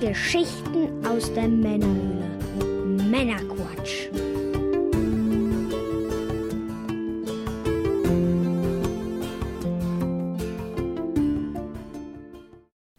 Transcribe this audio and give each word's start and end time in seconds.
Geschichten 0.00 1.04
aus 1.06 1.32
der 1.34 1.46
Männerhöhle. 1.46 2.24
Männerquatsch. 3.10 4.08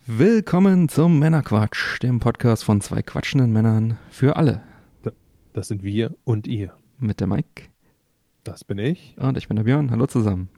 Willkommen 0.05 0.89
zum 0.89 1.19
Männerquatsch, 1.19 1.99
dem 2.01 2.19
Podcast 2.19 2.63
von 2.63 2.81
zwei 2.81 3.01
quatschenden 3.01 3.51
Männern 3.51 3.97
für 4.09 4.35
alle. 4.35 4.61
Das 5.53 5.67
sind 5.67 5.83
wir 5.83 6.15
und 6.23 6.47
ihr. 6.47 6.73
Mit 6.99 7.19
der 7.19 7.27
Mike 7.27 7.63
Das 8.43 8.63
bin 8.63 8.77
ich. 8.77 9.15
und 9.17 9.37
ich 9.37 9.47
bin 9.47 9.57
der 9.57 9.63
Björn. 9.63 9.91
Hallo 9.91 10.05
zusammen. 10.07 10.49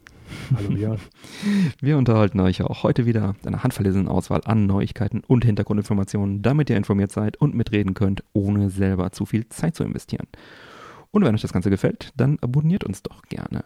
Hallo 0.55 0.69
Björn. 0.69 0.99
Wir 1.81 1.97
unterhalten 1.97 2.39
euch 2.39 2.61
auch 2.61 2.83
heute 2.83 3.05
wieder 3.05 3.33
mit 3.33 3.47
einer 3.47 3.63
handverlesenen 3.63 4.07
Auswahl 4.07 4.41
an 4.45 4.65
Neuigkeiten 4.65 5.21
und 5.27 5.45
Hintergrundinformationen, 5.45 6.41
damit 6.41 6.69
ihr 6.69 6.77
informiert 6.77 7.11
seid 7.11 7.37
und 7.37 7.55
mitreden 7.55 7.93
könnt, 7.93 8.23
ohne 8.33 8.69
selber 8.69 9.11
zu 9.11 9.25
viel 9.25 9.47
Zeit 9.49 9.75
zu 9.75 9.83
investieren. 9.83 10.27
Und 11.11 11.23
wenn 11.23 11.35
euch 11.35 11.41
das 11.41 11.53
Ganze 11.53 11.69
gefällt, 11.69 12.11
dann 12.17 12.37
abonniert 12.41 12.83
uns 12.83 13.03
doch 13.03 13.21
gerne. 13.23 13.63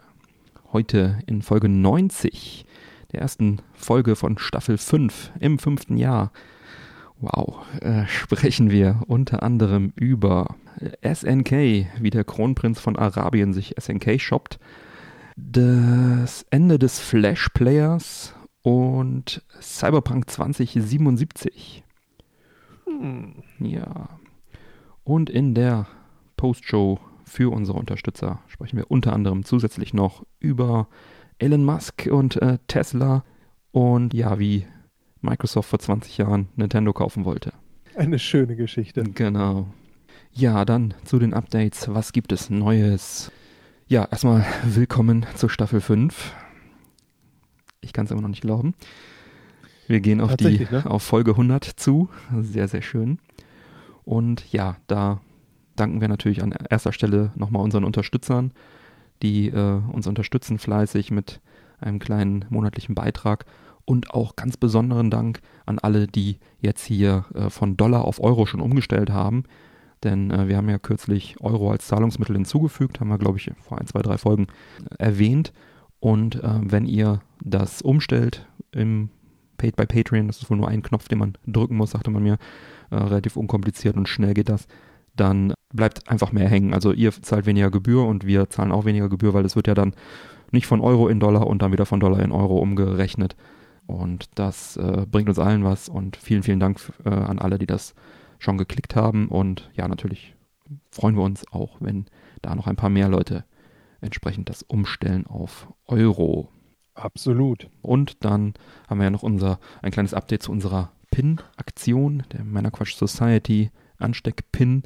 Heute 0.73 1.20
in 1.27 1.41
Folge 1.41 1.70
90, 1.70 2.66
der 3.12 3.21
ersten 3.21 3.59
Folge 3.73 4.15
von 4.15 4.38
Staffel 4.38 4.77
5 4.77 5.31
im 5.40 5.59
fünften 5.59 5.98
Jahr. 5.98 6.31
Wow, 7.20 7.65
äh, 7.81 8.05
sprechen 8.07 8.70
wir 8.70 9.02
unter 9.07 9.43
anderem 9.43 9.93
über 9.95 10.55
SNK, 11.02 11.88
wie 11.99 12.09
der 12.09 12.23
Kronprinz 12.23 12.79
von 12.79 12.95
Arabien 12.95 13.54
sich 13.54 13.76
SNK 13.79 14.20
shoppt, 14.20 14.59
das 15.38 16.46
Ende 16.50 16.80
des 16.80 17.00
Flash-Players 17.00 18.34
und 18.64 19.44
Cyberpunk 19.62 20.30
2077. 20.30 21.84
Hm. 22.86 23.44
Ja. 23.60 24.10
Und 25.04 25.29
in 25.29 25.54
der 25.54 25.88
Postshow 26.35 26.99
für 27.24 27.54
unsere 27.54 27.77
Unterstützer 27.77 28.40
sprechen 28.48 28.77
wir 28.77 28.90
unter 28.90 29.13
anderem 29.13 29.46
zusätzlich 29.46 29.94
noch 29.94 30.26
über 30.40 30.88
Elon 31.38 31.63
Musk 31.63 32.10
und 32.12 32.41
äh, 32.41 32.57
Tesla 32.68 33.24
und 33.72 34.13
ja, 34.13 34.40
wie 34.40 34.66
Microsoft 35.22 35.70
vor 35.70 35.79
20 35.79 36.18
Jahren 36.18 36.49
Nintendo 36.55 36.94
kaufen 36.94 37.26
wollte. 37.26 37.54
Eine 37.96 38.18
schöne 38.18 38.55
Geschichte. 38.55 39.04
Genau. 39.04 39.68
Ja, 40.32 40.66
dann 40.66 40.96
zu 41.04 41.20
den 41.20 41.34
Updates. 41.34 41.94
Was 41.94 42.12
gibt 42.12 42.32
es 42.32 42.49
Neues? 42.49 43.32
Ja, 43.90 44.04
erstmal 44.04 44.46
willkommen 44.66 45.26
zur 45.35 45.49
Staffel 45.49 45.80
5. 45.80 46.34
Ich 47.80 47.94
kann 47.94 48.04
es 48.04 48.12
immer 48.12 48.20
noch 48.20 48.27
nicht 48.27 48.41
glauben. 48.41 48.76
Wir 49.88 50.02
gehen 50.02 50.20
auf 50.20 50.35
die 50.35 50.68
ne? 50.70 50.84
auf 50.85 51.04
Folge 51.04 51.32
100 51.32 51.63
zu. 51.63 52.10
Sehr, 52.41 52.68
sehr 52.68 52.82
schön. 52.82 53.18
Und 54.04 54.52
ja, 54.52 54.76
da 54.88 55.21
danken 55.77 56.02
wir 56.02 56.10
natürlich 56.10 56.44
an 56.44 56.54
erster 56.70 56.91
Stelle 56.91 57.32
nochmal 57.35 57.63
unseren 57.63 57.85
Unterstützern, 57.85 58.52
die 59.21 59.48
äh, 59.48 59.79
uns 59.90 60.05
unterstützen 60.05 60.60
fleißig 60.60 61.10
mit 61.10 61.40
einem 61.79 61.99
kleinen 61.99 62.44
monatlichen 62.49 62.94
Beitrag. 62.94 63.46
Und 63.85 64.12
auch 64.12 64.35
ganz 64.35 64.57
besonderen 64.57 65.09
Dank 65.09 65.40
an 65.66 65.79
alle, 65.79 66.07
die 66.07 66.40
jetzt 66.59 66.84
hier 66.84 67.24
äh, 67.34 67.50
von 67.50 67.78
Dollar 67.78 68.03
auf 68.03 68.19
Euro 68.19 68.47
schon 68.47 68.59
umgestellt 68.59 69.12
haben. 69.12 69.46
Denn 70.03 70.31
äh, 70.31 70.47
wir 70.47 70.57
haben 70.57 70.69
ja 70.69 70.78
kürzlich 70.78 71.35
Euro 71.41 71.72
als 71.72 71.88
Zahlungsmittel 71.88 72.35
hinzugefügt, 72.35 73.00
haben 73.00 73.09
wir, 73.09 73.17
glaube 73.17 73.38
ich, 73.38 73.51
vor 73.59 73.79
ein, 73.79 73.88
zwei, 73.88 74.01
drei 74.01 74.17
Folgen 74.17 74.47
äh, 74.97 75.03
erwähnt. 75.06 75.53
Und 76.00 76.35
äh, 76.35 76.59
wenn 76.62 76.85
ihr 76.85 77.22
das 77.41 77.81
umstellt 77.81 78.47
im 78.72 79.09
Paid 79.57 79.75
by 79.75 79.88
Patreon, 79.88 80.28
das 80.28 80.41
ist 80.41 80.50
wohl 80.50 80.57
nur 80.57 80.67
ein 80.67 80.84
Knopf, 80.84 81.07
den 81.07 81.17
man 81.17 81.38
drücken 81.47 81.75
muss, 81.75 81.91
sagte 81.91 82.12
man 82.12 82.23
mir, 82.23 82.38
äh, 82.91 82.95
relativ 82.95 83.35
unkompliziert 83.35 83.97
und 83.97 84.07
schnell 84.07 84.34
geht 84.34 84.50
das, 84.50 84.67
dann 85.16 85.53
bleibt 85.73 86.07
einfach 86.09 86.31
mehr 86.31 86.47
hängen. 86.47 86.73
Also 86.73 86.94
ihr 86.94 87.11
zahlt 87.11 87.47
weniger 87.47 87.72
Gebühr 87.72 88.05
und 88.05 88.25
wir 88.25 88.49
zahlen 88.49 88.72
auch 88.72 88.85
weniger 88.85 89.09
Gebühr, 89.09 89.33
weil 89.33 89.45
es 89.45 89.55
wird 89.55 89.67
ja 89.67 89.73
dann 89.73 89.95
nicht 90.51 90.67
von 90.67 90.79
Euro 90.79 91.07
in 91.07 91.19
Dollar 91.19 91.47
und 91.47 91.61
dann 91.61 91.72
wieder 91.72 91.85
von 91.85 91.99
Dollar 91.99 92.19
in 92.19 92.31
Euro 92.31 92.59
umgerechnet. 92.59 93.35
Und 93.88 94.29
das 94.35 94.77
äh, 94.77 95.05
bringt 95.09 95.29
uns 95.29 95.39
allen 95.39 95.63
was 95.63 95.89
und 95.89 96.17
vielen, 96.17 96.43
vielen 96.43 96.59
Dank 96.59 96.79
äh, 97.05 97.09
an 97.09 97.39
alle, 97.39 97.57
die 97.57 97.66
das 97.66 97.95
schon 98.39 98.57
geklickt 98.57 98.95
haben. 98.95 99.27
Und 99.27 99.69
ja, 99.75 99.87
natürlich 99.87 100.35
freuen 100.91 101.15
wir 101.15 101.23
uns 101.23 101.45
auch, 101.51 101.77
wenn 101.79 102.05
da 102.41 102.55
noch 102.55 102.67
ein 102.67 102.75
paar 102.75 102.89
mehr 102.89 103.09
Leute 103.09 103.45
entsprechend 104.01 104.49
das 104.49 104.63
umstellen 104.63 105.25
auf 105.27 105.73
Euro. 105.85 106.49
Absolut. 106.93 107.69
Und 107.81 108.23
dann 108.25 108.53
haben 108.87 108.99
wir 108.99 109.05
ja 109.05 109.11
noch 109.11 109.23
unser, 109.23 109.59
ein 109.81 109.91
kleines 109.91 110.13
Update 110.13 110.43
zu 110.43 110.51
unserer 110.51 110.91
Pin-Aktion, 111.11 112.23
der 112.31 112.43
Männerquatsch 112.43 112.95
Society 112.95 113.71
Ansteck-Pin. 113.99 114.83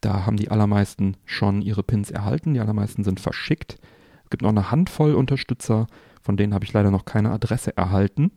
Da 0.00 0.24
haben 0.24 0.36
die 0.36 0.50
allermeisten 0.50 1.16
schon 1.24 1.62
ihre 1.62 1.82
Pins 1.82 2.10
erhalten, 2.10 2.54
die 2.54 2.60
allermeisten 2.60 3.04
sind 3.04 3.20
verschickt. 3.20 3.78
Es 4.24 4.30
gibt 4.30 4.42
noch 4.42 4.50
eine 4.50 4.70
Handvoll 4.70 5.14
Unterstützer, 5.14 5.86
von 6.22 6.36
denen 6.36 6.54
habe 6.54 6.64
ich 6.64 6.72
leider 6.72 6.90
noch 6.90 7.04
keine 7.04 7.30
Adresse 7.30 7.76
erhalten. 7.76 8.32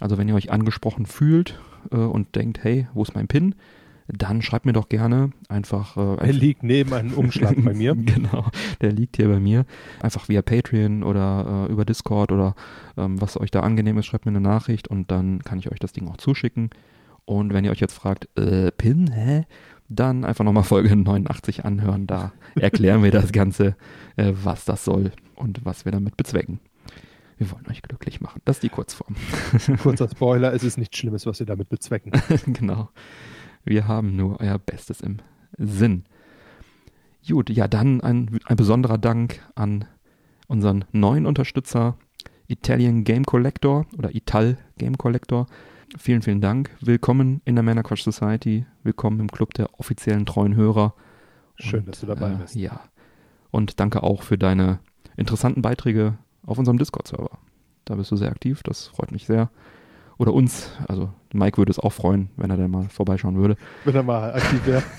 Also 0.00 0.18
wenn 0.18 0.28
ihr 0.28 0.34
euch 0.34 0.50
angesprochen 0.50 1.06
fühlt 1.06 1.60
äh, 1.92 1.96
und 1.96 2.34
denkt, 2.34 2.64
hey, 2.64 2.88
wo 2.94 3.02
ist 3.02 3.14
mein 3.14 3.28
Pin? 3.28 3.54
Dann 4.12 4.42
schreibt 4.42 4.66
mir 4.66 4.72
doch 4.72 4.88
gerne 4.88 5.30
einfach. 5.48 5.96
Äh, 5.96 6.26
Er 6.26 6.32
liegt 6.32 6.62
neben 6.62 6.92
einem 6.92 7.12
Umschlag 7.12 7.56
bei 7.64 7.74
mir. 7.74 7.94
genau, 7.96 8.46
der 8.80 8.92
liegt 8.92 9.16
hier 9.16 9.28
bei 9.28 9.38
mir. 9.40 9.64
Einfach 10.00 10.28
via 10.28 10.42
Patreon 10.42 11.02
oder 11.02 11.66
äh, 11.68 11.72
über 11.72 11.84
Discord 11.84 12.32
oder 12.32 12.54
ähm, 12.96 13.20
was 13.20 13.38
euch 13.40 13.50
da 13.50 13.60
angenehm 13.60 13.98
ist, 13.98 14.06
schreibt 14.06 14.26
mir 14.26 14.30
eine 14.30 14.40
Nachricht 14.40 14.88
und 14.88 15.10
dann 15.10 15.40
kann 15.42 15.58
ich 15.58 15.70
euch 15.70 15.78
das 15.78 15.92
Ding 15.92 16.08
auch 16.08 16.16
zuschicken. 16.16 16.70
Und 17.24 17.52
wenn 17.52 17.64
ihr 17.64 17.70
euch 17.70 17.80
jetzt 17.80 17.94
fragt, 17.94 18.28
äh, 18.38 18.72
Pin, 18.72 19.12
hä? 19.12 19.44
Dann 19.88 20.24
einfach 20.24 20.44
nochmal 20.44 20.62
Folge 20.62 20.94
89 20.94 21.64
anhören. 21.64 22.06
Da 22.06 22.32
erklären 22.54 23.02
wir 23.02 23.10
das 23.10 23.32
Ganze, 23.32 23.76
äh, 24.16 24.32
was 24.42 24.64
das 24.64 24.84
soll 24.84 25.10
und 25.34 25.64
was 25.64 25.84
wir 25.84 25.92
damit 25.92 26.16
bezwecken. 26.16 26.60
Wir 27.38 27.50
wollen 27.52 27.66
euch 27.70 27.82
glücklich 27.82 28.20
machen. 28.20 28.40
Das 28.44 28.56
ist 28.56 28.62
die 28.62 28.68
Kurzform. 28.68 29.16
Kurzer 29.82 30.08
Spoiler, 30.08 30.52
es 30.52 30.62
ist 30.62 30.76
nichts 30.76 30.98
Schlimmes, 30.98 31.24
was 31.26 31.38
wir 31.40 31.46
damit 31.46 31.70
bezwecken. 31.70 32.12
genau. 32.46 32.90
Wir 33.64 33.86
haben 33.86 34.16
nur 34.16 34.40
euer 34.40 34.58
Bestes 34.58 35.00
im 35.00 35.18
Sinn. 35.58 36.04
Gut, 37.28 37.50
ja, 37.50 37.68
dann 37.68 38.00
ein, 38.00 38.40
ein 38.46 38.56
besonderer 38.56 38.96
Dank 38.96 39.40
an 39.54 39.84
unseren 40.48 40.86
neuen 40.92 41.26
Unterstützer, 41.26 41.96
Italian 42.46 43.04
Game 43.04 43.24
Collector 43.24 43.86
oder 43.96 44.14
Ital 44.14 44.56
Game 44.78 44.96
Collector. 44.96 45.46
Vielen, 45.98 46.22
vielen 46.22 46.40
Dank. 46.40 46.70
Willkommen 46.80 47.42
in 47.44 47.54
der 47.54 47.62
Männerquatsch 47.62 48.02
Society. 48.02 48.64
Willkommen 48.82 49.20
im 49.20 49.28
Club 49.28 49.52
der 49.54 49.78
offiziellen 49.78 50.24
treuen 50.24 50.56
Hörer. 50.56 50.94
Schön, 51.56 51.80
Und, 51.80 51.88
dass 51.88 52.00
du 52.00 52.06
dabei 52.06 52.32
äh, 52.32 52.36
bist. 52.36 52.54
Ja. 52.54 52.80
Und 53.50 53.78
danke 53.78 54.02
auch 54.02 54.22
für 54.22 54.38
deine 54.38 54.80
interessanten 55.16 55.60
Beiträge 55.60 56.16
auf 56.46 56.58
unserem 56.58 56.78
Discord-Server. 56.78 57.38
Da 57.84 57.96
bist 57.96 58.10
du 58.10 58.16
sehr 58.16 58.30
aktiv, 58.30 58.62
das 58.62 58.86
freut 58.88 59.12
mich 59.12 59.26
sehr. 59.26 59.50
Oder 60.16 60.32
uns, 60.32 60.70
also 60.88 61.12
Mike 61.32 61.58
würde 61.58 61.70
es 61.70 61.78
auch 61.78 61.92
freuen, 61.92 62.30
wenn 62.36 62.50
er 62.50 62.56
dann 62.56 62.70
mal 62.70 62.88
vorbeischauen 62.88 63.36
würde. 63.36 63.56
Wenn 63.84 63.94
er 63.94 64.02
mal 64.02 64.34
aktiv 64.34 64.60
wäre. 64.66 64.82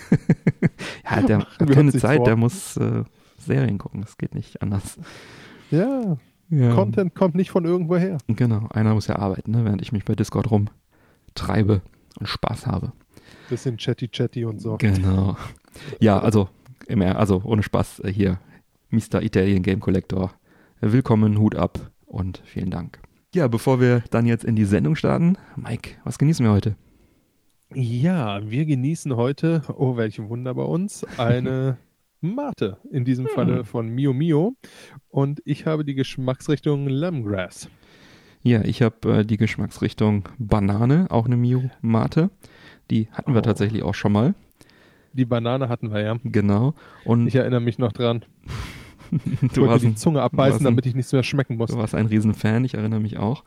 Ja, 1.09 1.21
der 1.21 1.37
Machen 1.39 1.51
hat 1.59 1.71
keine 1.71 1.91
Zeit, 1.93 2.17
vor. 2.17 2.25
der 2.25 2.35
muss 2.37 2.77
äh, 2.77 3.03
Serien 3.37 3.77
gucken, 3.77 4.01
das 4.01 4.17
geht 4.17 4.33
nicht 4.33 4.61
anders. 4.61 4.97
Ja, 5.69 6.17
Ja. 6.49 6.73
Content 6.73 7.15
kommt 7.15 7.35
nicht 7.35 7.51
von 7.51 7.65
irgendwo 7.65 7.97
her. 7.97 8.17
Genau, 8.27 8.67
einer 8.69 8.93
muss 8.93 9.07
ja 9.07 9.17
arbeiten, 9.17 9.51
ne, 9.51 9.65
während 9.65 9.81
ich 9.81 9.91
mich 9.91 10.05
bei 10.05 10.15
Discord 10.15 10.49
rumtreibe 10.51 11.81
und 12.19 12.27
Spaß 12.27 12.67
habe. 12.67 12.93
Bisschen 13.49 13.77
chatty 13.77 14.07
chatty 14.07 14.45
und 14.45 14.61
so. 14.61 14.77
Genau. 14.77 15.35
Ja, 15.99 16.19
also, 16.19 16.47
also 16.89 17.41
ohne 17.43 17.63
Spaß 17.63 18.01
äh, 18.01 18.13
hier, 18.13 18.39
Mr. 18.89 19.21
Italian 19.21 19.63
Game 19.63 19.79
Collector. 19.79 20.33
Willkommen, 20.79 21.37
Hut 21.39 21.55
ab 21.55 21.91
und 22.05 22.41
vielen 22.45 22.71
Dank. 22.71 22.99
Ja, 23.33 23.47
bevor 23.47 23.79
wir 23.79 24.03
dann 24.09 24.25
jetzt 24.25 24.43
in 24.43 24.55
die 24.55 24.65
Sendung 24.65 24.95
starten, 24.95 25.37
Mike, 25.55 25.91
was 26.03 26.17
genießen 26.19 26.45
wir 26.45 26.51
heute? 26.51 26.75
Ja, 27.73 28.41
wir 28.49 28.65
genießen 28.65 29.15
heute, 29.15 29.61
oh, 29.77 29.95
welch 29.95 30.19
Wunder 30.21 30.53
bei 30.53 30.63
uns, 30.63 31.05
eine 31.17 31.77
Mate. 32.21 32.77
In 32.91 33.05
diesem 33.05 33.25
Hm. 33.27 33.31
Falle 33.33 33.63
von 33.63 33.87
Mio 33.87 34.11
Mio. 34.13 34.55
Und 35.09 35.41
ich 35.45 35.65
habe 35.65 35.85
die 35.85 35.95
Geschmacksrichtung 35.95 36.87
Lemongrass. 36.87 37.69
Ja, 38.43 38.63
ich 38.63 38.81
habe 38.81 39.19
äh, 39.19 39.25
die 39.25 39.37
Geschmacksrichtung 39.37 40.27
Banane, 40.37 41.07
auch 41.09 41.25
eine 41.25 41.37
Mio 41.37 41.69
Mate. 41.81 42.29
Die 42.89 43.07
hatten 43.13 43.33
wir 43.33 43.39
Oh. 43.39 43.43
tatsächlich 43.43 43.81
auch 43.83 43.95
schon 43.95 44.11
mal. 44.11 44.33
Die 45.13 45.25
Banane 45.25 45.69
hatten 45.69 45.91
wir 45.93 46.01
ja. 46.01 46.17
Genau. 46.23 46.73
Und 47.05 47.27
Ich 47.27 47.35
erinnere 47.35 47.61
mich 47.61 47.77
noch 47.79 47.93
dran. 47.93 48.25
Ich 49.11 49.19
du, 49.39 49.41
wollte 49.41 49.59
mir 49.61 49.67
warst 49.67 49.83
die 49.83 49.95
Zunge 49.95 50.21
abbeißen, 50.21 50.63
damit 50.63 50.85
ich 50.85 50.95
nichts 50.95 51.11
mehr 51.11 51.23
schmecken 51.23 51.57
muss. 51.57 51.71
du 51.71 51.77
warst 51.77 51.95
ein 51.95 52.05
Riesenfan, 52.05 52.63
ich 52.65 52.73
erinnere 52.73 52.99
mich 52.99 53.17
auch. 53.17 53.43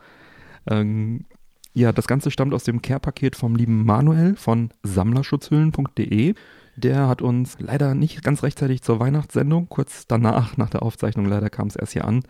Ähm, 0.69 1.25
ja, 1.72 1.93
das 1.93 2.06
Ganze 2.06 2.31
stammt 2.31 2.55
aus 2.55 2.64
dem 2.64 2.82
Care-Paket 2.82 3.34
vom 3.34 3.56
lieben 3.56 3.84
Manuel 3.84 4.37
von 4.37 4.70
sammlerschutzhüllen.de. 4.82 6.34
Der 6.76 7.08
hat 7.08 7.22
uns 7.22 7.56
leider 7.58 7.94
nicht 7.94 8.22
ganz 8.22 8.43
rechtzeitig 8.43 8.82
zur 8.82 9.00
Weihnachtssendung, 9.00 9.69
kurz 9.69 10.06
danach, 10.06 10.56
nach 10.56 10.70
der 10.70 10.82
Aufzeichnung, 10.82 11.26
leider 11.26 11.50
kam 11.50 11.69
es 11.69 11.76
erst 11.76 11.93
hier 11.93 12.05
an, 12.05 12.22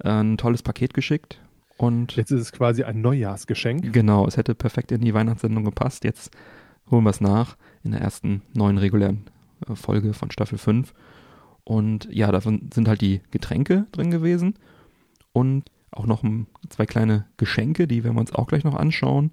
ein 0.00 0.36
tolles 0.36 0.62
Paket 0.62 0.94
geschickt. 0.94 1.40
Und 1.76 2.16
Jetzt 2.16 2.32
ist 2.32 2.40
es 2.40 2.52
quasi 2.52 2.82
ein 2.82 3.00
Neujahrsgeschenk. 3.00 3.92
genau, 3.92 4.26
es 4.26 4.36
hätte 4.36 4.54
perfekt 4.54 4.90
in 4.90 5.00
die 5.00 5.14
Weihnachtssendung 5.14 5.64
gepasst. 5.64 6.04
Jetzt 6.04 6.30
holen 6.90 7.04
wir 7.04 7.10
es 7.10 7.20
nach 7.20 7.56
in 7.84 7.92
der 7.92 8.00
ersten 8.00 8.42
neuen 8.52 8.78
regulären 8.78 9.24
äh, 9.68 9.74
Folge 9.74 10.12
von 10.12 10.30
Staffel 10.30 10.58
5. 10.58 10.92
Und 11.68 12.08
ja, 12.10 12.32
davon 12.32 12.70
sind 12.72 12.88
halt 12.88 13.02
die 13.02 13.20
Getränke 13.30 13.86
drin 13.92 14.10
gewesen 14.10 14.54
und 15.34 15.64
auch 15.90 16.06
noch 16.06 16.24
zwei 16.70 16.86
kleine 16.86 17.26
Geschenke, 17.36 17.86
die 17.86 18.04
werden 18.04 18.16
wir 18.16 18.20
uns 18.20 18.34
auch 18.34 18.46
gleich 18.46 18.64
noch 18.64 18.74
anschauen. 18.74 19.32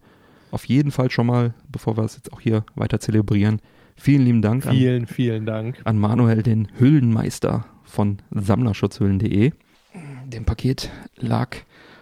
Auf 0.52 0.66
jeden 0.66 0.92
Fall 0.92 1.10
schon 1.10 1.28
mal, 1.28 1.54
bevor 1.72 1.96
wir 1.96 2.04
es 2.04 2.18
jetzt 2.18 2.34
auch 2.34 2.42
hier 2.42 2.66
weiter 2.76 3.00
zelebrieren, 3.00 3.62
vielen 3.96 4.26
lieben 4.26 4.42
Dank 4.42 4.68
Vielen, 4.68 5.04
an, 5.04 5.08
vielen 5.08 5.46
Dank. 5.46 5.80
an 5.86 5.98
Manuel, 5.98 6.44
den 6.44 6.68
Hüllenmeister 6.78 7.68
von 7.86 8.18
sammlerschutzhüllen.de. 8.32 9.54
Dem 10.26 10.44
Paket 10.44 10.92
lag 11.16 11.56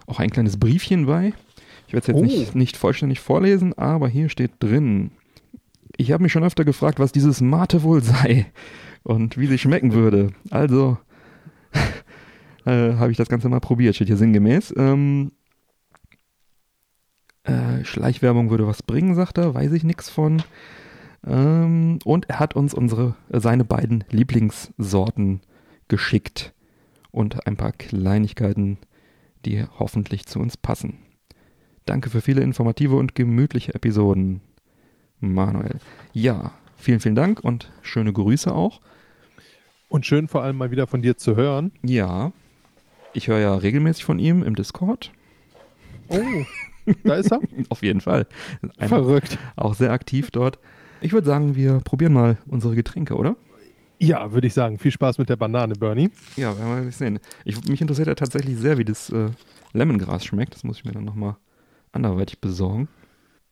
auch 0.07 0.19
ein 0.19 0.31
kleines 0.31 0.57
Briefchen 0.57 1.05
bei. 1.05 1.33
Ich 1.85 1.93
werde 1.93 2.05
es 2.05 2.07
jetzt 2.07 2.17
oh. 2.17 2.25
nicht, 2.25 2.55
nicht 2.55 2.75
vollständig 2.75 3.19
vorlesen, 3.19 3.77
aber 3.77 4.07
hier 4.07 4.29
steht 4.29 4.53
drin. 4.57 5.11
Ich 5.95 6.11
habe 6.11 6.23
mich 6.23 6.31
schon 6.31 6.43
öfter 6.43 6.65
gefragt, 6.65 6.97
was 6.97 7.11
dieses 7.11 7.39
Mate 7.39 7.83
wohl 7.83 8.01
sei 8.01 8.47
und 9.03 9.37
wie 9.37 9.47
sie 9.47 9.57
schmecken 9.57 9.93
würde. 9.93 10.33
Also 10.49 10.97
äh, 12.65 12.93
habe 12.93 13.11
ich 13.11 13.17
das 13.17 13.29
Ganze 13.29 13.49
mal 13.49 13.59
probiert, 13.59 13.95
steht 13.95 14.07
hier 14.07 14.17
sinngemäß. 14.17 14.73
Ähm, 14.77 15.31
äh, 17.43 17.83
Schleichwerbung 17.83 18.49
würde 18.49 18.67
was 18.67 18.83
bringen, 18.83 19.15
sagt 19.15 19.37
er, 19.37 19.53
weiß 19.53 19.73
ich 19.73 19.83
nichts 19.83 20.09
von. 20.09 20.41
Ähm, 21.25 21.99
und 22.05 22.29
er 22.29 22.39
hat 22.39 22.55
uns 22.55 22.73
unsere, 22.73 23.15
äh, 23.29 23.39
seine 23.39 23.65
beiden 23.65 24.03
Lieblingssorten 24.09 25.41
geschickt 25.87 26.53
und 27.11 27.45
ein 27.47 27.57
paar 27.57 27.71
Kleinigkeiten, 27.73 28.77
die 29.45 29.63
hoffentlich 29.77 30.25
zu 30.25 30.39
uns 30.39 30.57
passen. 30.57 30.99
Danke 31.85 32.09
für 32.09 32.21
viele 32.21 32.41
informative 32.41 32.95
und 32.95 33.13
gemütliche 33.13 33.75
Episoden, 33.75 34.41
Manuel. 35.19 35.79
Ja, 36.13 36.53
vielen, 36.77 37.01
vielen 37.01 37.15
Dank 37.15 37.41
und 37.41 37.71
schöne 37.81 38.13
Grüße 38.13 38.53
auch. 38.53 38.79
Und 39.93 40.07
schön 40.07 40.27
vor 40.27 40.41
allem 40.41 40.57
mal 40.57 40.71
wieder 40.71 40.87
von 40.87 41.03
dir 41.03 41.17
zu 41.17 41.35
hören. 41.35 41.71
Ja, 41.83 42.31
ich 43.13 43.27
höre 43.27 43.37
ja 43.37 43.53
regelmäßig 43.53 44.03
von 44.03 44.17
ihm 44.17 44.41
im 44.41 44.55
Discord. 44.55 45.11
Oh, 46.07 46.17
da 47.03 47.13
ist 47.13 47.31
er? 47.31 47.39
Auf 47.69 47.83
jeden 47.83 48.01
Fall. 48.01 48.25
Ein, 48.79 48.89
Verrückt. 48.89 49.37
Auch 49.55 49.75
sehr 49.75 49.91
aktiv 49.91 50.31
dort. 50.31 50.57
Ich 51.01 51.13
würde 51.13 51.27
sagen, 51.27 51.55
wir 51.55 51.79
probieren 51.81 52.11
mal 52.11 52.39
unsere 52.47 52.73
Getränke, 52.73 53.13
oder? 53.13 53.35
Ja, 53.99 54.31
würde 54.31 54.47
ich 54.47 54.55
sagen. 54.55 54.79
Viel 54.79 54.89
Spaß 54.89 55.19
mit 55.19 55.29
der 55.29 55.35
Banane, 55.35 55.75
Bernie. 55.75 56.09
Ja, 56.37 56.57
werden 56.57 56.75
wir 56.75 56.83
mal 56.85 56.91
sehen. 56.91 57.19
Ich, 57.45 57.63
mich 57.65 57.79
interessiert 57.79 58.07
ja 58.07 58.15
tatsächlich 58.15 58.57
sehr, 58.57 58.79
wie 58.79 58.85
das 58.85 59.11
äh, 59.11 59.29
Lemongras 59.73 60.25
schmeckt. 60.25 60.55
Das 60.55 60.63
muss 60.63 60.77
ich 60.77 60.85
mir 60.85 60.93
dann 60.93 61.05
nochmal 61.05 61.35
anderweitig 61.91 62.41
besorgen. 62.41 62.87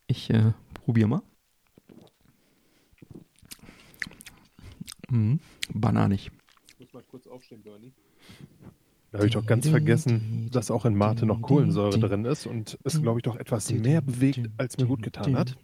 Ich 0.08 0.28
äh, 0.30 0.54
probiere 0.84 1.08
mal. 1.08 1.22
Mhm. 5.08 5.38
Bananig. 5.74 6.30
Ich 6.68 6.78
muss 6.78 6.92
mal 6.92 7.02
kurz 7.08 7.26
aufstehen, 7.26 7.62
Bernie. 7.62 7.92
Da 9.10 9.18
habe 9.18 9.26
ich 9.26 9.34
doch 9.34 9.44
ganz 9.44 9.68
vergessen, 9.68 10.48
dass 10.52 10.70
auch 10.70 10.86
in 10.86 10.94
Mate 10.94 11.26
noch 11.26 11.42
Kohlensäure 11.42 11.98
drin 11.98 12.24
ist 12.24 12.46
und 12.46 12.78
es, 12.82 13.02
glaube 13.02 13.18
ich, 13.18 13.22
doch 13.22 13.36
etwas 13.36 13.70
mehr 13.70 14.00
bewegt, 14.00 14.48
als 14.56 14.78
mir 14.78 14.86
gut 14.86 15.02
getan 15.02 15.36
hat. 15.36 15.54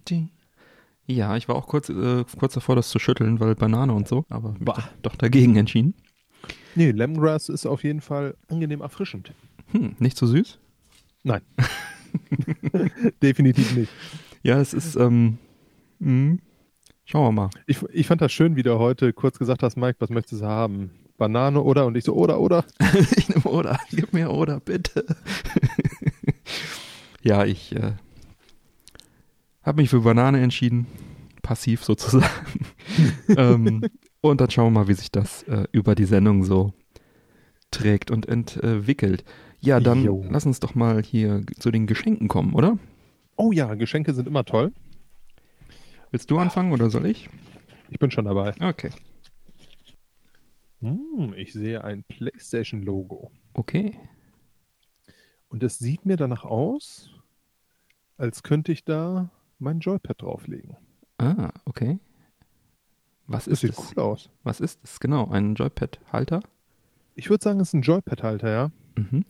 Ja, 1.07 1.35
ich 1.35 1.47
war 1.47 1.55
auch 1.55 1.65
kurz, 1.65 1.89
äh, 1.89 2.23
kurz 2.37 2.53
davor, 2.53 2.75
das 2.75 2.89
zu 2.89 2.99
schütteln, 2.99 3.39
weil 3.39 3.55
Banane 3.55 3.93
und 3.93 4.07
so, 4.07 4.25
aber 4.29 4.55
doch, 4.59 4.79
doch 5.01 5.15
dagegen 5.15 5.55
entschieden. 5.55 5.95
Nee, 6.75 6.91
Lemongrass 6.91 7.49
ist 7.49 7.65
auf 7.65 7.83
jeden 7.83 8.01
Fall 8.01 8.35
angenehm 8.47 8.81
erfrischend. 8.81 9.33
Hm, 9.71 9.95
nicht 9.97 10.15
so 10.15 10.27
süß? 10.27 10.59
Nein. 11.23 11.41
Definitiv 13.23 13.75
nicht. 13.75 13.91
Ja, 14.43 14.61
es 14.61 14.75
ist, 14.75 14.95
ähm, 14.95 15.39
mh, 15.99 16.07
hm, 16.07 16.39
schauen 17.09 17.25
wir 17.25 17.31
mal. 17.31 17.49
Ich, 17.65 17.81
ich 17.91 18.07
fand 18.07 18.21
das 18.21 18.31
schön, 18.31 18.55
wie 18.55 18.63
du 18.63 18.77
heute 18.77 19.13
kurz 19.13 19.39
gesagt 19.39 19.63
hast, 19.63 19.75
Mike, 19.75 19.97
was 19.99 20.09
möchtest 20.09 20.43
du 20.43 20.45
haben? 20.45 20.91
Banane 21.17 21.61
oder? 21.61 21.85
Und 21.85 21.97
ich 21.97 22.03
so, 22.03 22.13
oder, 22.13 22.39
oder? 22.39 22.63
ich 23.17 23.27
nehme 23.29 23.45
oder. 23.45 23.79
Gib 23.89 24.13
mir 24.13 24.31
oder, 24.31 24.59
bitte. 24.59 25.05
ja, 27.23 27.45
ich 27.45 27.75
äh, 27.75 27.93
habe 29.63 29.81
mich 29.81 29.89
für 29.89 30.01
Banane 30.01 30.41
entschieden. 30.41 30.85
Passiv 31.41 31.83
sozusagen. 31.83 32.25
ähm, 33.29 33.81
und 34.21 34.39
dann 34.39 34.51
schauen 34.51 34.73
wir 34.73 34.81
mal, 34.81 34.87
wie 34.87 34.93
sich 34.93 35.11
das 35.11 35.43
äh, 35.43 35.65
über 35.71 35.95
die 35.95 36.05
Sendung 36.05 36.43
so 36.43 36.73
trägt 37.71 38.11
und 38.11 38.27
entwickelt. 38.27 39.23
Ja, 39.59 39.79
dann 39.79 40.03
jo. 40.03 40.25
lass 40.29 40.45
uns 40.45 40.59
doch 40.59 40.75
mal 40.75 41.01
hier 41.01 41.43
zu 41.57 41.71
den 41.71 41.87
Geschenken 41.87 42.27
kommen, 42.27 42.53
oder? 42.53 42.77
Oh 43.35 43.51
ja, 43.51 43.73
Geschenke 43.75 44.13
sind 44.13 44.27
immer 44.27 44.45
toll. 44.45 44.71
Willst 46.11 46.31
du 46.31 46.39
anfangen 46.39 46.71
oder 46.71 46.89
soll 46.89 47.05
ich? 47.05 47.29
Ich 47.89 47.99
bin 47.99 48.11
schon 48.11 48.25
dabei. 48.25 48.53
Okay. 48.61 48.89
Hm, 50.81 51.33
ich 51.35 51.53
sehe 51.53 51.83
ein 51.83 52.03
PlayStation-Logo. 52.03 53.31
Okay. 53.53 53.97
Und 55.49 55.63
es 55.63 55.77
sieht 55.79 56.05
mir 56.05 56.15
danach 56.15 56.45
aus, 56.45 57.09
als 58.17 58.43
könnte 58.43 58.71
ich 58.71 58.85
da 58.85 59.29
mein 59.57 59.79
Joypad 59.79 60.21
drauflegen. 60.21 60.77
Ah, 61.17 61.51
okay. 61.65 61.99
Was 63.27 63.45
das 63.45 63.53
ist 63.53 63.59
sieht 63.61 63.71
es? 63.71 63.93
cool 63.95 64.03
aus. 64.03 64.29
Was 64.43 64.59
ist 64.59 64.79
es 64.83 64.99
genau? 64.99 65.29
Ein 65.29 65.55
Joypad-Halter? 65.55 66.41
Ich 67.15 67.29
würde 67.29 67.43
sagen, 67.43 67.59
es 67.59 67.69
ist 67.69 67.73
ein 67.73 67.81
Joypad-Halter, 67.81 68.49
ja. 68.49 68.71
Mhm. 68.95 69.25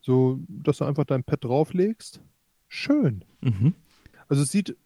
So, 0.00 0.38
dass 0.48 0.78
du 0.78 0.84
einfach 0.84 1.04
dein 1.04 1.24
Pad 1.24 1.44
drauflegst. 1.44 2.20
Schön. 2.68 3.24
Mhm. 3.40 3.74
Also 4.28 4.42
es 4.42 4.50
sieht 4.50 4.76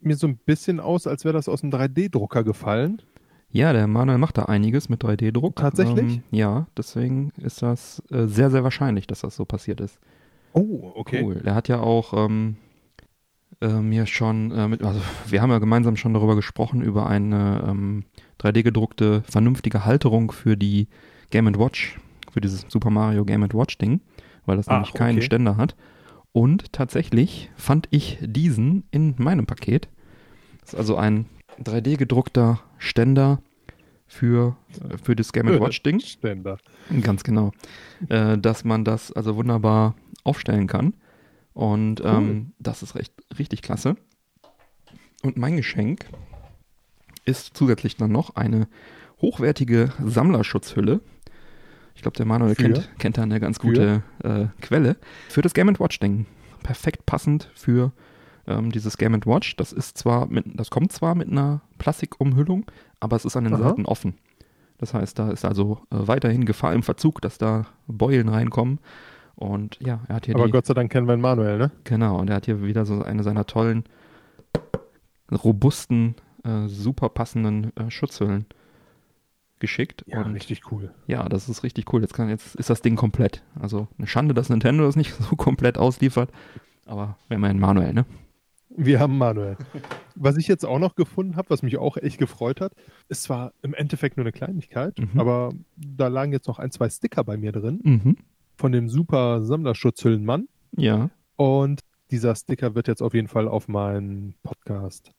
mir 0.00 0.16
so 0.16 0.26
ein 0.26 0.36
bisschen 0.36 0.80
aus, 0.80 1.06
als 1.06 1.24
wäre 1.24 1.34
das 1.34 1.48
aus 1.48 1.62
einem 1.62 1.72
3D-Drucker 1.72 2.44
gefallen. 2.44 3.02
Ja, 3.50 3.72
der 3.72 3.86
Manuel 3.86 4.18
macht 4.18 4.38
da 4.38 4.44
einiges 4.44 4.88
mit 4.88 5.02
3D-Druck. 5.02 5.56
Tatsächlich? 5.56 6.16
Ähm, 6.16 6.22
ja, 6.30 6.66
deswegen 6.76 7.32
ist 7.38 7.62
das 7.62 8.02
äh, 8.10 8.26
sehr, 8.26 8.50
sehr 8.50 8.64
wahrscheinlich, 8.64 9.06
dass 9.06 9.20
das 9.20 9.36
so 9.36 9.44
passiert 9.44 9.80
ist. 9.80 9.98
Oh, 10.52 10.92
okay. 10.94 11.22
Cool. 11.22 11.42
Er 11.44 11.54
hat 11.54 11.68
ja 11.68 11.80
auch 11.80 12.12
ähm, 12.12 12.56
äh, 13.60 13.68
mir 13.80 14.06
schon, 14.06 14.50
äh, 14.50 14.68
mit, 14.68 14.82
also 14.82 15.00
wir 15.28 15.40
haben 15.40 15.50
ja 15.50 15.58
gemeinsam 15.58 15.96
schon 15.96 16.14
darüber 16.14 16.36
gesprochen, 16.36 16.82
über 16.82 17.06
eine 17.06 17.64
ähm, 17.68 18.04
3D-gedruckte, 18.40 19.22
vernünftige 19.22 19.84
Halterung 19.84 20.32
für 20.32 20.56
die 20.56 20.88
Game 21.30 21.46
Watch, 21.58 21.98
für 22.30 22.40
dieses 22.40 22.66
Super 22.68 22.90
Mario 22.90 23.24
Game 23.24 23.42
Watch 23.52 23.78
Ding, 23.78 24.00
weil 24.44 24.56
das 24.56 24.68
Ach, 24.68 24.72
nämlich 24.72 24.92
keinen 24.92 25.16
okay. 25.16 25.26
Ständer 25.26 25.56
hat. 25.56 25.76
Und 26.32 26.72
tatsächlich 26.72 27.50
fand 27.56 27.88
ich 27.90 28.18
diesen 28.20 28.84
in 28.90 29.14
meinem 29.16 29.46
Paket. 29.46 29.88
Das 30.66 30.72
ist 30.72 30.78
also 30.80 30.96
ein 30.96 31.26
3D 31.62 31.96
gedruckter 31.96 32.60
Ständer 32.78 33.40
für, 34.08 34.56
äh, 34.82 34.98
für 34.98 35.14
das 35.14 35.32
Game 35.32 35.46
Watch 35.46 35.80
Ding. 35.84 36.00
Ständer. 36.04 36.58
Ganz 37.02 37.22
genau. 37.22 37.52
Äh, 38.08 38.36
dass 38.36 38.64
man 38.64 38.84
das 38.84 39.12
also 39.12 39.36
wunderbar 39.36 39.94
aufstellen 40.24 40.66
kann. 40.66 40.94
Und 41.54 42.00
cool. 42.00 42.06
ähm, 42.06 42.52
das 42.58 42.82
ist 42.82 42.96
recht, 42.96 43.12
richtig 43.38 43.62
klasse. 43.62 43.94
Und 45.22 45.36
mein 45.36 45.56
Geschenk 45.56 46.06
ist 47.24 47.56
zusätzlich 47.56 47.96
dann 47.96 48.10
noch 48.10 48.34
eine 48.34 48.66
hochwertige 49.22 49.92
Sammlerschutzhülle. 50.04 51.00
Ich 51.94 52.02
glaube, 52.02 52.16
der 52.16 52.26
Manuel 52.26 52.56
kennt, 52.56 52.90
kennt 52.98 53.18
da 53.18 53.22
eine 53.22 53.38
ganz 53.38 53.60
gute 53.60 54.02
äh, 54.24 54.46
Quelle. 54.60 54.96
Für 55.28 55.42
das 55.42 55.54
Game 55.54 55.68
Watch 55.78 56.00
Ding. 56.00 56.26
Perfekt 56.64 57.06
passend 57.06 57.52
für 57.54 57.92
ähm, 58.46 58.70
dieses 58.72 58.96
Game 58.98 59.14
Watch. 59.26 59.56
Das 59.56 59.72
ist 59.72 59.98
zwar 59.98 60.26
mit, 60.26 60.44
das 60.54 60.70
kommt 60.70 60.92
zwar 60.92 61.14
mit 61.14 61.30
einer 61.30 61.60
Plastikumhüllung, 61.78 62.66
aber 63.00 63.16
es 63.16 63.24
ist 63.24 63.36
an 63.36 63.44
den 63.44 63.54
Aha. 63.54 63.62
Seiten 63.62 63.86
offen. 63.86 64.14
Das 64.78 64.94
heißt, 64.94 65.18
da 65.18 65.30
ist 65.30 65.44
also 65.44 65.80
äh, 65.90 65.96
weiterhin 66.06 66.44
Gefahr 66.44 66.74
im 66.74 66.82
Verzug, 66.82 67.20
dass 67.22 67.38
da 67.38 67.66
Beulen 67.86 68.28
reinkommen. 68.28 68.78
Und 69.34 69.78
ja, 69.80 70.00
er 70.08 70.16
hat 70.16 70.26
hier. 70.26 70.34
Aber 70.34 70.46
die, 70.46 70.52
Gott 70.52 70.66
sei 70.66 70.74
Dank 70.74 70.90
kennen 70.90 71.06
wir 71.06 71.14
ihn 71.14 71.20
Manuel, 71.20 71.58
ne? 71.58 71.70
Genau, 71.84 72.18
und 72.18 72.30
er 72.30 72.36
hat 72.36 72.46
hier 72.46 72.62
wieder 72.62 72.86
so 72.86 73.02
eine 73.02 73.22
seiner 73.22 73.46
tollen, 73.46 73.84
robusten, 75.30 76.14
äh, 76.44 76.68
super 76.68 77.08
passenden 77.08 77.76
äh, 77.76 77.90
Schutzhüllen 77.90 78.46
geschickt. 79.58 80.04
Ja, 80.06 80.22
und 80.22 80.34
richtig 80.34 80.70
cool. 80.70 80.92
Ja, 81.06 81.28
das 81.28 81.48
ist 81.48 81.62
richtig 81.62 81.92
cool. 81.92 82.02
Jetzt, 82.02 82.14
kann, 82.14 82.28
jetzt 82.28 82.54
ist 82.56 82.70
das 82.70 82.82
Ding 82.82 82.96
komplett. 82.96 83.42
Also 83.58 83.88
eine 83.98 84.06
Schande, 84.06 84.34
dass 84.34 84.48
Nintendo 84.48 84.84
das 84.84 84.96
nicht 84.96 85.14
so 85.30 85.36
komplett 85.36 85.78
ausliefert. 85.78 86.30
Aber 86.86 87.16
wir 87.28 87.36
haben 87.36 87.42
ja 87.44 87.50
einen 87.50 87.60
Manuel, 87.60 87.92
ne? 87.92 88.06
Wir 88.76 89.00
haben 89.00 89.16
Manuel. 89.16 89.56
Was 90.14 90.36
ich 90.36 90.48
jetzt 90.48 90.64
auch 90.64 90.78
noch 90.78 90.94
gefunden 90.94 91.36
habe, 91.36 91.48
was 91.48 91.62
mich 91.62 91.78
auch 91.78 91.96
echt 91.96 92.18
gefreut 92.18 92.60
hat, 92.60 92.72
ist 93.08 93.22
zwar 93.22 93.52
im 93.62 93.72
Endeffekt 93.72 94.18
nur 94.18 94.24
eine 94.24 94.32
Kleinigkeit, 94.32 94.98
mhm. 94.98 95.18
aber 95.18 95.52
da 95.76 96.08
lagen 96.08 96.32
jetzt 96.32 96.46
noch 96.46 96.58
ein, 96.58 96.70
zwei 96.70 96.88
Sticker 96.90 97.24
bei 97.24 97.38
mir 97.38 97.52
drin 97.52 97.80
mhm. 97.82 98.16
von 98.56 98.72
dem 98.72 98.88
super 98.88 99.42
Sammlerschutzhüllenmann. 99.42 100.48
Ja. 100.76 101.10
Und 101.36 101.80
dieser 102.10 102.34
Sticker 102.34 102.74
wird 102.74 102.86
jetzt 102.86 103.02
auf 103.02 103.14
jeden 103.14 103.28
Fall 103.28 103.48
auf 103.48 103.66
meinen 103.66 104.34
Podcast 104.42 105.12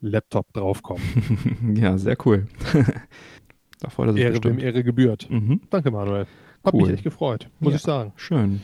Laptop 0.00 0.52
draufkommen. 0.52 1.74
ja, 1.76 1.98
sehr 1.98 2.16
cool. 2.24 2.46
da 3.80 3.90
freut 3.90 4.08
er 4.08 4.12
sich 4.12 4.22
Ehre 4.22 4.32
bestimmt. 4.32 4.58
wem 4.58 4.64
Ehre 4.64 4.84
gebührt. 4.84 5.28
Mhm. 5.28 5.60
Danke, 5.70 5.90
Manuel. 5.90 6.26
Hat 6.64 6.74
cool. 6.74 6.82
mich 6.82 6.90
echt 6.92 7.04
gefreut, 7.04 7.48
muss 7.58 7.72
ja, 7.72 7.76
ich 7.76 7.82
sagen. 7.82 8.12
Schön. 8.14 8.62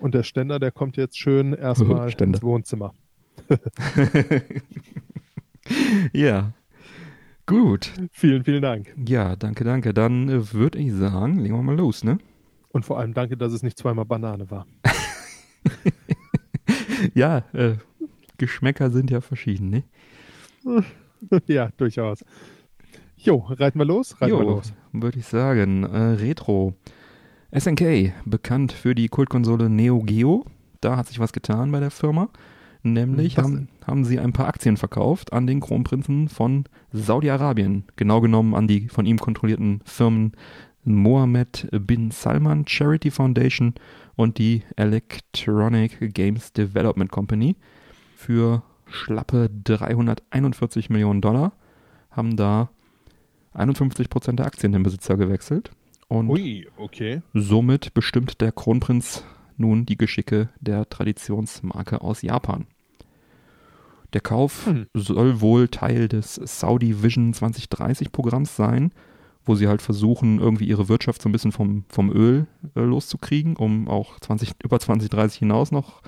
Und 0.00 0.14
der 0.14 0.22
Ständer, 0.22 0.58
der 0.58 0.70
kommt 0.70 0.96
jetzt 0.96 1.18
schön 1.18 1.52
erstmal 1.52 2.10
ins 2.18 2.42
Wohnzimmer. 2.42 2.94
ja. 6.12 6.52
Gut. 7.46 7.92
Vielen, 8.10 8.44
vielen 8.44 8.62
Dank. 8.62 8.94
Ja, 9.06 9.36
danke, 9.36 9.64
danke. 9.64 9.92
Dann 9.92 10.28
äh, 10.28 10.52
würde 10.52 10.78
ich 10.78 10.92
sagen, 10.92 11.38
legen 11.38 11.54
wir 11.54 11.62
mal 11.62 11.76
los, 11.76 12.04
ne? 12.04 12.18
Und 12.70 12.84
vor 12.84 12.98
allem 12.98 13.14
danke, 13.14 13.36
dass 13.36 13.52
es 13.52 13.62
nicht 13.62 13.78
zweimal 13.78 14.06
Banane 14.06 14.50
war. 14.50 14.66
ja, 17.14 17.44
äh, 17.52 17.74
Geschmäcker 18.38 18.90
sind 18.90 19.10
ja 19.10 19.20
verschieden, 19.20 19.70
ne? 19.70 19.84
ja, 21.46 21.68
durchaus. 21.76 22.24
Jo, 23.16 23.46
reiten 23.48 23.78
wir 23.78 23.86
los? 23.86 24.20
Reiten 24.20 24.34
jo, 24.34 24.40
wir 24.40 24.46
los. 24.46 24.72
Würde 24.92 25.18
ich 25.18 25.26
sagen. 25.26 25.84
Äh, 25.84 26.14
Retro. 26.14 26.74
SNK, 27.56 28.12
bekannt 28.24 28.72
für 28.72 28.94
die 28.94 29.08
Kultkonsole 29.08 29.70
Neo 29.70 30.00
Geo. 30.00 30.44
Da 30.80 30.96
hat 30.96 31.06
sich 31.06 31.20
was 31.20 31.32
getan 31.32 31.70
bei 31.70 31.80
der 31.80 31.90
Firma. 31.90 32.28
Nämlich 32.86 33.38
haben, 33.38 33.68
haben 33.86 34.04
sie 34.04 34.20
ein 34.20 34.34
paar 34.34 34.46
Aktien 34.46 34.76
verkauft 34.76 35.32
an 35.32 35.46
den 35.46 35.60
Kronprinzen 35.60 36.28
von 36.28 36.64
Saudi-Arabien. 36.92 37.84
Genau 37.96 38.20
genommen 38.20 38.54
an 38.54 38.68
die 38.68 38.88
von 38.88 39.06
ihm 39.06 39.18
kontrollierten 39.18 39.80
Firmen 39.86 40.32
Mohammed 40.84 41.66
bin 41.72 42.10
Salman 42.10 42.66
Charity 42.68 43.10
Foundation 43.10 43.72
und 44.16 44.36
die 44.36 44.64
Electronic 44.76 46.12
Games 46.14 46.52
Development 46.52 47.10
Company. 47.10 47.56
Für 48.16 48.62
schlappe 48.86 49.48
341 49.64 50.90
Millionen 50.90 51.22
Dollar 51.22 51.54
haben 52.10 52.36
da 52.36 52.68
51 53.54 54.10
Prozent 54.10 54.40
der 54.40 54.46
Aktien 54.46 54.72
den 54.72 54.82
Besitzer 54.82 55.16
gewechselt. 55.16 55.70
Und 56.08 56.28
Ui, 56.28 56.66
okay. 56.76 57.22
somit 57.32 57.94
bestimmt 57.94 58.42
der 58.42 58.52
Kronprinz 58.52 59.24
nun 59.56 59.86
die 59.86 59.96
Geschicke 59.96 60.50
der 60.60 60.86
Traditionsmarke 60.88 62.02
aus 62.02 62.20
Japan. 62.20 62.66
Der 64.14 64.20
Kauf 64.20 64.66
Hm. 64.66 64.86
soll 64.94 65.40
wohl 65.40 65.68
Teil 65.68 66.08
des 66.08 66.36
Saudi 66.36 67.02
Vision 67.02 67.34
2030 67.34 68.12
Programms 68.12 68.56
sein, 68.56 68.92
wo 69.44 69.54
sie 69.56 69.68
halt 69.68 69.82
versuchen, 69.82 70.40
irgendwie 70.40 70.66
ihre 70.66 70.88
Wirtschaft 70.88 71.20
so 71.20 71.28
ein 71.28 71.32
bisschen 71.32 71.52
vom, 71.52 71.84
vom 71.88 72.10
Öl 72.10 72.46
äh, 72.76 72.80
loszukriegen, 72.80 73.56
um 73.56 73.88
auch 73.88 74.18
20, 74.20 74.52
über 74.64 74.80
2030 74.80 75.40
hinaus 75.40 75.70
noch 75.72 76.00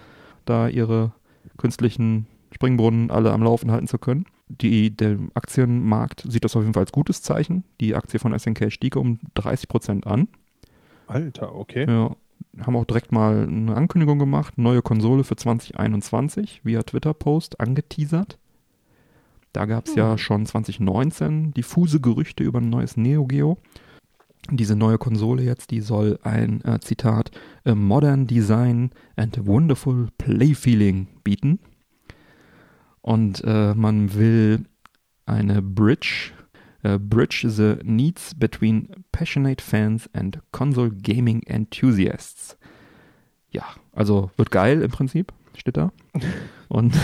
da 0.46 0.68
ihre 0.68 1.12
künstlichen 1.58 2.26
Springbrunnen 2.52 3.10
alle 3.10 3.32
am 3.32 3.42
Laufen 3.42 3.70
halten 3.70 3.88
zu 3.88 3.98
können. 3.98 4.25
Die, 4.48 4.96
der 4.96 5.18
Aktienmarkt 5.34 6.25
sieht 6.28 6.44
das 6.44 6.54
auf 6.54 6.62
jeden 6.62 6.75
Fall 6.75 6.84
als 6.84 6.92
gutes 6.92 7.20
Zeichen. 7.20 7.64
Die 7.80 7.96
Aktie 7.96 8.20
von 8.20 8.38
SNK 8.38 8.72
stieg 8.72 8.94
um 8.94 9.18
30 9.34 9.68
Prozent 9.68 10.06
an. 10.06 10.28
Alter, 11.08 11.54
okay. 11.54 11.86
Ja, 11.88 12.14
haben 12.62 12.76
auch 12.76 12.84
direkt 12.84 13.12
mal 13.12 13.46
eine 13.46 13.75
Ankündigung 13.76 14.18
gemacht, 14.18 14.56
neue 14.56 14.82
Konsole 14.82 15.25
für 15.25 15.36
2021 15.36 16.62
via 16.64 16.82
Twitter-Post 16.82 17.60
angeteasert. 17.60 18.38
Da 19.52 19.64
gab 19.66 19.86
es 19.86 19.94
ja 19.94 20.12
Hm. 20.12 20.18
schon 20.18 20.46
2019 20.46 21.52
diffuse 21.54 22.00
Gerüchte 22.00 22.44
über 22.44 22.60
ein 22.60 22.68
neues 22.68 22.96
Neo 22.96 23.26
Geo. 23.26 23.58
Diese 24.50 24.76
neue 24.76 24.98
Konsole 24.98 25.42
jetzt, 25.42 25.70
die 25.70 25.80
soll 25.80 26.18
ein, 26.22 26.62
äh, 26.64 26.78
Zitat, 26.80 27.30
a 27.64 27.75
modern 27.75 28.26
design 28.26 28.90
and 29.16 29.44
wonderful 29.46 30.08
play 30.18 30.54
feeling 30.54 31.08
bieten. 31.25 31.58
Und 33.00 33.42
äh, 33.44 33.75
man 33.75 34.14
will 34.14 34.66
eine 35.26 35.62
Bridge, 35.62 36.32
äh, 36.83 36.99
bridge 36.99 37.49
the 37.49 37.76
needs 37.83 38.35
between 38.35 38.88
passionate 39.12 39.62
fans 39.62 40.09
and 40.12 40.40
console 40.52 40.90
gaming 40.90 41.42
enthusiasts. 41.42 42.56
Ja, 43.50 43.64
also 43.92 44.30
wird 44.37 44.50
geil 44.50 44.83
im 44.83 44.90
Prinzip, 44.90 45.33
steht 45.56 45.76
da. 45.76 45.92
Und 46.68 46.95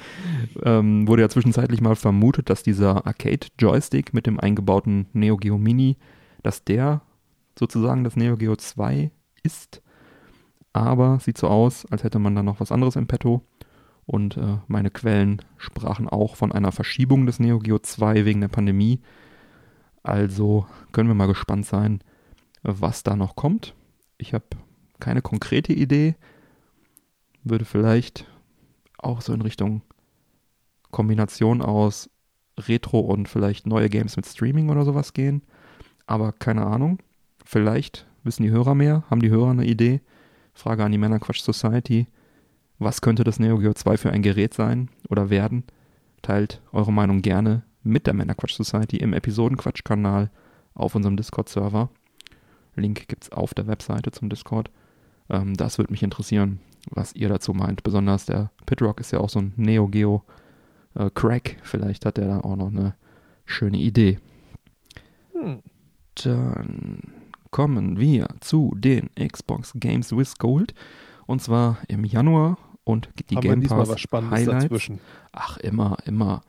ähm, 0.64 1.06
wurde 1.06 1.22
ja 1.22 1.28
zwischenzeitlich 1.28 1.80
mal 1.80 1.96
vermutet, 1.96 2.50
dass 2.50 2.62
dieser 2.62 3.06
Arcade-Joystick 3.06 4.12
mit 4.12 4.26
dem 4.26 4.40
eingebauten 4.40 5.06
Neo 5.12 5.36
Geo 5.36 5.58
Mini, 5.58 5.96
dass 6.42 6.64
der 6.64 7.02
sozusagen 7.58 8.04
das 8.04 8.16
Neo 8.16 8.36
Geo 8.36 8.56
2 8.56 9.10
ist. 9.42 9.80
Aber 10.72 11.20
sieht 11.20 11.38
so 11.38 11.48
aus, 11.48 11.86
als 11.86 12.04
hätte 12.04 12.18
man 12.18 12.34
da 12.34 12.42
noch 12.42 12.60
was 12.60 12.72
anderes 12.72 12.96
im 12.96 13.06
Petto. 13.06 13.42
Und 14.06 14.36
äh, 14.36 14.58
meine 14.68 14.90
Quellen 14.90 15.42
sprachen 15.56 16.08
auch 16.08 16.36
von 16.36 16.52
einer 16.52 16.72
Verschiebung 16.72 17.26
des 17.26 17.40
Neo 17.40 17.58
Geo 17.58 17.78
2 17.78 18.24
wegen 18.24 18.40
der 18.40 18.48
Pandemie. 18.48 19.00
Also 20.02 20.66
können 20.92 21.08
wir 21.08 21.14
mal 21.14 21.26
gespannt 21.26 21.66
sein, 21.66 22.00
was 22.62 23.02
da 23.02 23.16
noch 23.16 23.34
kommt. 23.34 23.74
Ich 24.18 24.32
habe 24.32 24.44
keine 25.00 25.22
konkrete 25.22 25.72
Idee. 25.72 26.14
Würde 27.42 27.64
vielleicht 27.64 28.26
auch 28.98 29.20
so 29.20 29.32
in 29.32 29.42
Richtung 29.42 29.82
Kombination 30.92 31.60
aus 31.60 32.08
Retro 32.58 33.00
und 33.00 33.28
vielleicht 33.28 33.66
neue 33.66 33.88
Games 33.88 34.16
mit 34.16 34.26
Streaming 34.26 34.70
oder 34.70 34.84
sowas 34.84 35.12
gehen. 35.12 35.42
Aber 36.06 36.32
keine 36.32 36.64
Ahnung. 36.64 36.98
Vielleicht 37.44 38.06
wissen 38.22 38.44
die 38.44 38.50
Hörer 38.50 38.74
mehr, 38.74 39.04
haben 39.10 39.20
die 39.20 39.30
Hörer 39.30 39.50
eine 39.50 39.66
Idee. 39.66 40.00
Frage 40.54 40.84
an 40.84 40.92
die 40.92 40.98
Männerquatsch 40.98 41.42
Society. 41.42 42.06
Was 42.78 43.00
könnte 43.00 43.24
das 43.24 43.38
Neo 43.38 43.58
Geo 43.58 43.72
2 43.72 43.96
für 43.96 44.10
ein 44.10 44.22
Gerät 44.22 44.54
sein 44.54 44.90
oder 45.08 45.30
werden? 45.30 45.64
Teilt 46.22 46.60
eure 46.72 46.92
Meinung 46.92 47.22
gerne 47.22 47.62
mit 47.82 48.06
der 48.06 48.14
Männerquatsch 48.14 48.54
Society 48.54 48.96
im 48.96 49.12
Episodenquatsch-Kanal 49.12 50.30
auf 50.74 50.94
unserem 50.94 51.16
Discord-Server. 51.16 51.88
Link 52.74 53.08
gibt's 53.08 53.32
auf 53.32 53.54
der 53.54 53.66
Webseite 53.66 54.10
zum 54.10 54.28
Discord. 54.28 54.70
Ähm, 55.30 55.54
das 55.54 55.78
würde 55.78 55.92
mich 55.92 56.02
interessieren, 56.02 56.60
was 56.90 57.14
ihr 57.14 57.28
dazu 57.28 57.54
meint. 57.54 57.82
Besonders 57.82 58.26
der 58.26 58.50
Pitrock 58.66 59.00
ist 59.00 59.12
ja 59.12 59.20
auch 59.20 59.30
so 59.30 59.40
ein 59.40 59.52
Neo 59.56 59.88
Geo 59.88 60.24
äh, 60.94 61.10
Crack. 61.14 61.56
Vielleicht 61.62 62.04
hat 62.04 62.18
er 62.18 62.28
da 62.28 62.40
auch 62.40 62.56
noch 62.56 62.68
eine 62.68 62.94
schöne 63.46 63.78
Idee. 63.78 64.18
Hm. 65.32 65.62
Dann 66.22 67.00
kommen 67.50 67.98
wir 67.98 68.28
zu 68.40 68.74
den 68.76 69.10
Xbox 69.14 69.72
Games 69.76 70.14
with 70.14 70.36
Gold. 70.38 70.74
Und 71.26 71.42
zwar 71.42 71.78
im 71.88 72.04
Januar 72.04 72.58
und 72.86 73.10
die 73.30 73.36
Haben 73.36 73.42
Game 73.42 73.60
diesmal 73.60 73.80
Pass 73.80 73.88
was 73.90 74.00
Spannendes 74.00 74.38
Highlights. 74.40 74.62
dazwischen? 74.64 75.00
Ach, 75.32 75.58
immer, 75.58 75.96
immer. 76.06 76.40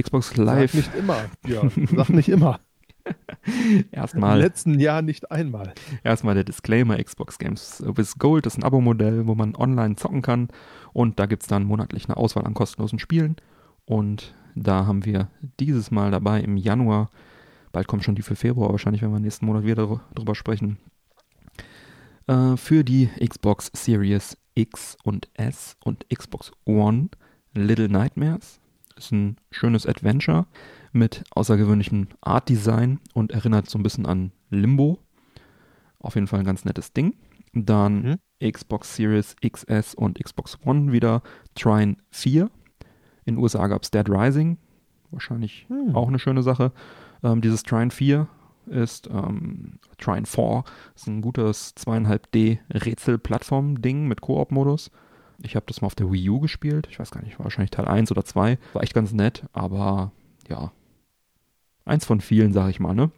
Xbox 0.00 0.28
Sag 0.28 0.36
Live 0.38 0.74
nicht 0.74 0.94
immer, 0.94 1.24
Björn. 1.42 1.70
Sag 1.94 2.08
nicht 2.08 2.28
immer. 2.30 2.60
Im 3.44 3.84
erstmal. 3.90 4.38
letzten 4.38 4.78
Jahr 4.78 5.02
nicht 5.02 5.32
einmal. 5.32 5.74
Erstmal 6.04 6.34
der 6.36 6.44
Disclaimer, 6.44 7.02
Xbox 7.02 7.36
Games 7.38 7.82
with 7.84 8.14
Gold 8.18 8.46
ist 8.46 8.56
ein 8.56 8.62
Abo-Modell, 8.62 9.26
wo 9.26 9.34
man 9.34 9.56
online 9.56 9.96
zocken 9.96 10.22
kann 10.22 10.48
und 10.92 11.18
da 11.18 11.26
gibt 11.26 11.42
es 11.42 11.48
dann 11.48 11.64
monatlich 11.64 12.06
eine 12.06 12.16
Auswahl 12.16 12.46
an 12.46 12.54
kostenlosen 12.54 13.00
Spielen 13.00 13.34
und 13.86 14.34
da 14.54 14.86
haben 14.86 15.04
wir 15.04 15.26
dieses 15.58 15.90
Mal 15.90 16.12
dabei 16.12 16.42
im 16.42 16.56
Januar, 16.56 17.10
bald 17.72 17.88
kommt 17.88 18.04
schon 18.04 18.14
die 18.14 18.22
für 18.22 18.36
Februar, 18.36 18.70
wahrscheinlich 18.70 19.02
werden 19.02 19.12
wir 19.14 19.18
nächsten 19.18 19.46
Monat 19.46 19.64
wieder 19.64 19.74
dr- 19.86 20.00
drüber 20.14 20.36
sprechen, 20.36 20.78
äh, 22.28 22.56
für 22.56 22.84
die 22.84 23.08
Xbox 23.26 23.70
Series 23.74 24.36
X 24.54 24.96
und 25.04 25.28
S 25.34 25.76
und 25.84 26.06
Xbox 26.08 26.52
One 26.64 27.08
Little 27.54 27.88
Nightmares. 27.88 28.60
Ist 28.96 29.12
ein 29.12 29.36
schönes 29.50 29.86
Adventure 29.86 30.46
mit 30.92 31.24
außergewöhnlichem 31.34 32.08
Art 32.20 32.48
Design 32.48 33.00
und 33.14 33.32
erinnert 33.32 33.68
so 33.68 33.78
ein 33.78 33.82
bisschen 33.82 34.06
an 34.06 34.32
Limbo. 34.50 34.98
Auf 35.98 36.14
jeden 36.14 36.26
Fall 36.26 36.40
ein 36.40 36.44
ganz 36.46 36.64
nettes 36.64 36.92
Ding. 36.92 37.14
Dann 37.54 38.16
Xbox 38.42 38.96
Series 38.96 39.36
XS 39.46 39.94
und 39.94 40.22
Xbox 40.22 40.58
One 40.64 40.92
wieder 40.92 41.22
Trine 41.54 41.96
4. 42.10 42.50
In 43.24 43.34
den 43.36 43.42
USA 43.42 43.66
gab 43.68 43.82
es 43.82 43.90
Dead 43.90 44.08
Rising. 44.08 44.58
Wahrscheinlich 45.10 45.66
Hm. 45.68 45.94
auch 45.94 46.08
eine 46.08 46.18
schöne 46.18 46.42
Sache. 46.42 46.72
Ähm, 47.22 47.40
dieses 47.40 47.62
Trine 47.62 47.90
4 47.90 48.26
ist 48.66 49.08
ähm, 49.08 49.78
Trine 49.98 50.26
4. 50.26 50.64
Ist 50.94 51.06
ein 51.06 51.20
gutes 51.20 51.74
2,5D 51.76 52.58
Rätsel-Plattform-Ding 52.72 54.06
mit 54.06 54.20
Koop-Modus. 54.20 54.90
Ich 55.42 55.56
habe 55.56 55.66
das 55.66 55.80
mal 55.80 55.86
auf 55.86 55.94
der 55.94 56.10
Wii 56.12 56.30
U 56.30 56.40
gespielt. 56.40 56.86
Ich 56.90 56.98
weiß 56.98 57.10
gar 57.10 57.22
nicht, 57.22 57.38
wahrscheinlich 57.38 57.70
Teil 57.70 57.88
1 57.88 58.10
oder 58.12 58.24
2. 58.24 58.58
War 58.72 58.82
echt 58.82 58.94
ganz 58.94 59.12
nett, 59.12 59.44
aber 59.52 60.12
ja, 60.48 60.72
eins 61.84 62.04
von 62.04 62.20
vielen, 62.20 62.52
sag 62.52 62.70
ich 62.70 62.80
mal, 62.80 62.94
ne? 62.94 63.10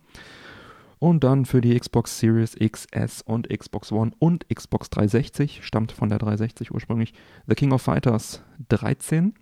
Und 0.98 1.22
dann 1.22 1.44
für 1.44 1.60
die 1.60 1.78
Xbox 1.78 2.18
Series 2.18 2.56
XS 2.56 3.20
und 3.22 3.50
Xbox 3.50 3.92
One 3.92 4.12
und 4.18 4.48
Xbox 4.48 4.88
360, 4.88 5.60
stammt 5.62 5.92
von 5.92 6.08
der 6.08 6.18
360 6.18 6.72
ursprünglich, 6.72 7.12
The 7.46 7.54
King 7.54 7.72
of 7.72 7.82
Fighters 7.82 8.42
13. 8.68 9.34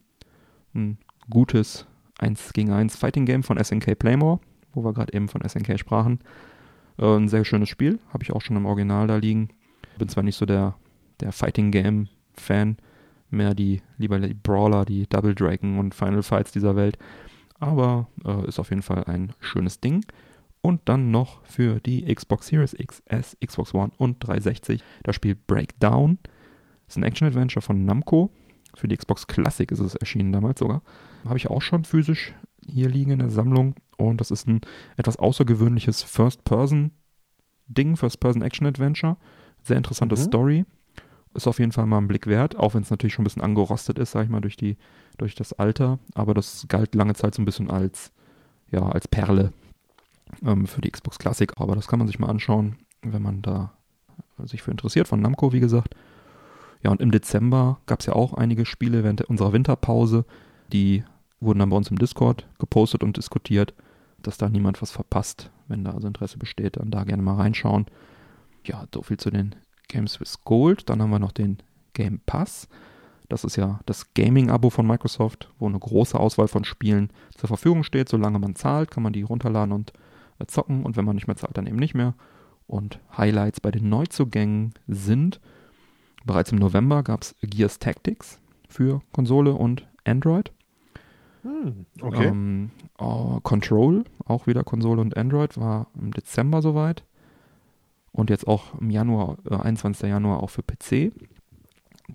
Ein 0.75 0.99
gutes 1.31 1.87
1 2.19 2.53
gegen 2.53 2.73
1 2.73 2.97
Fighting 2.97 3.27
Game 3.27 3.45
von 3.45 3.63
SNK 3.63 3.97
Playmore, 3.97 4.41
wo 4.73 4.85
wir 4.85 4.93
gerade 4.93 5.13
eben 5.13 5.29
von 5.29 5.47
SNK 5.47 5.79
sprachen. 5.79 6.21
Äh, 6.99 7.17
ein 7.17 7.29
sehr 7.29 7.45
schönes 7.45 7.69
Spiel, 7.69 7.99
habe 8.13 8.23
ich 8.23 8.33
auch 8.33 8.41
schon 8.41 8.57
im 8.57 8.67
Original 8.67 9.07
da 9.07 9.17
liegen. 9.17 9.49
Bin 9.99 10.09
zwar 10.09 10.23
nicht 10.23 10.37
so 10.37 10.47
der, 10.47 10.77
der 11.21 11.33
Fighting 11.33 11.71
Game 11.71 12.09
Fan, 12.35 12.77
mehr 13.31 13.55
die, 13.55 13.83
lieber 13.99 14.19
die 14.19 14.35
Brawler, 14.35 14.85
die 14.85 15.07
Double 15.09 15.35
Dragon 15.35 15.79
und 15.79 15.95
Final 15.95 16.23
Fights 16.23 16.53
dieser 16.53 16.77
Welt. 16.77 16.99
Aber 17.59 18.09
äh, 18.25 18.47
ist 18.47 18.59
auf 18.59 18.71
jeden 18.71 18.83
Fall 18.83 19.05
ein 19.05 19.33
schönes 19.41 19.81
Ding. 19.81 20.05
Und 20.63 20.81
dann 20.85 21.11
noch 21.11 21.45
für 21.45 21.81
die 21.81 22.13
Xbox 22.13 22.47
Series 22.47 22.75
XS, 22.75 23.37
Xbox 23.45 23.75
One 23.75 23.91
und 23.99 24.19
360 24.21 24.83
das 25.03 25.17
Spiel 25.17 25.35
Breakdown. 25.35 26.19
ist 26.87 26.97
ein 26.97 27.03
Action-Adventure 27.03 27.63
von 27.63 27.85
Namco. 27.85 28.31
Für 28.75 28.89
die 28.89 28.97
Xbox 28.97 29.27
Classic 29.27 29.71
ist 29.71 29.81
es 29.81 29.97
erschienen 29.97 30.33
damals 30.33 30.61
sogar. 30.61 30.83
Habe 31.25 31.37
ich 31.37 31.51
auch 31.51 31.63
schon 31.63 31.85
physisch 31.85 32.33
hier 32.67 32.89
liegen 32.89 33.11
in 33.11 33.19
der 33.19 33.31
Sammlung. 33.31 33.75
Und 33.97 34.21
das 34.21 34.31
ist 34.31 34.49
ein 34.49 34.61
etwas 34.97 35.17
außergewöhnliches 35.17 36.03
First-Person-Ding, 36.03 37.97
First-Person-Action-Adventure. 37.97 39.17
Sehr 39.63 39.77
interessante 39.77 40.17
mhm. 40.17 40.21
Story. 40.21 40.65
Ist 41.35 41.47
auf 41.47 41.59
jeden 41.59 41.73
Fall 41.73 41.87
mal 41.87 41.99
ein 41.99 42.09
Blick 42.09 42.27
wert, 42.27 42.57
auch 42.57 42.75
wenn 42.75 42.83
es 42.83 42.91
natürlich 42.91 43.15
schon 43.15 43.23
ein 43.23 43.25
bisschen 43.25 43.43
angerostet 43.43 43.99
ist, 43.99 44.13
sag 44.13 44.25
ich 44.25 44.31
mal, 44.31 44.41
durch, 44.41 44.57
die, 44.57 44.77
durch 45.17 45.35
das 45.35 45.55
Alter. 45.55 45.99
Aber 46.15 46.35
das 46.35 46.67
galt 46.69 46.95
lange 46.95 47.15
Zeit 47.15 47.35
so 47.35 47.41
ein 47.41 47.47
bisschen 47.47 47.71
als, 47.71 48.13
ja, 48.71 48.83
als 48.83 49.09
Perle 49.09 49.53
ähm, 50.45 50.67
für 50.67 50.81
die 50.81 50.91
Xbox 50.91 51.19
Classic. 51.19 51.51
Aber 51.57 51.75
das 51.75 51.89
kann 51.89 51.99
man 51.99 52.09
sich 52.09 52.19
mal 52.19 52.29
anschauen, 52.29 52.77
wenn 53.03 53.23
man 53.23 53.41
da 53.41 53.73
sich 54.45 54.63
für 54.63 54.71
interessiert, 54.71 55.09
von 55.09 55.21
Namco, 55.21 55.53
wie 55.53 55.61
gesagt. 55.61 55.95
Ja, 56.83 56.91
und 56.91 57.01
im 57.01 57.13
Dezember 57.13 57.81
gab 57.87 58.01
es 58.01 58.07
ja 58.07 58.15
auch 58.15 58.35
einige 58.35 58.67
Spiele 58.67 59.05
während 59.05 59.23
unserer 59.23 59.53
Winterpause, 59.53 60.25
die 60.73 61.05
wurden 61.43 61.59
dann 61.59 61.71
bei 61.71 61.77
uns 61.77 61.91
im 61.91 61.99
Discord 61.99 62.47
gepostet 62.59 63.03
und 63.03 63.17
diskutiert, 63.17 63.75
dass 64.23 64.39
da 64.39 64.49
niemand 64.49 64.81
was 64.81 64.91
verpasst. 64.91 65.51
Wenn 65.69 65.85
da 65.85 65.93
also 65.93 66.07
Interesse 66.07 66.39
besteht, 66.39 66.77
dann 66.77 66.91
da 66.91 67.05
gerne 67.05 67.23
mal 67.23 67.37
reinschauen. 67.37 67.87
Ja, 68.65 68.85
so 68.95 69.03
viel 69.03 69.17
zu 69.17 69.31
den 69.31 69.55
Games 69.89 70.21
with 70.21 70.45
Gold. 70.45 70.89
Dann 70.89 71.03
haben 71.03 71.11
wir 71.11 71.19
noch 71.19 71.33
den 71.33 71.59
Game 71.95 72.21
Pass. 72.25 72.69
Das 73.29 73.45
ist 73.45 73.57
ja 73.57 73.81
das 73.87 74.15
Gaming-Abo 74.15 74.71
von 74.71 74.87
Microsoft, 74.87 75.51
wo 75.59 75.67
eine 75.67 75.79
große 75.79 76.19
Auswahl 76.19 76.49
von 76.49 76.65
Spielen 76.65 77.11
zur 77.37 77.49
Verfügung 77.49 77.83
steht. 77.83 78.09
Solange 78.09 78.39
man 78.39 78.55
zahlt, 78.55 78.91
kann 78.91 79.03
man 79.03 79.13
die 79.13 79.23
runterladen 79.23 79.73
und 79.73 79.93
äh, 80.39 80.47
zocken. 80.47 80.85
Und 80.85 80.97
wenn 80.97 81.05
man 81.05 81.17
nicht 81.17 81.27
mehr 81.27 81.37
zahlt, 81.37 81.57
dann 81.57 81.67
eben 81.67 81.79
nicht 81.79 81.95
mehr. 81.95 82.15
Und 82.67 83.01
Highlights 83.17 83.61
bei 83.61 83.71
den 83.71 83.89
Neuzugängen 83.89 84.75
sind, 84.87 85.41
bereits 86.25 86.53
im 86.53 86.59
November 86.59 87.03
gab 87.03 87.23
es 87.23 87.35
Gears 87.43 87.79
Tactics 87.79 88.39
für 88.69 89.03
Konsole 89.13 89.53
und 89.55 89.87
Android. 90.05 90.53
Hm, 91.43 91.87
okay. 92.01 92.27
Ähm, 92.27 92.71
oh, 92.99 93.41
Control, 93.43 94.05
auch 94.25 94.47
wieder 94.47 94.63
Konsole 94.63 95.01
und 95.01 95.17
Android, 95.17 95.59
war 95.59 95.89
im 96.01 96.13
Dezember 96.13 96.63
soweit. 96.63 97.05
Und 98.13 98.31
jetzt 98.31 98.47
auch 98.47 98.79
im 98.81 98.91
Januar, 98.91 99.39
äh, 99.51 99.57
21. 99.57 100.09
Januar 100.09 100.43
auch 100.43 100.51
für 100.51 100.63
PC. 100.63 101.13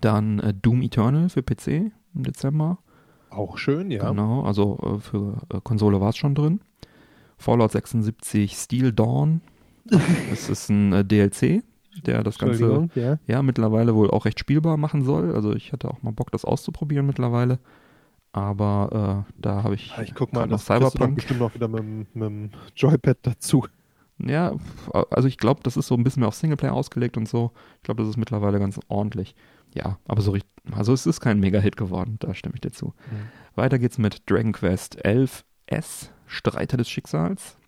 Dann 0.00 0.38
äh, 0.38 0.54
Doom 0.54 0.82
Eternal 0.82 1.28
für 1.28 1.42
PC 1.42 1.92
im 2.14 2.22
Dezember. 2.22 2.78
Auch 3.30 3.58
schön, 3.58 3.90
ja. 3.90 4.08
Genau, 4.08 4.42
also 4.42 4.78
äh, 4.82 4.98
für 5.00 5.42
äh, 5.52 5.60
Konsole 5.62 6.00
war 6.00 6.10
es 6.10 6.16
schon 6.16 6.34
drin. 6.34 6.60
Fallout 7.36 7.72
76 7.72 8.52
Steel 8.54 8.92
Dawn. 8.92 9.40
das 10.30 10.48
ist 10.48 10.70
ein 10.70 10.92
äh, 10.92 11.04
DLC, 11.04 11.62
der 12.06 12.22
das 12.22 12.38
Ganze 12.38 12.88
ja. 12.94 13.18
ja. 13.26 13.42
mittlerweile 13.42 13.94
wohl 13.94 14.10
auch 14.10 14.24
recht 14.24 14.38
spielbar 14.38 14.76
machen 14.76 15.02
soll. 15.02 15.34
Also 15.34 15.54
ich 15.54 15.72
hatte 15.72 15.88
auch 15.90 16.02
mal 16.02 16.12
Bock, 16.12 16.30
das 16.30 16.44
auszuprobieren 16.44 17.06
mittlerweile. 17.06 17.58
Aber 18.32 19.24
äh, 19.28 19.32
da 19.40 19.62
habe 19.62 19.74
ich. 19.74 19.92
Ich 20.02 20.14
guck 20.14 20.32
mal, 20.32 20.46
noch 20.46 20.60
Cyberpunk. 20.60 21.16
bestimmt 21.16 21.40
noch 21.40 21.54
wieder 21.54 21.68
mit, 21.68 22.14
mit 22.14 22.28
dem 22.28 22.50
Joypad 22.76 23.18
dazu. 23.22 23.64
Ja, 24.18 24.56
also 25.10 25.28
ich 25.28 25.38
glaube, 25.38 25.60
das 25.62 25.76
ist 25.76 25.86
so 25.86 25.94
ein 25.94 26.02
bisschen 26.02 26.20
mehr 26.20 26.28
auf 26.28 26.34
Singleplayer 26.34 26.72
ausgelegt 26.72 27.16
und 27.16 27.28
so. 27.28 27.52
Ich 27.76 27.82
glaube, 27.84 28.02
das 28.02 28.10
ist 28.10 28.16
mittlerweile 28.16 28.58
ganz 28.58 28.80
ordentlich. 28.88 29.34
Ja, 29.74 29.98
aber 30.06 30.22
so 30.22 30.32
richtig, 30.32 30.50
also 30.72 30.92
es 30.92 31.06
ist 31.06 31.20
kein 31.20 31.38
Mega-Hit 31.38 31.76
geworden, 31.76 32.16
da 32.18 32.34
stimme 32.34 32.56
ich 32.56 32.60
dir 32.60 32.72
zu. 32.72 32.86
Mhm. 32.86 33.28
Weiter 33.54 33.78
geht's 33.78 33.98
mit 33.98 34.28
Dragon 34.28 34.52
Quest 34.52 35.04
11S, 35.04 36.10
Streiter 36.26 36.76
des 36.76 36.88
Schicksals. 36.88 37.58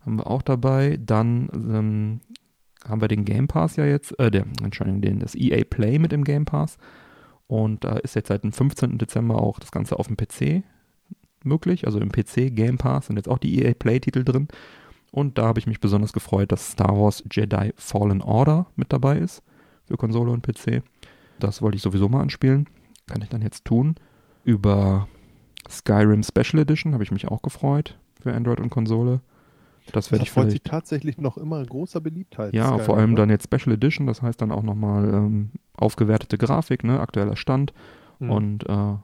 Haben 0.00 0.18
wir 0.18 0.26
auch 0.26 0.42
dabei. 0.42 0.98
Dann 1.00 1.48
ähm, 1.54 2.20
haben 2.86 3.00
wir 3.00 3.08
den 3.08 3.24
Game 3.24 3.48
Pass 3.48 3.76
ja 3.76 3.86
jetzt, 3.86 4.18
äh, 4.18 4.30
der, 4.30 4.44
Entschuldigung, 4.62 5.00
den, 5.00 5.20
das 5.20 5.34
EA 5.34 5.64
Play 5.64 5.98
mit 5.98 6.12
dem 6.12 6.24
Game 6.24 6.44
Pass. 6.44 6.76
Und 7.46 7.84
da 7.84 7.96
ist 7.96 8.14
jetzt 8.14 8.28
seit 8.28 8.42
dem 8.42 8.52
15. 8.52 8.98
Dezember 8.98 9.36
auch 9.36 9.58
das 9.58 9.70
Ganze 9.70 9.98
auf 9.98 10.06
dem 10.06 10.16
PC 10.16 10.62
möglich. 11.44 11.86
Also 11.86 12.00
im 12.00 12.10
PC 12.10 12.54
Game 12.54 12.78
Pass 12.78 13.06
sind 13.06 13.16
jetzt 13.16 13.28
auch 13.28 13.38
die 13.38 13.62
EA 13.62 13.74
Play-Titel 13.74 14.24
drin. 14.24 14.48
Und 15.10 15.38
da 15.38 15.44
habe 15.46 15.60
ich 15.60 15.66
mich 15.66 15.80
besonders 15.80 16.12
gefreut, 16.12 16.50
dass 16.50 16.72
Star 16.72 16.98
Wars 16.98 17.22
Jedi 17.30 17.72
Fallen 17.76 18.22
Order 18.22 18.66
mit 18.76 18.92
dabei 18.92 19.18
ist 19.18 19.42
für 19.86 19.96
Konsole 19.96 20.32
und 20.32 20.42
PC. 20.42 20.82
Das 21.38 21.62
wollte 21.62 21.76
ich 21.76 21.82
sowieso 21.82 22.08
mal 22.08 22.22
anspielen. 22.22 22.66
Kann 23.06 23.22
ich 23.22 23.28
dann 23.28 23.42
jetzt 23.42 23.64
tun. 23.64 23.94
Über 24.44 25.08
Skyrim 25.70 26.22
Special 26.22 26.62
Edition 26.62 26.94
habe 26.94 27.04
ich 27.04 27.12
mich 27.12 27.28
auch 27.28 27.42
gefreut 27.42 27.98
für 28.20 28.32
Android 28.34 28.60
und 28.60 28.70
Konsole. 28.70 29.20
Das 29.92 30.10
werde 30.10 30.24
ich 30.24 30.30
freut 30.30 30.50
sich 30.50 30.62
tatsächlich 30.62 31.18
noch 31.18 31.36
immer 31.36 31.64
großer 31.64 32.00
Beliebtheit. 32.00 32.54
Ja, 32.54 32.78
vor 32.78 32.96
allem 32.96 33.12
oder? 33.12 33.22
dann 33.22 33.30
jetzt 33.30 33.44
Special 33.44 33.74
Edition, 33.74 34.06
das 34.06 34.22
heißt 34.22 34.40
dann 34.40 34.50
auch 34.50 34.62
nochmal 34.62 35.12
ähm, 35.12 35.50
aufgewertete 35.76 36.38
Grafik, 36.38 36.84
ne, 36.84 37.00
aktueller 37.00 37.36
Stand 37.36 37.72
mhm. 38.18 38.30
und 38.30 38.68
äh, 38.68 38.94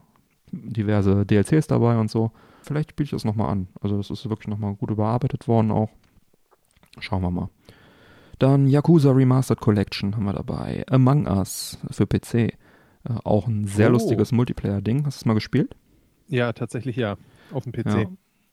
diverse 0.53 1.27
DLCs 1.27 1.67
dabei 1.67 1.99
und 1.99 2.11
so. 2.11 2.33
Vielleicht 2.63 2.91
spiele 2.91 3.05
ich 3.05 3.11
das 3.11 3.25
nochmal 3.25 3.51
an. 3.51 3.69
Also 3.81 3.97
das 3.97 4.11
ist 4.11 4.29
wirklich 4.29 4.49
nochmal 4.49 4.75
gut 4.75 4.91
überarbeitet 4.91 5.49
worden 5.49 5.71
auch. 5.71 5.91
Schauen 6.99 7.23
wir 7.23 7.31
mal. 7.31 7.49
Dann 8.39 8.67
Yakuza 8.67 9.13
Remastered 9.13 9.61
Collection 9.61 10.17
haben 10.17 10.25
wir 10.25 10.33
dabei. 10.33 10.85
Among 10.89 11.27
Us 11.27 11.79
für 11.91 12.07
PC. 12.07 12.35
Äh, 12.35 12.53
auch 13.25 13.47
ein 13.47 13.67
sehr 13.67 13.89
oh. 13.89 13.93
lustiges 13.93 14.33
Multiplayer-Ding. 14.33 15.05
Hast 15.07 15.19
du 15.19 15.23
es 15.23 15.27
mal 15.27 15.35
gespielt? 15.35 15.77
Ja, 16.29 16.53
tatsächlich 16.53 16.97
ja. 16.97 17.17
Auf 17.53 17.65
dem 17.65 17.73
PC. 17.73 17.87
Ja. 17.87 18.07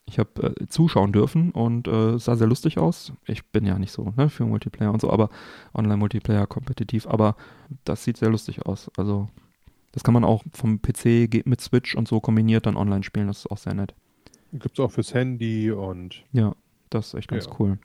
Ich 0.10 0.20
habe 0.20 0.56
äh, 0.60 0.68
zuschauen 0.68 1.12
dürfen 1.12 1.52
und 1.52 1.88
äh, 1.88 2.18
sah 2.18 2.36
sehr 2.38 2.48
lustig 2.48 2.78
aus. 2.78 3.12
Ich 3.26 3.46
bin 3.46 3.66
ja 3.66 3.78
nicht 3.78 3.92
so 3.92 4.14
ne, 4.16 4.30
für 4.30 4.46
Multiplayer 4.46 4.92
und 4.92 5.02
so, 5.02 5.12
aber 5.12 5.30
Online-Multiplayer 5.74 6.48
kompetitiv. 6.48 7.08
Aber 7.08 7.36
das 7.84 8.04
sieht 8.04 8.18
sehr 8.18 8.30
lustig 8.30 8.66
aus. 8.66 8.90
Also 8.98 9.28
das 9.92 10.04
kann 10.04 10.14
man 10.14 10.24
auch 10.24 10.44
vom 10.54 10.82
PC 10.82 11.46
mit 11.46 11.60
Switch 11.60 11.94
und 11.96 12.08
so 12.08 12.22
kombiniert 12.22 12.66
dann 12.66 12.78
online 12.78 13.04
spielen. 13.04 13.28
Das 13.28 13.40
ist 13.40 13.52
auch 13.52 13.58
sehr 13.58 13.74
nett. 13.74 13.94
Gibt 14.54 14.80
es 14.80 14.84
auch 14.84 14.92
fürs 14.92 15.14
Handy 15.14 15.72
und. 15.72 16.24
Ja, 16.32 16.56
das 16.90 17.08
ist 17.08 17.14
echt 17.16 17.28
ganz 17.28 17.46
ja. 17.46 17.52
cool. 17.60 17.78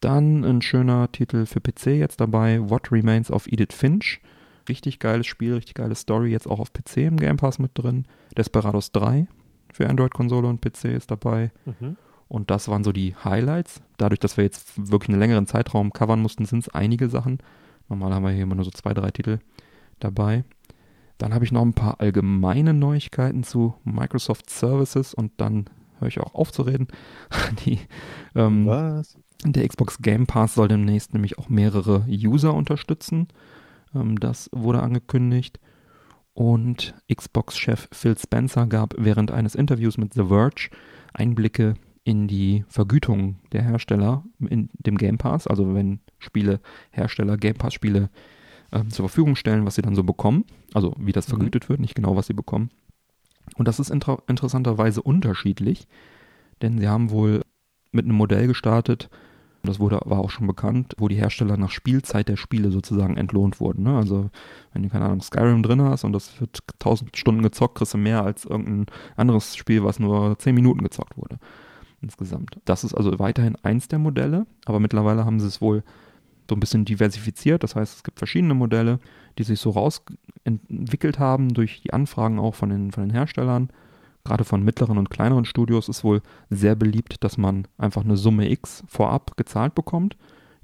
Dann 0.00 0.44
ein 0.44 0.62
schöner 0.62 1.12
Titel 1.12 1.44
für 1.44 1.60
PC 1.60 1.98
jetzt 1.98 2.20
dabei: 2.20 2.70
What 2.70 2.90
Remains 2.90 3.30
of 3.30 3.46
Edith 3.46 3.74
Finch. 3.74 4.20
Richtig 4.68 5.00
geiles 5.00 5.26
Spiel, 5.26 5.54
richtig 5.54 5.74
geile 5.74 5.96
Story, 5.96 6.30
jetzt 6.30 6.48
auch 6.48 6.60
auf 6.60 6.72
PC 6.72 6.98
im 6.98 7.16
Game 7.16 7.36
Pass 7.36 7.58
mit 7.58 7.72
drin. 7.74 8.06
Desperados 8.36 8.92
3 8.92 9.26
für 9.72 9.88
Android-Konsole 9.88 10.46
und 10.46 10.60
PC 10.60 10.84
ist 10.86 11.10
dabei. 11.10 11.50
Mhm. 11.64 11.96
Und 12.28 12.50
das 12.50 12.68
waren 12.68 12.84
so 12.84 12.92
die 12.92 13.14
Highlights. 13.14 13.82
Dadurch, 13.98 14.20
dass 14.20 14.36
wir 14.36 14.44
jetzt 14.44 14.90
wirklich 14.90 15.10
einen 15.10 15.18
längeren 15.18 15.46
Zeitraum 15.46 15.92
covern 15.92 16.20
mussten, 16.20 16.44
sind 16.44 16.60
es 16.60 16.68
einige 16.68 17.08
Sachen. 17.08 17.38
Normal 17.88 18.14
haben 18.14 18.24
wir 18.24 18.30
hier 18.30 18.44
immer 18.44 18.54
nur 18.54 18.64
so 18.64 18.70
zwei, 18.70 18.94
drei 18.94 19.10
Titel 19.10 19.38
dabei. 20.00 20.44
Dann 21.18 21.34
habe 21.34 21.44
ich 21.44 21.52
noch 21.52 21.62
ein 21.62 21.74
paar 21.74 22.00
allgemeine 22.00 22.74
Neuigkeiten 22.74 23.44
zu 23.44 23.74
Microsoft 23.84 24.50
Services 24.50 25.14
und 25.14 25.32
dann 25.36 25.66
höre 25.98 26.08
ich 26.08 26.20
auch 26.20 26.34
auf 26.34 26.52
zu 26.52 26.62
reden. 26.62 26.88
Die, 27.64 27.78
ähm, 28.34 28.66
Was? 28.66 29.16
Der 29.44 29.66
Xbox 29.66 29.98
Game 29.98 30.26
Pass 30.26 30.54
soll 30.54 30.68
demnächst 30.68 31.14
nämlich 31.14 31.38
auch 31.38 31.48
mehrere 31.48 32.06
User 32.08 32.54
unterstützen. 32.54 33.28
Ähm, 33.94 34.18
das 34.18 34.48
wurde 34.52 34.82
angekündigt. 34.82 35.60
Und 36.34 36.94
Xbox-Chef 37.12 37.88
Phil 37.92 38.16
Spencer 38.16 38.66
gab 38.66 38.94
während 38.96 39.30
eines 39.30 39.54
Interviews 39.54 39.98
mit 39.98 40.14
The 40.14 40.24
Verge 40.24 40.70
Einblicke 41.12 41.74
in 42.04 42.26
die 42.26 42.64
Vergütung 42.68 43.36
der 43.52 43.62
Hersteller 43.62 44.24
in 44.40 44.70
dem 44.72 44.96
Game 44.96 45.18
Pass, 45.18 45.46
also 45.46 45.74
wenn 45.74 46.00
Spiele, 46.18 46.60
Hersteller 46.90 47.36
Game 47.36 47.54
Pass-Spiele 47.54 48.10
äh, 48.70 48.84
zur 48.88 49.08
Verfügung 49.08 49.36
stellen, 49.36 49.66
was 49.66 49.76
sie 49.76 49.82
dann 49.82 49.94
so 49.94 50.02
bekommen, 50.02 50.44
also 50.74 50.94
wie 50.98 51.12
das 51.12 51.28
mhm. 51.28 51.36
vergütet 51.36 51.68
wird, 51.68 51.80
nicht 51.80 51.94
genau, 51.94 52.16
was 52.16 52.26
sie 52.26 52.34
bekommen. 52.34 52.70
Und 53.56 53.68
das 53.68 53.78
ist 53.78 53.90
inter 53.90 54.22
interessanterweise 54.26 55.02
unterschiedlich, 55.02 55.86
denn 56.62 56.78
sie 56.78 56.88
haben 56.88 57.10
wohl 57.10 57.42
mit 57.92 58.06
einem 58.06 58.16
Modell 58.16 58.46
gestartet, 58.46 59.10
das 59.62 59.78
wurde, 59.78 60.00
war 60.04 60.18
auch 60.18 60.30
schon 60.30 60.46
bekannt, 60.46 60.94
wo 60.98 61.08
die 61.08 61.16
Hersteller 61.16 61.56
nach 61.56 61.70
Spielzeit 61.70 62.28
der 62.28 62.36
Spiele 62.36 62.70
sozusagen 62.70 63.16
entlohnt 63.16 63.60
wurden. 63.60 63.84
Ne? 63.84 63.96
Also 63.96 64.30
wenn 64.72 64.82
du, 64.82 64.88
keine 64.88 65.04
Ahnung, 65.04 65.20
Skyrim 65.20 65.62
drin 65.62 65.82
hast 65.82 66.04
und 66.04 66.12
das 66.12 66.40
wird 66.40 66.58
1000 66.74 67.16
Stunden 67.16 67.42
gezockt, 67.42 67.76
kriegst 67.76 67.94
du 67.94 67.98
mehr 67.98 68.24
als 68.24 68.44
irgendein 68.44 68.86
anderes 69.16 69.56
Spiel, 69.56 69.84
was 69.84 69.98
nur 69.98 70.38
10 70.38 70.54
Minuten 70.54 70.82
gezockt 70.82 71.16
wurde. 71.16 71.38
Insgesamt. 72.00 72.58
Das 72.64 72.82
ist 72.82 72.94
also 72.94 73.18
weiterhin 73.20 73.56
eins 73.62 73.86
der 73.86 74.00
Modelle, 74.00 74.46
aber 74.64 74.80
mittlerweile 74.80 75.24
haben 75.24 75.38
sie 75.38 75.46
es 75.46 75.60
wohl 75.60 75.84
so 76.50 76.56
ein 76.56 76.60
bisschen 76.60 76.84
diversifiziert. 76.84 77.62
Das 77.62 77.76
heißt, 77.76 77.96
es 77.96 78.02
gibt 78.02 78.18
verschiedene 78.18 78.54
Modelle, 78.54 78.98
die 79.38 79.44
sich 79.44 79.60
so 79.60 79.70
rausentwickelt 79.70 81.18
haben 81.20 81.54
durch 81.54 81.82
die 81.82 81.92
Anfragen 81.92 82.40
auch 82.40 82.56
von 82.56 82.70
den, 82.70 82.90
von 82.90 83.04
den 83.04 83.12
Herstellern 83.12 83.70
gerade 84.24 84.44
von 84.44 84.62
mittleren 84.62 84.98
und 84.98 85.10
kleineren 85.10 85.44
Studios 85.44 85.88
ist 85.88 86.04
wohl 86.04 86.22
sehr 86.50 86.76
beliebt, 86.76 87.22
dass 87.24 87.38
man 87.38 87.66
einfach 87.78 88.04
eine 88.04 88.16
Summe 88.16 88.50
X 88.50 88.84
vorab 88.86 89.36
gezahlt 89.36 89.74
bekommt, 89.74 90.16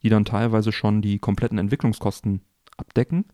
die 0.02 0.08
dann 0.08 0.24
teilweise 0.24 0.72
schon 0.72 1.02
die 1.02 1.18
kompletten 1.18 1.58
Entwicklungskosten 1.58 2.40
abdecken. 2.76 3.24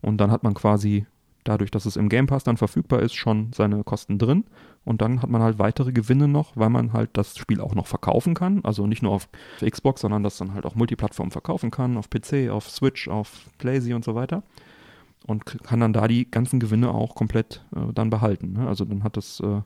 Und 0.00 0.18
dann 0.18 0.30
hat 0.30 0.44
man 0.44 0.54
quasi, 0.54 1.06
dadurch, 1.42 1.70
dass 1.70 1.84
es 1.84 1.96
im 1.96 2.08
Game 2.08 2.26
Pass 2.26 2.44
dann 2.44 2.56
verfügbar 2.56 3.00
ist, 3.00 3.14
schon 3.14 3.52
seine 3.52 3.82
Kosten 3.82 4.18
drin. 4.18 4.44
Und 4.84 5.02
dann 5.02 5.20
hat 5.20 5.30
man 5.30 5.42
halt 5.42 5.58
weitere 5.58 5.92
Gewinne 5.92 6.28
noch, 6.28 6.56
weil 6.56 6.70
man 6.70 6.92
halt 6.92 7.10
das 7.14 7.36
Spiel 7.36 7.60
auch 7.60 7.74
noch 7.74 7.88
verkaufen 7.88 8.34
kann. 8.34 8.64
Also 8.64 8.86
nicht 8.86 9.02
nur 9.02 9.12
auf 9.12 9.28
Xbox, 9.60 10.02
sondern 10.02 10.22
das 10.22 10.38
dann 10.38 10.54
halt 10.54 10.64
auch 10.64 10.76
Multiplattform 10.76 11.32
verkaufen 11.32 11.72
kann, 11.72 11.96
auf 11.96 12.08
PC, 12.08 12.50
auf 12.50 12.70
Switch, 12.70 13.08
auf 13.08 13.46
PlayZ 13.58 13.88
und 13.92 14.04
so 14.04 14.14
weiter. 14.14 14.44
Und 15.26 15.44
kann 15.44 15.80
dann 15.80 15.92
da 15.92 16.08
die 16.08 16.30
ganzen 16.30 16.60
Gewinne 16.60 16.90
auch 16.92 17.14
komplett 17.14 17.64
äh, 17.74 17.92
dann 17.92 18.10
behalten. 18.10 18.52
Ne? 18.52 18.68
Also 18.68 18.84
dann 18.84 19.02
hat 19.02 19.16
das, 19.16 19.40
äh, 19.40 19.62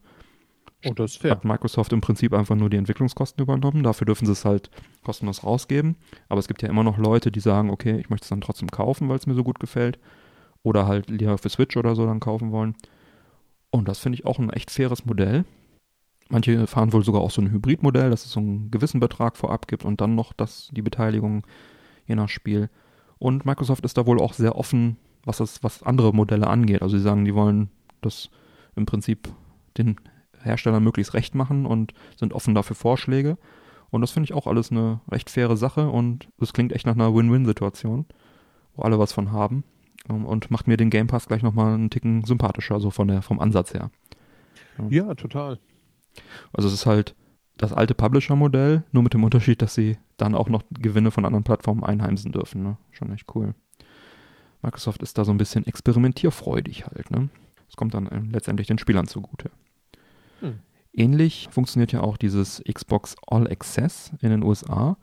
oh, 0.87 0.95
das 0.95 1.23
hat 1.23 1.45
Microsoft 1.45 1.93
im 1.93 2.01
Prinzip 2.01 2.33
einfach 2.33 2.57
nur 2.57 2.71
die 2.71 2.79
Entwicklungskosten 2.79 3.43
übernommen. 3.43 3.83
Dafür 3.83 4.07
dürfen 4.07 4.27
sie 4.27 4.33
es 4.33 4.45
halt 4.45 4.71
kostenlos 5.05 5.45
rausgeben. 5.45 5.97
Aber 6.29 6.39
es 6.39 6.49
gibt 6.49 6.63
ja 6.63 6.69
immer 6.69 6.83
noch 6.83 6.97
Leute, 6.97 7.31
die 7.31 7.41
sagen, 7.41 7.71
okay, 7.71 7.99
ich 7.99 8.09
möchte 8.09 8.25
es 8.25 8.31
dann 8.31 8.41
trotzdem 8.41 8.71
kaufen, 8.71 9.09
weil 9.09 9.17
es 9.17 9.27
mir 9.27 9.35
so 9.35 9.45
gut 9.45 9.61
gefällt. 9.61 9.99
Oder 10.63 10.87
halt 10.87 11.11
lieber 11.11 11.37
für 11.39 11.49
Switch 11.49 11.77
oder 11.77 11.95
so 11.95 12.07
dann 12.07 12.21
kaufen 12.21 12.53
wollen. 12.53 12.75
Und 13.71 13.87
das 13.87 13.99
finde 13.99 14.19
ich 14.19 14.27
auch 14.27 14.39
ein 14.39 14.51
echt 14.51 14.71
faires 14.71 15.05
Modell. 15.05 15.45
Manche 16.31 16.67
fahren 16.67 16.93
wohl 16.93 17.05
sogar 17.05 17.23
auch 17.23 17.31
so 17.31 17.43
ein 17.43 17.51
Hybridmodell, 17.51 18.11
dass 18.11 18.25
es 18.25 18.33
so 18.33 18.41
einen 18.41 18.71
gewissen 18.71 19.01
Betrag 19.01 19.37
vorab 19.37 19.67
gibt 19.69 19.85
und 19.85 20.01
dann 20.01 20.15
noch 20.15 20.33
das, 20.33 20.71
die 20.73 20.83
Beteiligung 20.83 21.47
je 22.07 22.15
nach 22.15 22.29
Spiel. 22.29 22.71
Und 23.19 23.45
Microsoft 23.45 23.85
ist 23.85 23.99
da 23.99 24.07
wohl 24.07 24.21
auch 24.21 24.33
sehr 24.33 24.57
offen, 24.57 24.97
was, 25.25 25.39
das, 25.39 25.63
was 25.63 25.83
andere 25.83 26.13
Modelle 26.13 26.47
angeht. 26.47 26.83
Also 26.83 26.97
sie 26.97 27.03
sagen, 27.03 27.25
die 27.25 27.35
wollen 27.35 27.71
das 28.01 28.31
im 28.77 28.87
Prinzip 28.87 29.29
den 29.77 29.97
Herstellern 30.43 30.83
möglichst 30.83 31.15
recht 31.15 31.35
machen 31.35 31.67
und 31.67 31.93
sind 32.17 32.33
offen 32.33 32.55
dafür 32.55 32.77
Vorschläge. 32.77 33.37
Und 33.91 34.01
das 34.03 34.13
finde 34.13 34.25
ich 34.25 34.35
auch 34.35 34.47
alles 34.47 34.71
eine 34.71 35.01
recht 35.11 35.31
faire 35.31 35.57
Sache 35.57 35.89
und 35.89 36.29
es 36.41 36.53
klingt 36.53 36.73
echt 36.73 36.87
nach 36.87 36.95
einer 36.95 37.15
Win-Win-Situation, 37.15 38.07
wo 38.75 38.83
alle 38.83 38.99
was 38.99 39.13
von 39.13 39.33
haben. 39.33 39.65
Ähm, 40.09 40.25
und 40.25 40.51
macht 40.51 40.69
mir 40.69 40.77
den 40.77 40.91
Game 40.91 41.09
Pass 41.09 41.27
gleich 41.27 41.43
nochmal 41.43 41.75
einen 41.75 41.91
Ticken 41.91 42.25
sympathischer, 42.25 42.81
so 42.81 42.91
von 42.91 43.09
der, 43.09 43.23
vom 43.23 43.41
Ansatz 43.41 43.75
her. 43.75 43.91
Ja, 44.79 45.07
ja 45.07 45.15
total. 45.15 45.59
Also 46.53 46.69
es 46.69 46.75
ist 46.75 46.87
halt 46.87 47.15
das 47.57 47.73
alte 47.73 47.95
Publisher-Modell, 47.95 48.85
nur 48.93 49.03
mit 49.03 49.13
dem 49.13 49.25
Unterschied, 49.25 49.61
dass 49.61 49.75
sie 49.75 49.99
dann 50.17 50.35
auch 50.35 50.49
noch 50.49 50.63
Gewinne 50.71 51.11
von 51.11 51.25
anderen 51.25 51.45
Plattformen 51.45 51.85
einheimsen 51.85 52.33
dürfen. 52.33 52.63
Ne? 52.63 52.79
Schon 52.91 53.13
echt 53.13 53.27
cool. 53.35 53.55
Microsoft 54.63 55.03
ist 55.03 55.19
da 55.19 55.25
so 55.25 55.33
ein 55.33 55.39
bisschen 55.39 55.67
experimentierfreudig 55.67 56.87
halt. 56.87 57.11
Ne? 57.11 57.29
Das 57.67 57.77
kommt 57.77 57.95
dann 57.95 58.07
äh, 58.07 58.21
letztendlich 58.31 58.67
den 58.67 58.79
Spielern 58.79 59.07
zugute. 59.07 59.51
Hm. 60.41 60.61
Ähnlich 60.93 61.49
funktioniert 61.51 61.93
ja 61.93 62.01
auch 62.01 62.17
dieses 62.17 62.63
Xbox 62.71 63.17
All 63.27 63.47
Access 63.51 64.13
in 64.21 64.31
den 64.31 64.43
USA 64.43 64.97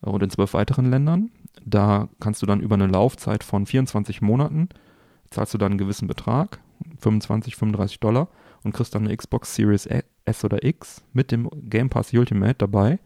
und 0.00 0.22
in 0.22 0.30
zwölf 0.30 0.54
weiteren 0.54 0.90
Ländern. 0.90 1.30
Da 1.64 2.08
kannst 2.20 2.40
du 2.42 2.46
dann 2.46 2.60
über 2.60 2.74
eine 2.74 2.86
Laufzeit 2.86 3.44
von 3.44 3.66
24 3.66 4.22
Monaten, 4.22 4.68
zahlst 5.30 5.52
du 5.54 5.58
dann 5.58 5.72
einen 5.72 5.78
gewissen 5.78 6.08
Betrag, 6.08 6.60
25, 7.00 7.56
35 7.56 8.00
Dollar, 8.00 8.28
und 8.62 8.72
kriegst 8.72 8.94
dann 8.94 9.04
eine 9.04 9.16
Xbox 9.16 9.54
Series 9.54 9.86
S 10.24 10.44
oder 10.44 10.64
X 10.64 11.04
mit 11.12 11.30
dem 11.30 11.48
Game 11.68 11.90
Pass 11.90 12.12
Ultimate 12.12 12.54
dabei 12.54 12.98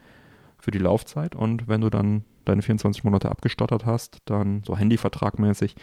für 0.59 0.71
die 0.71 0.79
Laufzeit. 0.79 1.35
Und 1.35 1.69
wenn 1.69 1.81
du 1.81 1.91
dann 1.91 2.25
deine 2.45 2.63
24 2.63 3.05
Monate 3.05 3.31
abgestottert 3.31 3.87
hast, 3.87 4.19
dann 4.25 4.63
so 4.65 4.77
Handyvertragmäßig, 4.77 5.77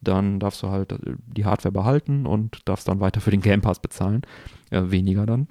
dann 0.00 0.40
darfst 0.40 0.62
du 0.62 0.68
halt 0.68 0.92
äh, 0.92 0.98
die 1.26 1.44
Hardware 1.44 1.72
behalten 1.72 2.26
und 2.26 2.60
darfst 2.68 2.88
dann 2.88 3.00
weiter 3.00 3.20
für 3.20 3.30
den 3.30 3.40
Game 3.40 3.60
Pass 3.60 3.80
bezahlen. 3.80 4.22
Äh, 4.70 4.90
weniger 4.90 5.26
dann. 5.26 5.48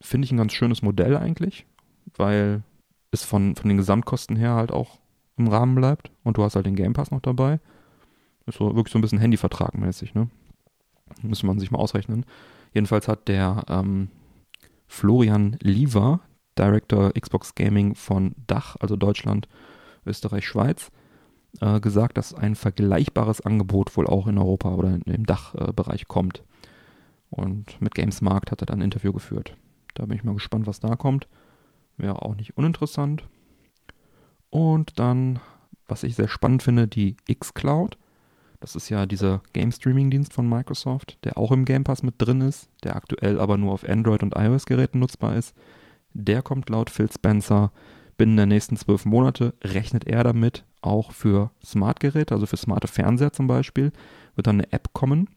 Finde 0.00 0.24
ich 0.26 0.32
ein 0.32 0.38
ganz 0.38 0.52
schönes 0.52 0.82
Modell 0.82 1.16
eigentlich, 1.16 1.66
weil 2.16 2.62
es 3.10 3.24
von, 3.24 3.54
von 3.54 3.68
den 3.68 3.76
Gesamtkosten 3.76 4.36
her 4.36 4.54
halt 4.54 4.72
auch 4.72 4.98
im 5.36 5.48
Rahmen 5.48 5.74
bleibt 5.74 6.10
und 6.24 6.36
du 6.36 6.42
hast 6.42 6.56
halt 6.56 6.66
den 6.66 6.76
Game 6.76 6.92
Pass 6.92 7.10
noch 7.10 7.20
dabei. 7.20 7.60
Ist 8.46 8.58
so 8.58 8.74
wirklich 8.74 8.92
so 8.92 8.98
ein 8.98 9.02
bisschen 9.02 9.20
Handyvertragmäßig, 9.20 10.14
ne? 10.14 10.28
Müsste 11.20 11.46
man 11.46 11.58
sich 11.58 11.70
mal 11.70 11.78
ausrechnen. 11.78 12.24
Jedenfalls 12.72 13.06
hat 13.06 13.28
der 13.28 13.64
ähm, 13.68 14.08
Florian 14.86 15.56
Liever, 15.60 16.20
Director 16.58 17.12
Xbox 17.12 17.54
Gaming 17.54 17.94
von 17.94 18.34
Dach, 18.46 18.76
also 18.80 18.96
Deutschland, 18.96 19.48
Österreich, 20.06 20.46
Schweiz, 20.46 20.90
äh, 21.60 21.80
gesagt, 21.80 22.18
dass 22.18 22.34
ein 22.34 22.54
vergleichbares 22.54 23.40
Angebot 23.40 23.96
wohl 23.96 24.06
auch 24.06 24.26
in 24.26 24.38
Europa 24.38 24.74
oder 24.74 24.98
im 25.04 25.26
Dachbereich 25.26 26.02
äh, 26.02 26.06
kommt. 26.06 26.42
Und 27.30 27.80
mit 27.80 27.94
Gamesmarkt 27.94 28.50
hat 28.50 28.62
er 28.62 28.66
dann 28.66 28.80
ein 28.80 28.84
Interview 28.84 29.12
geführt. 29.12 29.56
Da 29.94 30.06
bin 30.06 30.16
ich 30.16 30.24
mal 30.24 30.34
gespannt, 30.34 30.66
was 30.66 30.80
da 30.80 30.96
kommt. 30.96 31.28
Wäre 31.96 32.22
auch 32.22 32.34
nicht 32.34 32.56
uninteressant. 32.56 33.24
Und 34.50 34.98
dann, 34.98 35.40
was 35.88 36.02
ich 36.02 36.14
sehr 36.14 36.28
spannend 36.28 36.62
finde, 36.62 36.86
die 36.88 37.16
xCloud. 37.32 37.96
Das 38.60 38.76
ist 38.76 38.90
ja 38.90 39.06
dieser 39.06 39.42
Game 39.54 39.72
Streaming 39.72 40.10
Dienst 40.10 40.32
von 40.32 40.48
Microsoft, 40.48 41.18
der 41.24 41.36
auch 41.36 41.50
im 41.52 41.64
Game 41.64 41.84
Pass 41.84 42.02
mit 42.02 42.14
drin 42.18 42.42
ist, 42.42 42.68
der 42.84 42.96
aktuell 42.96 43.40
aber 43.40 43.56
nur 43.56 43.72
auf 43.72 43.88
Android 43.88 44.22
und 44.22 44.36
iOS 44.36 44.66
Geräten 44.66 45.00
nutzbar 45.00 45.34
ist. 45.34 45.56
Der 46.14 46.42
kommt 46.42 46.68
laut 46.68 46.90
Phil 46.90 47.10
Spencer 47.10 47.72
binnen 48.16 48.36
der 48.36 48.46
nächsten 48.46 48.76
zwölf 48.76 49.04
Monate, 49.04 49.54
rechnet 49.64 50.06
er 50.06 50.22
damit 50.22 50.64
auch 50.80 51.12
für 51.12 51.50
Smart-Geräte, 51.64 52.34
also 52.34 52.46
für 52.46 52.56
smarte 52.56 52.88
Fernseher 52.88 53.32
zum 53.32 53.46
Beispiel, 53.46 53.92
wird 54.34 54.46
dann 54.46 54.60
eine 54.60 54.72
App 54.72 54.92
kommen, 54.92 55.28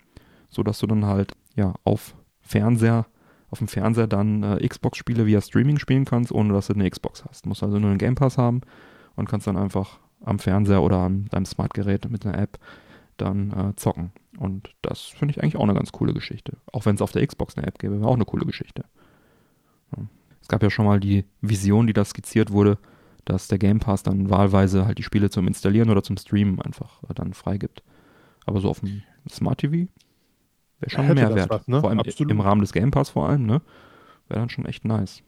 sodass 0.49 0.79
du 0.79 0.87
dann 0.87 1.05
halt 1.05 1.33
ja 1.55 1.73
auf 1.83 2.15
Fernseher, 2.41 3.05
auf 3.49 3.59
dem 3.59 3.67
Fernseher 3.67 4.07
dann 4.07 4.43
äh, 4.43 4.67
Xbox-Spiele 4.67 5.25
via 5.25 5.41
Streaming 5.41 5.79
spielen 5.79 6.05
kannst, 6.05 6.31
ohne 6.31 6.53
dass 6.53 6.67
du 6.67 6.73
eine 6.73 6.89
Xbox 6.89 7.23
hast. 7.25 7.45
Du 7.45 7.49
musst 7.49 7.63
also 7.63 7.79
nur 7.79 7.89
einen 7.89 7.99
Game 7.99 8.15
Pass 8.15 8.37
haben 8.37 8.61
und 9.15 9.29
kannst 9.29 9.47
dann 9.47 9.57
einfach 9.57 9.99
am 10.23 10.39
Fernseher 10.39 10.81
oder 10.81 10.97
an 10.97 11.25
deinem 11.31 11.45
Smart-Gerät 11.45 12.09
mit 12.09 12.25
einer 12.25 12.37
App 12.37 12.59
dann 13.17 13.51
äh, 13.51 13.75
zocken. 13.75 14.11
Und 14.37 14.75
das 14.81 15.01
finde 15.01 15.31
ich 15.31 15.41
eigentlich 15.41 15.55
auch 15.55 15.63
eine 15.63 15.73
ganz 15.73 15.91
coole 15.91 16.13
Geschichte. 16.13 16.57
Auch 16.71 16.85
wenn 16.85 16.95
es 16.95 17.01
auf 17.01 17.11
der 17.11 17.25
Xbox 17.25 17.57
eine 17.57 17.67
App 17.67 17.79
gäbe, 17.79 17.99
wäre 17.99 18.09
auch 18.09 18.15
eine 18.15 18.25
coole 18.25 18.45
Geschichte. 18.45 18.83
Es 20.45 20.49
gab 20.49 20.61
ja 20.61 20.69
schon 20.69 20.85
mal 20.85 20.99
die 20.99 21.25
Vision, 21.41 21.87
die 21.87 21.93
da 21.93 22.05
skizziert 22.05 22.51
wurde, 22.51 22.77
dass 23.25 23.47
der 23.47 23.57
Game 23.57 23.79
Pass 23.79 24.03
dann 24.03 24.29
wahlweise 24.29 24.85
halt 24.85 24.99
die 24.99 25.03
Spiele 25.03 25.31
zum 25.31 25.47
Installieren 25.47 25.89
oder 25.89 26.03
zum 26.03 26.17
Streamen 26.17 26.61
einfach 26.61 27.01
dann 27.15 27.33
freigibt. 27.33 27.81
Aber 28.45 28.61
so 28.61 28.69
auf 28.69 28.81
dem 28.81 29.01
Smart 29.27 29.57
TV 29.57 29.89
wäre 30.79 30.89
schon 30.91 31.05
ein 31.05 31.15
Mehrwert. 31.15 31.49
Was, 31.49 31.67
ne? 31.67 31.81
Vor 31.81 31.89
allem 31.89 31.99
Absolut. 31.99 32.31
im 32.31 32.41
Rahmen 32.41 32.61
des 32.61 32.73
Game 32.73 32.91
Pass 32.91 33.09
vor 33.09 33.27
allem, 33.27 33.47
ne? 33.47 33.63
Wäre 34.27 34.39
dann 34.39 34.49
schon 34.49 34.65
echt 34.65 34.85
nice. 34.85 35.23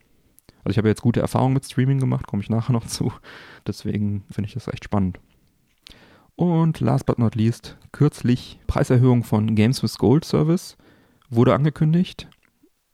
Also 0.62 0.70
ich 0.70 0.78
habe 0.78 0.86
jetzt 0.86 1.02
gute 1.02 1.18
Erfahrungen 1.18 1.54
mit 1.54 1.64
Streaming 1.64 1.98
gemacht, 1.98 2.28
komme 2.28 2.40
ich 2.40 2.48
nachher 2.48 2.72
noch 2.72 2.86
zu. 2.86 3.12
Deswegen 3.66 4.22
finde 4.30 4.46
ich 4.46 4.54
das 4.54 4.68
echt 4.68 4.84
spannend. 4.84 5.18
Und 6.36 6.78
last 6.78 7.06
but 7.06 7.18
not 7.18 7.34
least, 7.34 7.76
kürzlich 7.90 8.60
Preiserhöhung 8.68 9.24
von 9.24 9.56
Games 9.56 9.82
with 9.82 9.98
Gold 9.98 10.24
Service 10.24 10.76
wurde 11.28 11.54
angekündigt. 11.54 12.28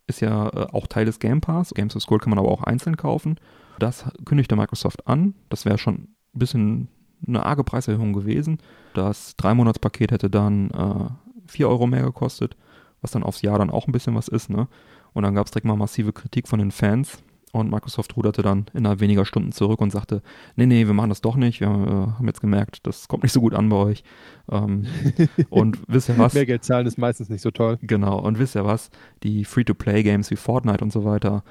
Ist 0.06 0.20
ja 0.20 0.48
äh, 0.48 0.66
auch 0.72 0.86
Teil 0.86 1.06
des 1.06 1.18
Game 1.18 1.40
Pass. 1.40 1.72
Games 1.74 1.94
with 1.94 2.06
Gold 2.06 2.22
kann 2.22 2.30
man 2.30 2.38
aber 2.38 2.50
auch 2.50 2.62
einzeln 2.62 2.96
kaufen. 2.96 3.36
Das 3.78 4.04
kündigte 4.24 4.56
Microsoft 4.56 5.06
an. 5.06 5.34
Das 5.48 5.64
wäre 5.64 5.78
schon 5.78 5.94
ein 5.94 6.38
bisschen 6.38 6.88
eine 7.26 7.44
arge 7.44 7.64
Preiserhöhung 7.64 8.12
gewesen. 8.12 8.58
Das 8.94 9.36
Drei-Monats-Paket 9.36 10.12
hätte 10.12 10.30
dann 10.30 10.70
äh, 10.70 11.50
4 11.50 11.68
Euro 11.68 11.86
mehr 11.86 12.02
gekostet, 12.02 12.56
was 13.00 13.12
dann 13.12 13.22
aufs 13.22 13.42
Jahr 13.42 13.58
dann 13.58 13.70
auch 13.70 13.86
ein 13.86 13.92
bisschen 13.92 14.14
was 14.14 14.28
ist. 14.28 14.50
Ne? 14.50 14.68
Und 15.12 15.22
dann 15.22 15.34
gab 15.34 15.46
es 15.46 15.52
direkt 15.52 15.66
mal 15.66 15.76
massive 15.76 16.12
Kritik 16.12 16.48
von 16.48 16.58
den 16.58 16.70
Fans, 16.70 17.22
und 17.54 17.70
Microsoft 17.70 18.16
ruderte 18.16 18.42
dann 18.42 18.66
innerhalb 18.74 19.00
weniger 19.00 19.24
Stunden 19.24 19.52
zurück 19.52 19.80
und 19.80 19.90
sagte, 19.90 20.22
nee, 20.56 20.66
nee, 20.66 20.86
wir 20.86 20.94
machen 20.94 21.10
das 21.10 21.20
doch 21.20 21.36
nicht. 21.36 21.60
Wir 21.60 21.68
äh, 21.68 21.70
haben 21.70 22.26
jetzt 22.26 22.40
gemerkt, 22.40 22.84
das 22.84 23.06
kommt 23.06 23.22
nicht 23.22 23.32
so 23.32 23.40
gut 23.40 23.54
an 23.54 23.68
bei 23.68 23.76
euch. 23.76 24.02
Ähm, 24.50 24.86
und 25.50 25.78
wisst 25.86 26.08
ihr 26.08 26.18
was? 26.18 26.34
Mehr 26.34 26.46
Geld 26.46 26.64
zahlen 26.64 26.86
ist 26.86 26.98
meistens 26.98 27.28
nicht 27.28 27.42
so 27.42 27.52
toll. 27.52 27.78
Genau. 27.82 28.18
Und 28.18 28.40
wisst 28.40 28.56
ihr 28.56 28.64
was? 28.64 28.90
Die 29.22 29.44
Free-to-Play-Games 29.44 30.32
wie 30.32 30.36
Fortnite 30.36 30.82
und 30.82 30.92
so 30.92 31.04
weiter, 31.04 31.44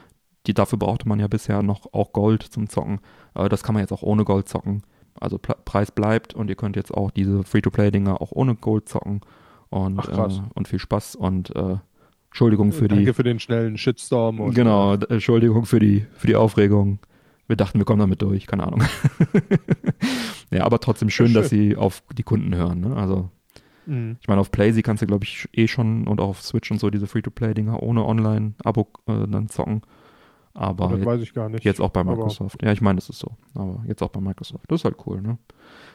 die 0.46 0.54
dafür 0.54 0.78
brauchte 0.78 1.08
man 1.08 1.20
ja 1.20 1.28
bisher 1.28 1.64
noch 1.64 1.94
auch 1.94 2.12
Gold 2.12 2.44
zum 2.44 2.68
Zocken. 2.68 3.00
Äh, 3.34 3.48
das 3.48 3.64
kann 3.64 3.74
man 3.74 3.82
jetzt 3.82 3.94
auch 3.94 4.04
ohne 4.04 4.26
Gold 4.26 4.50
zocken. 4.50 4.84
Also 5.18 5.38
Pre 5.38 5.56
Preis 5.64 5.92
bleibt 5.92 6.34
und 6.34 6.50
ihr 6.50 6.56
könnt 6.56 6.76
jetzt 6.76 6.94
auch 6.94 7.12
diese 7.12 7.44
Free-to-Play-Dinger 7.44 8.22
auch 8.22 8.34
ohne 8.34 8.56
Gold 8.56 8.90
zocken. 8.90 9.22
Und, 9.70 10.00
Ach, 10.00 10.30
äh, 10.30 10.42
und 10.54 10.68
viel 10.68 10.80
Spaß 10.80 11.16
und 11.16 11.56
äh, 11.56 11.78
Entschuldigung 12.34 12.72
für 12.72 12.88
Danke 12.88 12.96
die. 12.96 13.06
Danke 13.06 13.14
für 13.14 13.24
den 13.24 13.40
schnellen 13.40 13.78
Shitstorm. 13.78 14.40
Und 14.40 14.56
genau, 14.56 14.96
Entschuldigung 14.96 15.68
für 15.68 15.80
die, 15.80 16.08
für 16.16 16.26
die 16.26 16.36
Aufregung. 16.36 16.98
Wir 17.46 17.56
dachten, 17.56 17.78
wir 17.78 17.86
kommen 17.86 18.00
damit 18.00 18.24
durch, 18.24 18.48
keine 18.48 18.66
Ahnung. 18.66 18.82
ja, 20.52 20.64
aber 20.64 20.80
trotzdem 20.80 21.12
schön, 21.12 21.28
schön, 21.28 21.36
dass 21.36 21.50
sie 21.50 21.76
auf 21.76 22.02
die 22.12 22.24
Kunden 22.24 22.56
hören. 22.56 22.80
Ne? 22.80 22.96
Also, 22.96 23.30
mhm. 23.86 24.18
ich 24.20 24.28
meine, 24.28 24.42
auf 24.42 24.50
PlayStation 24.50 24.82
kannst 24.82 25.04
du, 25.04 25.06
glaube 25.06 25.26
ich, 25.26 25.48
eh 25.54 25.68
schon 25.68 26.08
und 26.08 26.20
auch 26.20 26.30
auf 26.30 26.42
Switch 26.42 26.72
und 26.72 26.80
so 26.80 26.90
diese 26.90 27.06
Free-to-Play-Dinger 27.06 27.84
ohne 27.84 28.04
Online-Abo 28.04 28.88
äh, 29.06 29.28
dann 29.28 29.48
zocken. 29.50 29.84
Aber 30.56 30.88
das 30.98 31.06
weiß 31.06 31.22
ich 31.22 31.36
gar 31.36 31.50
nicht. 31.50 31.64
Jetzt 31.64 31.82
auch 31.82 31.92
bei 31.92 32.04
Microsoft. 32.04 32.64
Ja, 32.64 32.72
ich 32.72 32.82
meine, 32.82 32.96
das 32.96 33.10
ist 33.10 33.20
so. 33.20 33.38
Aber 33.54 33.84
jetzt 33.88 34.02
auch 34.02 34.10
bei 34.10 34.22
Microsoft. 34.22 34.66
Das 34.70 34.82
ist 34.82 34.86
halt 34.86 34.98
cool, 35.06 35.22
ne? 35.22 35.38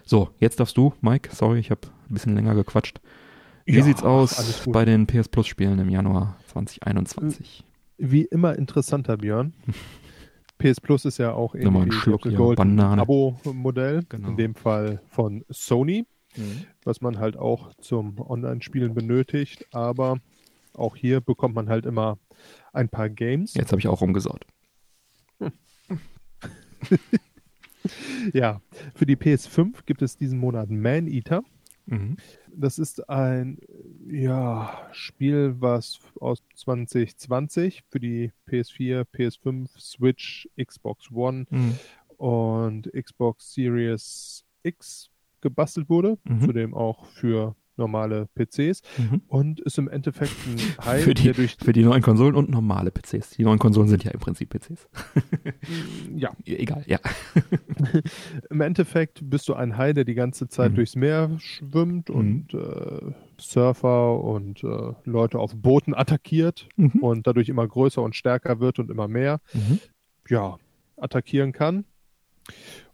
So, 0.05 0.31
jetzt 0.39 0.61
darfst 0.61 0.77
du, 0.77 0.93
Mike. 1.01 1.31
Sorry, 1.35 1.59
ich 1.59 1.73
habe 1.73 1.81
ein 2.09 2.15
bisschen 2.15 2.37
länger 2.37 2.55
gequatscht. 2.55 3.01
Wie 3.69 3.77
ja, 3.77 3.85
sieht's 3.85 4.03
aus 4.03 4.63
bei 4.67 4.87
den 4.87 5.07
PS 5.07 5.29
Plus 5.29 5.47
Spielen 5.47 5.79
im 5.79 5.91
Januar 5.91 6.39
2021? 6.47 7.63
Wie 7.99 8.23
immer 8.23 8.57
interessanter, 8.57 9.19
Björn. 9.19 9.53
PS 10.57 10.81
Plus 10.81 11.05
ist 11.05 11.19
ja 11.19 11.35
auch 11.35 11.55
irgendwie 11.55 11.83
ein 11.83 11.93
Schluck, 11.93 12.25
ja, 12.25 12.39
Abo-Modell, 12.39 14.05
genau. 14.09 14.29
in 14.29 14.39
dem 14.39 14.55
Fall 14.55 15.03
von 15.11 15.45
Sony, 15.51 16.07
mhm. 16.35 16.65
was 16.83 17.03
man 17.03 17.19
halt 17.19 17.37
auch 17.37 17.75
zum 17.75 18.19
Online-Spielen 18.19 18.95
benötigt, 18.95 19.67
aber 19.73 20.17
auch 20.73 20.97
hier 20.97 21.21
bekommt 21.21 21.55
man 21.55 21.69
halt 21.69 21.85
immer 21.85 22.17
ein 22.73 22.89
paar 22.89 23.11
Games. 23.11 23.53
Jetzt 23.53 23.71
habe 23.71 23.81
ich 23.81 23.89
auch 23.89 24.01
rumgesaut. 24.01 24.47
ja, 28.33 28.63
für 28.95 29.05
die 29.05 29.17
PS5 29.17 29.85
gibt 29.85 30.01
es 30.01 30.17
diesen 30.17 30.39
Monat 30.39 30.71
Man 30.71 31.07
Eater 31.07 31.43
Mhm. 31.89 32.17
Das 32.55 32.79
ist 32.79 33.09
ein 33.09 33.59
ja, 34.11 34.89
Spiel, 34.93 35.57
was 35.59 36.01
aus 36.21 36.43
2020 36.55 37.85
für 37.89 38.01
die 38.01 38.33
PS4, 38.49 39.05
PS5, 39.05 39.69
Switch, 39.79 40.49
Xbox 40.61 41.11
One 41.13 41.47
mhm. 41.51 41.79
und 42.17 42.91
Xbox 42.93 43.55
Series 43.55 44.45
X 44.63 45.11
gebastelt 45.41 45.89
wurde, 45.89 46.19
mhm. 46.25 46.41
zudem 46.41 46.75
auch 46.75 47.07
für 47.07 47.55
normale 47.79 48.29
PCs 48.35 48.83
mhm. 48.99 49.23
und 49.29 49.61
ist 49.61 49.79
im 49.79 49.89
Endeffekt 49.89 50.33
ein 50.47 50.59
Hai, 50.85 50.99
für, 50.99 51.15
die, 51.15 51.33
durch 51.33 51.57
für 51.63 51.73
die 51.73 51.83
neuen 51.83 52.03
Konsolen 52.03 52.35
und 52.35 52.51
normale 52.51 52.91
PCs. 52.91 53.31
Die 53.31 53.45
neuen 53.45 53.59
Konsolen 53.59 53.89
sind 53.89 54.05
ja 54.05 54.11
im 54.11 54.21
Prinzip 54.21 54.51
PCs. 54.51 54.89
ja. 56.17 56.31
Egal, 56.45 56.85
ja. 56.87 56.99
Im 58.51 58.61
Endeffekt 58.61 59.21
bist 59.23 59.49
du 59.49 59.55
ein 59.55 59.77
Hai, 59.77 59.93
der 59.93 60.05
die 60.05 60.15
ganze 60.15 60.49
Zeit 60.49 60.73
mhm. 60.73 60.77
durchs 60.77 60.97
Meer 60.97 61.31
schwimmt 61.39 62.09
mhm. 62.09 62.15
und 62.15 62.55
äh, 62.55 63.13
Surfer 63.41 64.23
und 64.23 64.65
äh, 64.65 64.93
Leute 65.05 65.39
auf 65.39 65.55
Booten 65.55 65.95
attackiert 65.95 66.69
mhm. 66.77 67.01
und 67.01 67.27
dadurch 67.27 67.49
immer 67.49 67.67
größer 67.67 68.03
und 68.03 68.17
stärker 68.17 68.61
wird 68.61 68.79
und 68.79 68.91
immer 68.91 69.09
mehr. 69.09 69.41
Mhm. 69.53 69.79
Ja, 70.29 70.59
attackieren 70.97 71.53
kann. 71.53 71.85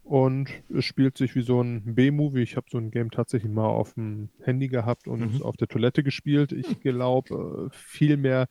Und 0.04 0.50
es 0.68 0.84
spielt 0.84 1.16
sich 1.16 1.34
wie 1.34 1.40
so 1.40 1.62
ein 1.62 1.94
B-Movie. 1.94 2.42
Ich 2.42 2.56
habe 2.56 2.66
so 2.70 2.76
ein 2.76 2.90
Game 2.90 3.10
tatsächlich 3.10 3.50
mal 3.50 3.66
auf 3.66 3.94
dem 3.94 4.28
Handy 4.42 4.68
gehabt 4.68 5.08
und 5.08 5.36
mhm. 5.36 5.42
auf 5.42 5.56
der 5.56 5.66
Toilette 5.66 6.02
gespielt. 6.02 6.52
Ich 6.52 6.80
glaube, 6.80 7.70
äh, 7.72 7.74
viel 7.74 8.18
mehr 8.18 8.48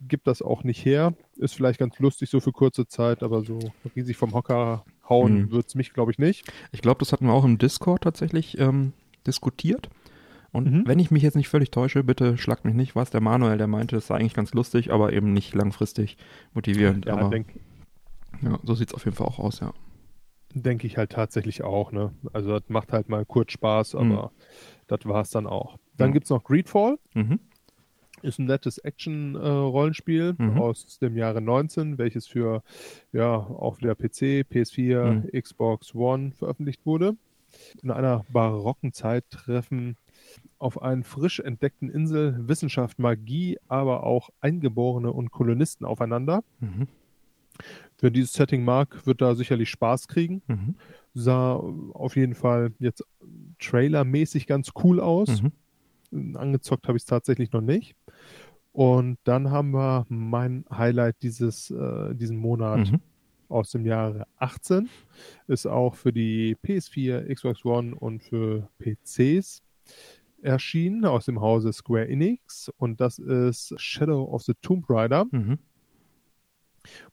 gibt 0.00 0.26
das 0.26 0.42
auch 0.42 0.64
nicht 0.64 0.84
her. 0.84 1.14
Ist 1.36 1.54
vielleicht 1.54 1.78
ganz 1.78 2.00
lustig 2.00 2.30
so 2.30 2.40
für 2.40 2.50
kurze 2.50 2.88
Zeit, 2.88 3.22
aber 3.22 3.44
so 3.44 3.60
riesig 3.94 4.16
vom 4.16 4.34
Hocker 4.34 4.84
hauen 5.08 5.42
mhm. 5.42 5.52
wird 5.52 5.68
es 5.68 5.76
mich, 5.76 5.92
glaube 5.92 6.10
ich, 6.10 6.18
nicht. 6.18 6.50
Ich 6.72 6.82
glaube, 6.82 6.98
das 6.98 7.12
hatten 7.12 7.26
wir 7.26 7.32
auch 7.32 7.44
im 7.44 7.58
Discord 7.58 8.02
tatsächlich 8.02 8.58
ähm, 8.58 8.92
diskutiert. 9.24 9.88
Und 10.50 10.68
mhm. 10.68 10.82
wenn 10.84 10.98
ich 10.98 11.12
mich 11.12 11.22
jetzt 11.22 11.36
nicht 11.36 11.48
völlig 11.48 11.70
täusche, 11.70 12.02
bitte 12.02 12.38
schlagt 12.38 12.64
mich 12.64 12.74
nicht, 12.74 12.96
was 12.96 13.10
der 13.10 13.20
Manuel, 13.20 13.56
der 13.56 13.68
meinte, 13.68 13.96
es 13.96 14.08
sei 14.08 14.16
eigentlich 14.16 14.34
ganz 14.34 14.52
lustig, 14.52 14.92
aber 14.92 15.12
eben 15.12 15.32
nicht 15.32 15.54
langfristig 15.54 16.16
motivierend. 16.54 17.06
Ja, 17.06 17.16
aber, 17.16 17.30
denk, 17.30 17.46
ja 18.42 18.58
so 18.64 18.74
sieht 18.74 18.88
es 18.88 18.94
auf 18.94 19.04
jeden 19.04 19.16
Fall 19.16 19.28
auch 19.28 19.38
aus, 19.38 19.60
ja. 19.60 19.72
Denke 20.54 20.86
ich 20.86 20.96
halt 20.96 21.10
tatsächlich 21.10 21.62
auch, 21.62 21.92
ne? 21.92 22.12
Also 22.32 22.58
das 22.58 22.68
macht 22.68 22.92
halt 22.92 23.08
mal 23.08 23.24
kurz 23.24 23.52
Spaß, 23.52 23.94
aber 23.94 24.04
mhm. 24.04 24.42
das 24.86 25.00
war 25.04 25.22
es 25.22 25.30
dann 25.30 25.46
auch. 25.46 25.78
Dann 25.96 26.10
ja. 26.10 26.12
gibt 26.14 26.24
es 26.24 26.30
noch 26.30 26.44
Greedfall. 26.44 26.98
Mhm. 27.14 27.40
Ist 28.22 28.38
ein 28.38 28.46
nettes 28.46 28.78
Action-Rollenspiel 28.78 30.36
äh, 30.38 30.42
mhm. 30.42 30.58
aus 30.58 30.98
dem 30.98 31.16
Jahre 31.16 31.40
19, 31.40 31.98
welches 31.98 32.26
für 32.26 32.62
ja 33.12 33.36
auf 33.36 33.78
der 33.78 33.94
PC, 33.94 34.44
PS4, 34.50 35.32
mhm. 35.32 35.40
Xbox 35.40 35.94
One 35.94 36.32
veröffentlicht 36.32 36.84
wurde. 36.84 37.16
In 37.82 37.90
einer 37.90 38.24
barocken 38.30 38.92
Zeit 38.92 39.24
treffen 39.30 39.96
auf 40.58 40.82
einen 40.82 41.04
frisch 41.04 41.40
entdeckten 41.40 41.88
Insel 41.88 42.48
Wissenschaft, 42.48 42.98
Magie, 42.98 43.58
aber 43.68 44.02
auch 44.04 44.30
Eingeborene 44.40 45.12
und 45.12 45.30
Kolonisten 45.30 45.86
aufeinander. 45.86 46.42
Wer 48.00 48.10
dieses 48.10 48.32
Setting 48.32 48.64
mag, 48.64 49.06
wird 49.06 49.20
da 49.20 49.34
sicherlich 49.34 49.70
Spaß 49.70 50.08
kriegen. 50.08 50.42
Mhm. 50.46 50.74
Sah 51.14 51.54
auf 51.54 52.16
jeden 52.16 52.34
Fall 52.34 52.72
jetzt 52.78 53.04
trailermäßig 53.58 54.46
ganz 54.46 54.70
cool 54.82 55.00
aus. 55.00 55.42
Mhm. 56.10 56.36
Angezockt 56.36 56.86
habe 56.86 56.96
ich 56.96 57.02
es 57.02 57.06
tatsächlich 57.06 57.52
noch 57.52 57.60
nicht. 57.60 57.96
Und 58.72 59.18
dann 59.24 59.50
haben 59.50 59.72
wir 59.72 60.06
mein 60.08 60.64
Highlight 60.70 61.16
dieses, 61.22 61.70
äh, 61.70 62.14
diesen 62.14 62.36
Monat 62.36 62.92
mhm. 62.92 63.00
aus 63.48 63.72
dem 63.72 63.84
Jahre 63.84 64.26
18. 64.36 64.88
Ist 65.48 65.66
auch 65.66 65.96
für 65.96 66.12
die 66.12 66.56
PS4, 66.64 67.34
Xbox 67.34 67.64
One 67.64 67.96
und 67.96 68.22
für 68.22 68.68
PCs 68.78 69.62
erschienen 70.42 71.04
aus 71.04 71.24
dem 71.24 71.40
Hause 71.40 71.72
Square 71.72 72.08
Enix. 72.08 72.70
Und 72.76 73.00
das 73.00 73.18
ist 73.18 73.74
Shadow 73.76 74.24
of 74.32 74.42
the 74.42 74.54
Tomb 74.62 74.88
Raider. 74.88 75.26
Mhm. 75.30 75.58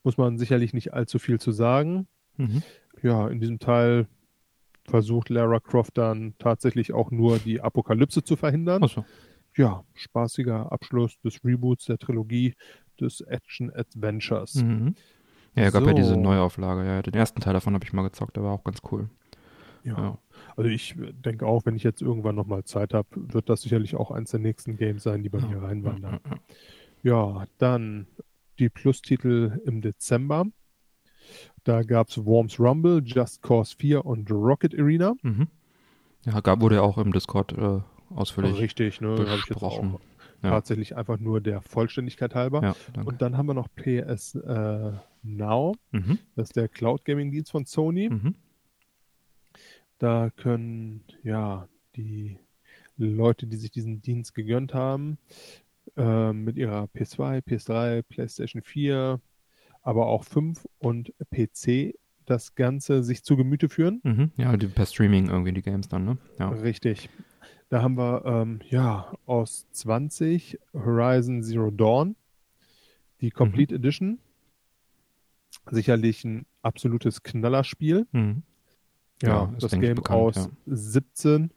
Muss 0.03 0.17
man 0.17 0.37
sicherlich 0.37 0.73
nicht 0.73 0.93
allzu 0.93 1.19
viel 1.19 1.39
zu 1.39 1.51
sagen. 1.51 2.07
Mhm. 2.37 2.63
Ja, 3.01 3.27
in 3.27 3.39
diesem 3.39 3.59
Teil 3.59 4.07
versucht 4.87 5.29
Lara 5.29 5.59
Croft 5.59 5.97
dann 5.97 6.35
tatsächlich 6.37 6.93
auch 6.93 7.11
nur 7.11 7.39
die 7.39 7.61
Apokalypse 7.61 8.23
zu 8.23 8.35
verhindern. 8.35 8.81
Ach 8.83 8.89
so. 8.89 9.05
Ja, 9.55 9.83
spaßiger 9.93 10.71
Abschluss 10.71 11.17
des 11.19 11.43
Reboots 11.43 11.85
der 11.85 11.97
Trilogie 11.97 12.55
des 12.99 13.21
Action 13.21 13.73
Adventures. 13.73 14.55
Mhm. 14.55 14.95
Ja, 15.55 15.63
es 15.63 15.73
gab 15.73 15.83
so. 15.83 15.89
ja 15.89 15.93
diese 15.93 16.17
Neuauflage. 16.17 16.85
Ja, 16.85 17.01
den 17.01 17.13
ersten 17.13 17.39
Teil 17.39 17.53
davon 17.53 17.73
habe 17.73 17.85
ich 17.85 17.93
mal 17.93 18.03
gezockt, 18.03 18.35
der 18.35 18.43
war 18.43 18.51
auch 18.51 18.63
ganz 18.63 18.79
cool. 18.91 19.09
Ja. 19.85 19.97
ja. 19.97 20.17
Also 20.57 20.69
ich 20.69 20.95
denke 20.97 21.45
auch, 21.45 21.65
wenn 21.65 21.75
ich 21.75 21.83
jetzt 21.83 22.01
irgendwann 22.01 22.35
nochmal 22.35 22.63
Zeit 22.65 22.93
habe, 22.93 23.07
wird 23.13 23.49
das 23.49 23.61
sicherlich 23.61 23.95
auch 23.95 24.11
eins 24.11 24.31
der 24.31 24.39
nächsten 24.39 24.77
Games 24.77 25.03
sein, 25.03 25.23
die 25.23 25.29
bei 25.29 25.39
ja. 25.39 25.47
mir 25.47 25.61
reinwandern. 25.61 26.19
Ja, 27.03 27.45
dann 27.59 28.07
die 28.59 28.69
Plus-Titel 28.69 29.61
im 29.65 29.81
Dezember. 29.81 30.45
Da 31.63 31.83
gab 31.83 32.09
es 32.09 32.23
Worms 32.23 32.59
Rumble, 32.59 33.01
Just 33.03 33.41
Cause 33.41 33.75
4 33.77 34.05
und 34.05 34.29
Rocket 34.31 34.77
Arena. 34.77 35.15
Mhm. 35.23 35.47
Ja, 36.25 36.39
gab, 36.41 36.61
wurde 36.61 36.75
ja 36.75 36.81
auch 36.81 36.97
im 36.97 37.11
Discord 37.11 37.53
äh, 37.53 37.81
ausführlich 38.13 38.59
Richtig, 38.59 39.01
ne? 39.01 39.15
besprochen. 39.15 39.97
Ja. 40.43 40.51
Tatsächlich 40.51 40.95
einfach 40.95 41.19
nur 41.19 41.41
der 41.41 41.61
Vollständigkeit 41.61 42.35
halber. 42.35 42.61
Ja, 42.61 43.03
und 43.03 43.21
dann 43.21 43.37
haben 43.37 43.47
wir 43.47 43.53
noch 43.53 43.67
PS 43.75 44.35
äh, 44.35 44.91
Now. 45.23 45.75
Mhm. 45.91 46.19
Das 46.35 46.49
ist 46.49 46.55
der 46.55 46.67
Cloud 46.67 47.05
Gaming 47.05 47.31
Dienst 47.31 47.51
von 47.51 47.65
Sony. 47.65 48.09
Mhm. 48.09 48.35
Da 49.97 50.29
können 50.35 51.03
ja 51.23 51.67
die 51.95 52.37
Leute, 52.97 53.47
die 53.47 53.57
sich 53.57 53.71
diesen 53.71 54.01
Dienst 54.01 54.35
gegönnt 54.35 54.73
haben, 54.73 55.17
äh, 55.97 56.33
mit 56.33 56.57
ihrer 56.57 56.85
PS2, 56.85 57.43
PS3, 57.43 58.03
PlayStation 58.03 58.61
4, 58.61 59.19
aber 59.81 60.07
auch 60.07 60.23
5 60.23 60.67
und 60.79 61.13
PC 61.31 61.95
das 62.25 62.55
Ganze 62.55 63.03
sich 63.03 63.23
zu 63.23 63.37
Gemüte 63.37 63.69
führen. 63.69 64.01
Mhm. 64.03 64.31
Ja, 64.37 64.57
die, 64.57 64.67
per 64.67 64.85
Streaming 64.85 65.29
irgendwie 65.29 65.53
die 65.53 65.61
Games 65.61 65.87
dann, 65.87 66.05
ne? 66.05 66.17
Ja. 66.39 66.49
Richtig. 66.49 67.09
Da 67.69 67.81
haben 67.81 67.97
wir, 67.97 68.23
ähm, 68.25 68.59
ja, 68.69 69.13
aus 69.25 69.67
20 69.71 70.59
Horizon 70.73 71.43
Zero 71.43 71.71
Dawn, 71.71 72.15
die 73.21 73.31
Complete 73.31 73.73
mhm. 73.73 73.79
Edition. 73.79 74.19
Sicherlich 75.71 76.23
ein 76.25 76.45
absolutes 76.61 77.23
Knallerspiel. 77.23 78.07
Mhm. 78.11 78.43
Ja, 79.21 79.29
ja 79.29 79.53
das 79.59 79.71
Game 79.71 79.95
bekannt, 79.95 80.19
aus 80.19 80.35
ja. 80.35 80.49
17 80.65 81.51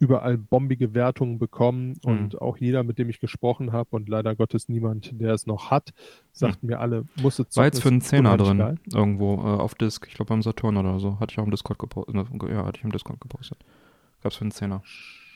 überall 0.00 0.38
bombige 0.38 0.94
Wertungen 0.94 1.38
bekommen 1.38 2.00
mhm. 2.02 2.10
und 2.10 2.42
auch 2.42 2.56
jeder, 2.56 2.82
mit 2.82 2.98
dem 2.98 3.10
ich 3.10 3.20
gesprochen 3.20 3.72
habe 3.72 3.90
und 3.92 4.08
leider 4.08 4.34
Gottes 4.34 4.68
niemand, 4.68 5.12
der 5.12 5.34
es 5.34 5.46
noch 5.46 5.70
hat, 5.70 5.92
sagt 6.32 6.62
mhm. 6.62 6.70
mir 6.70 6.80
alle, 6.80 7.04
muss 7.20 7.38
es 7.38 7.56
War 7.56 7.66
jetzt 7.66 7.82
für 7.82 7.88
einen 7.88 8.00
Zehner 8.00 8.36
drin, 8.38 8.80
irgendwo 8.92 9.34
äh, 9.34 9.60
auf 9.60 9.74
Disk, 9.74 10.06
ich 10.08 10.14
glaube 10.14 10.30
beim 10.30 10.42
Saturn 10.42 10.78
oder 10.78 10.98
so, 10.98 11.20
hatte 11.20 11.32
ich 11.32 11.38
auch 11.38 11.44
im 11.44 11.50
Discord 11.50 11.78
gepostet, 11.78 12.14
ja, 12.16 12.64
hatte 12.64 12.78
ich 12.78 12.84
im 12.84 12.92
Discord 12.92 13.20
gepostet. 13.20 13.58
Gab's 14.22 14.36
für 14.36 14.42
einen 14.42 14.52
Zehner. 14.52 14.82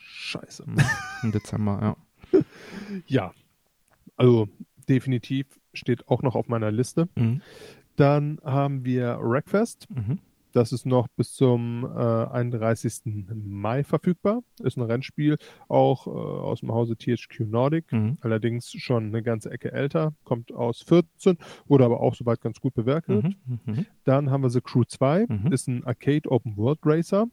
Scheiße. 0.07 0.63
Mhm. 0.65 0.77
Im 1.23 1.31
Dezember, 1.31 1.95
ja. 2.33 2.41
ja, 3.05 3.33
also 4.17 4.49
definitiv 4.89 5.45
steht 5.73 6.07
auch 6.07 6.23
noch 6.23 6.33
auf 6.35 6.47
meiner 6.47 6.71
Liste. 6.71 7.07
Mhm. 7.15 7.41
Dann 7.97 8.39
haben 8.43 8.83
wir 8.83 9.19
Wreckfest. 9.21 9.87
Mhm. 9.89 10.19
Das 10.55 10.71
ist 10.71 10.85
noch 10.85 11.09
bis 11.09 11.33
zum 11.33 11.83
äh, 11.83 11.99
31. 11.99 13.01
Mai 13.33 13.83
verfügbar. 13.83 14.41
Ist 14.63 14.77
ein 14.77 14.83
Rennspiel, 14.83 15.37
auch 15.67 16.07
äh, 16.07 16.09
aus 16.11 16.61
dem 16.61 16.71
Hause 16.71 16.95
THQ 16.95 17.41
Nordic. 17.41 17.91
Mhm. 17.91 18.17
Allerdings 18.21 18.71
schon 18.71 19.07
eine 19.07 19.21
ganze 19.21 19.51
Ecke 19.51 19.73
älter. 19.73 20.13
Kommt 20.23 20.53
aus 20.53 20.81
14, 20.83 21.37
wurde 21.65 21.83
aber 21.83 21.99
auch 21.99 22.15
soweit 22.15 22.39
ganz 22.39 22.61
gut 22.61 22.73
bewertet. 22.73 23.35
Mhm. 23.45 23.59
Mhm. 23.65 23.85
Dann 24.05 24.31
haben 24.31 24.43
wir 24.43 24.49
The 24.49 24.61
Crew 24.61 24.85
2. 24.87 25.25
Mhm. 25.27 25.51
Ist 25.51 25.67
ein 25.67 25.83
Arcade 25.83 26.31
Open 26.31 26.55
World 26.55 26.79
Racer. 26.85 27.25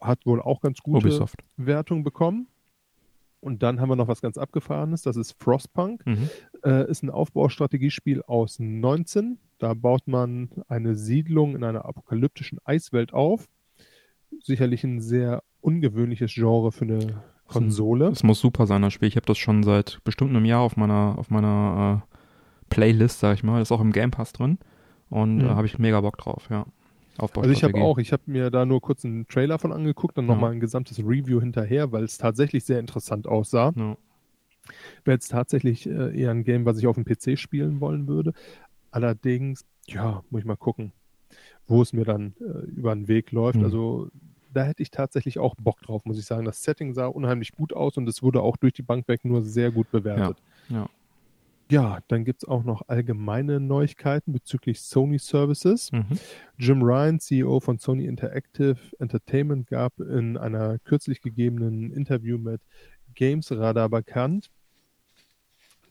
Hat 0.00 0.24
wohl 0.24 0.40
auch 0.40 0.60
ganz 0.60 0.78
gute 0.78 1.04
Ubisoft. 1.04 1.42
Wertung 1.56 2.04
bekommen. 2.04 2.46
Und 3.42 3.64
dann 3.64 3.80
haben 3.80 3.88
wir 3.88 3.96
noch 3.96 4.06
was 4.06 4.22
ganz 4.22 4.38
Abgefahrenes, 4.38 5.02
das 5.02 5.16
ist 5.16 5.32
Frostpunk. 5.42 6.06
Mhm. 6.06 6.30
Äh, 6.64 6.88
ist 6.88 7.02
ein 7.02 7.10
Aufbaustrategiespiel 7.10 8.22
aus 8.22 8.60
19. 8.60 9.38
Da 9.58 9.74
baut 9.74 10.06
man 10.06 10.48
eine 10.68 10.94
Siedlung 10.94 11.56
in 11.56 11.64
einer 11.64 11.84
apokalyptischen 11.84 12.60
Eiswelt 12.64 13.12
auf. 13.12 13.48
Sicherlich 14.44 14.84
ein 14.84 15.00
sehr 15.00 15.42
ungewöhnliches 15.60 16.32
Genre 16.32 16.70
für 16.70 16.84
eine 16.84 17.22
Konsole. 17.48 18.10
Es 18.10 18.22
muss 18.22 18.38
super 18.38 18.68
sein, 18.68 18.82
das 18.82 18.92
Spiel. 18.92 19.08
Ich 19.08 19.16
habe 19.16 19.26
das 19.26 19.38
schon 19.38 19.64
seit 19.64 19.98
bestimmt 20.04 20.30
einem 20.30 20.44
Jahr 20.44 20.60
auf 20.60 20.76
meiner, 20.76 21.18
auf 21.18 21.28
meiner 21.28 22.04
äh, 22.08 22.16
Playlist, 22.70 23.18
sag 23.18 23.34
ich 23.34 23.42
mal. 23.42 23.60
Ist 23.60 23.72
auch 23.72 23.80
im 23.80 23.92
Game 23.92 24.12
Pass 24.12 24.32
drin. 24.32 24.58
Und 25.10 25.40
da 25.40 25.46
mhm. 25.46 25.50
äh, 25.50 25.54
habe 25.54 25.66
ich 25.66 25.80
mega 25.80 26.00
Bock 26.00 26.16
drauf, 26.16 26.46
ja. 26.48 26.64
Also 27.18 27.50
ich 27.50 27.62
habe 27.62 27.78
auch, 27.80 27.98
ich 27.98 28.12
habe 28.12 28.22
mir 28.26 28.50
da 28.50 28.64
nur 28.64 28.80
kurz 28.80 29.04
einen 29.04 29.26
Trailer 29.28 29.58
von 29.58 29.72
angeguckt, 29.72 30.16
dann 30.16 30.26
nochmal 30.26 30.50
ja. 30.50 30.56
ein 30.56 30.60
gesamtes 30.60 30.98
Review 30.98 31.40
hinterher, 31.40 31.92
weil 31.92 32.04
es 32.04 32.18
tatsächlich 32.18 32.64
sehr 32.64 32.78
interessant 32.78 33.26
aussah. 33.26 33.72
Ja. 33.76 33.96
Wäre 35.04 35.16
jetzt 35.16 35.28
tatsächlich 35.28 35.86
äh, 35.86 36.18
eher 36.18 36.30
ein 36.30 36.44
Game, 36.44 36.64
was 36.64 36.78
ich 36.78 36.86
auf 36.86 36.96
dem 36.96 37.04
PC 37.04 37.38
spielen 37.38 37.80
wollen 37.80 38.06
würde. 38.06 38.32
Allerdings, 38.90 39.64
ja, 39.86 40.22
muss 40.30 40.40
ich 40.40 40.46
mal 40.46 40.56
gucken, 40.56 40.92
wo 41.66 41.82
es 41.82 41.92
mir 41.92 42.04
dann 42.04 42.34
äh, 42.40 42.66
über 42.66 42.94
den 42.94 43.08
Weg 43.08 43.32
läuft. 43.32 43.58
Mhm. 43.58 43.64
Also 43.64 44.08
da 44.52 44.64
hätte 44.64 44.82
ich 44.82 44.90
tatsächlich 44.90 45.38
auch 45.38 45.54
Bock 45.56 45.80
drauf, 45.80 46.04
muss 46.04 46.18
ich 46.18 46.24
sagen. 46.24 46.44
Das 46.44 46.62
Setting 46.62 46.94
sah 46.94 47.06
unheimlich 47.06 47.52
gut 47.52 47.72
aus 47.72 47.96
und 47.96 48.08
es 48.08 48.22
wurde 48.22 48.42
auch 48.42 48.56
durch 48.56 48.72
die 48.72 48.82
Bank 48.82 49.08
weg 49.08 49.24
nur 49.24 49.42
sehr 49.42 49.70
gut 49.70 49.90
bewertet. 49.90 50.38
Ja, 50.68 50.76
ja. 50.76 50.88
Ja, 51.70 52.00
dann 52.08 52.24
gibt 52.24 52.42
es 52.42 52.48
auch 52.48 52.64
noch 52.64 52.82
allgemeine 52.88 53.58
Neuigkeiten 53.60 54.32
bezüglich 54.32 54.80
Sony 54.80 55.18
Services. 55.18 55.90
Mhm. 55.92 56.18
Jim 56.58 56.82
Ryan, 56.82 57.18
CEO 57.18 57.60
von 57.60 57.78
Sony 57.78 58.06
Interactive 58.06 58.76
Entertainment, 58.98 59.68
gab 59.68 59.98
in 60.00 60.36
einer 60.36 60.78
kürzlich 60.80 61.22
gegebenen 61.22 61.92
Interview 61.92 62.36
mit 62.36 62.60
Games 63.14 63.50
Radar 63.52 63.88
bekannt, 63.88 64.50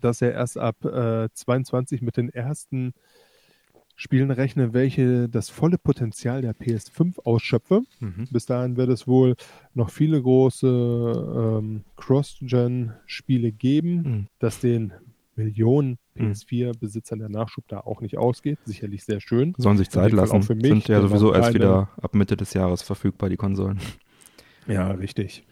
dass 0.02 0.22
er 0.22 0.34
erst 0.34 0.58
ab 0.58 0.84
äh, 0.86 1.30
22 1.34 2.02
mit 2.02 2.18
den 2.18 2.30
ersten 2.30 2.94
Spielen 3.96 4.32
rechne, 4.32 4.74
welche 4.74 5.30
das 5.30 5.50
volle 5.50 5.78
Potenzial 5.78 6.42
der 6.42 6.56
PS5 6.56 7.20
ausschöpfe. 7.20 7.84
Mhm. 8.00 8.28
Bis 8.32 8.48
dahin 8.48 8.76
wird 8.78 8.90
es 8.90 9.08
wohl 9.08 9.36
noch 9.76 9.92
viele 9.92 10.20
große 10.20 10.68
ähm, 11.60 11.84
Cross-Gen-Spiele 11.98 13.52
geben, 13.52 13.96
Mhm. 14.02 14.28
dass 14.40 14.60
den 14.60 14.94
Millionen 15.36 15.98
Mhm. 16.16 16.32
PS4-Besitzern 16.32 17.20
der 17.20 17.30
Nachschub 17.30 17.66
da 17.70 17.80
auch 17.80 18.02
nicht 18.02 18.18
ausgeht. 18.18 18.60
Sicherlich 18.66 19.04
sehr 19.06 19.22
schön. 19.22 19.54
Sollen 19.58 19.78
sich 19.78 19.90
Zeit 19.90 20.12
lassen. 20.12 20.36
auch 20.38 20.44
für 20.44 20.56
mich, 20.56 20.68
Sind 20.68 20.88
ja 20.90 21.02
sowieso 21.02 21.34
erst 21.34 21.54
wieder 21.54 21.90
ab 22.02 22.16
Mitte 22.16 22.36
des 22.36 22.54
Jahres 22.54 22.82
verfügbar, 22.82 23.30
die 23.30 23.38
Konsolen. 23.38 23.80
Ja, 24.68 24.92
richtig. 24.92 25.44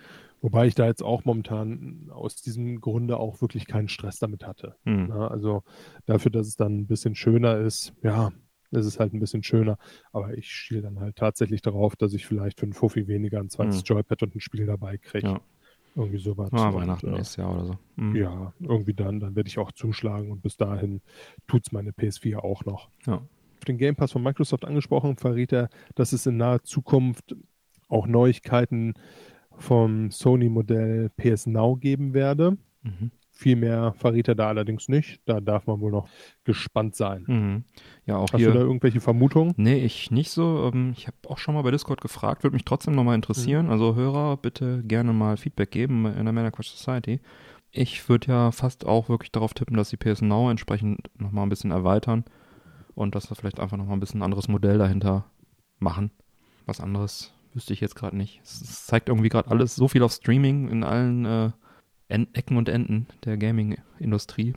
Wobei 0.41 0.67
ich 0.67 0.75
da 0.75 0.85
jetzt 0.85 1.01
auch 1.03 1.25
momentan 1.25 2.09
aus 2.13 2.35
diesem 2.35 2.79
Grunde 2.79 3.17
auch 3.17 3.41
wirklich 3.41 3.65
keinen 3.65 3.89
Stress 3.89 4.19
damit 4.19 4.45
hatte. 4.45 4.75
Hm. 4.85 5.07
Ja, 5.09 5.27
also 5.27 5.63
dafür, 6.05 6.29
dass 6.31 6.47
es 6.47 6.55
dann 6.55 6.77
ein 6.77 6.87
bisschen 6.87 7.15
schöner 7.15 7.57
ist, 7.57 7.91
ja, 8.03 8.31
ist 8.71 8.85
es 8.85 8.99
halt 8.99 9.13
ein 9.13 9.19
bisschen 9.19 9.41
schöner. 9.43 9.77
Aber 10.13 10.37
ich 10.37 10.47
schiele 10.51 10.83
dann 10.83 10.99
halt 10.99 11.15
tatsächlich 11.15 11.61
darauf, 11.63 11.95
dass 11.95 12.13
ich 12.13 12.27
vielleicht 12.27 12.59
für 12.59 12.67
einen 12.67 12.73
Fuffi 12.73 13.07
weniger 13.07 13.39
ein 13.39 13.49
zweites 13.49 13.77
Hm. 13.79 13.83
Joypad 13.85 14.21
und 14.23 14.35
ein 14.35 14.39
Spiel 14.41 14.67
dabei 14.67 14.97
kriege. 14.97 15.27
Ja. 15.27 15.41
Irgendwie 15.99 16.19
sowas. 16.19 16.49
Ah, 16.53 16.69
Und, 16.69 16.75
Weihnachten 16.75 17.07
äh, 17.07 17.12
nächstes 17.12 17.35
Jahr 17.35 17.53
oder 17.53 17.65
so. 17.65 17.73
Hm. 17.97 18.15
Ja, 18.15 18.53
irgendwie 18.62 18.93
dann, 18.93 19.19
dann 19.19 19.35
werde 19.35 19.49
ich 19.49 19.59
auch 19.59 19.73
zuschlagen 19.73 20.31
und 20.31 20.41
bis 20.41 20.55
dahin 20.55 21.01
tut's 21.45 21.73
meine 21.73 21.91
PS4 21.91 22.38
auch 22.38 22.63
noch. 22.63 22.89
Ja. 23.05 23.15
Auf 23.15 23.65
den 23.67 23.77
Game 23.77 23.97
Pass 23.97 24.13
von 24.13 24.23
Microsoft 24.23 24.63
angesprochen, 24.63 25.17
verriet 25.17 25.51
er, 25.51 25.69
dass 25.95 26.13
es 26.13 26.25
in 26.25 26.38
naher 26.38 26.63
Zukunft 26.63 27.35
auch 27.89 28.07
Neuigkeiten 28.07 28.93
vom 29.57 30.09
Sony-Modell 30.09 31.09
PS 31.17 31.47
Now 31.47 31.75
geben 31.75 32.13
werde. 32.13 32.57
Mhm. 32.83 33.12
Viel 33.39 33.56
mehr 33.56 33.93
verriet 33.93 34.28
er 34.28 34.36
da 34.36 34.49
allerdings 34.49 34.89
nicht. 34.89 35.21
Da 35.23 35.39
darf 35.39 35.65
man 35.65 35.80
wohl 35.80 35.91
noch 35.91 36.10
gespannt 36.43 36.97
sein. 36.97 37.23
Mhm. 37.25 37.63
Ja, 38.06 38.17
auch 38.17 38.34
Hast 38.34 38.39
hier. 38.39 38.49
du 38.52 38.54
da 38.56 38.60
irgendwelche 38.60 38.99
Vermutungen? 38.99 39.54
Nee, 39.56 39.78
ich 39.78 40.12
nicht 40.12 40.30
so. 40.30 40.69
Ähm, 40.73 40.93
Ich 40.97 41.08
habe 41.08 41.15
auch 41.25 41.38
schon 41.38 41.56
mal 41.56 41.62
bei 41.62 41.71
Discord 41.71 42.02
gefragt, 42.02 42.43
würde 42.43 42.56
mich 42.56 42.65
trotzdem 42.65 42.95
nochmal 42.95 43.15
interessieren. 43.15 43.67
Mhm. 43.67 43.71
Also 43.71 43.95
Hörer, 43.95 44.36
bitte 44.36 44.84
gerne 44.84 45.13
mal 45.13 45.38
Feedback 45.38 45.71
geben 45.71 46.06
in 46.06 46.25
der 46.25 46.34
Männer 46.34 46.52
Quatsch 46.52 46.67
Society. 46.75 47.21
Ich 47.71 48.10
würde 48.10 48.28
ja 48.28 48.52
fast 48.52 48.86
auch 48.86 49.08
wirklich 49.08 49.32
darauf 49.32 49.54
tippen, 49.54 49.78
dass 49.78 49.89
die 49.89 49.95
PS 49.95 50.21
Now 50.21 50.52
entsprechend 50.52 50.99
nochmal 51.17 51.45
ein 51.45 51.49
bisschen 51.49 51.71
erweitern 51.71 52.25
und 52.93 53.15
dass 53.15 53.32
wir 53.32 53.36
vielleicht 53.38 53.62
einfach 53.62 53.78
nochmal 53.78 53.95
ein 53.95 54.02
bisschen 54.02 54.21
anderes 54.21 54.49
Modell 54.49 54.80
dahinter 54.80 55.32
machen. 55.80 56.12
Was 56.65 56.82
anderes 56.82 57.32
wüsste 57.54 57.71
ich 57.71 57.80
jetzt 57.80 57.95
gerade 57.95 58.17
nicht. 58.17 58.41
Es 58.43 58.86
zeigt 58.86 59.08
irgendwie 59.08 59.30
gerade 59.30 59.49
alles 59.49 59.78
so 59.78 59.88
viel 59.88 60.04
auf 60.04 60.12
Streaming 60.12 60.67
in 60.67 60.84
allen 60.84 61.23
äh, 61.23 61.52
Ecken 62.10 62.58
und 62.58 62.69
Enden 62.69 63.08
der 63.24 63.38
Gaming-Industrie. 63.38 64.54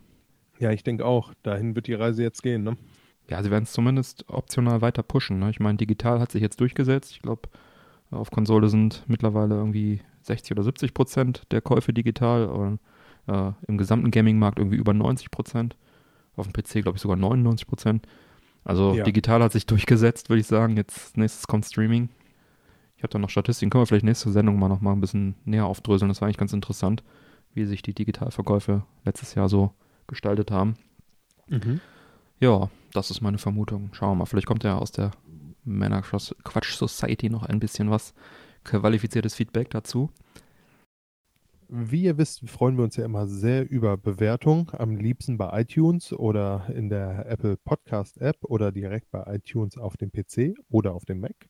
Ja, 0.59 0.71
ich 0.71 0.83
denke 0.83 1.05
auch. 1.05 1.33
Dahin 1.43 1.75
wird 1.75 1.87
die 1.87 1.95
Reise 1.95 2.23
jetzt 2.23 2.43
gehen. 2.43 2.63
Ne? 2.63 2.77
Ja, 3.29 3.43
sie 3.43 3.51
werden 3.51 3.65
es 3.65 3.73
zumindest 3.73 4.25
optional 4.29 4.81
weiter 4.81 5.03
pushen. 5.03 5.39
Ne? 5.39 5.51
Ich 5.51 5.61
meine, 5.61 5.77
digital 5.79 6.21
hat 6.21 6.33
sich 6.33 6.43
jetzt 6.43 6.61
durchgesetzt. 6.61 7.13
Ich 7.13 7.23
glaube, 7.23 7.49
auf 8.11 8.31
Konsole 8.31 8.69
sind 8.69 9.05
mittlerweile 9.07 9.55
irgendwie 9.55 10.01
60 10.23 10.53
oder 10.53 10.63
70 10.63 10.95
Prozent 10.95 11.43
der 11.51 11.61
Käufe 11.61 11.93
digital 11.93 12.47
und 12.47 12.79
äh, 13.27 13.53
im 13.67 13.79
gesamten 13.79 14.11
Gaming-Markt 14.11 14.59
irgendwie 14.59 14.77
über 14.77 14.95
90 14.95 15.31
Prozent. 15.31 15.77
Auf 16.37 16.47
dem 16.49 16.53
PC, 16.55 16.83
glaube 16.83 16.97
ich, 16.97 17.03
sogar 17.03 17.17
99 17.17 17.67
Prozent. 17.67 18.07
Also 18.65 18.95
Ja. 18.95 19.05
digital 19.05 19.43
hat 19.43 19.53
sich 19.53 19.67
durchgesetzt, 19.67 20.31
würde 20.31 20.41
ich 20.41 20.47
sagen. 20.47 20.77
Jetzt 20.77 21.17
nächstes 21.17 21.47
kommt 21.47 21.67
Streaming. 21.67 22.09
Ich 22.97 23.03
habe 23.03 23.11
da 23.13 23.19
noch 23.19 23.31
Statistiken. 23.31 23.71
Können 23.71 23.83
wir 23.83 23.87
vielleicht 23.87 24.05
nächste 24.05 24.31
Sendung 24.31 24.59
mal 24.59 24.69
noch 24.69 24.81
mal 24.81 24.93
ein 24.93 25.01
bisschen 25.01 25.35
näher 25.45 25.67
aufdröseln. 25.67 26.09
Das 26.09 26.21
war 26.21 26.27
eigentlich 26.27 26.39
ganz 26.39 26.53
interessant, 26.53 27.03
wie 27.55 27.67
sich 27.67 27.83
die 27.83 27.95
Digitalverkäufe 27.95 28.85
letztes 29.05 29.35
Jahr 29.35 29.49
so 29.49 29.73
gestaltet 30.07 30.51
haben. 30.51 30.75
Ja, 32.41 32.71
das 32.93 33.11
ist 33.11 33.21
meine 33.21 33.39
Vermutung. 33.39 33.91
Schauen 33.93 34.11
wir 34.13 34.15
mal. 34.17 34.27
Vielleicht 34.27 34.47
kommt 34.47 34.65
ja 34.65 34.79
aus 34.79 34.91
der 34.93 35.13
Männer 35.65 36.03
Quatsch 36.03 36.75
Society 36.75 37.31
noch 37.31 37.45
ein 37.45 37.61
bisschen 37.61 37.91
was 37.91 38.15
qualifiziertes 38.65 39.35
Feedback 39.35 39.71
dazu. 39.71 40.11
Wie 41.69 42.03
ihr 42.03 42.19
wisst, 42.19 42.49
freuen 42.51 42.77
wir 42.77 42.85
uns 42.85 42.97
ja 42.97 43.05
immer 43.05 43.27
sehr 43.27 43.71
über 43.71 43.97
Bewertungen, 43.97 44.67
am 44.73 44.97
liebsten 44.97 45.39
bei 45.39 45.63
iTunes 45.63 46.13
oder 46.13 46.67
in 46.75 46.91
der 46.91 47.27
Apple 47.27 47.57
Podcast 47.57 48.21
App 48.21 48.37
oder 48.43 48.73
direkt 48.73 49.11
bei 49.11 49.23
iTunes 49.35 49.79
auf 49.79 49.97
dem 49.97 50.11
PC 50.13 50.55
oder 50.69 50.93
auf 50.95 51.07
dem 51.07 51.21
Mac. 51.21 51.49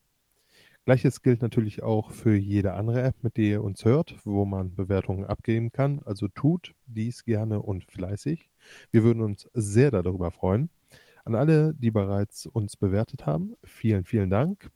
Gleiches 0.85 1.21
gilt 1.21 1.41
natürlich 1.41 1.81
auch 1.81 2.11
für 2.11 2.35
jede 2.35 2.73
andere 2.73 3.03
App, 3.03 3.15
mit 3.21 3.37
der 3.37 3.45
ihr 3.45 3.63
uns 3.63 3.85
hört, 3.85 4.17
wo 4.25 4.43
man 4.43 4.75
Bewertungen 4.75 5.23
abgeben 5.23 5.71
kann. 5.71 6.01
Also 6.03 6.27
tut 6.27 6.75
dies 6.87 7.23
gerne 7.23 7.61
und 7.61 7.85
fleißig. 7.85 8.49
Wir 8.91 9.03
würden 9.03 9.23
uns 9.23 9.49
sehr 9.53 9.91
darüber 9.91 10.31
freuen. 10.31 10.69
An 11.23 11.35
alle, 11.35 11.73
die 11.73 11.89
bereits 11.89 12.47
uns 12.47 12.75
bewertet 12.75 13.25
haben, 13.25 13.55
vielen, 13.63 14.03
vielen 14.03 14.29
Dank. 14.29 14.69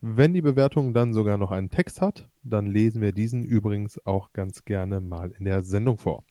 Wenn 0.00 0.32
die 0.32 0.42
Bewertung 0.42 0.94
dann 0.94 1.12
sogar 1.12 1.38
noch 1.38 1.50
einen 1.50 1.70
Text 1.70 2.00
hat, 2.00 2.28
dann 2.44 2.66
lesen 2.66 3.02
wir 3.02 3.10
diesen 3.10 3.42
übrigens 3.42 4.04
auch 4.06 4.32
ganz 4.32 4.64
gerne 4.64 5.00
mal 5.00 5.32
in 5.40 5.44
der 5.44 5.64
Sendung 5.64 5.98
vor. 5.98 6.22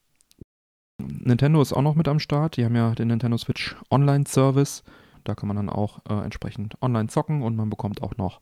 Nintendo 0.99 1.61
ist 1.61 1.73
auch 1.73 1.81
noch 1.81 1.95
mit 1.95 2.07
am 2.07 2.19
Start. 2.19 2.55
Die 2.55 2.63
haben 2.63 2.77
ja 2.77 2.95
den 2.95 3.09
Nintendo 3.09 3.37
Switch 3.37 3.75
Online 3.91 4.23
Service. 4.25 4.83
Da 5.25 5.35
kann 5.35 5.47
man 5.47 5.57
dann 5.57 5.69
auch 5.69 5.99
äh, 6.09 6.13
entsprechend 6.13 6.81
online 6.81 7.09
zocken 7.09 7.41
und 7.41 7.57
man 7.57 7.69
bekommt 7.69 8.01
auch 8.01 8.15
noch 8.15 8.39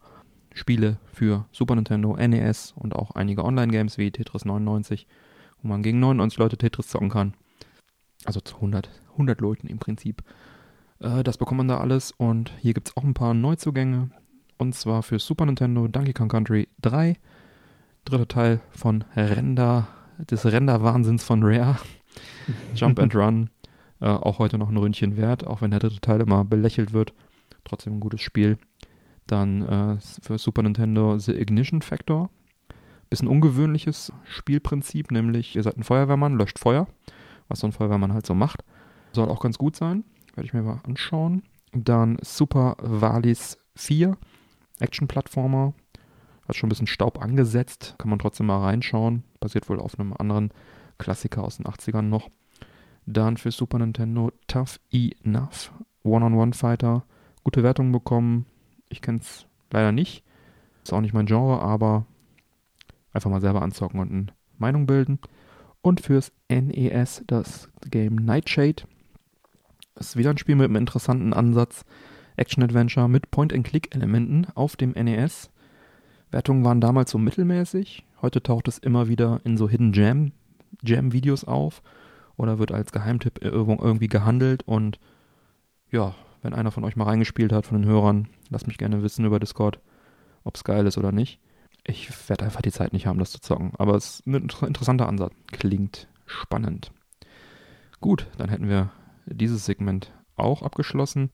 Spiele 0.56 0.98
für 1.12 1.46
Super 1.52 1.76
Nintendo, 1.76 2.16
NES 2.16 2.74
und 2.78 2.96
auch 2.96 3.12
einige 3.12 3.44
Online-Games 3.44 3.98
wie 3.98 4.10
Tetris 4.10 4.46
99, 4.46 5.06
wo 5.62 5.68
man 5.68 5.84
gegen 5.84 6.00
99 6.00 6.40
Leute 6.40 6.58
Tetris 6.58 6.88
zocken 6.88 7.10
kann. 7.10 7.34
Also 8.24 8.40
zu 8.40 8.56
100, 8.56 8.90
100 9.12 9.42
Leuten 9.42 9.68
im 9.68 9.80
Prinzip. 9.80 10.24
Äh, 11.00 11.24
das 11.24 11.38
bekommt 11.38 11.58
man 11.58 11.68
da 11.68 11.80
alles 11.80 12.12
und 12.12 12.52
hier 12.60 12.74
gibt 12.74 12.88
es 12.88 12.98
auch 12.98 13.04
ein 13.04 13.14
paar 13.14 13.34
Neuzugänge. 13.34 14.10
Und 14.58 14.74
zwar 14.74 15.04
für 15.04 15.20
Super 15.20 15.46
Nintendo 15.46 15.90
Donkey 15.90 16.14
Kong 16.14 16.30
Country 16.30 16.70
3. 16.82 17.18
Dritter 18.06 18.28
Teil 18.28 18.62
von 18.72 19.04
Render, 19.16 19.90
des 20.18 20.46
Render-Wahnsinns 20.46 21.24
von 21.24 21.44
Rare. 21.44 21.78
Jump 22.76 23.00
and 23.00 23.14
Run. 23.14 23.50
Äh, 24.00 24.06
auch 24.06 24.40
heute 24.40 24.58
noch 24.58 24.70
ein 24.70 24.78
Ründchen 24.78 25.18
wert, 25.18 25.46
auch 25.46 25.62
wenn 25.62 25.72
der 25.72 25.82
dritte 25.82 26.00
Teil 26.00 26.22
immer 26.22 26.46
belächelt 26.46 26.94
wird. 26.94 27.14
Trotzdem 27.66 27.98
ein 27.98 28.00
gutes 28.00 28.22
Spiel. 28.22 28.58
Dann 29.28 29.62
äh, 29.64 29.98
für 30.22 30.38
Super 30.38 30.64
Nintendo 30.64 31.18
The 31.18 31.34
Ignition 31.34 31.82
Factor. 31.82 32.30
Bisschen 33.10 33.28
ungewöhnliches 33.28 34.12
Spielprinzip, 34.24 35.12
nämlich 35.12 35.56
ihr 35.56 35.64
seid 35.64 35.78
ein 35.78 35.84
Feuerwehrmann, 35.84 36.38
löscht 36.38 36.60
Feuer, 36.60 36.88
was 37.48 37.60
so 37.60 37.68
ein 37.68 37.72
Feuerwehrmann 37.72 38.14
halt 38.14 38.26
so 38.26 38.34
macht. 38.34 38.64
Soll 39.14 39.30
auch 39.30 39.42
ganz 39.42 39.58
gut 39.58 39.76
sein, 39.76 40.04
werde 40.34 40.48
ich 40.48 40.54
mir 40.54 40.64
mal 40.64 40.82
anschauen. 40.84 41.44
Dann 41.72 42.18
Super 42.22 42.78
Valis 42.82 43.58
4, 43.76 44.18
Action-Plattformer. 44.80 45.74
Hat 46.48 46.56
schon 46.56 46.68
ein 46.68 46.70
bisschen 46.70 46.88
Staub 46.88 47.22
angesetzt, 47.22 47.96
kann 47.98 48.10
man 48.10 48.20
trotzdem 48.20 48.48
mal 48.48 48.62
reinschauen. 48.62 49.24
Basiert 49.40 49.70
wohl 49.70 49.80
auf 49.80 50.00
einem 50.00 50.14
anderen 50.14 50.52
Klassiker 50.98 51.44
aus 51.44 51.58
den 51.58 51.66
80ern 51.66 52.04
noch. 52.04 52.30
Dann 53.06 53.38
für 53.38 53.52
Super 53.52 53.80
Nintendo 53.80 54.32
Tough 54.48 54.80
Enough, 54.92 55.72
One-on-One-Fighter. 56.04 57.04
Gute 57.44 57.64
Wertungen 57.64 57.92
bekommen. 57.92 58.46
Ich 58.90 59.02
kenne 59.02 59.20
es 59.20 59.46
leider 59.72 59.92
nicht. 59.92 60.24
Ist 60.84 60.94
auch 60.94 61.02
nicht 61.02 61.14
mein 61.14 61.26
Genre, 61.26 61.62
aber 61.62 62.06
einfach 63.14 63.30
mal 63.30 63.42
selber 63.42 63.62
anzocken 63.62 64.00
und 64.00 64.12
eine 64.12 64.28
Meinung 64.58 64.86
bilden. 64.86 65.20
Und 65.82 66.02
fürs 66.02 66.32
NES 66.50 67.24
das 67.28 67.70
Game 67.90 68.16
Nightshade. 68.16 68.84
Ist 69.96 70.18
wieder 70.18 70.32
ein 70.32 70.38
Spiel 70.38 70.56
mit 70.56 70.66
einem 70.66 70.76
interessanten 70.76 71.34
Ansatz. 71.34 71.86
Action-Adventure 72.38 73.08
mit 73.08 73.32
Point-and-Click-Elementen 73.32 74.48
auf 74.56 74.76
dem 74.76 74.92
NES. 74.92 75.50
Wertungen 76.32 76.66
waren 76.66 76.82
damals 76.82 77.12
so 77.12 77.18
mittelmäßig. 77.18 78.06
Heute 78.22 78.44
taucht 78.44 78.68
es 78.68 78.78
immer 78.78 79.08
wieder 79.08 79.42
in 79.44 79.58
so 79.58 79.70
Hidden 79.70 79.94
Jam, 79.94 80.34
Jam-Videos 80.84 81.46
auf 81.46 81.82
oder 82.36 82.60
wird 82.60 82.72
als 82.72 82.92
Geheimtipp 82.92 83.40
irgendwie 83.42 84.08
gehandelt. 84.08 84.64
Und 84.68 85.00
ja, 85.92 86.14
wenn 86.46 86.54
einer 86.54 86.72
von 86.72 86.84
euch 86.84 86.96
mal 86.96 87.06
reingespielt 87.06 87.52
hat, 87.52 87.66
von 87.66 87.82
den 87.82 87.90
Hörern, 87.90 88.28
lasst 88.50 88.68
mich 88.68 88.78
gerne 88.78 89.02
wissen 89.02 89.26
über 89.26 89.40
Discord, 89.40 89.80
ob 90.44 90.56
es 90.56 90.64
geil 90.64 90.86
ist 90.86 90.98
oder 90.98 91.12
nicht. 91.12 91.40
Ich 91.84 92.30
werde 92.30 92.46
einfach 92.46 92.62
die 92.62 92.72
Zeit 92.72 92.94
nicht 92.94 93.08
haben, 93.08 93.18
das 93.18 93.32
zu 93.32 93.42
zocken. 93.42 93.74
Aber 93.80 93.96
es 93.96 94.20
ist 94.20 94.28
ein 94.28 94.36
interessanter 94.36 95.10
Ansatz. 95.10 95.34
Klingt 95.52 96.08
spannend. 96.28 96.92
Gut, 98.00 98.28
dann 98.38 98.50
hätten 98.50 98.70
wir 98.70 98.92
dieses 99.26 99.66
Segment 99.66 100.14
auch 100.36 100.62
abgeschlossen. 100.62 101.32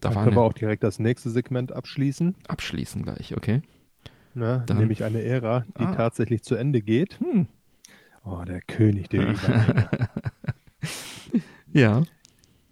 Da 0.00 0.10
können 0.10 0.36
wir 0.36 0.42
auch 0.42 0.52
direkt 0.52 0.84
das 0.84 1.00
nächste 1.00 1.30
Segment 1.30 1.72
abschließen. 1.72 2.36
Abschließen 2.46 3.02
gleich, 3.02 3.36
okay. 3.36 3.62
ne? 4.34 4.64
nämlich 4.72 5.02
eine 5.02 5.22
Ära, 5.22 5.64
die 5.78 5.84
ah. 5.84 5.94
tatsächlich 5.94 6.42
zu 6.42 6.54
Ende 6.54 6.82
geht. 6.82 7.18
Hm. 7.18 7.48
Oh, 8.24 8.44
der 8.44 8.60
König 8.60 9.08
der 9.08 9.22
Übergänge. 9.28 9.88
ja. 11.72 12.02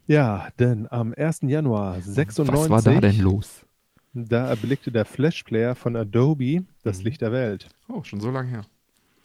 Ja, 0.06 0.48
denn 0.58 0.86
am 0.90 1.14
1. 1.16 1.40
Januar 1.42 2.00
96. 2.00 2.52
Was 2.52 2.70
war 2.70 2.82
da 2.82 3.00
denn 3.00 3.18
los? 3.20 3.64
Da 4.12 4.48
erblickte 4.48 4.92
der 4.92 5.04
Flashplayer 5.04 5.74
von 5.74 5.96
Adobe 5.96 6.64
das 6.82 6.98
mhm. 6.98 7.04
Licht 7.04 7.20
der 7.22 7.32
Welt. 7.32 7.68
Oh, 7.88 8.02
schon 8.04 8.20
so 8.20 8.30
lange 8.30 8.48
her. 8.48 8.64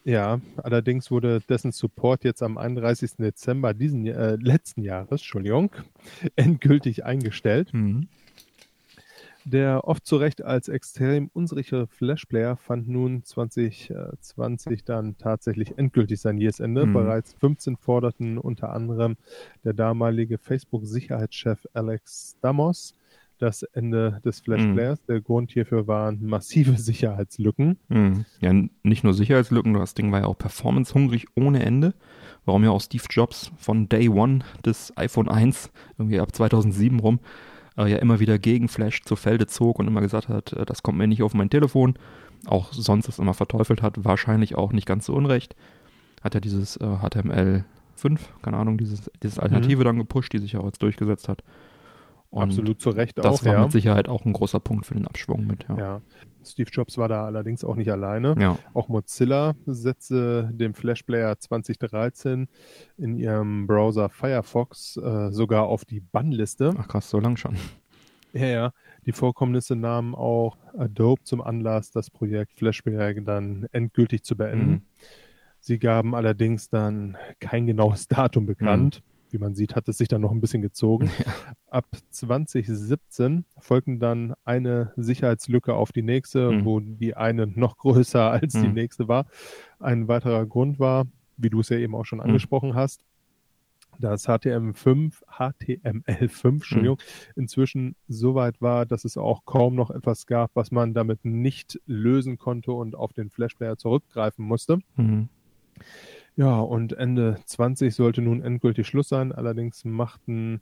Ja, 0.05 0.39
allerdings 0.57 1.11
wurde 1.11 1.41
dessen 1.41 1.71
Support 1.71 2.23
jetzt 2.23 2.41
am 2.41 2.57
31. 2.57 3.17
Dezember 3.17 3.73
diesen 3.73 4.07
äh, 4.07 4.37
letzten 4.37 4.81
Jahres, 4.81 5.21
Entschuldigung, 5.21 5.71
endgültig 6.35 7.05
eingestellt. 7.05 7.73
Mhm. 7.73 8.07
Der 9.45 9.87
oft 9.87 10.05
zu 10.05 10.17
Recht 10.17 10.43
als 10.43 10.67
extrem 10.67 11.29
unsichere 11.33 11.87
Flashplayer 11.87 12.57
fand 12.57 12.87
nun 12.87 13.23
2020 13.23 14.83
dann 14.83 15.17
tatsächlich 15.17 15.77
endgültig 15.77 16.19
sein 16.19 16.37
Jahresende. 16.37 16.85
Mhm. 16.85 16.93
Bereits 16.93 17.33
15 17.33 17.77
forderten 17.77 18.37
unter 18.37 18.73
anderem 18.73 19.15
der 19.63 19.73
damalige 19.73 20.37
Facebook-Sicherheitschef 20.37 21.65
Alex 21.73 22.35
Damos 22.41 22.93
das 23.39 23.63
Ende 23.63 24.19
des 24.23 24.41
Flashplayers. 24.41 24.99
Mhm. 24.99 25.05
Der 25.07 25.21
Grund 25.21 25.51
hierfür 25.51 25.87
waren 25.87 26.25
massive 26.25 26.73
Sicherheitslücken. 26.77 27.77
Mhm. 27.87 28.25
Ja, 28.41 28.53
nicht 28.83 29.03
nur 29.03 29.13
Sicherheitslücken, 29.13 29.73
das 29.73 29.93
Ding 29.93 30.11
war 30.11 30.19
ja 30.19 30.25
auch 30.25 30.37
performancehungrig 30.37 31.27
ohne 31.35 31.63
Ende. 31.63 31.93
Warum 32.45 32.63
ja 32.63 32.71
auch 32.71 32.81
Steve 32.81 33.03
Jobs 33.09 33.51
von 33.57 33.89
Day 33.89 34.09
One 34.09 34.39
des 34.65 34.95
iPhone 34.97 35.29
1, 35.29 35.71
irgendwie 35.97 36.19
ab 36.19 36.35
2007 36.35 36.99
rum, 36.99 37.19
äh, 37.19 37.48
ja 37.87 37.97
immer 37.97 38.19
wieder 38.19 38.39
gegen 38.39 38.67
Flash 38.67 39.03
zu 39.03 39.15
Felde 39.15 39.47
zog 39.47 39.79
und 39.79 39.87
immer 39.87 40.01
gesagt 40.01 40.29
hat, 40.29 40.53
äh, 40.53 40.65
das 40.65 40.83
kommt 40.83 40.97
mir 40.97 41.07
nicht 41.07 41.23
auf 41.23 41.33
mein 41.33 41.49
Telefon. 41.49 41.95
Auch 42.45 42.71
sonst 42.71 43.07
es 43.07 43.19
immer 43.19 43.33
verteufelt 43.33 43.81
hat, 43.81 44.03
wahrscheinlich 44.03 44.55
auch 44.55 44.71
nicht 44.71 44.85
ganz 44.85 45.05
so 45.05 45.13
unrecht. 45.13 45.55
Hat 46.21 46.35
er 46.35 46.41
dieses 46.41 46.77
äh, 46.77 46.85
HTML5, 46.85 48.19
keine 48.41 48.57
Ahnung, 48.57 48.77
dieses, 48.77 49.11
dieses 49.21 49.39
Alternative 49.39 49.81
mhm. 49.81 49.85
dann 49.85 49.97
gepusht, 49.97 50.33
die 50.33 50.39
sich 50.39 50.55
auch 50.57 50.65
jetzt 50.65 50.81
durchgesetzt 50.81 51.27
hat. 51.27 51.43
Und 52.31 52.43
Absolut 52.43 52.79
zu 52.79 52.91
Recht 52.91 53.17
das 53.17 53.25
auch. 53.25 53.31
Das 53.31 53.45
war 53.45 53.53
ja. 53.53 53.63
mit 53.63 53.71
Sicherheit 53.71 54.07
auch 54.07 54.23
ein 54.23 54.33
großer 54.33 54.59
Punkt 54.59 54.85
für 54.85 54.93
den 54.93 55.07
Abschwung 55.07 55.47
mit. 55.47 55.65
Ja. 55.67 55.77
ja. 55.77 56.01
Steve 56.45 56.69
Jobs 56.71 56.97
war 56.97 57.07
da 57.07 57.25
allerdings 57.25 57.63
auch 57.63 57.75
nicht 57.75 57.91
alleine. 57.91 58.35
Ja. 58.39 58.57
Auch 58.73 58.87
Mozilla 58.87 59.55
setzte 59.65 60.49
dem 60.53 60.75
Flash 60.75 61.03
Player 61.03 61.37
2013 61.37 62.47
in 62.97 63.15
ihrem 63.15 63.65
Browser 63.65 64.09
Firefox 64.09 64.97
äh, 64.97 65.31
sogar 65.31 65.63
auf 65.63 65.85
die 65.85 66.01
Bannliste. 66.01 66.73
Ach 66.77 66.87
krass, 66.87 67.09
so 67.09 67.19
lang 67.19 67.35
schon. 67.35 67.55
Ja, 68.31 68.45
ja. 68.45 68.73
Die 69.07 69.11
Vorkommnisse 69.11 69.75
nahmen 69.75 70.13
auch 70.13 70.57
Adobe 70.77 71.23
zum 71.23 71.41
Anlass, 71.41 71.89
das 71.89 72.11
Projekt 72.11 72.53
Flash 72.53 72.83
Player 72.83 73.15
dann 73.21 73.65
endgültig 73.71 74.23
zu 74.23 74.37
beenden. 74.37 74.69
Mhm. 74.69 74.81
Sie 75.59 75.79
gaben 75.79 76.13
allerdings 76.13 76.69
dann 76.69 77.17
kein 77.39 77.65
genaues 77.65 78.07
Datum 78.07 78.45
bekannt. 78.45 79.01
Mhm 79.03 79.08
wie 79.31 79.37
man 79.37 79.55
sieht, 79.55 79.75
hat 79.75 79.87
es 79.87 79.97
sich 79.97 80.07
dann 80.07 80.21
noch 80.21 80.31
ein 80.31 80.41
bisschen 80.41 80.61
gezogen. 80.61 81.09
Ja. 81.19 81.33
Ab 81.71 81.85
2017 82.09 83.45
folgten 83.59 83.99
dann 83.99 84.33
eine 84.43 84.91
Sicherheitslücke 84.95 85.75
auf 85.75 85.91
die 85.91 86.01
nächste, 86.01 86.49
mhm. 86.51 86.65
wo 86.65 86.79
die 86.79 87.15
eine 87.15 87.45
noch 87.45 87.77
größer 87.77 88.31
als 88.31 88.55
mhm. 88.55 88.61
die 88.63 88.69
nächste 88.69 89.07
war. 89.07 89.27
Ein 89.79 90.07
weiterer 90.07 90.45
Grund 90.45 90.79
war, 90.79 91.05
wie 91.37 91.49
du 91.49 91.59
es 91.59 91.69
ja 91.69 91.77
eben 91.77 91.93
auch 91.93 92.05
schon 92.05 92.19
mhm. 92.19 92.25
angesprochen 92.25 92.73
hast, 92.73 93.03
dass 93.99 94.27
HTML5, 94.27 95.23
HTML5, 95.37 96.47
Entschuldigung, 96.47 96.97
mhm. 96.97 97.41
inzwischen 97.41 97.95
so 98.07 98.33
weit 98.33 98.61
war, 98.61 98.85
dass 98.85 99.05
es 99.05 99.17
auch 99.17 99.45
kaum 99.45 99.75
noch 99.75 99.91
etwas 99.91 100.25
gab, 100.25 100.51
was 100.55 100.71
man 100.71 100.93
damit 100.93 101.25
nicht 101.25 101.79
lösen 101.85 102.37
konnte 102.37 102.71
und 102.71 102.95
auf 102.95 103.13
den 103.13 103.29
Flashplayer 103.29 103.77
zurückgreifen 103.77 104.45
musste. 104.45 104.79
Mhm. 104.95 105.29
Ja, 106.39 106.61
und 106.61 106.93
Ende 106.93 107.37
20 107.43 107.93
sollte 107.93 108.21
nun 108.21 108.41
endgültig 108.41 108.87
Schluss 108.87 109.09
sein. 109.09 109.33
Allerdings 109.33 109.83
machten 109.83 110.61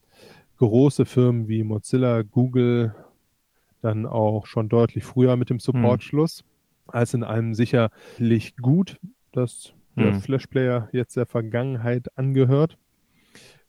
große 0.57 1.05
Firmen 1.05 1.47
wie 1.47 1.63
Mozilla, 1.63 2.23
Google 2.23 2.95
dann 3.81 4.07
auch 4.07 4.47
schon 4.47 4.69
deutlich 4.69 5.03
früher 5.03 5.35
mit 5.35 5.51
dem 5.51 5.59
Support 5.59 6.01
hm. 6.01 6.07
Schluss, 6.07 6.43
als 6.87 7.13
in 7.13 7.23
einem 7.23 7.53
sicherlich 7.53 8.57
gut, 8.57 8.97
dass 9.33 9.75
der 9.95 10.13
hm. 10.13 10.21
Flash 10.21 10.47
Player 10.47 10.89
jetzt 10.93 11.15
der 11.15 11.27
Vergangenheit 11.27 12.07
angehört. 12.17 12.79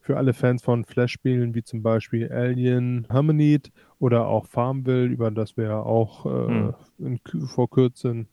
Für 0.00 0.16
alle 0.16 0.32
Fans 0.32 0.62
von 0.62 0.86
Flash-Spielen 0.86 1.54
wie 1.54 1.62
zum 1.62 1.82
Beispiel 1.82 2.32
Alien, 2.32 3.06
Harmonid 3.10 3.70
oder 3.98 4.28
auch 4.28 4.46
Farmville, 4.46 5.04
über 5.04 5.30
das 5.30 5.58
wir 5.58 5.64
ja 5.64 5.80
auch 5.80 6.24
äh, 6.24 6.48
hm. 6.48 6.74
in, 7.00 7.20
vor, 7.48 7.68
kurzem, 7.68 8.28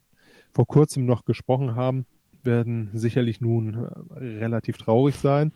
vor 0.50 0.66
kurzem 0.66 1.04
noch 1.04 1.26
gesprochen 1.26 1.74
haben, 1.74 2.06
werden 2.46 2.90
sicherlich 2.94 3.40
nun 3.40 3.74
äh, 3.74 4.18
relativ 4.18 4.78
traurig 4.78 5.16
sein, 5.16 5.52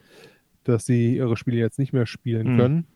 dass 0.65 0.85
sie 0.85 1.17
ihre 1.17 1.37
Spiele 1.37 1.57
jetzt 1.57 1.79
nicht 1.79 1.93
mehr 1.93 2.07
spielen 2.07 2.55
mhm. 2.55 2.59
können. 2.59 2.87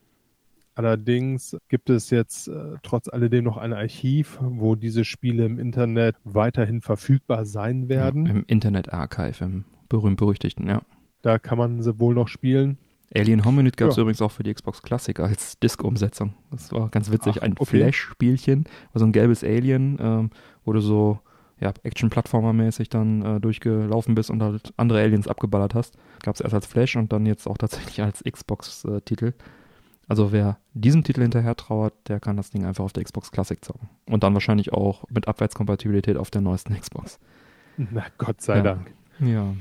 Allerdings 0.75 1.55
gibt 1.69 1.89
es 1.89 2.09
jetzt 2.09 2.49
äh, 2.49 2.75
trotz 2.83 3.07
alledem 3.07 3.45
noch 3.45 3.55
ein 3.55 3.71
Archiv, 3.71 4.37
wo 4.41 4.75
diese 4.75 5.05
Spiele 5.05 5.45
im 5.45 5.57
Internet 5.57 6.17
weiterhin 6.25 6.81
verfügbar 6.81 7.45
sein 7.45 7.87
werden. 7.87 8.25
Ja, 8.25 8.31
Im 8.33 8.43
Internet 8.45 8.91
Archive, 8.91 9.43
im 9.43 9.63
berühmt-berüchtigten, 9.87 10.67
ja. 10.67 10.81
Da 11.21 11.39
kann 11.39 11.57
man 11.57 11.81
sie 11.81 11.97
wohl 11.97 12.13
noch 12.13 12.27
spielen. 12.27 12.77
Alien 13.15 13.45
Hominid 13.45 13.77
gab 13.77 13.89
es 13.89 13.95
ja. 13.95 14.01
übrigens 14.01 14.21
auch 14.21 14.31
für 14.31 14.43
die 14.43 14.53
Xbox 14.53 14.81
Classic 14.81 15.17
als 15.19 15.57
Disc-Umsetzung. 15.59 16.33
Das 16.51 16.71
war 16.73 16.89
ganz 16.89 17.09
witzig. 17.09 17.37
Ach, 17.37 17.43
ein 17.43 17.53
okay. 17.53 17.77
Flash-Spielchen, 17.77 18.65
so 18.93 19.05
ein 19.05 19.13
gelbes 19.13 19.43
Alien, 19.43 19.97
ähm, 20.01 20.29
wo 20.65 20.73
du 20.73 20.81
so 20.81 21.19
ja, 21.59 21.73
Action-Plattformer-mäßig 21.83 22.89
dann 22.89 23.21
äh, 23.21 23.39
durchgelaufen 23.39 24.15
bist 24.15 24.29
und 24.29 24.43
halt 24.43 24.73
andere 24.77 24.99
Aliens 24.99 25.27
abgeballert 25.27 25.73
hast. 25.73 25.97
Gab 26.21 26.35
es 26.35 26.41
erst 26.41 26.53
als 26.53 26.65
Flash 26.65 26.95
und 26.95 27.13
dann 27.13 27.25
jetzt 27.25 27.47
auch 27.47 27.57
tatsächlich 27.57 28.01
als 28.01 28.23
Xbox-Titel. 28.23 29.33
Also 30.07 30.31
wer 30.31 30.59
diesem 30.73 31.03
Titel 31.03 31.21
hinterher 31.21 31.55
trauert, 31.55 31.93
der 32.07 32.19
kann 32.19 32.37
das 32.37 32.51
Ding 32.51 32.65
einfach 32.65 32.83
auf 32.83 32.93
der 32.93 33.03
Xbox 33.03 33.31
Classic 33.31 33.63
zocken. 33.63 33.89
Und 34.05 34.23
dann 34.23 34.33
wahrscheinlich 34.33 34.73
auch 34.73 35.05
mit 35.09 35.27
Abwärtskompatibilität 35.27 36.17
auf 36.17 36.29
der 36.29 36.41
neuesten 36.41 36.77
Xbox. 36.79 37.19
Na 37.77 38.05
Gott 38.17 38.41
sei 38.41 38.57
ja. 38.57 38.63
Dank. 38.63 38.93
Ja. 39.19 39.53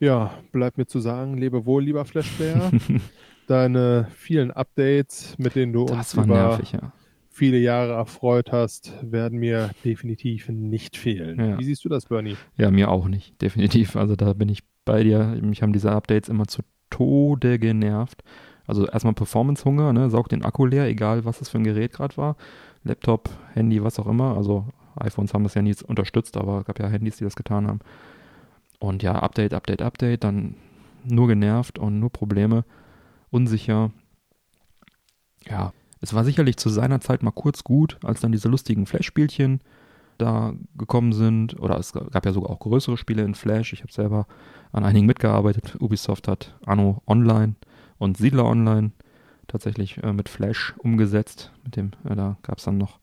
Ja, 0.00 0.34
bleibt 0.50 0.78
mir 0.78 0.86
zu 0.86 0.98
sagen, 0.98 1.36
lebe 1.36 1.64
wohl, 1.64 1.84
lieber 1.84 2.04
Flashplayer. 2.04 2.72
Deine 3.46 4.08
vielen 4.16 4.50
Updates, 4.50 5.36
mit 5.38 5.54
denen 5.54 5.72
du 5.72 5.84
das 5.84 6.14
uns 6.14 6.24
über 6.24 6.34
nervig, 6.34 6.72
ja 6.72 6.92
viele 7.32 7.58
Jahre 7.58 7.94
erfreut 7.94 8.52
hast, 8.52 8.92
werden 9.02 9.38
mir 9.38 9.70
definitiv 9.84 10.48
nicht 10.48 10.96
fehlen. 10.96 11.40
Ja. 11.40 11.58
Wie 11.58 11.64
siehst 11.64 11.84
du 11.84 11.88
das, 11.88 12.06
Bernie? 12.06 12.36
Ja, 12.56 12.70
mir 12.70 12.90
auch 12.90 13.08
nicht, 13.08 13.40
definitiv. 13.42 13.96
Also 13.96 14.14
da 14.16 14.34
bin 14.34 14.48
ich 14.48 14.62
bei 14.84 15.02
dir. 15.02 15.38
Mich 15.40 15.62
haben 15.62 15.72
diese 15.72 15.90
Updates 15.90 16.28
immer 16.28 16.46
zu 16.46 16.62
Tode 16.90 17.58
genervt. 17.58 18.22
Also 18.66 18.86
erstmal 18.86 19.14
Performance-Hunger, 19.14 19.92
ne? 19.92 20.10
saugt 20.10 20.32
den 20.32 20.44
Akku 20.44 20.66
leer, 20.66 20.86
egal 20.86 21.24
was 21.24 21.40
es 21.40 21.48
für 21.48 21.58
ein 21.58 21.64
Gerät 21.64 21.92
gerade 21.92 22.16
war. 22.16 22.36
Laptop, 22.84 23.30
Handy, 23.54 23.82
was 23.82 23.98
auch 23.98 24.06
immer. 24.06 24.36
Also 24.36 24.66
iPhones 24.96 25.32
haben 25.32 25.42
das 25.42 25.54
ja 25.54 25.62
nie 25.62 25.74
unterstützt, 25.86 26.36
aber 26.36 26.60
es 26.60 26.64
gab 26.66 26.78
ja 26.78 26.88
Handys, 26.88 27.16
die 27.16 27.24
das 27.24 27.34
getan 27.34 27.66
haben. 27.66 27.80
Und 28.78 29.02
ja, 29.02 29.14
Update, 29.14 29.54
Update, 29.54 29.80
Update, 29.80 30.24
dann 30.24 30.56
nur 31.04 31.28
genervt 31.28 31.78
und 31.78 31.98
nur 31.98 32.10
Probleme, 32.10 32.64
unsicher. 33.30 33.90
Ja, 35.48 35.72
es 36.02 36.12
war 36.12 36.24
sicherlich 36.24 36.56
zu 36.56 36.68
seiner 36.68 37.00
Zeit 37.00 37.22
mal 37.22 37.30
kurz 37.30 37.64
gut, 37.64 37.96
als 38.02 38.20
dann 38.20 38.32
diese 38.32 38.48
lustigen 38.48 38.86
Flash-Spielchen 38.86 39.60
da 40.18 40.52
gekommen 40.76 41.12
sind. 41.12 41.58
Oder 41.60 41.78
es 41.78 41.92
gab 41.92 42.26
ja 42.26 42.32
sogar 42.32 42.50
auch 42.50 42.58
größere 42.58 42.96
Spiele 42.96 43.22
in 43.22 43.34
Flash. 43.34 43.72
Ich 43.72 43.82
habe 43.82 43.92
selber 43.92 44.26
an 44.72 44.84
einigen 44.84 45.06
mitgearbeitet. 45.06 45.76
Ubisoft 45.80 46.26
hat 46.26 46.54
Anno 46.66 47.02
Online 47.06 47.54
und 47.98 48.16
Siedler 48.16 48.44
Online 48.44 48.90
tatsächlich 49.46 50.02
äh, 50.02 50.12
mit 50.12 50.28
Flash 50.28 50.74
umgesetzt. 50.78 51.52
Mit 51.64 51.76
dem, 51.76 51.92
äh, 52.04 52.16
da 52.16 52.36
gab 52.42 52.58
es 52.58 52.64
dann 52.64 52.78
noch 52.78 52.98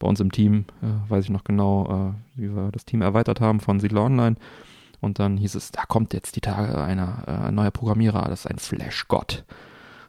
bei 0.00 0.08
uns 0.08 0.18
im 0.18 0.32
Team, 0.32 0.64
äh, 0.82 1.10
weiß 1.10 1.24
ich 1.24 1.30
noch 1.30 1.44
genau, 1.44 2.14
äh, 2.36 2.40
wie 2.40 2.54
wir 2.54 2.72
das 2.72 2.84
Team 2.84 3.02
erweitert 3.02 3.40
haben 3.40 3.60
von 3.60 3.78
Siedler 3.78 4.02
Online. 4.02 4.34
Und 5.00 5.20
dann 5.20 5.36
hieß 5.36 5.54
es, 5.54 5.70
da 5.70 5.84
kommt 5.84 6.12
jetzt 6.12 6.34
die 6.34 6.40
Tage 6.40 6.80
einer 6.82 7.46
äh, 7.46 7.52
neuer 7.52 7.70
Programmierer, 7.70 8.28
das 8.28 8.40
ist 8.40 8.50
ein 8.50 8.58
Flash-Gott. 8.58 9.44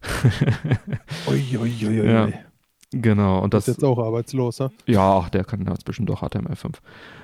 Uiuiuiui. 1.28 1.88
Ui, 1.88 2.02
ui, 2.02 2.12
ja, 2.12 2.30
genau. 2.92 3.40
Und 3.40 3.54
das 3.54 3.68
ist 3.68 3.76
jetzt 3.76 3.84
auch 3.84 4.00
arbeitslos, 4.00 4.60
ne? 4.60 4.72
Ja, 4.86 5.28
der 5.32 5.44
kann 5.44 5.66
jetzt 5.68 5.86
bestimmt 5.86 6.12
auch 6.12 6.22
HTML5. 6.22 6.76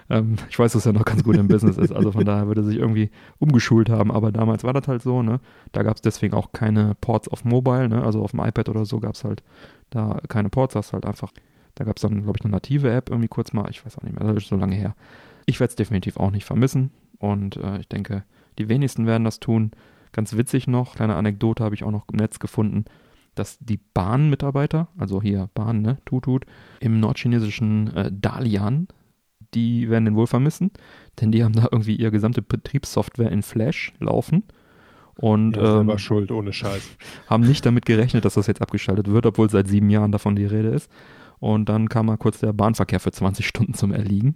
Ähm, 0.10 0.36
ich 0.50 0.58
weiß, 0.58 0.74
dass 0.74 0.86
er 0.86 0.94
noch 0.94 1.06
ganz 1.06 1.24
gut 1.24 1.38
im 1.38 1.48
Business 1.48 1.78
ist, 1.78 1.92
also 1.92 2.12
von 2.12 2.26
daher 2.26 2.48
würde 2.48 2.62
er 2.62 2.66
sich 2.66 2.78
irgendwie 2.78 3.12
umgeschult 3.38 3.90
haben, 3.90 4.12
aber 4.12 4.32
damals 4.32 4.64
war 4.64 4.74
das 4.74 4.88
halt 4.88 5.02
so, 5.02 5.22
ne? 5.22 5.40
Da 5.72 5.84
gab 5.84 5.96
es 5.98 6.02
deswegen 6.02 6.34
auch 6.34 6.52
keine 6.52 6.96
Ports 7.02 7.28
auf 7.28 7.46
Mobile, 7.46 7.90
ne? 7.90 8.04
Also 8.04 8.22
auf 8.22 8.32
dem 8.32 8.40
iPad 8.40 8.70
oder 8.70 8.86
so 8.86 9.00
gab 9.00 9.16
es 9.16 9.24
halt 9.24 9.44
da 9.90 10.20
keine 10.28 10.50
Ports, 10.50 10.76
hast 10.76 10.94
halt 10.94 11.06
einfach, 11.06 11.32
da 11.76 11.84
gab 11.84 11.98
es 11.98 12.02
dann, 12.02 12.24
glaube 12.24 12.38
ich, 12.40 12.46
eine 12.46 12.52
native 12.52 12.92
App 12.92 13.10
irgendwie 13.10 13.28
kurz 13.28 13.54
mal, 13.54 13.70
ich 13.70 13.86
weiß 13.86 13.98
auch 13.98 14.04
nicht 14.04 14.18
mehr, 14.20 14.34
das 14.34 14.44
ist 14.44 14.50
so 14.50 14.56
lange 14.56 14.76
her. 14.76 14.96
Ich 15.46 15.60
werde 15.60 15.70
es 15.70 15.76
definitiv 15.76 16.18
auch 16.18 16.32
nicht 16.32 16.46
vermissen 16.46 16.92
und 17.20 17.58
äh, 17.58 17.80
ich 17.80 17.88
denke, 17.88 18.24
die 18.58 18.70
wenigsten 18.70 19.06
werden 19.06 19.24
das 19.24 19.40
tun. 19.40 19.72
Ganz 20.12 20.36
witzig 20.36 20.68
noch, 20.68 20.96
kleine 20.96 21.16
Anekdote 21.16 21.64
habe 21.64 21.76
ich 21.76 21.84
auch 21.84 21.92
noch 21.92 22.08
im 22.10 22.18
Netz 22.18 22.40
gefunden, 22.40 22.86
dass 23.36 23.58
die 23.60 23.80
Bahnmitarbeiter, 23.94 24.88
also 24.98 25.22
hier 25.22 25.50
Bahn, 25.54 25.82
ne, 25.82 25.98
Tutut, 26.06 26.46
im 26.80 27.00
nordchinesischen 27.00 27.96
äh, 27.96 28.12
Dalian 28.12 28.88
die 29.54 29.90
werden 29.90 30.06
den 30.06 30.16
wohl 30.16 30.28
vermissen, 30.28 30.72
denn 31.20 31.32
die 31.32 31.44
haben 31.44 31.54
da 31.54 31.68
irgendwie 31.72 31.96
ihre 31.96 32.12
gesamte 32.12 32.42
Betriebssoftware 32.42 33.32
in 33.32 33.42
Flash 33.42 33.94
laufen 34.00 34.44
und 35.16 35.58
ja, 35.58 35.82
ähm, 35.82 35.98
schuld, 35.98 36.32
ohne 36.32 36.54
Scheiß. 36.54 36.88
haben 37.28 37.44
nicht 37.44 37.66
damit 37.66 37.86
gerechnet, 37.86 38.26
dass 38.26 38.36
das 38.36 38.48
jetzt 38.48 38.62
abgeschaltet 38.62 39.08
wird, 39.08 39.26
obwohl 39.26 39.50
seit 39.50 39.68
sieben 39.68 39.90
Jahren 39.90 40.12
davon 40.12 40.36
die 40.36 40.46
Rede 40.46 40.70
ist. 40.70 40.90
Und 41.40 41.70
dann 41.70 41.90
kam 41.90 42.08
mal 42.08 42.18
kurz 42.18 42.40
der 42.40 42.54
Bahnverkehr 42.54 43.00
für 43.00 43.12
20 43.12 43.48
Stunden 43.48 43.74
zum 43.74 43.92
Erliegen. 43.94 44.36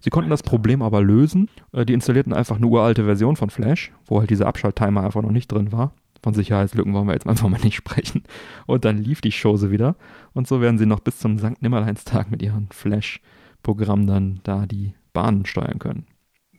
Sie 0.00 0.10
konnten 0.10 0.30
das 0.30 0.42
Problem 0.42 0.82
aber 0.82 1.02
lösen. 1.02 1.48
Äh, 1.72 1.84
die 1.84 1.92
installierten 1.92 2.32
einfach 2.32 2.56
eine 2.56 2.66
uralte 2.66 3.04
Version 3.04 3.36
von 3.36 3.50
Flash, 3.50 3.92
wo 4.06 4.20
halt 4.20 4.30
dieser 4.30 4.46
Abschalttimer 4.46 5.02
einfach 5.02 5.22
noch 5.22 5.30
nicht 5.30 5.50
drin 5.50 5.72
war. 5.72 5.92
Von 6.22 6.34
Sicherheitslücken 6.34 6.92
wollen 6.94 7.06
wir 7.06 7.14
jetzt 7.14 7.26
einfach 7.28 7.48
mal 7.48 7.60
nicht 7.60 7.76
sprechen. 7.76 8.24
Und 8.66 8.84
dann 8.84 8.98
lief 8.98 9.20
die 9.20 9.32
Chose 9.32 9.70
wieder. 9.70 9.96
Und 10.32 10.46
so 10.46 10.60
werden 10.60 10.78
sie 10.78 10.86
noch 10.86 11.00
bis 11.00 11.18
zum 11.18 11.38
St. 11.38 11.62
Nimmerleinstag 11.62 12.30
mit 12.30 12.42
ihren 12.42 12.68
Flash-Programmen 12.70 14.06
dann 14.06 14.40
da 14.42 14.66
die 14.66 14.94
Bahnen 15.12 15.46
steuern 15.46 15.78
können. 15.78 16.06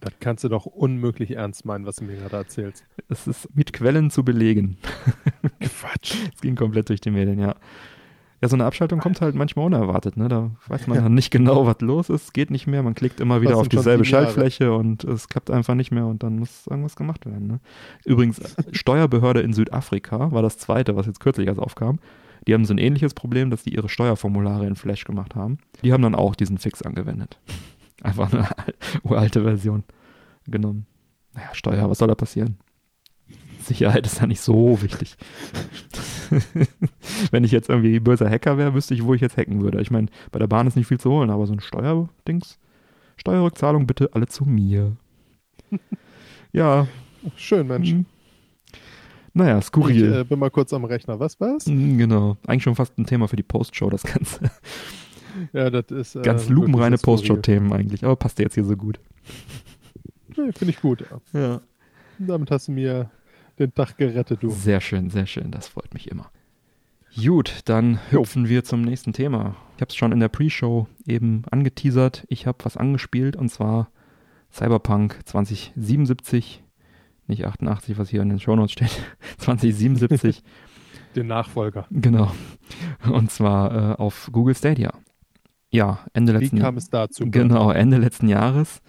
Das 0.02 0.14
kannst 0.22 0.46
du 0.46 0.50
doch 0.50 0.66
unmöglich 0.66 1.32
ernst 1.36 1.66
meinen, 1.66 1.86
was 1.86 1.98
du 1.98 2.06
mir 2.06 2.16
gerade 2.16 2.38
erzählst. 2.38 2.86
Es 3.10 3.28
ist 3.28 3.54
mit 3.54 3.74
Quellen 3.74 4.10
zu 4.10 4.24
belegen. 4.24 4.78
Quatsch. 5.60 6.16
Es 6.34 6.42
ging 6.42 6.56
komplett 6.56 6.90
durch 6.90 7.02
die 7.02 7.12
Medien, 7.12 7.40
ja. 7.40 7.56
Ja, 8.42 8.48
so 8.48 8.56
eine 8.56 8.66
Abschaltung 8.66 9.00
kommt 9.00 9.20
halt 9.20 9.36
manchmal 9.36 9.66
unerwartet, 9.66 10.16
ne? 10.16 10.30
Da 10.30 10.52
weiß 10.68 10.88
man 10.88 11.04
dann 11.04 11.14
nicht 11.14 11.30
genau, 11.30 11.66
was 11.66 11.82
los 11.82 12.10
ist, 12.10 12.34
geht 12.34 12.52
nicht 12.52 12.68
mehr, 12.68 12.84
man 12.84 12.96
klickt 12.96 13.20
immer 13.20 13.42
wieder 13.42 13.58
auf 13.58 13.68
dieselbe 13.68 14.06
Schaltfläche 14.06 14.74
und 14.74 15.04
es 15.04 15.28
klappt 15.28 15.52
einfach 15.52 15.76
nicht 15.76 15.92
mehr 15.92 16.06
und 16.06 16.24
dann 16.24 16.40
muss 16.40 16.66
irgendwas 16.68 16.96
gemacht 16.96 17.26
werden. 17.26 17.48
Ne? 17.48 17.60
Übrigens, 18.06 18.42
Steuerbehörde 18.72 19.42
in 19.42 19.52
Südafrika 19.52 20.32
war 20.32 20.42
das 20.42 20.58
zweite, 20.58 20.96
was 20.96 21.06
jetzt 21.06 21.20
kürzlich 21.20 21.48
erst 21.48 21.60
aufkam. 21.60 22.00
Die 22.48 22.54
haben 22.54 22.64
so 22.64 22.74
ein 22.74 22.78
ähnliches 22.78 23.14
Problem, 23.14 23.50
dass 23.50 23.64
die 23.64 23.76
ihre 23.76 23.90
Steuerformulare 23.90 24.66
in 24.66 24.76
Flash 24.76 25.04
gemacht 25.04 25.36
haben. 25.36 25.58
Die 25.84 25.92
haben 25.92 26.02
dann 26.02 26.16
auch 26.16 26.36
diesen 26.36 26.58
Fix 26.58 26.82
angewendet. 26.82 27.38
Einfach 28.02 28.32
eine 28.32 28.48
uralte 29.04 29.44
Version 29.44 29.84
genommen. 30.48 30.86
Naja, 31.34 31.50
Steuer, 31.54 31.90
was 31.90 31.98
soll 31.98 32.08
da 32.08 32.16
passieren? 32.16 32.58
Sicherheit 33.70 34.06
ist 34.06 34.20
ja 34.20 34.28
nicht 34.28 34.42
so 34.42 34.82
wichtig. 34.82 35.16
Wenn 37.32 37.44
ich 37.44 37.52
jetzt 37.52 37.70
irgendwie 37.70 38.00
böser 38.00 38.30
Hacker 38.30 38.58
wäre, 38.58 38.74
wüsste 38.74 38.94
ich, 38.94 39.04
wo 39.04 39.14
ich 39.14 39.22
jetzt 39.22 39.38
hacken 39.38 39.62
würde. 39.62 39.82
Ich 39.82 39.92
meine, 39.92 40.08
bei 40.32 40.40
der 40.40 40.48
Bahn 40.48 40.68
ist 40.68 40.76
nicht 40.76 40.88
viel 40.88 41.00
zu 41.00 41.10
holen, 41.12 41.30
aber 41.30 41.48
so 41.48 41.54
ein 41.54 41.62
Steuerdings, 41.62 42.60
Steuerrückzahlung 43.16 43.88
bitte 43.88 44.10
alle 44.14 44.28
zu 44.28 44.46
mir. 44.46 44.98
ja. 46.52 46.88
Schön, 47.36 47.68
Mensch. 47.68 47.94
Mhm. 47.94 48.06
Naja, 49.34 49.62
skurril. 49.62 50.12
Ich 50.12 50.20
äh, 50.20 50.24
bin 50.24 50.40
mal 50.40 50.50
kurz 50.50 50.74
am 50.74 50.86
Rechner. 50.86 51.20
Was 51.20 51.40
war's? 51.40 51.68
Mhm, 51.68 51.98
genau. 51.98 52.38
Eigentlich 52.48 52.64
schon 52.64 52.76
fast 52.76 52.98
ein 52.98 53.06
Thema 53.06 53.28
für 53.28 53.36
die 53.36 53.44
Postshow, 53.44 53.90
das 53.90 54.04
Ganze. 54.04 54.52
Ja, 55.54 55.70
das 55.70 55.86
ist. 55.92 56.16
Äh, 56.16 56.24
Ganz 56.24 56.50
lupenreine 56.50 56.98
Postshow-Themen 56.98 57.72
eigentlich, 57.72 58.04
aber 58.04 58.16
passt 58.16 58.40
dir 58.40 58.44
jetzt 58.44 58.56
hier 58.56 58.66
so 58.66 58.76
gut. 58.76 59.00
Nee, 60.36 60.52
Finde 60.54 60.72
ich 60.72 60.82
gut. 60.82 61.06
Ja. 61.34 61.40
ja. 61.40 61.62
Damit 62.18 62.50
hast 62.50 62.68
du 62.68 62.72
mir 62.72 63.12
den 63.60 63.74
Tag 63.74 63.98
gerettet, 63.98 64.42
du. 64.42 64.50
Sehr 64.50 64.82
schön, 64.82 65.10
sehr 65.10 65.26
schön. 65.26 65.52
Das 65.52 65.68
freut 65.68 65.94
mich 65.94 66.10
immer. 66.10 66.32
Gut, 67.16 67.62
dann 67.66 68.00
hüpfen 68.12 68.48
wir 68.48 68.64
zum 68.64 68.82
nächsten 68.82 69.14
Thema. 69.14 69.56
Ich 69.76 69.82
habe 69.82 69.90
es 69.90 69.96
schon 69.96 70.12
in 70.12 70.20
der 70.20 70.30
Pre-Show 70.30 70.88
eben 71.06 71.44
angeteasert. 71.50 72.26
Ich 72.30 72.46
habe 72.46 72.60
was 72.64 72.78
angespielt 72.78 73.36
und 73.36 73.50
zwar 73.50 73.90
Cyberpunk 74.52 75.20
2077, 75.26 76.64
nicht 77.28 77.46
88, 77.46 77.98
was 77.98 78.10
hier 78.10 78.22
in 78.22 78.30
den 78.30 78.40
Shownotes 78.40 78.72
steht, 78.72 78.92
2077. 79.38 80.44
Den 81.16 81.28
Nachfolger. 81.28 81.88
Genau. 81.90 82.32
Und 83.12 83.32
zwar 83.32 83.94
äh, 83.94 83.96
auf 83.96 84.30
Google 84.32 84.56
Stadia. 84.56 84.94
Ja, 85.72 86.00
Ende 86.14 86.34
letzten 86.34 86.58
Wie 86.58 86.62
kam 86.62 86.78
es 86.78 86.90
dazu? 86.90 87.26
Genau, 87.30 87.72
Ende 87.72 87.98
letzten 87.98 88.28
Jahres 88.28 88.82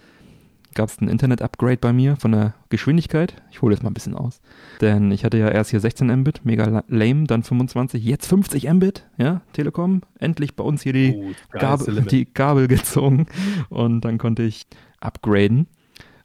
gab 0.73 0.89
es 0.89 0.99
ein 0.99 1.07
Internet-Upgrade 1.07 1.77
bei 1.77 1.93
mir 1.93 2.15
von 2.15 2.31
der 2.31 2.53
Geschwindigkeit. 2.69 3.41
Ich 3.51 3.61
hole 3.61 3.73
jetzt 3.73 3.83
mal 3.83 3.89
ein 3.89 3.93
bisschen 3.93 4.15
aus. 4.15 4.41
Denn 4.79 5.11
ich 5.11 5.23
hatte 5.23 5.37
ja 5.37 5.49
erst 5.49 5.71
hier 5.71 5.79
16 5.79 6.07
Mbit, 6.21 6.45
mega 6.45 6.83
lame, 6.87 7.25
dann 7.25 7.43
25, 7.43 8.03
jetzt 8.03 8.27
50 8.27 8.69
Mbit, 8.71 9.07
ja, 9.17 9.41
Telekom. 9.53 10.01
Endlich 10.19 10.55
bei 10.55 10.63
uns 10.63 10.81
hier 10.81 10.93
die, 10.93 11.15
oh, 11.15 11.31
Gabel, 11.51 12.01
die 12.03 12.31
Gabel 12.33 12.67
gezogen. 12.67 13.27
Und 13.69 14.01
dann 14.01 14.17
konnte 14.17 14.43
ich 14.43 14.67
upgraden. 14.99 15.67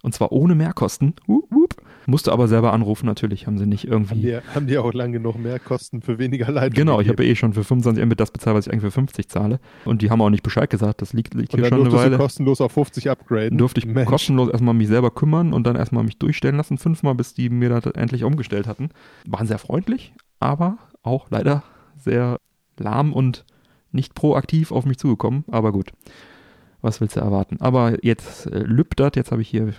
Und 0.03 0.15
zwar 0.15 0.33
ohne 0.33 0.55
Mehrkosten. 0.55 1.15
Uh, 1.27 1.43
uh. 1.53 1.66
Musste 2.07 2.33
aber 2.33 2.49
selber 2.49 2.73
anrufen, 2.73 3.07
natürlich 3.07 3.47
haben 3.47 3.59
sie 3.59 3.67
nicht 3.67 3.87
irgendwie. 3.87 4.35
Haben 4.35 4.43
die, 4.45 4.55
haben 4.55 4.67
die 4.69 4.79
auch 4.79 4.93
lange 4.93 5.15
genug 5.15 5.39
Mehrkosten 5.39 6.03
für 6.03 6.19
weniger 6.19 6.51
Leitung? 6.53 6.75
Genau, 6.75 7.01
ich 7.01 7.09
habe 7.09 7.25
eh 7.25 7.35
schon 7.35 7.53
für 7.53 7.65
25 7.65 8.05
Mbit 8.05 8.21
das 8.21 8.31
bezahlt, 8.31 8.57
was 8.57 8.67
ich 8.67 8.73
eigentlich 8.73 8.85
für 8.85 8.91
50 8.93 9.29
zahle. 9.29 9.61
Und 9.85 10.03
die 10.03 10.11
haben 10.11 10.21
auch 10.23 10.31
nicht 10.31 10.43
Bescheid 10.43 10.71
gesagt, 10.71 11.03
das 11.03 11.13
liegt, 11.13 11.35
liegt 11.35 11.55
hier 11.55 11.65
schon 11.65 11.81
eine 11.81 11.93
Weile. 11.93 12.11
Du 12.13 12.19
kostenlos 12.19 12.61
auf 12.61 12.73
50 12.73 13.11
upgraden. 13.11 13.59
Durfte 13.59 13.81
ich 13.81 13.87
Mensch. 13.87 14.09
kostenlos 14.09 14.49
erstmal 14.49 14.75
mich 14.75 14.89
selber 14.89 15.11
kümmern 15.11 15.53
und 15.53 15.67
dann 15.67 15.77
erstmal 15.77 16.05
mich 16.05 16.19
durchstellen 16.19 16.57
lassen, 16.57 16.79
fünfmal, 16.79 17.15
bis 17.15 17.35
die 17.35 17.51
mir 17.51 17.69
das 17.69 17.87
endlich 17.95 18.25
umgestellt 18.25 18.67
hatten. 18.67 18.91
Waren 19.27 19.47
sehr 19.47 19.59
freundlich, 19.59 20.15
aber 20.39 20.79
auch 21.03 21.27
leider 21.31 21.65
sehr 21.99 22.39
lahm 22.79 23.13
und 23.13 23.45
nicht 23.93 24.15
proaktiv 24.15 24.71
auf 24.71 24.85
mich 24.85 24.99
zugekommen, 24.99 25.45
aber 25.51 25.73
gut. 25.73 25.93
Was 26.83 27.01
willst 27.01 27.17
du 27.17 27.21
erwarten? 27.21 27.57
Aber 27.61 28.05
jetzt 28.05 28.47
äh, 28.47 28.61
lübdert, 28.61 29.17
jetzt 29.17 29.33
habe 29.33 29.43
ich 29.43 29.49
hier 29.49 29.69
äh, 29.69 29.73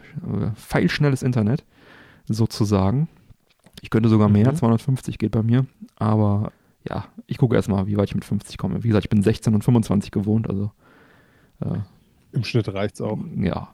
feilschnelles 0.55 1.23
Internet 1.23 1.63
sozusagen. 2.28 3.07
Ich 3.82 3.89
könnte 3.89 4.09
sogar 4.09 4.30
mehr, 4.30 4.51
mhm. 4.51 4.55
250 4.55 5.17
geht 5.17 5.32
bei 5.32 5.43
mir, 5.43 5.65
aber 5.97 6.51
ja, 6.88 7.05
ich 7.28 7.38
gucke 7.38 7.55
erstmal, 7.55 7.88
wie 7.88 7.97
weit 7.97 8.09
ich 8.09 8.15
mit 8.15 8.25
50 8.25 8.57
komme. 8.57 8.84
Wie 8.84 8.88
gesagt, 8.88 9.05
ich 9.05 9.09
bin 9.09 9.21
16 9.21 9.53
und 9.53 9.63
25 9.63 10.11
gewohnt, 10.11 10.49
also 10.49 10.71
äh, 11.59 11.80
im 12.32 12.43
Schnitt 12.43 12.73
reicht 12.73 12.95
es 12.95 13.01
auch. 13.01 13.17
Ja, 13.38 13.73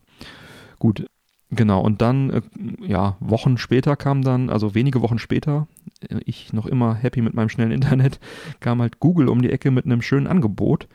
gut. 0.80 1.06
Genau, 1.50 1.82
und 1.82 2.02
dann, 2.02 2.30
äh, 2.32 2.42
ja, 2.82 3.16
Wochen 3.20 3.58
später 3.58 3.96
kam 3.96 4.24
dann, 4.24 4.50
also 4.50 4.74
wenige 4.74 5.02
Wochen 5.02 5.20
später, 5.20 5.68
äh, 6.10 6.20
ich 6.26 6.52
noch 6.52 6.66
immer 6.66 6.96
happy 6.96 7.22
mit 7.22 7.36
meinem 7.36 7.50
schnellen 7.50 7.72
Internet, 7.72 8.20
kam 8.60 8.82
halt 8.82 9.00
Google 9.00 9.30
um 9.30 9.42
die 9.42 9.52
Ecke 9.52 9.70
mit 9.70 9.86
einem 9.86 10.02
schönen 10.02 10.28
Angebot. 10.28 10.88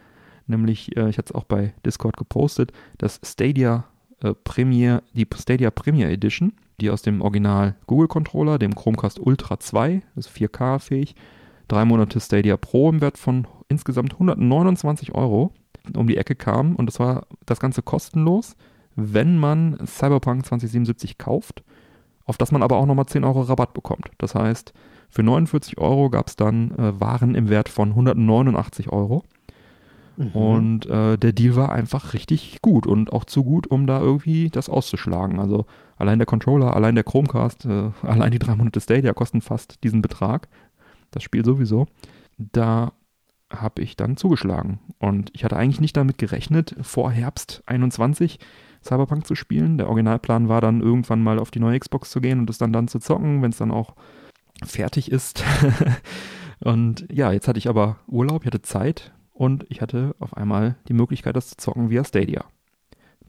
Nämlich, 0.46 0.96
äh, 0.96 1.08
ich 1.10 1.18
hatte 1.18 1.32
es 1.32 1.34
auch 1.34 1.44
bei 1.44 1.74
Discord 1.84 2.16
gepostet, 2.16 2.72
das 2.96 3.20
Stadia 3.24 3.84
äh, 4.22 4.34
Premier, 4.34 5.02
die 5.14 5.26
Stadia 5.36 5.70
Premier 5.70 6.10
Edition 6.10 6.52
die 6.80 6.90
aus 6.90 7.02
dem 7.02 7.20
Original 7.20 7.74
Google 7.86 8.08
Controller, 8.08 8.58
dem 8.58 8.74
Chromecast 8.74 9.18
Ultra 9.18 9.58
2, 9.58 10.02
also 10.14 10.30
4K 10.30 10.78
fähig, 10.78 11.14
drei 11.66 11.84
Monate 11.84 12.20
Stadia 12.20 12.56
Pro 12.56 12.88
im 12.90 13.00
Wert 13.00 13.18
von 13.18 13.46
insgesamt 13.68 14.14
129 14.14 15.14
Euro 15.14 15.52
um 15.96 16.06
die 16.06 16.18
Ecke 16.18 16.34
kam 16.34 16.76
und 16.76 16.86
das 16.86 17.00
war 17.00 17.26
das 17.46 17.60
Ganze 17.60 17.82
kostenlos, 17.82 18.56
wenn 18.94 19.38
man 19.38 19.78
Cyberpunk 19.86 20.44
2077 20.44 21.18
kauft, 21.18 21.62
auf 22.24 22.36
das 22.36 22.52
man 22.52 22.62
aber 22.62 22.76
auch 22.76 22.86
nochmal 22.86 23.06
10 23.06 23.24
Euro 23.24 23.42
Rabatt 23.42 23.72
bekommt. 23.72 24.10
Das 24.18 24.34
heißt, 24.34 24.74
für 25.08 25.22
49 25.22 25.78
Euro 25.78 26.10
gab 26.10 26.28
es 26.28 26.36
dann 26.36 26.72
äh, 26.72 27.00
Waren 27.00 27.34
im 27.34 27.48
Wert 27.48 27.70
von 27.70 27.90
189 27.90 28.90
Euro. 28.90 29.24
Mhm. 30.18 30.30
Und 30.32 30.86
äh, 30.86 31.16
der 31.16 31.32
Deal 31.32 31.54
war 31.54 31.70
einfach 31.70 32.12
richtig 32.12 32.60
gut 32.60 32.86
und 32.86 33.12
auch 33.12 33.24
zu 33.24 33.44
gut, 33.44 33.68
um 33.68 33.86
da 33.86 34.00
irgendwie 34.00 34.50
das 34.50 34.68
auszuschlagen. 34.68 35.38
Also 35.38 35.64
allein 35.96 36.18
der 36.18 36.26
Controller, 36.26 36.74
allein 36.74 36.96
der 36.96 37.04
Chromecast, 37.04 37.66
äh, 37.66 37.90
allein 38.02 38.32
die 38.32 38.40
drei 38.40 38.56
Monate 38.56 38.80
Stadia 38.80 39.12
kosten 39.12 39.40
fast 39.40 39.82
diesen 39.84 40.02
Betrag. 40.02 40.48
Das 41.12 41.22
Spiel 41.22 41.44
sowieso. 41.44 41.86
Da 42.36 42.92
habe 43.48 43.80
ich 43.80 43.96
dann 43.96 44.16
zugeschlagen. 44.16 44.80
Und 44.98 45.30
ich 45.34 45.44
hatte 45.44 45.56
eigentlich 45.56 45.80
nicht 45.80 45.96
damit 45.96 46.18
gerechnet, 46.18 46.74
vor 46.82 47.10
Herbst 47.12 47.62
21 47.66 48.40
Cyberpunk 48.84 49.26
zu 49.26 49.36
spielen. 49.36 49.78
Der 49.78 49.86
Originalplan 49.86 50.48
war 50.48 50.60
dann 50.60 50.82
irgendwann 50.82 51.22
mal 51.22 51.38
auf 51.38 51.50
die 51.50 51.60
neue 51.60 51.78
Xbox 51.78 52.10
zu 52.10 52.20
gehen 52.20 52.40
und 52.40 52.50
es 52.50 52.58
dann 52.58 52.72
dann 52.72 52.88
zu 52.88 52.98
zocken, 52.98 53.40
wenn 53.40 53.50
es 53.50 53.58
dann 53.58 53.70
auch 53.70 53.94
fertig 54.64 55.10
ist. 55.12 55.44
und 56.60 57.06
ja, 57.10 57.32
jetzt 57.32 57.46
hatte 57.46 57.58
ich 57.58 57.68
aber 57.68 57.98
Urlaub, 58.08 58.42
ich 58.42 58.48
hatte 58.48 58.62
Zeit 58.62 59.12
und 59.38 59.64
ich 59.68 59.80
hatte 59.80 60.16
auf 60.18 60.36
einmal 60.36 60.74
die 60.88 60.94
Möglichkeit, 60.94 61.36
das 61.36 61.50
zu 61.50 61.56
zocken 61.56 61.90
via 61.90 62.02
Stadia. 62.02 62.44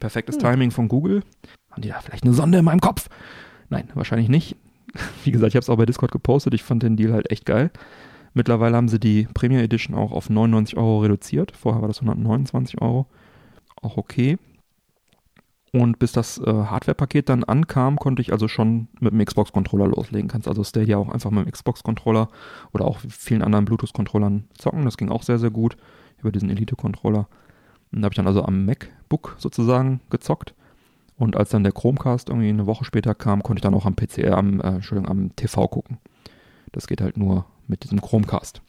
Perfektes 0.00 0.34
hm. 0.36 0.42
Timing 0.42 0.70
von 0.72 0.88
Google. 0.88 1.22
Haben 1.70 1.82
die 1.82 1.88
da 1.88 2.00
vielleicht 2.00 2.24
eine 2.24 2.32
Sonde 2.32 2.58
in 2.58 2.64
meinem 2.64 2.80
Kopf? 2.80 3.08
Nein, 3.68 3.88
wahrscheinlich 3.94 4.28
nicht. 4.28 4.56
Wie 5.24 5.30
gesagt, 5.30 5.50
ich 5.50 5.54
habe 5.54 5.62
es 5.62 5.70
auch 5.70 5.76
bei 5.76 5.86
Discord 5.86 6.10
gepostet. 6.10 6.52
Ich 6.54 6.64
fand 6.64 6.82
den 6.82 6.96
Deal 6.96 7.12
halt 7.12 7.30
echt 7.30 7.46
geil. 7.46 7.70
Mittlerweile 8.34 8.76
haben 8.76 8.88
sie 8.88 8.98
die 8.98 9.28
Premier 9.34 9.62
Edition 9.62 9.96
auch 9.96 10.10
auf 10.10 10.28
99 10.28 10.76
Euro 10.76 10.98
reduziert. 10.98 11.52
Vorher 11.56 11.80
war 11.80 11.88
das 11.88 12.00
129 12.00 12.82
Euro. 12.82 13.06
Auch 13.80 13.96
okay. 13.96 14.36
Und 15.72 16.00
bis 16.00 16.10
das 16.10 16.38
äh, 16.38 16.44
Hardware-Paket 16.44 17.28
dann 17.28 17.44
ankam, 17.44 17.98
konnte 17.98 18.20
ich 18.20 18.32
also 18.32 18.48
schon 18.48 18.88
mit 18.98 19.12
dem 19.12 19.24
Xbox-Controller 19.24 19.86
loslegen. 19.86 20.28
Kannst 20.28 20.48
also 20.48 20.64
Stadia 20.64 20.96
auch 20.96 21.08
einfach 21.08 21.30
mit 21.30 21.46
dem 21.46 21.52
Xbox-Controller 21.52 22.28
oder 22.72 22.84
auch 22.84 22.98
vielen 23.08 23.42
anderen 23.42 23.64
Bluetooth-Controllern 23.64 24.48
zocken. 24.58 24.84
Das 24.84 24.96
ging 24.96 25.10
auch 25.10 25.22
sehr, 25.22 25.38
sehr 25.38 25.50
gut 25.50 25.76
über 26.20 26.32
diesen 26.32 26.50
Elite-Controller. 26.50 27.28
Und 27.92 28.00
da 28.00 28.06
habe 28.06 28.12
ich 28.12 28.16
dann 28.16 28.26
also 28.26 28.44
am 28.44 28.64
MacBook 28.64 29.36
sozusagen 29.38 30.00
gezockt. 30.10 30.54
Und 31.16 31.36
als 31.36 31.50
dann 31.50 31.64
der 31.64 31.72
Chromecast 31.72 32.30
irgendwie 32.30 32.48
eine 32.48 32.66
Woche 32.66 32.84
später 32.84 33.14
kam, 33.14 33.42
konnte 33.42 33.58
ich 33.58 33.62
dann 33.62 33.74
auch 33.74 33.84
am 33.84 33.96
PC, 33.96 34.18
äh, 34.18 34.30
am, 34.30 34.60
äh, 34.60 34.68
Entschuldigung, 34.68 35.10
am 35.10 35.36
TV 35.36 35.68
gucken. 35.68 35.98
Das 36.72 36.86
geht 36.86 37.00
halt 37.00 37.16
nur 37.16 37.44
mit 37.66 37.84
diesem 37.84 38.00
Chromecast. 38.00 38.62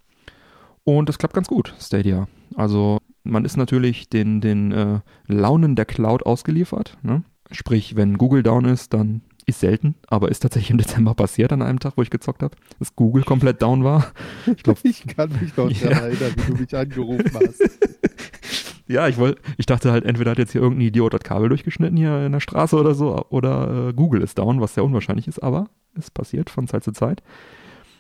Und 0.84 1.08
das 1.08 1.18
klappt 1.18 1.34
ganz 1.34 1.48
gut, 1.48 1.74
Stadia. 1.80 2.28
Also 2.56 2.98
man 3.24 3.46
ist 3.46 3.56
natürlich 3.56 4.10
den, 4.10 4.42
den 4.42 4.72
äh, 4.72 5.00
Launen 5.28 5.76
der 5.76 5.86
Cloud 5.86 6.26
ausgeliefert. 6.26 6.98
Ne? 7.04 7.24
Sprich, 7.52 7.96
wenn 7.96 8.18
Google 8.18 8.44
down 8.44 8.66
ist, 8.66 8.94
dann 8.94 9.22
ist 9.48 9.60
selten, 9.60 9.96
aber 10.08 10.30
ist 10.30 10.40
tatsächlich 10.40 10.72
im 10.72 10.78
Dezember 10.80 11.14
passiert 11.14 11.52
an 11.52 11.62
einem 11.62 11.80
Tag, 11.80 11.94
wo 11.98 12.02
ich 12.02 12.10
gezockt 12.10 12.44
habe, 12.44 12.56
dass 12.80 12.96
Google 12.96 13.24
komplett 13.24 13.62
down 13.62 13.84
war. 13.84 14.12
Ich, 14.56 14.64
glaub, 14.64 14.78
ich 14.84 15.06
kann 15.08 15.32
mich 15.40 15.56
noch 15.56 15.70
ja. 15.70 15.90
daran 15.90 16.04
erinnern, 16.12 16.34
wie 16.36 16.52
du 16.52 16.62
mich 16.62 16.76
angerufen 16.76 17.32
hast. 17.34 17.62
ja, 18.88 19.08
ich 19.08 19.18
wollte, 19.18 19.42
ich 19.58 19.66
dachte 19.66 19.92
halt, 19.92 20.04
entweder 20.04 20.32
hat 20.32 20.40
jetzt 20.40 20.52
hier 20.52 20.62
irgendein 20.62 20.88
Idiot 20.88 21.14
das 21.14 21.22
Kabel 21.22 21.50
durchgeschnitten 21.50 21.98
hier 21.98 22.26
in 22.26 22.32
der 22.32 22.40
Straße 22.40 22.76
oder 22.76 22.94
so, 22.94 23.26
oder 23.30 23.90
äh, 23.90 23.94
Google 23.94 24.22
ist 24.22 24.38
down, 24.38 24.62
was 24.62 24.74
sehr 24.74 24.84
unwahrscheinlich 24.84 25.28
ist, 25.28 25.40
aber 25.40 25.70
es 25.96 26.10
passiert 26.12 26.50
von 26.50 26.68
Zeit 26.68 26.84
zu 26.84 26.92
Zeit. 26.92 27.22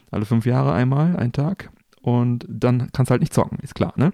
Alle 0.09 0.25
fünf 0.25 0.45
Jahre 0.45 0.73
einmal, 0.73 1.15
ein 1.15 1.31
Tag. 1.31 1.69
Und 2.01 2.45
dann 2.49 2.89
kannst 2.91 3.09
du 3.09 3.11
halt 3.11 3.21
nicht 3.21 3.33
zocken, 3.33 3.59
ist 3.61 3.75
klar, 3.75 3.93
ne? 3.95 4.11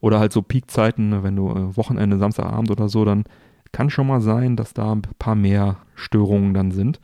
Oder 0.00 0.18
halt 0.18 0.32
so 0.32 0.40
Peakzeiten, 0.40 1.10
ne, 1.10 1.22
wenn 1.22 1.36
du 1.36 1.50
äh, 1.50 1.76
Wochenende, 1.76 2.18
Samstagabend 2.18 2.70
oder 2.70 2.88
so, 2.88 3.04
dann 3.04 3.24
kann 3.72 3.90
schon 3.90 4.06
mal 4.06 4.20
sein, 4.20 4.56
dass 4.56 4.74
da 4.74 4.92
ein 4.92 5.02
paar 5.18 5.34
mehr 5.34 5.76
Störungen 5.94 6.54
dann 6.54 6.70
sind. 6.70 7.00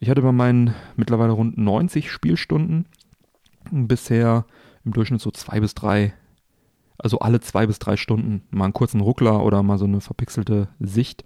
Ich 0.00 0.10
hatte 0.10 0.22
bei 0.22 0.32
meinen 0.32 0.74
mittlerweile 0.96 1.32
rund 1.32 1.56
90 1.56 2.10
Spielstunden 2.10 2.86
bisher 3.70 4.44
im 4.84 4.92
Durchschnitt 4.92 5.20
so 5.20 5.30
zwei 5.30 5.60
bis 5.60 5.74
drei, 5.74 6.12
also 6.98 7.20
alle 7.20 7.40
zwei 7.40 7.66
bis 7.66 7.78
drei 7.78 7.96
Stunden 7.96 8.42
mal 8.50 8.64
einen 8.64 8.74
kurzen 8.74 9.00
Ruckler 9.00 9.42
oder 9.42 9.62
mal 9.62 9.78
so 9.78 9.86
eine 9.86 10.00
verpixelte 10.00 10.68
Sicht. 10.78 11.24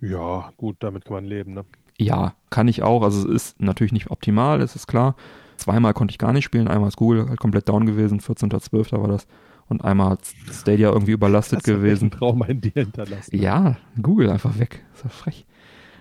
Ja, 0.00 0.52
gut, 0.56 0.76
damit 0.80 1.04
kann 1.04 1.14
man 1.14 1.24
leben, 1.24 1.54
ne? 1.54 1.64
Ja, 1.98 2.34
kann 2.50 2.68
ich 2.68 2.82
auch. 2.82 3.02
Also 3.02 3.28
es 3.28 3.34
ist 3.34 3.60
natürlich 3.60 3.92
nicht 3.92 4.10
optimal, 4.10 4.60
es 4.60 4.76
ist 4.76 4.86
klar. 4.86 5.16
Zweimal 5.56 5.94
konnte 5.94 6.12
ich 6.12 6.18
gar 6.18 6.32
nicht 6.32 6.44
spielen. 6.44 6.68
Einmal 6.68 6.88
ist 6.88 6.96
Google 6.96 7.28
halt 7.28 7.40
komplett 7.40 7.68
down 7.68 7.86
gewesen, 7.86 8.20
14.12. 8.20 9.00
war 9.00 9.08
das 9.08 9.26
und 9.68 9.84
einmal 9.84 10.10
hat 10.10 10.20
Stadia 10.52 10.90
irgendwie 10.90 11.12
überlastet 11.12 11.58
das 11.58 11.64
gewesen. 11.64 12.10
Traum 12.10 12.42
ein 12.42 12.60
dir 12.60 12.72
hinterlassen. 12.74 13.36
Ja, 13.36 13.76
Google 14.00 14.30
einfach 14.30 14.58
weg. 14.58 14.84
ist 14.94 15.04
ja 15.04 15.10
frech. 15.10 15.46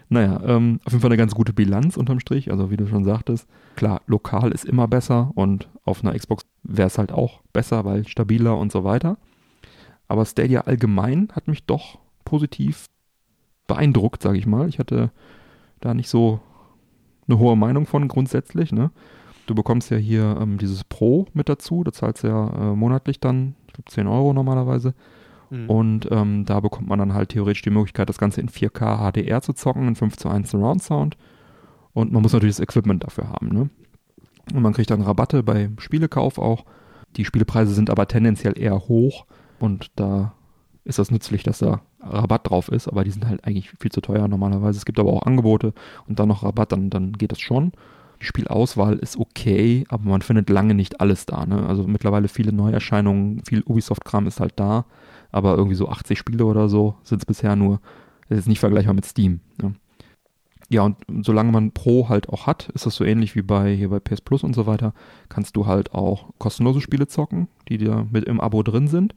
Naja, 0.08 0.40
ähm, 0.46 0.80
auf 0.86 0.94
jeden 0.94 1.02
Fall 1.02 1.10
eine 1.10 1.18
ganz 1.18 1.34
gute 1.34 1.54
Bilanz 1.54 1.98
unterm 1.98 2.20
Strich. 2.20 2.52
Also 2.52 2.70
wie 2.70 2.78
du 2.78 2.88
schon 2.88 3.04
sagtest, 3.04 3.48
klar, 3.76 4.02
lokal 4.06 4.52
ist 4.52 4.66
immer 4.66 4.88
besser 4.88 5.32
und 5.34 5.68
auf 5.84 6.04
einer 6.04 6.18
Xbox 6.18 6.46
wäre 6.64 6.88
es 6.88 6.98
halt 6.98 7.12
auch 7.12 7.42
besser, 7.54 7.86
weil 7.86 8.08
stabiler 8.08 8.58
und 8.58 8.72
so 8.72 8.84
weiter. 8.84 9.18
Aber 10.08 10.26
Stadia 10.26 10.62
allgemein 10.62 11.30
hat 11.34 11.48
mich 11.48 11.66
doch 11.66 11.98
positiv 12.24 12.86
beeindruckt, 13.68 14.22
sage 14.22 14.38
ich 14.38 14.46
mal. 14.46 14.70
Ich 14.70 14.78
hatte 14.78 15.12
da 15.82 15.96
nicht 15.96 16.10
so 16.10 16.40
eine 17.28 17.40
hohe 17.40 17.56
Meinung 17.56 17.88
von 17.88 18.08
grundsätzlich. 18.08 18.72
Ne? 18.72 18.92
Du 19.46 19.56
bekommst 19.56 19.92
ja 19.92 19.98
hier 19.98 20.38
ähm, 20.42 20.58
dieses 20.58 20.84
Pro 20.84 21.28
mit 21.34 21.50
dazu, 21.50 21.84
das 21.84 21.96
zahlst 21.96 22.24
du 22.24 22.28
ja 22.28 22.48
äh, 22.50 22.76
monatlich 22.76 23.20
dann, 23.20 23.56
ich 23.68 23.74
glaube 23.74 23.92
10 23.92 24.08
Euro 24.08 24.34
normalerweise. 24.34 24.94
Mhm. 25.50 25.70
Und 25.70 26.08
ähm, 26.12 26.46
da 26.46 26.60
bekommt 26.60 26.88
man 26.88 27.00
dann 27.00 27.14
halt 27.14 27.30
theoretisch 27.30 27.62
die 27.62 27.70
Möglichkeit, 27.70 28.10
das 28.10 28.18
Ganze 28.18 28.42
in 28.42 28.50
4K 28.50 29.12
HDR 29.12 29.42
zu 29.42 29.54
zocken, 29.54 29.88
in 29.88 29.96
5 29.96 30.18
zu 30.18 30.30
1 30.30 30.50
Surround 30.50 30.82
Sound. 30.82 31.18
Und 31.94 32.12
man 32.12 32.22
muss 32.22 32.34
natürlich 32.34 32.56
das 32.56 32.64
Equipment 32.64 33.04
dafür 33.04 33.30
haben. 33.30 33.50
Ne? 33.50 33.70
Und 34.54 34.62
man 34.62 34.74
kriegt 34.74 34.90
dann 34.90 35.02
Rabatte 35.02 35.44
beim 35.44 35.80
Spielekauf 35.80 36.40
auch. 36.40 36.66
Die 37.16 37.26
Spielepreise 37.26 37.74
sind 37.74 37.90
aber 37.90 38.08
tendenziell 38.08 38.60
eher 38.60 38.88
hoch 38.88 39.26
und 39.60 39.92
da 39.96 40.34
ist 40.84 41.00
das 41.00 41.12
nützlich, 41.12 41.44
dass 41.44 41.60
da 41.60 41.82
Rabatt 42.02 42.50
drauf 42.50 42.70
ist, 42.70 42.88
aber 42.88 43.04
die 43.04 43.12
sind 43.12 43.28
halt 43.28 43.46
eigentlich 43.46 43.72
viel 43.72 43.92
zu 43.92 44.02
teuer 44.02 44.28
normalerweise. 44.28 44.78
Es 44.78 44.86
gibt 44.86 45.00
aber 45.00 45.14
auch 45.14 45.24
Angebote 45.24 45.74
und 46.08 46.20
dann 46.20 46.28
noch 46.28 46.44
Rabatt, 46.44 46.72
dann, 46.72 46.90
dann 46.90 47.14
geht 47.14 47.32
das 47.32 47.40
schon. 47.40 47.72
Die 48.22 48.26
Spielauswahl 48.26 48.98
ist 48.98 49.18
okay, 49.18 49.86
aber 49.90 50.10
man 50.10 50.22
findet 50.22 50.50
lange 50.50 50.74
nicht 50.74 51.02
alles 51.02 51.26
da. 51.26 51.46
Ne? 51.46 51.66
Also 51.68 51.84
mittlerweile 51.84 52.28
viele 52.28 52.54
Neuerscheinungen, 52.54 53.44
viel 53.46 53.64
Ubisoft-Kram 53.64 54.28
ist 54.28 54.40
halt 54.40 54.54
da, 54.56 54.86
aber 55.32 55.56
irgendwie 55.56 55.76
so 55.76 55.90
80 55.90 56.18
Spiele 56.18 56.46
oder 56.46 56.70
so 56.70 56.96
sind 57.04 57.22
es 57.22 57.26
bisher 57.26 57.56
nur. 57.56 57.80
Das 58.30 58.40
ist 58.40 58.48
nicht 58.48 58.60
vergleichbar 58.60 58.94
mit 58.94 59.06
Steam. 59.06 59.42
Ne? 59.62 59.76
Ja, 60.70 60.82
und 60.82 60.98
solange 61.22 61.52
man 61.52 61.72
Pro 61.72 62.10
halt 62.10 62.30
auch 62.30 62.48
hat, 62.48 62.70
ist 62.70 62.86
das 62.86 62.96
so 62.96 63.04
ähnlich 63.04 63.36
wie 63.36 63.44
bei 63.44 63.76
hier 63.76 63.90
bei 63.90 64.00
PS 64.00 64.22
Plus 64.22 64.44
und 64.44 64.56
so 64.56 64.66
weiter, 64.66 64.94
kannst 65.30 65.56
du 65.56 65.68
halt 65.68 65.94
auch 65.94 66.30
kostenlose 66.40 66.82
Spiele 66.82 67.08
zocken, 67.08 67.48
die 67.70 67.78
dir 67.78 68.08
mit 68.12 68.26
im 68.26 68.40
Abo 68.40 68.64
drin 68.64 68.88
sind. 68.88 69.14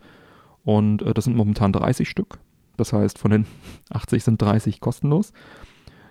Und 0.65 1.03
äh, 1.03 1.15
das 1.15 1.25
sind 1.25 1.37
momentan 1.37 1.73
30 1.73 2.09
Stück. 2.09 2.39
Das 2.77 2.93
heißt, 2.93 3.19
von 3.19 3.31
den 3.31 3.47
80 3.91 4.25
sind 4.25 4.43
30 4.43 4.81
kostenlos. 4.81 5.33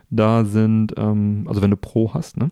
Da 0.09 0.45
sind, 0.45 0.93
ähm, 0.97 1.45
also 1.47 1.61
wenn 1.61 1.71
du 1.71 1.77
Pro 1.77 2.13
hast, 2.13 2.37
ne, 2.37 2.49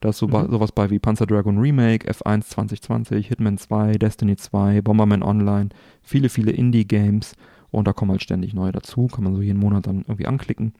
da 0.00 0.10
ist 0.10 0.18
so 0.18 0.28
mhm. 0.28 0.50
sowas 0.50 0.72
bei 0.72 0.90
wie 0.90 0.98
Panzer 0.98 1.26
Dragon 1.26 1.58
Remake, 1.58 2.10
F1 2.10 2.42
2020, 2.48 3.28
Hitman 3.28 3.58
2, 3.58 3.92
Destiny 3.92 4.36
2, 4.36 4.82
Bomberman 4.82 5.22
Online, 5.22 5.70
viele, 6.02 6.28
viele 6.28 6.52
Indie-Games 6.52 7.34
und 7.70 7.86
da 7.86 7.92
kommen 7.92 8.10
halt 8.10 8.22
ständig 8.22 8.54
neue 8.54 8.72
dazu, 8.72 9.06
kann 9.06 9.24
man 9.24 9.34
so 9.34 9.42
jeden 9.42 9.58
Monat 9.58 9.86
dann 9.86 10.02
irgendwie 10.02 10.26
anklicken. 10.26 10.74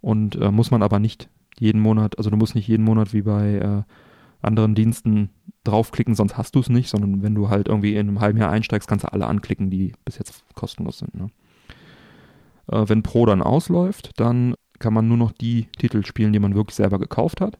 Und 0.00 0.36
äh, 0.36 0.50
muss 0.50 0.70
man 0.70 0.82
aber 0.82 0.98
nicht 0.98 1.28
jeden 1.58 1.80
Monat, 1.80 2.18
also 2.18 2.30
du 2.30 2.36
musst 2.36 2.54
nicht 2.54 2.68
jeden 2.68 2.84
Monat 2.84 3.12
wie 3.12 3.22
bei 3.22 3.54
äh, 3.54 3.82
anderen 4.42 4.74
Diensten 4.74 5.30
draufklicken, 5.64 6.14
sonst 6.14 6.36
hast 6.36 6.54
du 6.54 6.60
es 6.60 6.68
nicht, 6.68 6.88
sondern 6.88 7.22
wenn 7.22 7.34
du 7.34 7.48
halt 7.48 7.68
irgendwie 7.68 7.94
in 7.94 8.08
einem 8.08 8.20
halben 8.20 8.38
Jahr 8.38 8.50
einsteigst, 8.50 8.88
kannst 8.88 9.04
du 9.04 9.12
alle 9.12 9.26
anklicken, 9.26 9.70
die 9.70 9.92
bis 10.04 10.18
jetzt 10.18 10.44
kostenlos 10.54 10.98
sind. 10.98 11.14
Ne? 11.14 11.28
Äh, 12.70 12.88
wenn 12.88 13.02
Pro 13.02 13.24
dann 13.24 13.42
ausläuft, 13.42 14.10
dann 14.20 14.54
kann 14.78 14.92
man 14.92 15.08
nur 15.08 15.16
noch 15.16 15.32
die 15.32 15.68
Titel 15.78 16.04
spielen, 16.04 16.32
die 16.32 16.38
man 16.38 16.54
wirklich 16.54 16.76
selber 16.76 16.98
gekauft 16.98 17.40
hat 17.40 17.58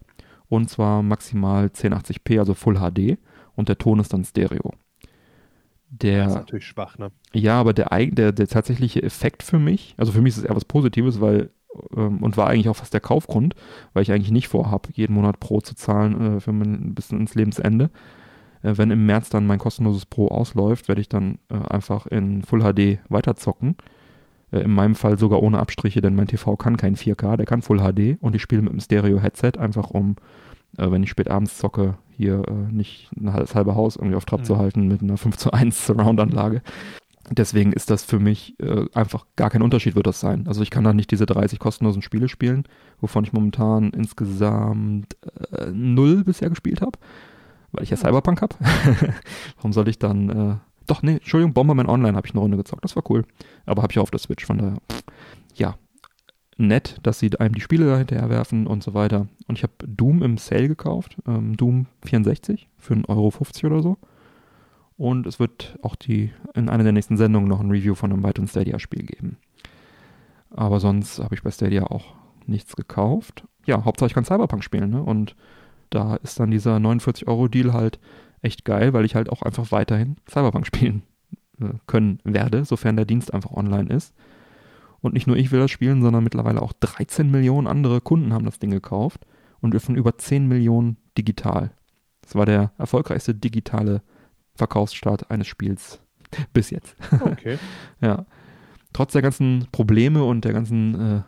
und 0.48 0.70
zwar 0.70 1.02
maximal 1.02 1.66
1080p, 1.66 2.38
also 2.38 2.54
Full 2.54 2.76
HD 2.76 3.18
und 3.54 3.68
der 3.68 3.78
Ton 3.78 3.98
ist 3.98 4.12
dann 4.12 4.24
Stereo. 4.24 4.72
Der, 5.88 6.24
das 6.24 6.32
ist 6.32 6.38
natürlich 6.38 6.66
schwach, 6.66 6.98
ne? 6.98 7.12
Ja, 7.32 7.60
aber 7.60 7.72
der, 7.72 7.88
der, 8.06 8.32
der 8.32 8.48
tatsächliche 8.48 9.02
Effekt 9.02 9.42
für 9.42 9.58
mich, 9.58 9.94
also 9.96 10.12
für 10.12 10.20
mich 10.20 10.34
ist 10.34 10.38
es 10.38 10.44
eher 10.44 10.56
was 10.56 10.64
Positives, 10.64 11.20
weil 11.20 11.50
ähm, 11.94 12.22
und 12.22 12.36
war 12.36 12.48
eigentlich 12.48 12.68
auch 12.68 12.76
fast 12.76 12.92
der 12.92 13.00
Kaufgrund, 13.00 13.54
weil 13.92 14.02
ich 14.02 14.12
eigentlich 14.12 14.30
nicht 14.30 14.48
vorhabe, 14.48 14.88
jeden 14.92 15.14
Monat 15.14 15.40
Pro 15.40 15.60
zu 15.60 15.74
zahlen 15.74 16.36
äh, 16.36 16.40
für 16.40 16.52
mein, 16.52 16.94
bis 16.94 17.10
ins 17.10 17.34
Lebensende. 17.34 17.90
Äh, 18.62 18.76
wenn 18.76 18.90
im 18.90 19.06
März 19.06 19.30
dann 19.30 19.46
mein 19.46 19.58
kostenloses 19.58 20.06
Pro 20.06 20.28
ausläuft, 20.28 20.88
werde 20.88 21.00
ich 21.00 21.08
dann 21.08 21.38
äh, 21.48 21.54
einfach 21.54 22.06
in 22.06 22.42
Full 22.42 22.60
HD 22.60 22.98
weiterzocken 23.08 23.76
in 24.52 24.70
meinem 24.70 24.94
Fall 24.94 25.18
sogar 25.18 25.42
ohne 25.42 25.58
Abstriche, 25.58 26.00
denn 26.00 26.14
mein 26.14 26.28
TV 26.28 26.56
kann 26.56 26.76
kein 26.76 26.96
4K, 26.96 27.36
der 27.36 27.46
kann 27.46 27.62
Full 27.62 27.78
HD 27.78 28.20
und 28.20 28.34
ich 28.34 28.42
spiele 28.42 28.62
mit 28.62 28.70
einem 28.70 28.80
Stereo-Headset, 28.80 29.52
einfach 29.58 29.90
um, 29.90 30.16
äh, 30.78 30.90
wenn 30.90 31.02
ich 31.02 31.10
spät 31.10 31.30
abends 31.30 31.58
zocke, 31.58 31.96
hier 32.16 32.42
äh, 32.46 32.72
nicht 32.72 33.10
das 33.16 33.54
halbe 33.54 33.74
Haus 33.74 33.96
irgendwie 33.96 34.16
auf 34.16 34.24
Trab 34.24 34.40
mhm. 34.40 34.44
zu 34.44 34.58
halten 34.58 34.88
mit 34.88 35.02
einer 35.02 35.16
5 35.16 35.36
zu 35.36 35.52
1 35.52 35.86
Surround-Anlage. 35.86 36.62
Deswegen 37.30 37.72
ist 37.72 37.90
das 37.90 38.04
für 38.04 38.20
mich 38.20 38.54
äh, 38.60 38.86
einfach 38.94 39.26
gar 39.34 39.50
kein 39.50 39.62
Unterschied 39.62 39.96
wird 39.96 40.06
das 40.06 40.20
sein. 40.20 40.46
Also 40.46 40.62
ich 40.62 40.70
kann 40.70 40.84
da 40.84 40.92
nicht 40.92 41.10
diese 41.10 41.26
30 41.26 41.58
kostenlosen 41.58 42.02
Spiele 42.02 42.28
spielen, 42.28 42.64
wovon 43.00 43.24
ich 43.24 43.32
momentan 43.32 43.90
insgesamt 43.90 45.16
äh, 45.50 45.66
null 45.72 46.22
bisher 46.22 46.50
gespielt 46.50 46.80
habe, 46.80 46.98
weil 47.72 47.82
ich 47.82 47.90
ja 47.90 47.96
Cyberpunk 47.96 48.42
habe. 48.42 48.54
Warum 49.56 49.72
soll 49.72 49.88
ich 49.88 49.98
dann 49.98 50.28
äh, 50.28 50.56
doch, 50.86 51.02
nee, 51.02 51.14
Entschuldigung, 51.14 51.54
Bomberman 51.54 51.88
Online 51.88 52.16
habe 52.16 52.26
ich 52.26 52.32
eine 52.32 52.40
Runde 52.40 52.56
gezockt. 52.56 52.84
Das 52.84 52.96
war 52.96 53.02
cool. 53.10 53.24
Aber 53.64 53.82
habe 53.82 53.92
ich 53.92 53.98
auch 53.98 54.04
auf 54.04 54.10
der 54.10 54.20
Switch, 54.20 54.44
von 54.44 54.58
daher. 54.58 54.76
Ja. 55.54 55.76
Nett, 56.58 56.98
dass 57.02 57.18
sie 57.18 57.38
einem 57.38 57.54
die 57.54 57.60
Spiele 57.60 57.86
da 57.86 57.98
hinterher 57.98 58.30
werfen 58.30 58.66
und 58.66 58.82
so 58.82 58.94
weiter. 58.94 59.26
Und 59.46 59.58
ich 59.58 59.62
habe 59.62 59.74
Doom 59.86 60.22
im 60.22 60.38
Sale 60.38 60.68
gekauft. 60.68 61.16
Ähm, 61.26 61.56
Doom 61.56 61.86
64 62.04 62.68
für 62.78 62.94
1,50 62.94 63.08
Euro 63.08 63.74
oder 63.74 63.82
so. 63.82 63.98
Und 64.96 65.26
es 65.26 65.38
wird 65.38 65.78
auch 65.82 65.94
die 65.94 66.32
in 66.54 66.70
einer 66.70 66.84
der 66.84 66.92
nächsten 66.92 67.18
Sendungen 67.18 67.48
noch 67.48 67.60
ein 67.60 67.70
Review 67.70 67.94
von 67.94 68.10
einem 68.10 68.22
weiteren 68.22 68.48
Stadia-Spiel 68.48 69.04
geben. 69.04 69.36
Aber 70.50 70.80
sonst 70.80 71.18
habe 71.18 71.34
ich 71.34 71.42
bei 71.42 71.50
Stadia 71.50 71.84
auch 71.84 72.14
nichts 72.46 72.76
gekauft. 72.76 73.44
Ja, 73.66 73.84
Hauptsache 73.84 74.08
ich 74.08 74.14
kann 74.14 74.24
Cyberpunk 74.24 74.64
spielen, 74.64 74.90
ne? 74.90 75.02
Und 75.02 75.36
da 75.90 76.16
ist 76.16 76.40
dann 76.40 76.50
dieser 76.50 76.76
49-Euro-Deal 76.76 77.72
halt 77.72 77.98
echt 78.46 78.64
geil, 78.64 78.92
weil 78.92 79.04
ich 79.04 79.14
halt 79.14 79.28
auch 79.28 79.42
einfach 79.42 79.72
weiterhin 79.72 80.16
Cyberpunk 80.28 80.66
spielen 80.66 81.02
äh, 81.60 81.74
können 81.86 82.20
werde, 82.24 82.64
sofern 82.64 82.96
der 82.96 83.04
Dienst 83.04 83.34
einfach 83.34 83.50
online 83.50 83.92
ist. 83.92 84.14
Und 85.00 85.12
nicht 85.14 85.26
nur 85.26 85.36
ich 85.36 85.52
will 85.52 85.60
das 85.60 85.70
spielen, 85.70 86.02
sondern 86.02 86.24
mittlerweile 86.24 86.62
auch 86.62 86.72
13 86.72 87.30
Millionen 87.30 87.66
andere 87.66 88.00
Kunden 88.00 88.32
haben 88.32 88.46
das 88.46 88.58
Ding 88.58 88.70
gekauft 88.70 89.26
und 89.60 89.78
von 89.80 89.96
über 89.96 90.16
10 90.16 90.48
Millionen 90.48 90.96
digital. 91.18 91.70
Das 92.22 92.34
war 92.34 92.46
der 92.46 92.72
erfolgreichste 92.78 93.34
digitale 93.34 94.02
Verkaufsstart 94.54 95.30
eines 95.30 95.46
Spiels 95.46 96.00
bis 96.52 96.70
jetzt. 96.70 96.96
Okay. 97.20 97.58
ja. 98.00 98.26
Trotz 98.92 99.12
der 99.12 99.22
ganzen 99.22 99.68
Probleme 99.72 100.24
und 100.24 100.44
der 100.44 100.52
ganzen 100.52 100.94
äh, 100.94 101.22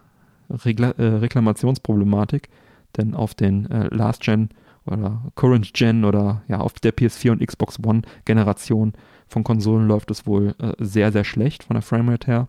Regla 0.51 0.91
äh, 0.93 1.05
Reklamationsproblematik, 1.05 2.49
denn 2.97 3.15
auf 3.15 3.35
den 3.35 3.71
äh, 3.71 3.95
Last 3.95 4.23
Gen 4.23 4.49
oder 4.89 5.23
Current 5.35 5.73
Gen 5.75 6.05
oder 6.05 6.43
ja 6.49 6.61
auf 6.61 6.75
der 6.75 6.95
PS4 6.95 7.33
und 7.33 7.47
Xbox 7.47 7.79
One 7.85 8.03
Generation 8.25 8.93
von 9.29 9.45
Konsolen 9.45 9.87
läuft 9.87 10.11
es 10.11 10.27
wohl 10.27 10.55
äh, 10.59 10.73
sehr, 10.79 11.13
sehr 11.13 11.25
schlecht 11.25 11.65
von 11.65 11.75
der 11.75 11.83
Framerate 11.83 12.27
her. 12.27 12.49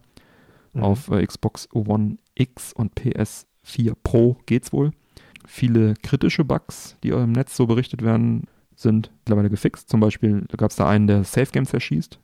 Mhm. 0.73 0.83
Auf 0.83 1.09
äh, 1.09 1.25
Xbox 1.25 1.67
One 1.73 2.17
X 2.35 2.73
und 2.73 2.93
PS4 2.95 3.93
Pro 4.03 4.37
geht's 4.45 4.71
wohl. 4.71 4.91
Viele 5.45 5.95
kritische 6.01 6.45
Bugs, 6.45 6.95
die 7.03 7.09
im 7.09 7.31
Netz 7.31 7.55
so 7.55 7.67
berichtet 7.67 8.01
werden, 8.01 8.45
sind 8.75 9.11
mittlerweile 9.19 9.49
gefixt. 9.49 9.89
Zum 9.89 9.99
Beispiel 9.99 10.45
gab 10.55 10.71
es 10.71 10.77
da 10.77 10.87
einen, 10.87 11.07
der 11.07 11.23
Safe 11.23 11.51
Games 11.51 11.69
verschießt. 11.69 12.19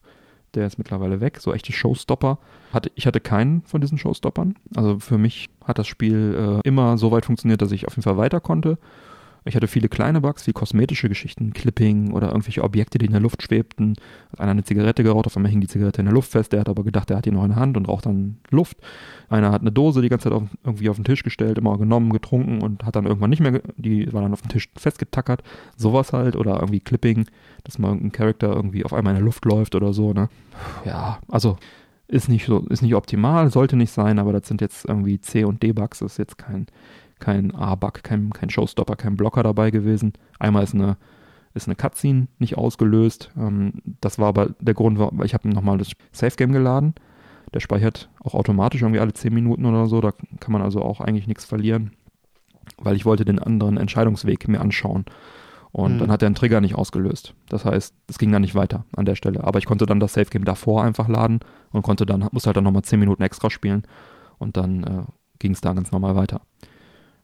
der 0.53 0.68
ist 0.68 0.78
mittlerweile 0.78 1.20
weg. 1.20 1.39
So 1.41 1.53
echte 1.53 1.74
Showstopper. 1.74 2.39
Hatte, 2.72 2.89
ich 2.95 3.07
hatte 3.07 3.20
keinen 3.20 3.63
von 3.63 3.82
diesen 3.82 3.97
Showstoppern. 3.97 4.55
Also 4.74 4.99
für 4.99 5.18
mich 5.18 5.49
hat 5.66 5.80
das 5.80 5.88
Spiel 5.88 6.61
äh, 6.63 6.68
immer 6.68 6.97
so 6.97 7.11
weit 7.11 7.26
funktioniert, 7.26 7.61
dass 7.61 7.74
ich 7.74 7.88
auf 7.88 7.93
jeden 7.93 8.03
Fall 8.03 8.16
weiter 8.16 8.39
konnte. 8.39 8.78
Ich 9.48 9.56
hatte 9.56 9.68
viele 9.68 9.89
kleine 9.89 10.22
Bugs, 10.22 10.48
wie 10.48 10.54
kosmetische 10.54 11.08
Geschichten, 11.08 11.54
Clipping 11.54 12.12
oder 12.14 12.30
irgendwelche 12.30 12.64
Objekte, 12.64 12.98
die 12.98 13.06
in 13.06 13.12
der 13.12 13.22
Luft 13.22 13.43
schwebten. 13.43 13.93
Hat 14.32 14.41
einer 14.41 14.52
eine 14.52 14.64
Zigarette 14.64 15.04
geraucht, 15.04 15.28
auf 15.28 15.38
einmal 15.38 15.52
hing 15.52 15.62
die 15.62 15.68
Zigarette 15.68 16.02
in 16.02 16.06
der 16.06 16.16
Luft 16.16 16.32
fest. 16.32 16.52
Der 16.52 16.62
hat 16.62 16.70
aber 16.70 16.84
gedacht, 16.84 17.12
der 17.12 17.18
hat 17.18 17.26
die 17.26 17.32
noch 17.32 17.43
in 17.43 17.52
der 17.52 17.60
Hand 17.60 17.78
und 17.78 17.88
raucht 17.88 18.08
dann 18.08 18.39
Luft. 18.50 18.78
Einer 19.30 19.52
hat 19.52 19.62
eine 19.62 19.72
Dose 19.72 20.02
die 20.02 20.10
ganze 20.10 20.30
Zeit 20.30 20.34
auf, 20.34 20.43
irgendwie 20.64 20.89
auf 20.89 20.96
den 20.96 21.06
Tisch 21.06 21.22
gestellt, 21.22 21.60
immer 21.60 21.78
genommen, 21.78 22.12
getrunken 22.12 22.64
und 22.64 22.86
hat 22.86 22.96
dann 22.96 23.06
irgendwann 23.06 23.30
nicht 23.30 23.39
mehr, 23.39 23.62
die 23.78 24.12
war 24.12 24.24
dann 24.24 24.34
auf 24.34 24.41
dem 24.41 24.50
Tisch 24.50 24.68
festgetackert. 24.76 25.43
Sowas 25.78 26.12
halt 26.12 26.36
oder 26.36 26.56
irgendwie 26.56 26.80
Clipping, 26.80 27.28
dass 27.64 27.78
mal 27.78 27.89
irgendein 27.89 28.14
Charakter 28.14 28.52
irgendwie 28.52 28.84
auf 28.84 28.93
einmal 28.93 29.14
in 29.14 29.20
der 29.20 29.26
Luft 29.26 29.46
läuft 29.46 29.76
oder 29.76 29.93
so, 29.93 30.12
ne? 30.12 30.28
Ja, 30.86 31.20
also 31.28 31.58
ist 32.08 32.30
nicht 32.30 32.46
so, 32.46 32.60
ist 32.70 32.82
nicht 32.82 32.96
optimal, 32.96 33.52
sollte 33.52 33.76
nicht 33.76 33.91
sein, 33.91 34.20
aber 34.20 34.34
das 34.34 34.48
sind 34.48 34.62
jetzt 34.62 34.86
irgendwie 34.86 35.20
C 35.20 35.43
und 35.43 35.62
D-Bugs, 35.64 36.00
das 36.00 36.14
ist 36.14 36.18
jetzt 36.18 36.38
kein 36.38 36.68
kein 37.20 37.53
A-Bug, 37.55 38.03
kein, 38.03 38.32
kein 38.32 38.49
Showstopper, 38.49 38.95
kein 38.95 39.18
Blocker 39.18 39.43
dabei 39.43 39.72
gewesen. 39.72 40.13
Einmal 40.39 40.63
ist 40.63 40.74
eine, 40.74 40.97
ist 41.53 41.68
eine 41.68 41.76
Cutscene 41.76 42.28
nicht 42.39 42.57
ausgelöst. 42.57 43.32
Ähm, 43.38 43.74
das 44.01 44.20
war 44.20 44.28
aber 44.28 44.49
der 44.59 44.74
Grund, 44.74 44.99
weil 44.99 45.26
ich 45.26 45.34
habe 45.34 45.47
nochmal 45.49 45.78
das 45.78 45.91
Safe-Game 46.11 46.51
geladen. 46.51 46.93
Der 47.53 47.59
speichert 47.61 48.09
auch 48.22 48.34
automatisch 48.34 48.82
irgendwie 48.82 48.99
alle 48.99 49.13
10 49.13 49.34
Minuten 49.34 49.66
oder 49.66 49.88
so. 49.88 50.01
Da 50.01 50.11
kann 50.39 50.51
man 50.51 50.61
also 50.61 50.82
auch 50.82 50.99
eigentlich 50.99 51.28
nichts 51.28 51.45
verlieren, 51.45 51.91
weil 52.78 52.95
ich 52.95 53.05
wollte 53.05 53.24
den 53.24 53.39
anderen 53.39 53.78
Entscheidungsweg 53.78 54.47
mir 54.47 54.59
anschauen. 54.59 55.05
Und 55.72 55.95
mhm. 55.95 55.99
dann 55.99 56.11
hat 56.11 56.22
er 56.22 56.28
einen 56.28 56.36
Trigger 56.36 56.61
nicht 56.61 56.76
ausgelöst. 56.76 57.34
Das 57.49 57.66
heißt, 57.66 57.93
es 58.07 58.18
ging 58.18 58.32
dann 58.32 58.41
nicht 58.41 58.55
weiter 58.55 58.86
an 58.95 59.05
der 59.05 59.16
Stelle. 59.16 59.43
Aber 59.43 59.59
ich 59.59 59.66
konnte 59.66 59.86
dann 59.86 59.99
das 59.99 60.13
Safe-Game 60.13 60.45
davor 60.45 60.84
einfach 60.84 61.07
laden 61.07 61.39
und 61.72 61.82
konnte 61.82 62.05
dann, 62.05 62.28
musste 62.32 62.47
halt 62.47 62.57
dann 62.57 62.63
nochmal 62.63 62.84
10 62.84 62.99
Minuten 62.99 63.24
extra 63.24 63.49
spielen. 63.49 63.84
Und 64.38 64.57
dann 64.57 64.84
äh, 64.84 65.03
ging 65.39 65.51
es 65.51 65.61
da 65.61 65.74
ganz 65.74 65.91
normal 65.91 66.16
weiter. 66.16 66.41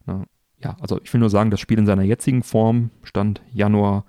Ne? 0.06 0.26
Ja, 0.64 0.78
also 0.80 1.00
ich 1.04 1.12
will 1.14 1.20
nur 1.20 1.30
sagen, 1.30 1.52
das 1.52 1.60
Spiel 1.60 1.80
in 1.80 1.86
seiner 1.86 2.04
jetzigen 2.04 2.44
Form, 2.44 2.92
Stand 3.04 3.42
Januar, 3.52 4.06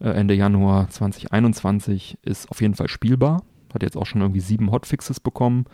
äh, 0.00 0.10
Ende 0.10 0.34
Januar 0.34 0.88
2021, 0.88 2.18
ist 2.22 2.50
auf 2.50 2.60
jeden 2.60 2.74
Fall 2.74 2.88
spielbar. 2.88 3.42
Hat 3.72 3.82
jetzt 3.82 3.96
auch 3.96 4.06
schon 4.06 4.20
irgendwie 4.20 4.40
sieben 4.40 4.70
Hotfixes 4.70 5.20
bekommen 5.20 5.64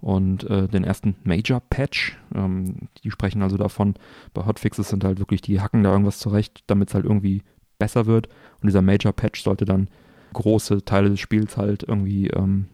und 0.00 0.44
äh, 0.50 0.68
den 0.68 0.84
ersten 0.84 1.16
Major 1.24 1.60
Patch. 1.60 2.18
Ähm, 2.34 2.88
die 3.02 3.10
sprechen 3.10 3.42
also 3.42 3.56
davon, 3.56 3.94
bei 4.32 4.44
Hotfixes 4.44 4.88
sind 4.88 5.04
halt 5.04 5.18
wirklich, 5.18 5.40
die 5.40 5.60
hacken 5.60 5.82
da 5.82 5.90
irgendwas 5.90 6.18
zurecht, 6.18 6.62
damit 6.68 6.88
es 6.88 6.94
halt 6.94 7.04
irgendwie 7.04 7.42
besser 7.78 8.06
wird. 8.06 8.28
Und 8.60 8.66
dieser 8.66 8.82
Major 8.82 9.12
Patch 9.12 9.42
sollte 9.42 9.64
dann 9.64 9.88
große 10.32 10.84
Teile 10.84 11.10
des 11.10 11.20
Spiels 11.20 11.56
halt 11.56 11.82
irgendwie 11.82 12.28
ähm, 12.28 12.66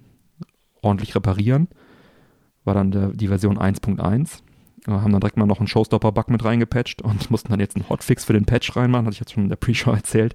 ordentlich 0.83 1.15
reparieren. 1.15 1.69
War 2.65 2.75
dann 2.75 2.91
der, 2.91 3.09
die 3.09 3.29
Version 3.29 3.59
1.1 3.59 4.43
haben 4.87 5.13
dann 5.13 5.21
direkt 5.21 5.37
mal 5.37 5.47
noch 5.47 5.59
einen 5.59 5.67
Showstopper-Bug 5.67 6.31
mit 6.31 6.45
reingepatcht 6.45 7.03
und 7.03 7.31
mussten 7.31 7.51
dann 7.51 7.61
jetzt 7.61 7.77
einen 7.77 7.89
Hotfix 7.89 8.25
für 8.25 8.33
den 8.33 8.45
Patch 8.45 8.77
reinmachen, 8.77 9.07
hatte 9.07 9.15
ich 9.15 9.21
jetzt 9.21 9.33
schon 9.33 9.45
in 9.45 9.49
der 9.49 9.57
Pre-Show 9.57 9.91
erzählt. 9.91 10.35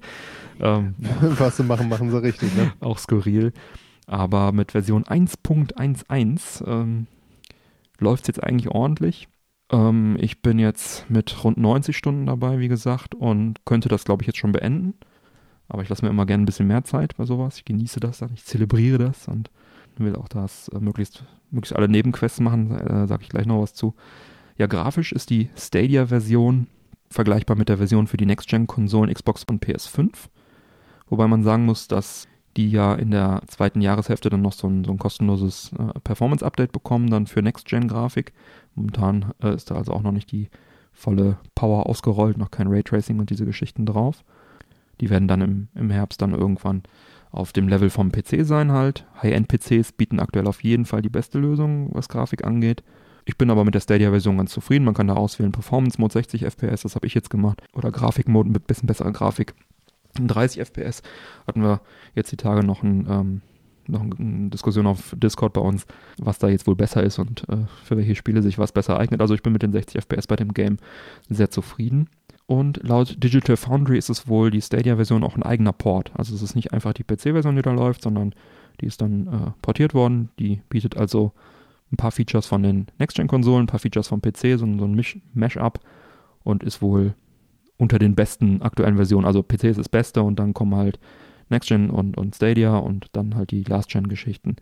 Ähm, 0.60 0.96
Was 1.22 1.58
sie 1.58 1.64
machen, 1.64 1.90
machen 1.90 2.12
sie 2.12 2.22
richtig, 2.22 2.56
ne? 2.56 2.74
Auch 2.80 2.98
skurril. 2.98 3.54
Aber 4.06 4.52
mit 4.52 4.72
Version 4.74 5.04
1.11 5.06 6.68
ähm, 6.68 7.08
läuft 8.00 8.24
es 8.24 8.28
jetzt 8.28 8.44
eigentlich 8.44 8.70
ordentlich. 8.70 9.28
Ähm, 9.72 10.18
ich 10.20 10.42
bin 10.42 10.60
jetzt 10.60 11.10
mit 11.10 11.44
rund 11.44 11.58
90 11.58 11.96
Stunden 11.96 12.26
dabei, 12.26 12.60
wie 12.60 12.68
gesagt, 12.68 13.16
und 13.16 13.66
könnte 13.66 13.90
das, 13.90 14.04
glaube 14.04 14.24
ich, 14.24 14.28
jetzt 14.28 14.38
schon 14.38 14.52
beenden. 14.52 14.96
Aber 15.70 15.82
ich 15.82 15.90
lasse 15.90 16.04
mir 16.04 16.12
immer 16.12 16.26
gerne 16.26 16.44
ein 16.44 16.46
bisschen 16.46 16.68
mehr 16.68 16.84
Zeit 16.84 17.16
bei 17.18 17.26
sowas. 17.26 17.58
Ich 17.58 17.66
genieße 17.66 18.00
das 18.00 18.20
dann, 18.20 18.32
ich 18.34 18.46
zelebriere 18.46 18.98
das 18.98 19.28
und 19.28 19.50
will 19.98 20.16
auch 20.16 20.28
das 20.28 20.70
äh, 20.70 20.80
möglichst, 20.80 21.24
möglichst 21.52 21.76
alle 21.76 21.90
Nebenquests 21.90 22.40
machen, 22.40 22.72
äh, 22.72 23.08
sage 23.08 23.24
ich 23.24 23.30
gleich 23.30 23.46
noch 23.46 23.62
was 23.62 23.74
zu. 23.74 23.94
Ja, 24.58 24.68
grafisch 24.68 25.12
ist 25.12 25.30
die 25.30 25.50
Stadia-Version 25.58 26.68
vergleichbar 27.10 27.58
mit 27.58 27.70
der 27.70 27.78
Version 27.78 28.08
für 28.08 28.18
die 28.18 28.26
Next-Gen-Konsolen 28.26 29.14
Xbox 29.14 29.44
und 29.44 29.64
PS5. 29.64 30.12
Wobei 31.08 31.28
man 31.28 31.44
sagen 31.44 31.66
muss, 31.66 31.88
dass 31.88 32.28
die 32.58 32.70
ja 32.70 32.94
in 32.94 33.12
der 33.12 33.42
zweiten 33.48 33.82
Jahreshälfte 33.82 34.30
dann 34.30 34.42
noch 34.42 34.54
so 34.54 34.68
ein, 34.68 34.84
so 34.84 34.92
ein 34.92 35.00
kostenloses 35.00 35.72
äh, 35.78 36.00
Performance-Update 36.00 36.72
bekommen, 36.72 37.10
dann 37.10 37.28
für 37.28 37.42
Next-Gen-Grafik. 37.42 38.34
Momentan 38.76 39.34
äh, 39.42 39.54
ist 39.54 39.72
da 39.72 39.76
also 39.76 39.92
auch 39.92 40.02
noch 40.02 40.12
nicht 40.12 40.32
die 40.32 40.50
volle 40.92 41.38
Power 41.56 41.88
ausgerollt, 41.88 42.38
noch 42.38 42.52
kein 42.52 42.68
Raytracing 42.68 43.20
und 43.20 43.30
diese 43.30 43.46
Geschichten 43.46 43.86
drauf. 43.86 44.24
Die 45.02 45.10
werden 45.10 45.28
dann 45.28 45.42
im, 45.42 45.68
im 45.74 45.90
Herbst 45.90 46.22
dann 46.22 46.34
irgendwann 46.34 46.84
auf 47.34 47.52
dem 47.52 47.68
Level 47.68 47.90
vom 47.90 48.12
PC 48.12 48.46
sein 48.46 48.72
halt. 48.72 49.06
High-End-PCs 49.22 49.94
bieten 49.94 50.20
aktuell 50.20 50.48
auf 50.48 50.64
jeden 50.64 50.86
Fall 50.86 51.02
die 51.02 51.10
beste 51.10 51.40
Lösung, 51.40 51.90
was 51.92 52.08
Grafik 52.08 52.46
angeht. 52.46 52.84
Ich 53.26 53.38
bin 53.38 53.50
aber 53.50 53.66
mit 53.66 53.74
der 53.74 53.80
Stadia-Version 53.80 54.38
ganz 54.38 54.52
zufrieden. 54.52 54.86
Man 54.86 54.94
kann 54.94 55.08
da 55.08 55.16
auswählen 55.16 55.52
Performance 55.52 56.00
Mode 56.00 56.14
60 56.14 56.44
FPS, 56.46 56.84
das 56.84 56.96
habe 56.96 57.08
ich 57.08 57.16
jetzt 57.16 57.32
gemacht. 57.32 57.62
Oder 57.74 57.92
Grafik-Mode 57.92 58.50
mit 58.50 58.68
bisschen 58.68 58.86
besserer 58.86 59.12
Grafik 59.12 59.56
30 60.20 60.62
FPS. 60.62 61.02
Hatten 61.48 61.64
wir 61.64 61.82
jetzt 62.14 62.32
die 62.32 62.38
Tage 62.38 62.64
noch, 62.64 62.84
ein, 62.84 63.08
ähm, 63.10 63.42
noch 63.88 64.02
eine 64.02 64.50
Diskussion 64.50 64.86
auf 64.86 65.16
Discord 65.18 65.54
bei 65.54 65.62
uns, 65.62 65.88
was 66.20 66.38
da 66.38 66.50
jetzt 66.50 66.68
wohl 66.68 66.76
besser 66.76 67.02
ist 67.02 67.18
und 67.18 67.50
äh, 67.50 67.66
für 67.84 67.98
welche 67.98 68.14
Spiele 68.14 68.44
sich 68.44 68.60
was 68.60 68.74
besser 68.74 69.00
eignet. 69.00 69.22
Also 69.22 69.34
ich 69.34 69.42
bin 69.42 69.54
mit 69.54 69.64
den 69.64 69.72
60 69.72 70.04
FPS 70.04 70.28
bei 70.28 70.36
dem 70.36 70.54
Game 70.54 70.78
sehr 71.30 71.50
zufrieden. 71.50 72.10
Und 72.54 72.82
laut 72.84 73.24
Digital 73.24 73.58
Foundry 73.58 73.98
ist 73.98 74.12
es 74.12 74.28
wohl 74.28 74.52
die 74.52 74.62
Stadia-Version 74.62 75.24
auch 75.24 75.36
ein 75.36 75.42
eigener 75.42 75.74
Port. 75.74 76.12
Also 76.14 76.36
es 76.36 76.44
ist 76.44 76.56
nicht 76.56 76.72
einfach 76.72 76.94
die 76.94 77.04
PC-Version, 77.04 77.56
die 77.56 77.64
da 77.64 77.72
läuft, 77.72 78.04
sondern 78.04 78.36
die 78.80 78.86
ist 78.86 79.02
dann 79.02 79.26
äh, 79.26 79.52
portiert 79.64 79.96
worden. 79.96 80.30
Die 80.38 80.62
bietet 80.70 80.96
also 80.96 81.32
ein 81.92 81.98
paar 81.98 82.12
Features 82.12 82.46
von 82.46 82.62
den 82.62 82.86
Next-Gen-Konsolen, 83.00 83.64
ein 83.64 83.68
paar 83.68 83.80
Features 83.80 84.08
vom 84.08 84.22
PC, 84.22 84.60
so, 84.60 84.68
so 84.78 84.86
ein 84.86 85.04
Mash-up 85.34 85.80
und 86.44 86.64
ist 86.64 86.84
wohl 86.84 87.16
unter 87.78 87.98
den 87.98 88.14
besten 88.14 88.62
aktuellen 88.62 88.98
Versionen. 88.98 89.26
Also 89.26 89.42
PC 89.42 89.64
ist 89.64 89.80
das 89.80 89.90
Beste 89.90 90.22
und 90.22 90.38
dann 90.38 90.54
kommen 90.54 90.76
halt 90.76 91.00
Next-Gen 91.50 91.90
und, 91.90 92.20
und 92.20 92.36
Stadia 92.36 92.78
und 92.78 93.08
dann 93.14 93.34
halt 93.34 93.50
die 93.50 93.64
Last-Gen-Geschichten. 93.64 94.58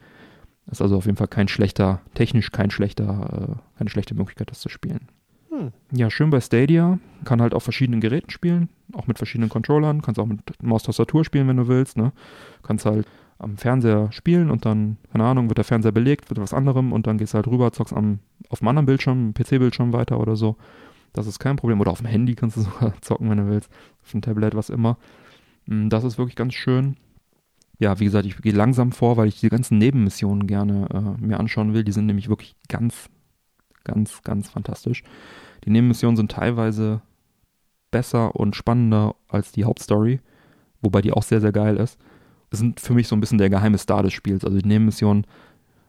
Ist 0.72 0.82
also 0.82 0.96
auf 0.96 1.08
jeden 1.08 1.18
Fall 1.18 1.28
kein 1.28 1.50
schlechter, 1.50 2.00
technisch 2.14 2.54
kein 2.54 2.72
schlechter, 2.72 3.58
äh, 3.60 3.78
keine 3.78 3.90
schlechte 3.90 4.16
Möglichkeit, 4.16 4.50
das 4.50 4.62
zu 4.62 4.70
spielen. 4.70 5.10
Ja, 5.92 6.10
schön 6.10 6.30
bei 6.30 6.42
Stadia. 6.42 7.00
Kann 7.26 7.42
halt 7.42 7.54
auf 7.54 7.64
verschiedenen 7.64 8.02
Geräten 8.02 8.30
spielen, 8.30 8.70
auch 8.94 9.08
mit 9.08 9.18
verschiedenen 9.18 9.50
Controllern. 9.50 10.02
Kannst 10.02 10.20
auch 10.20 10.26
mit 10.26 10.42
Maustastatur 10.62 11.24
spielen, 11.24 11.48
wenn 11.48 11.58
du 11.58 11.68
willst. 11.68 11.98
Ne? 11.98 12.12
Kannst 12.64 12.86
halt 12.86 13.08
am 13.38 13.58
Fernseher 13.58 14.12
spielen 14.12 14.52
und 14.52 14.66
dann, 14.66 14.98
keine 15.12 15.26
Ahnung, 15.26 15.50
wird 15.50 15.58
der 15.58 15.66
Fernseher 15.66 15.92
belegt, 15.92 16.30
wird 16.30 16.40
was 16.40 16.54
anderem 16.54 16.94
und 16.94 17.08
dann 17.08 17.18
gehst 17.18 17.34
du 17.34 17.38
halt 17.38 17.48
rüber, 17.48 17.74
zockst 17.74 17.94
am, 17.94 18.20
auf 18.50 18.62
einem 18.62 18.68
anderen 18.68 18.86
Bildschirm, 18.86 19.34
PC-Bildschirm 19.34 19.94
weiter 19.94 20.20
oder 20.20 20.36
so. 20.36 20.58
Das 21.14 21.28
ist 21.28 21.40
kein 21.40 21.56
Problem. 21.56 21.82
Oder 21.82 21.92
auf 21.92 22.00
dem 22.00 22.08
Handy 22.08 22.36
kannst 22.36 22.58
du 22.58 22.62
sogar 22.62 22.94
zocken, 23.02 23.30
wenn 23.30 23.38
du 23.38 23.48
willst. 23.48 23.70
Auf 24.04 24.12
dem 24.12 24.22
Tablet, 24.22 24.56
was 24.56 24.70
immer. 24.70 24.98
Mm, 25.66 25.90
das 25.90 26.04
ist 26.04 26.18
wirklich 26.18 26.36
ganz 26.36 26.54
schön. 26.54 26.98
Ja, 27.80 28.00
wie 28.00 28.06
gesagt, 28.06 28.28
ich 28.28 28.38
gehe 28.38 28.54
langsam 28.54 28.92
vor, 28.92 29.18
weil 29.18 29.28
ich 29.28 29.40
die 29.40 29.50
ganzen 29.50 29.80
Nebenmissionen 29.80 30.46
gerne 30.46 30.88
äh, 30.94 31.26
mir 31.26 31.40
anschauen 31.40 31.74
will. 31.74 31.84
Die 31.84 31.92
sind 31.92 32.06
nämlich 32.06 32.30
wirklich 32.30 32.56
ganz, 32.68 33.10
ganz, 33.84 34.22
ganz 34.22 34.50
fantastisch. 34.50 35.04
Die 35.64 35.70
Nebenmissionen 35.70 36.18
sind 36.18 36.32
teilweise 36.32 37.02
besser 37.92 38.36
und 38.36 38.56
spannender 38.56 39.16
als 39.28 39.52
die 39.52 39.66
Hauptstory, 39.66 40.20
wobei 40.82 41.02
die 41.02 41.12
auch 41.12 41.24
sehr, 41.24 41.42
sehr 41.42 41.52
geil 41.52 41.78
ist 41.78 42.00
sind 42.52 42.80
für 42.80 42.94
mich 42.94 43.08
so 43.08 43.16
ein 43.16 43.22
bisschen 43.22 43.38
der 43.38 43.50
geheime 43.50 43.78
Star 43.78 44.04
des 44.04 44.14
Spiels. 44.14 44.44
Also 44.44 44.58
die 44.58 44.68
Nebenmissionen, 44.68 45.26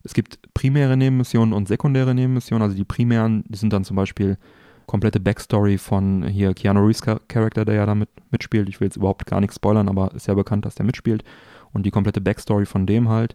es 0.04 0.14
gibt 0.14 0.38
primäre 0.54 0.96
Nebenmissionen 0.96 1.52
und 1.52 1.68
sekundäre 1.68 2.14
Nebenmissionen. 2.14 2.62
Also 2.62 2.76
die 2.76 2.84
primären, 2.84 3.44
die 3.48 3.58
sind 3.58 3.72
dann 3.72 3.84
zum 3.84 3.96
Beispiel 3.96 4.38
komplette 4.86 5.20
Backstory 5.20 5.78
von 5.78 6.26
hier 6.26 6.54
Keanu 6.54 6.80
Reeves 6.80 7.02
Charakter, 7.02 7.64
der 7.64 7.74
ja 7.74 7.86
damit 7.86 8.08
mitspielt. 8.30 8.68
Ich 8.68 8.80
will 8.80 8.86
jetzt 8.86 8.96
überhaupt 8.96 9.26
gar 9.26 9.40
nichts 9.40 9.56
spoilern, 9.56 9.88
aber 9.88 10.14
ist 10.14 10.28
ja 10.28 10.34
bekannt, 10.34 10.64
dass 10.64 10.74
der 10.74 10.86
mitspielt. 10.86 11.24
Und 11.72 11.84
die 11.84 11.90
komplette 11.90 12.20
Backstory 12.20 12.66
von 12.66 12.86
dem 12.86 13.08
halt 13.08 13.34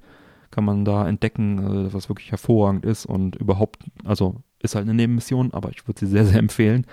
kann 0.52 0.64
man 0.64 0.86
da 0.86 1.08
entdecken, 1.08 1.88
äh, 1.88 1.94
was 1.94 2.10
wirklich 2.10 2.32
hervorragend 2.32 2.86
ist 2.86 3.06
und 3.06 3.36
überhaupt, 3.36 3.84
also 4.06 4.36
ist 4.62 4.76
halt 4.76 4.84
eine 4.84 4.94
Nebenmission, 4.94 5.54
aber 5.54 5.70
ich 5.70 5.88
würde 5.88 6.00
sie 6.00 6.08
sehr, 6.08 6.26
sehr 6.26 6.40
empfehlen. 6.40 6.86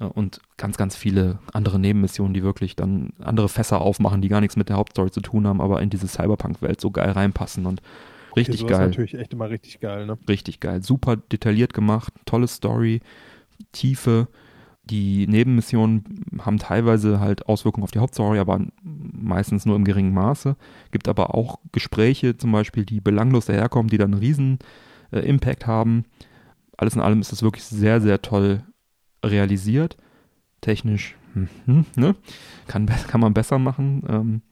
Äh, 0.00 0.04
und 0.04 0.40
ganz, 0.56 0.76
ganz 0.76 0.96
viele 0.96 1.38
andere 1.52 1.78
Nebenmissionen, 1.78 2.34
die 2.34 2.42
wirklich 2.42 2.76
dann 2.76 3.12
andere 3.20 3.48
Fässer 3.48 3.80
aufmachen, 3.80 4.22
die 4.22 4.28
gar 4.28 4.40
nichts 4.40 4.56
mit 4.56 4.68
der 4.68 4.76
Hauptstory 4.76 5.10
zu 5.10 5.20
tun 5.20 5.46
haben, 5.46 5.60
aber 5.60 5.82
in 5.82 5.90
diese 5.90 6.08
Cyberpunk-Welt 6.08 6.80
so 6.80 6.90
geil 6.90 7.10
reinpassen 7.10 7.66
und 7.66 7.82
richtig 8.36 8.62
okay, 8.62 8.72
geil. 8.72 8.82
ist 8.82 8.88
natürlich 8.90 9.14
echt 9.14 9.32
immer 9.32 9.50
richtig 9.50 9.80
geil, 9.80 10.06
ne? 10.06 10.18
Richtig 10.28 10.60
geil. 10.60 10.82
Super 10.82 11.16
detailliert 11.16 11.74
gemacht, 11.74 12.12
tolle 12.24 12.48
Story, 12.48 13.00
Tiefe. 13.72 14.28
Die 14.88 15.26
Nebenmissionen 15.26 16.24
haben 16.42 16.58
teilweise 16.58 17.18
halt 17.18 17.48
Auswirkungen 17.48 17.82
auf 17.82 17.90
die 17.90 17.98
Hauptstory, 17.98 18.38
aber 18.38 18.60
meistens 18.84 19.66
nur 19.66 19.74
im 19.74 19.84
geringen 19.84 20.14
Maße. 20.14 20.54
Gibt 20.92 21.08
aber 21.08 21.34
auch 21.34 21.58
Gespräche 21.72 22.36
zum 22.36 22.52
Beispiel, 22.52 22.84
die 22.84 23.00
belanglos 23.00 23.46
daherkommen, 23.46 23.88
die 23.88 23.98
dann 23.98 24.12
einen 24.12 24.22
riesen 24.22 24.60
äh, 25.10 25.20
Impact 25.20 25.66
haben. 25.66 26.04
Alles 26.76 26.94
in 26.94 27.00
allem 27.00 27.20
ist 27.20 27.32
es 27.32 27.42
wirklich 27.42 27.64
sehr, 27.64 28.00
sehr 28.00 28.22
toll 28.22 28.62
realisiert. 29.24 29.96
Technisch 30.60 31.16
hm, 31.34 31.48
hm, 31.66 31.84
ne? 31.96 32.14
kann, 32.66 32.86
kann 32.86 33.20
man 33.20 33.34
besser 33.34 33.58
machen. 33.58 34.02
Ähm, 34.08 34.42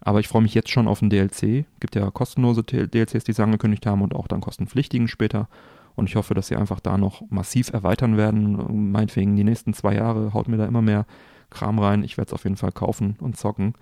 Aber 0.00 0.20
ich 0.20 0.28
freue 0.28 0.42
mich 0.42 0.54
jetzt 0.54 0.70
schon 0.70 0.88
auf 0.88 1.00
den 1.00 1.10
DLC. 1.10 1.66
Gibt 1.80 1.94
ja 1.94 2.10
kostenlose 2.10 2.62
DLCs, 2.62 3.24
die 3.24 3.32
sie 3.32 3.42
angekündigt 3.42 3.86
haben 3.86 4.02
und 4.02 4.14
auch 4.14 4.26
dann 4.26 4.40
kostenpflichtigen 4.40 5.08
später. 5.08 5.48
Und 5.94 6.08
ich 6.08 6.16
hoffe, 6.16 6.34
dass 6.34 6.46
sie 6.46 6.56
einfach 6.56 6.80
da 6.80 6.96
noch 6.96 7.22
massiv 7.28 7.70
erweitern 7.72 8.16
werden. 8.16 8.92
Meinetwegen 8.92 9.36
die 9.36 9.44
nächsten 9.44 9.74
zwei 9.74 9.94
Jahre 9.94 10.32
haut 10.32 10.48
mir 10.48 10.56
da 10.56 10.66
immer 10.66 10.82
mehr 10.82 11.06
Kram 11.50 11.78
rein. 11.78 12.02
Ich 12.02 12.16
werde 12.16 12.30
es 12.30 12.32
auf 12.32 12.44
jeden 12.44 12.56
Fall 12.56 12.72
kaufen 12.72 13.16
und 13.20 13.36
zocken. 13.36 13.74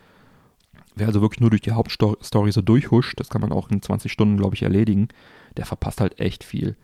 Wer 0.97 1.07
also 1.07 1.21
wirklich 1.23 1.41
nur 1.41 1.51
durch 1.51 1.63
die 1.63 1.71
Hauptstory 1.71 2.51
so 2.51 2.63
durchhuscht, 2.63 3.21
das 3.21 3.29
kann 3.29 3.41
man 3.41 3.53
auch 3.53 3.71
in 3.71 3.81
20 3.81 4.11
Stunden, 4.11 4.37
glaube 4.37 4.57
ich, 4.57 4.63
erledigen, 4.63 5.09
der 5.57 5.67
verpasst 5.67 6.01
halt 6.01 6.19
echt 6.19 6.43
viel. 6.43 6.77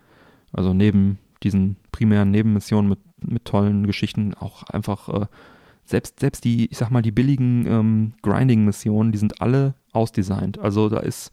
Also 0.53 0.75
neben 0.75 1.19
diesen 1.43 1.77
primären 1.93 2.31
Nebenmissionen 2.31 2.89
mit, 2.89 2.99
mit 3.23 3.45
tollen 3.45 3.87
Geschichten 3.87 4.35
auch 4.35 4.63
einfach 4.65 5.09
äh, 5.09 5.27
selbst, 5.85 6.21
selbst 6.21 6.45
die, 6.45 6.71
ich 6.71 6.79
sag 6.79 6.91
mal, 6.91 7.03
die 7.03 7.13
billigen 7.13 7.67
ähm, 7.67 8.13
Grinding-Missionen, 8.23 9.13
die 9.13 9.19
sind 9.19 9.41
alle 9.41 9.75
ausdesignt. 9.93 10.59
Also 10.59 10.89
da 10.89 10.99
ist, 10.99 11.31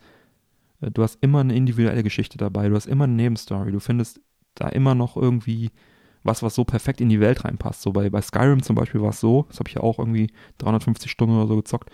äh, 0.82 0.92
du 0.92 1.04
hast 1.04 1.18
immer 1.22 1.40
eine 1.40 1.56
individuelle 1.56 2.04
Geschichte 2.04 2.38
dabei, 2.38 2.70
du 2.70 2.76
hast 2.76 2.86
immer 2.86 3.06
eine 3.06 3.14
Nebenstory, 3.14 3.72
du 3.72 3.80
findest 3.80 4.22
da 4.56 4.70
immer 4.70 4.96
noch 4.96 5.18
irgendwie 5.18 5.72
was, 6.24 6.42
was 6.42 6.56
so 6.56 6.64
perfekt 6.64 7.02
in 7.02 7.10
die 7.10 7.20
Welt 7.20 7.44
reinpasst. 7.44 7.82
So 7.82 7.92
bei, 7.92 8.10
bei 8.10 8.22
Skyrim 8.22 8.62
zum 8.62 8.76
Beispiel 8.76 9.02
war 9.02 9.10
es 9.10 9.20
so, 9.20 9.46
das 9.50 9.60
habe 9.60 9.68
ich 9.70 9.76
ja 9.76 9.82
auch 9.82 10.00
irgendwie 10.00 10.32
350 10.60 11.12
Stunden 11.12 11.36
oder 11.36 11.48
so 11.48 11.56
gezockt, 11.58 11.90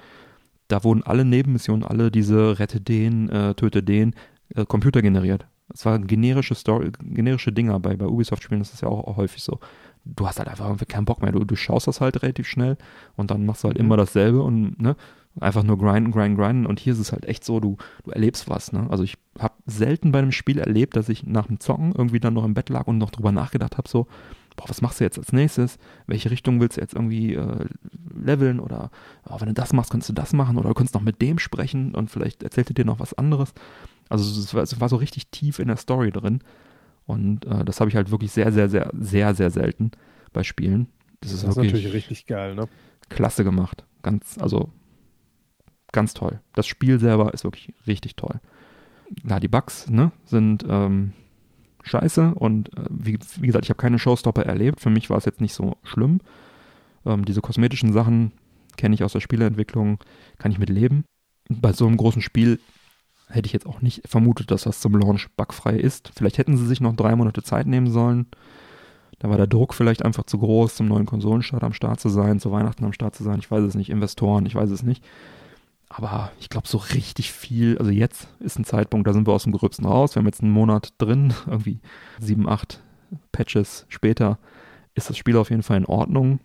da 0.68 0.84
wurden 0.84 1.04
alle 1.04 1.26
Nebenmissionen, 1.26 1.84
alle 1.84 2.12
diese 2.12 2.60
Rette 2.60 2.80
den, 2.80 3.30
äh, 3.30 3.56
töte 3.56 3.82
den, 3.82 4.14
äh, 4.56 4.66
Computer 4.66 5.02
generiert. 5.02 5.48
Es 5.74 5.86
waren 5.86 6.08
generische 6.08 6.56
Story, 6.56 6.92
generische 7.02 7.52
Dinger. 7.52 7.80
Bei, 7.80 7.96
bei 7.96 8.06
Ubisoft-Spielen 8.06 8.62
ist 8.62 8.74
das 8.74 8.82
ja 8.82 8.88
auch, 8.88 9.06
auch, 9.08 9.18
häufig 9.18 9.44
so. 9.44 9.60
Du 10.06 10.26
hast 10.28 10.40
halt 10.40 10.48
einfach 10.48 10.76
keinen 10.88 11.06
Bock 11.06 11.22
mehr. 11.22 11.32
Du, 11.32 11.44
du 11.44 11.56
schaust 11.56 11.88
das 11.88 12.02
halt 12.02 12.22
relativ 12.24 12.48
schnell 12.48 12.78
und 13.16 13.32
dann 13.32 13.46
machst 13.46 13.64
du 13.64 13.68
halt 13.68 13.78
mhm. 13.78 13.86
immer 13.86 13.98
dasselbe 13.98 14.42
und 14.42 14.82
ne, 14.82 14.96
einfach 15.40 15.64
nur 15.64 15.78
grinden, 15.78 16.12
grinden, 16.12 16.38
grinden. 16.38 16.66
Und 16.66 16.80
hier 16.80 16.94
ist 16.94 17.00
es 17.00 17.12
halt 17.12 17.26
echt 17.26 17.44
so, 17.44 17.60
du, 17.60 17.78
du 18.04 18.12
erlebst 18.12 18.50
was. 18.50 18.72
Ne? 18.72 18.88
Also 18.90 19.04
ich 19.04 19.18
habe 19.38 19.54
selten 19.66 20.12
bei 20.12 20.20
einem 20.20 20.32
Spiel 20.32 20.58
erlebt, 20.60 20.96
dass 20.96 21.10
ich 21.10 21.26
nach 21.26 21.48
dem 21.48 21.60
Zocken 21.60 21.94
irgendwie 21.96 22.20
dann 22.20 22.34
noch 22.34 22.46
im 22.46 22.54
Bett 22.54 22.70
lag 22.70 22.88
und 22.88 22.98
noch 22.98 23.12
drüber 23.12 23.32
nachgedacht 23.32 23.78
habe, 23.78 23.88
so, 23.88 24.08
boah, 24.56 24.68
was 24.68 24.82
machst 24.82 25.00
du 25.00 25.04
jetzt 25.04 25.18
als 25.18 25.32
nächstes? 25.32 25.78
Welche 26.08 26.32
Richtung 26.32 26.60
willst 26.60 26.78
du 26.78 26.82
jetzt 26.82 26.94
irgendwie 26.94 27.36
äh, 27.36 27.66
leveln? 28.16 28.60
Oder 28.60 28.92
oh, 29.30 29.40
wenn 29.40 29.48
du 29.48 29.54
das 29.54 29.74
machst, 29.74 29.92
kannst 29.92 30.10
du 30.10 30.14
das 30.14 30.34
machen 30.34 30.58
oder 30.58 30.70
du 30.70 30.76
kannst 30.76 30.94
noch 30.94 31.02
mit 31.02 31.22
dem 31.22 31.40
sprechen 31.40 31.96
und 31.96 32.10
vielleicht 32.10 32.44
erzählt 32.44 32.70
er 32.72 32.74
dir 32.74 32.86
noch 32.86 33.00
was 33.00 33.14
anderes. 33.14 33.54
Also 34.10 34.42
es 34.42 34.54
war, 34.54 34.64
es 34.64 34.80
war, 34.80 34.90
so 34.90 34.96
richtig 34.96 35.28
tief 35.28 35.60
in 35.60 35.68
der 35.68 35.78
Story 35.78 36.12
drin. 36.12 36.42
Und 37.06 37.46
äh, 37.46 37.64
das 37.64 37.80
habe 37.80 37.90
ich 37.90 37.96
halt 37.96 38.12
wirklich 38.12 38.32
sehr, 38.32 38.52
sehr, 38.52 38.70
sehr, 38.70 38.92
sehr, 38.94 39.34
sehr 39.34 39.50
selten 39.52 39.92
bei 40.34 40.44
Spielen. 40.44 40.88
Das 41.22 41.32
ist, 41.32 41.44
das 41.44 41.52
ist 41.52 41.58
natürlich 41.58 41.94
richtig 41.94 42.26
geil, 42.26 42.56
ne? 42.56 42.68
Klasse 43.10 43.44
gemacht. 43.44 43.86
Ganz, 44.02 44.38
also 44.40 44.72
ganz 45.92 46.14
toll. 46.14 46.40
Das 46.54 46.68
Spiel 46.68 47.00
selber 47.00 47.34
ist 47.34 47.44
wirklich 47.44 47.74
richtig 47.88 48.16
toll. 48.16 48.40
Ja, 49.28 49.40
die 49.40 49.48
Bugs, 49.48 49.90
ne, 49.90 50.12
sind 50.26 50.64
ähm, 50.70 51.14
scheiße 51.84 52.36
und 52.36 52.76
äh, 52.78 52.86
wie, 52.90 53.18
wie, 53.40 53.48
gesagt, 53.48 53.66
ich 53.66 53.70
habe 53.70 53.82
keine 53.82 54.00
Showstopper 54.00 54.46
erlebt. 54.46 54.80
Für 54.80 54.90
mich 54.90 55.10
war 55.10 55.18
es 55.18 55.26
jetzt 55.26 55.42
nicht 55.42 55.54
so 55.54 55.78
schlimm. 55.84 56.20
Ähm, 57.06 57.26
diese 57.26 57.42
kosmetischen 57.42 57.92
Sachen 57.92 58.32
kenne 58.78 58.96
ich 58.96 59.04
aus 59.04 59.14
der 59.14 59.20
Spieleentwicklung, 59.20 60.00
kann 60.38 60.52
ich 60.52 60.60
mit 60.60 60.70
leben. 60.70 61.06
Bei 61.50 61.74
so 61.74 61.88
einem 61.88 61.98
großen 61.98 62.22
Spiel 62.22 62.60
hätte 63.30 63.48
ich 63.48 63.54
jetzt 63.54 63.68
auch 63.68 63.82
nicht 63.82 64.02
vermutet, 64.08 64.52
dass 64.52 64.64
das 64.64 64.80
zum 64.80 64.96
Launch 64.96 65.30
bugfrei 65.38 65.76
ist. 65.76 66.12
Vielleicht 66.16 66.38
hätten 66.38 66.58
sie 66.58 66.66
sich 66.66 66.82
noch 66.82 66.96
drei 66.96 67.16
Monate 67.16 67.44
Zeit 67.44 67.68
nehmen 67.68 67.90
sollen. 67.90 68.28
Da 69.20 69.30
war 69.30 69.38
der 69.38 69.48
Druck 69.48 69.74
vielleicht 69.74 70.04
einfach 70.04 70.24
zu 70.24 70.40
groß, 70.40 70.76
zum 70.76 70.88
neuen 70.88 71.06
Konsolenstart 71.06 71.64
am 71.64 71.74
Start 71.74 72.00
zu 72.00 72.10
sein, 72.10 72.40
zu 72.40 72.52
Weihnachten 72.52 72.86
am 72.86 72.94
Start 72.94 73.16
zu 73.16 73.24
sein. 73.24 73.40
Ich 73.40 73.52
weiß 73.52 73.64
es 73.64 73.76
nicht. 73.76 73.90
Investoren, 73.90 74.46
ich 74.46 74.56
weiß 74.56 74.70
es 74.72 74.82
nicht. 74.82 75.04
Aber 75.90 76.32
ich 76.40 76.50
glaube, 76.50 76.68
so 76.68 76.78
richtig 76.78 77.32
viel, 77.32 77.78
also 77.80 77.92
jetzt 77.92 78.28
ist 78.40 78.60
ein 78.60 78.64
Zeitpunkt, 78.64 79.08
da 79.08 79.14
sind 79.14 79.28
wir 79.28 79.34
aus 79.34 79.44
dem 79.44 79.54
Gröbsten 79.54 79.86
raus. 79.86 80.16
Wir 80.16 80.22
haben 80.22 80.28
jetzt 80.28 80.42
einen 80.42 80.52
Monat 80.52 80.94
drin, 81.00 81.34
irgendwie 81.48 81.80
sieben, 82.20 82.48
acht 82.48 82.82
Patches 83.32 83.86
später 83.90 84.38
ist 84.96 85.10
das 85.10 85.18
Spiel 85.18 85.38
auf 85.38 85.50
jeden 85.50 85.64
Fall 85.64 85.78
in 85.78 85.86
Ordnung. 85.86 86.40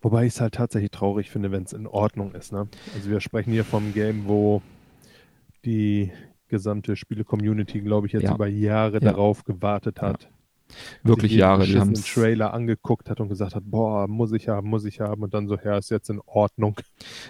Wobei 0.00 0.26
ich 0.26 0.34
es 0.34 0.40
halt 0.40 0.54
tatsächlich 0.54 0.90
traurig 0.90 1.30
finde, 1.30 1.50
wenn 1.50 1.64
es 1.64 1.72
in 1.72 1.86
Ordnung 1.86 2.32
ist. 2.32 2.52
Ne? 2.52 2.68
Also 2.94 3.10
wir 3.10 3.20
sprechen 3.20 3.52
hier 3.52 3.64
vom 3.64 3.92
Game, 3.92 4.26
wo 4.26 4.62
die 5.64 6.10
gesamte 6.48 6.96
Spiele-Community, 6.96 7.80
glaube 7.80 8.06
ich, 8.06 8.12
jetzt 8.12 8.24
ja. 8.24 8.34
über 8.34 8.46
Jahre 8.46 8.94
ja. 8.94 9.00
darauf 9.00 9.44
gewartet 9.44 10.00
hat. 10.00 10.24
Ja. 10.24 10.28
Wirklich 11.02 11.32
Jahre. 11.32 11.64
Die 11.64 11.78
haben 11.78 11.94
Trailer 11.94 12.52
angeguckt 12.52 13.08
hat 13.08 13.20
und 13.20 13.28
gesagt 13.28 13.54
hat, 13.54 13.62
boah, 13.66 14.06
muss 14.06 14.32
ich 14.32 14.48
haben, 14.48 14.68
muss 14.68 14.84
ich 14.84 15.00
haben 15.00 15.22
und 15.22 15.34
dann 15.34 15.48
so, 15.48 15.56
ja, 15.56 15.78
ist 15.78 15.90
jetzt 15.90 16.10
in 16.10 16.20
Ordnung. 16.26 16.78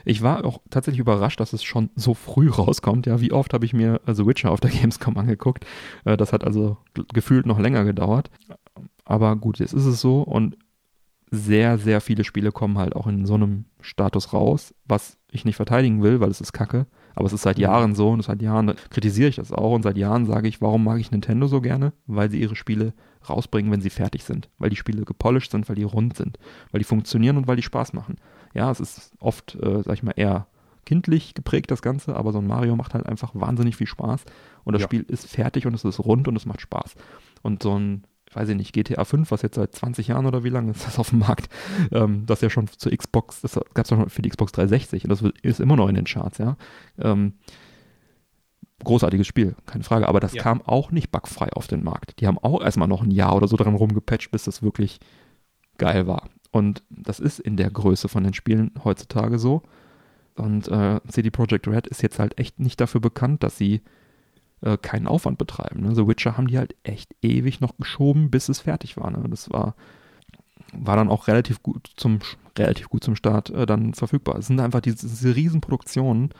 Ich 0.04 0.22
war 0.22 0.44
auch 0.44 0.60
tatsächlich 0.70 1.00
überrascht, 1.00 1.40
dass 1.40 1.52
es 1.52 1.62
schon 1.62 1.90
so 1.94 2.14
früh 2.14 2.50
rauskommt. 2.50 3.06
Ja, 3.06 3.20
wie 3.20 3.32
oft 3.32 3.54
habe 3.54 3.64
ich 3.64 3.72
mir 3.72 4.00
The 4.06 4.26
Witcher 4.26 4.50
auf 4.50 4.60
der 4.60 4.70
Gamescom 4.72 5.16
angeguckt. 5.16 5.64
Äh, 6.04 6.16
das 6.16 6.32
hat 6.32 6.44
also 6.44 6.78
gefühlt 7.12 7.46
noch 7.46 7.58
länger 7.58 7.84
gedauert. 7.84 8.30
Aber 9.04 9.36
gut, 9.36 9.58
jetzt 9.58 9.72
ist 9.72 9.86
es 9.86 10.00
so 10.00 10.22
und 10.22 10.56
sehr, 11.30 11.78
sehr 11.78 12.00
viele 12.00 12.24
Spiele 12.24 12.52
kommen 12.52 12.78
halt 12.78 12.96
auch 12.96 13.06
in 13.06 13.26
so 13.26 13.34
einem 13.34 13.66
Status 13.80 14.32
raus, 14.32 14.74
was 14.86 15.18
ich 15.30 15.44
nicht 15.44 15.56
verteidigen 15.56 16.02
will, 16.02 16.20
weil 16.20 16.30
es 16.30 16.40
ist 16.40 16.52
Kacke. 16.52 16.86
Aber 17.18 17.26
es 17.26 17.32
ist 17.32 17.42
seit 17.42 17.56
mhm. 17.56 17.62
Jahren 17.62 17.94
so 17.96 18.10
und 18.10 18.22
seit 18.22 18.40
Jahren 18.40 18.72
kritisiere 18.90 19.28
ich 19.28 19.34
das 19.34 19.50
auch 19.50 19.74
und 19.74 19.82
seit 19.82 19.98
Jahren 19.98 20.24
sage 20.24 20.46
ich, 20.46 20.60
warum 20.60 20.84
mag 20.84 21.00
ich 21.00 21.10
Nintendo 21.10 21.48
so 21.48 21.60
gerne? 21.60 21.92
Weil 22.06 22.30
sie 22.30 22.40
ihre 22.40 22.54
Spiele 22.54 22.94
rausbringen, 23.28 23.72
wenn 23.72 23.80
sie 23.80 23.90
fertig 23.90 24.22
sind. 24.22 24.48
Weil 24.58 24.70
die 24.70 24.76
Spiele 24.76 25.04
gepolished 25.04 25.50
sind, 25.50 25.68
weil 25.68 25.74
die 25.74 25.82
rund 25.82 26.16
sind, 26.16 26.38
weil 26.70 26.78
die 26.78 26.84
funktionieren 26.84 27.36
und 27.36 27.48
weil 27.48 27.56
die 27.56 27.64
Spaß 27.64 27.92
machen. 27.92 28.18
Ja, 28.54 28.70
es 28.70 28.78
ist 28.78 29.10
oft, 29.18 29.56
äh, 29.56 29.82
sag 29.82 29.94
ich 29.94 30.04
mal, 30.04 30.14
eher 30.14 30.46
kindlich 30.86 31.34
geprägt, 31.34 31.72
das 31.72 31.82
Ganze, 31.82 32.14
aber 32.14 32.30
so 32.30 32.38
ein 32.38 32.46
Mario 32.46 32.76
macht 32.76 32.94
halt 32.94 33.06
einfach 33.06 33.32
wahnsinnig 33.34 33.74
viel 33.74 33.88
Spaß 33.88 34.24
und 34.62 34.74
das 34.74 34.82
ja. 34.82 34.86
Spiel 34.86 35.02
ist 35.02 35.26
fertig 35.26 35.66
und 35.66 35.74
es 35.74 35.84
ist 35.84 35.98
rund 35.98 36.28
und 36.28 36.36
es 36.36 36.46
macht 36.46 36.60
Spaß. 36.60 36.94
Und 37.42 37.64
so 37.64 37.76
ein 37.76 38.04
weiß 38.32 38.48
ich 38.50 38.56
nicht, 38.56 38.72
GTA 38.72 39.04
5, 39.04 39.30
was 39.30 39.42
jetzt 39.42 39.56
seit 39.56 39.74
20 39.74 40.08
Jahren 40.08 40.26
oder 40.26 40.44
wie 40.44 40.50
lange 40.50 40.70
ist 40.72 40.86
das 40.86 40.98
auf 40.98 41.10
dem 41.10 41.20
Markt, 41.20 41.48
ähm, 41.92 42.24
das 42.26 42.40
ja 42.40 42.50
schon 42.50 42.68
zur 42.68 42.96
Xbox, 42.96 43.40
das 43.40 43.54
gab 43.74 43.84
es 43.84 43.88
schon 43.88 44.08
für 44.08 44.22
die 44.22 44.28
Xbox 44.28 44.52
360 44.52 45.04
und 45.04 45.10
das 45.10 45.22
ist 45.42 45.60
immer 45.60 45.76
noch 45.76 45.88
in 45.88 45.94
den 45.94 46.04
Charts, 46.04 46.38
ja. 46.38 46.56
Ähm, 46.98 47.34
großartiges 48.84 49.26
Spiel, 49.26 49.56
keine 49.66 49.84
Frage, 49.84 50.08
aber 50.08 50.20
das 50.20 50.34
ja. 50.34 50.42
kam 50.42 50.62
auch 50.62 50.90
nicht 50.90 51.10
bugfrei 51.10 51.52
auf 51.52 51.66
den 51.66 51.82
Markt. 51.82 52.20
Die 52.20 52.26
haben 52.26 52.38
auch 52.38 52.62
erstmal 52.62 52.88
noch 52.88 53.02
ein 53.02 53.10
Jahr 53.10 53.34
oder 53.34 53.48
so 53.48 53.56
dran 53.56 53.74
rumgepatcht, 53.74 54.30
bis 54.30 54.44
das 54.44 54.62
wirklich 54.62 55.00
geil 55.78 56.06
war. 56.06 56.28
Und 56.50 56.82
das 56.88 57.20
ist 57.20 57.40
in 57.40 57.56
der 57.56 57.70
Größe 57.70 58.08
von 58.08 58.24
den 58.24 58.34
Spielen 58.34 58.72
heutzutage 58.84 59.38
so. 59.38 59.62
Und 60.36 60.68
äh, 60.68 61.00
CD 61.08 61.30
Projekt 61.30 61.66
Red 61.66 61.86
ist 61.88 62.02
jetzt 62.02 62.18
halt 62.18 62.38
echt 62.38 62.60
nicht 62.60 62.80
dafür 62.80 63.00
bekannt, 63.00 63.42
dass 63.42 63.58
sie 63.58 63.82
äh, 64.60 64.76
keinen 64.76 65.06
Aufwand 65.06 65.38
betreiben. 65.38 65.82
Ne? 65.82 65.94
The 65.94 66.06
Witcher 66.06 66.36
haben 66.36 66.48
die 66.48 66.58
halt 66.58 66.74
echt 66.82 67.14
ewig 67.22 67.60
noch 67.60 67.76
geschoben, 67.76 68.30
bis 68.30 68.48
es 68.48 68.60
fertig 68.60 68.96
war. 68.96 69.10
Ne? 69.10 69.24
Das 69.28 69.50
war, 69.50 69.74
war 70.72 70.96
dann 70.96 71.08
auch 71.08 71.28
relativ 71.28 71.62
gut 71.62 71.90
zum, 71.96 72.18
relativ 72.58 72.88
gut 72.88 73.04
zum 73.04 73.16
Start 73.16 73.50
äh, 73.50 73.66
dann 73.66 73.94
verfügbar. 73.94 74.36
Es 74.38 74.46
sind 74.46 74.60
einfach 74.60 74.80
diese, 74.80 75.06
diese 75.06 75.36
Riesenproduktionen, 75.36 76.30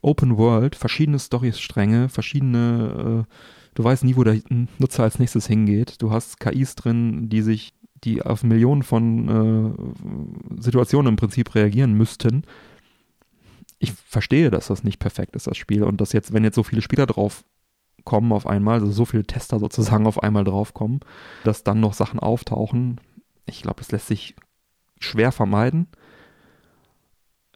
Open 0.00 0.36
World, 0.36 0.76
verschiedene 0.76 1.18
Storystränge, 1.18 2.08
verschiedene, 2.08 3.26
äh, 3.26 3.34
du 3.74 3.84
weißt 3.84 4.04
nie, 4.04 4.16
wo 4.16 4.24
der 4.24 4.40
Nutzer 4.78 5.02
als 5.02 5.18
nächstes 5.18 5.46
hingeht. 5.46 6.02
Du 6.02 6.10
hast 6.12 6.38
KIs 6.40 6.76
drin, 6.76 7.28
die 7.28 7.42
sich, 7.42 7.74
die 8.04 8.22
auf 8.22 8.44
Millionen 8.44 8.82
von 8.82 9.76
äh, 10.56 10.62
Situationen 10.62 11.10
im 11.10 11.16
Prinzip 11.16 11.54
reagieren 11.54 11.94
müssten 11.94 12.44
ich 13.78 13.92
verstehe, 13.92 14.50
dass 14.50 14.68
das 14.68 14.84
nicht 14.84 14.98
perfekt 14.98 15.36
ist, 15.36 15.46
das 15.46 15.56
Spiel. 15.56 15.84
Und 15.84 16.00
dass 16.00 16.12
jetzt, 16.12 16.32
wenn 16.32 16.44
jetzt 16.44 16.56
so 16.56 16.62
viele 16.62 16.82
Spieler 16.82 17.06
drauf 17.06 17.44
kommen 18.04 18.32
auf 18.32 18.46
einmal, 18.46 18.80
also 18.80 18.90
so 18.90 19.04
viele 19.04 19.24
Tester 19.24 19.58
sozusagen 19.58 20.06
auf 20.06 20.22
einmal 20.22 20.44
draufkommen, 20.44 21.00
dass 21.44 21.64
dann 21.64 21.80
noch 21.80 21.92
Sachen 21.92 22.18
auftauchen, 22.18 23.00
ich 23.46 23.62
glaube, 23.62 23.78
das 23.78 23.92
lässt 23.92 24.08
sich 24.08 24.34
schwer 24.98 25.32
vermeiden. 25.32 25.88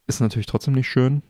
Ist 0.06 0.20
natürlich 0.20 0.46
trotzdem 0.46 0.74
nicht 0.74 0.88
schön, 0.88 1.22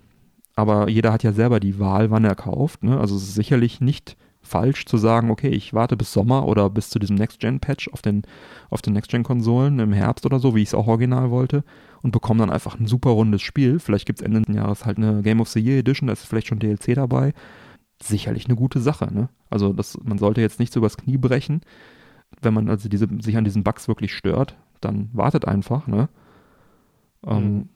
aber 0.57 0.89
jeder 0.89 1.13
hat 1.13 1.23
ja 1.23 1.33
selber 1.33 1.61
die 1.61 1.79
Wahl, 1.79 2.11
wann 2.11 2.25
er 2.25 2.35
kauft. 2.35 2.83
Ne? 2.83 2.99
Also 2.99 3.17
es 3.17 3.23
ist 3.23 3.35
sicherlich 3.35 3.81
nicht 3.81 4.17
falsch 4.43 4.85
zu 4.87 4.99
sagen, 4.99 5.31
okay, 5.31 5.49
ich 5.49 5.73
warte 5.73 5.97
bis 5.97 6.13
Sommer 6.13 6.47
oder 6.47 6.69
bis 6.69 6.91
zu 6.91 6.99
diesem 6.99 7.17
Next-Gen-Patch 7.17 7.89
auf 7.93 8.03
den, 8.03 8.23
auf 8.71 8.83
den 8.83 8.93
Next-Gen-Konsolen 8.93 9.79
im 9.79 9.93
Herbst 9.93 10.27
oder 10.27 10.41
so, 10.41 10.55
wie 10.55 10.63
ich 10.63 10.69
es 10.69 10.75
auch 10.75 10.89
original 10.89 11.31
wollte, 11.31 11.65
und 12.03 12.11
bekomme 12.11 12.41
dann 12.41 12.51
einfach 12.51 12.79
ein 12.79 12.87
super 12.87 13.11
rundes 13.11 13.43
Spiel. 13.43 13.79
Vielleicht 13.79 14.07
gibt 14.07 14.21
es 14.21 14.27
Ende 14.27 14.43
des 14.43 14.55
Jahres 14.55 14.85
halt 14.85 14.99
eine 14.99 15.23
Game 15.23 15.41
of 15.41 15.49
the 15.49 15.61
Year 15.61 15.79
Edition, 15.79 16.09
da 16.09 16.13
ist 16.13 16.27
vielleicht 16.27 16.49
schon 16.49 16.59
DLC 16.59 16.95
dabei. 16.95 17.33
Sicherlich 18.03 18.47
eine 18.47 18.57
gute 18.57 18.81
Sache, 18.81 19.15
ne? 19.15 19.29
Also 19.49 19.73
das, 19.73 19.97
man 20.03 20.19
sollte 20.19 20.41
jetzt 20.41 20.59
nicht 20.59 20.73
so 20.73 20.81
übers 20.81 20.97
Knie 20.97 21.19
brechen. 21.19 21.61
Wenn 22.41 22.53
man 22.53 22.69
also 22.69 22.89
diese, 22.89 23.07
sich 23.21 23.37
an 23.37 23.45
diesen 23.45 23.63
Bugs 23.63 23.87
wirklich 23.87 24.13
stört, 24.13 24.57
dann 24.81 25.09
wartet 25.13 25.47
einfach, 25.47 25.87
ne? 25.87 26.09
Ähm, 27.25 27.69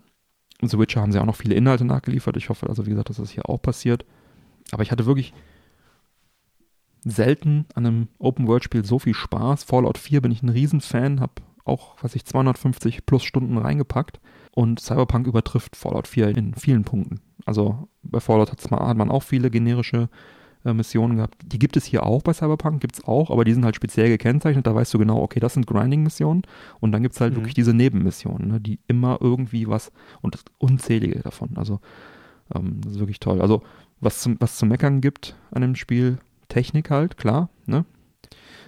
mhm. 0.61 0.69
The 0.69 0.79
Witcher 0.79 1.03
haben 1.03 1.13
sie 1.13 1.21
auch 1.21 1.27
noch 1.27 1.37
viele 1.37 1.55
Inhalte 1.55 1.85
nachgeliefert. 1.85 2.37
Ich 2.37 2.49
hoffe 2.49 2.69
also, 2.69 2.87
wie 2.87 2.91
gesagt, 2.91 3.11
dass 3.11 3.19
das 3.19 3.31
hier 3.31 3.49
auch 3.49 3.63
passiert. 3.63 4.05
Aber 4.73 4.83
ich 4.83 4.91
hatte 4.91 5.07
wirklich 5.07 5.33
selten 7.07 7.67
an 7.75 7.87
einem 7.87 8.09
Open-World-Spiel 8.19 8.85
so 8.85 8.99
viel 8.99 9.15
Spaß. 9.15 9.65
Fallout 9.65 9.99
4 9.99 10.21
bin 10.21 10.33
ich 10.33 10.43
ein 10.43 10.49
Riesenfan, 10.49 11.21
habe 11.21 11.35
auch, 11.65 11.97
was 12.03 12.15
ich, 12.15 12.25
250 12.25 13.07
plus 13.07 13.25
Stunden 13.25 13.57
reingepackt. 13.59 14.21
Und 14.53 14.81
Cyberpunk 14.81 15.27
übertrifft 15.27 15.77
Fallout 15.77 16.09
4 16.09 16.37
in 16.37 16.55
vielen 16.55 16.85
Punkten. 16.85 17.21
Also 17.45 17.89
bei 18.03 18.21
Fallout 18.21 18.51
hat 18.51 18.97
man 18.97 19.11
auch 19.11 19.23
viele 19.23 19.51
generische 19.51 20.09
äh, 20.65 20.73
Missionen 20.73 21.17
gehabt. 21.17 21.37
Die 21.45 21.59
gibt 21.59 21.77
es 21.77 21.85
hier 21.85 22.05
auch 22.05 22.23
bei 22.23 22.33
Cyberpunk, 22.33 22.81
gibt 22.81 22.97
es 22.97 23.05
auch, 23.05 23.31
aber 23.31 23.45
die 23.45 23.53
sind 23.53 23.65
halt 23.65 23.77
speziell 23.77 24.09
gekennzeichnet. 24.09 24.67
Da 24.67 24.75
weißt 24.75 24.93
du 24.95 24.99
genau, 24.99 25.23
okay, 25.23 25.39
das 25.39 25.55
sind 25.55 25.67
Grinding-Missionen. 25.67 26.43
Und 26.81 26.93
dann 26.93 27.03
gibt 27.03 27.15
es 27.15 27.21
halt 27.21 27.33
mhm. 27.33 27.37
wirklich 27.37 27.55
diese 27.55 27.75
Nebenmissionen, 27.75 28.49
ne, 28.49 28.61
die 28.61 28.81
immer 28.89 29.19
irgendwie 29.21 29.69
was 29.69 29.93
und 30.23 30.39
unzählige 30.59 31.21
davon. 31.21 31.51
Also, 31.57 31.81
ähm, 32.55 32.81
das 32.83 32.93
ist 32.93 32.99
wirklich 32.99 33.21
toll. 33.21 33.41
Also, 33.41 33.63
was 34.01 34.21
zum, 34.21 34.37
was 34.41 34.57
zu 34.57 34.67
meckern 34.67 35.01
gibt 35.01 35.37
an 35.53 35.63
dem 35.63 35.77
Spiel, 35.77 36.19
Technik 36.49 36.91
halt, 36.91 37.17
klar, 37.17 37.51
ne? 37.67 37.85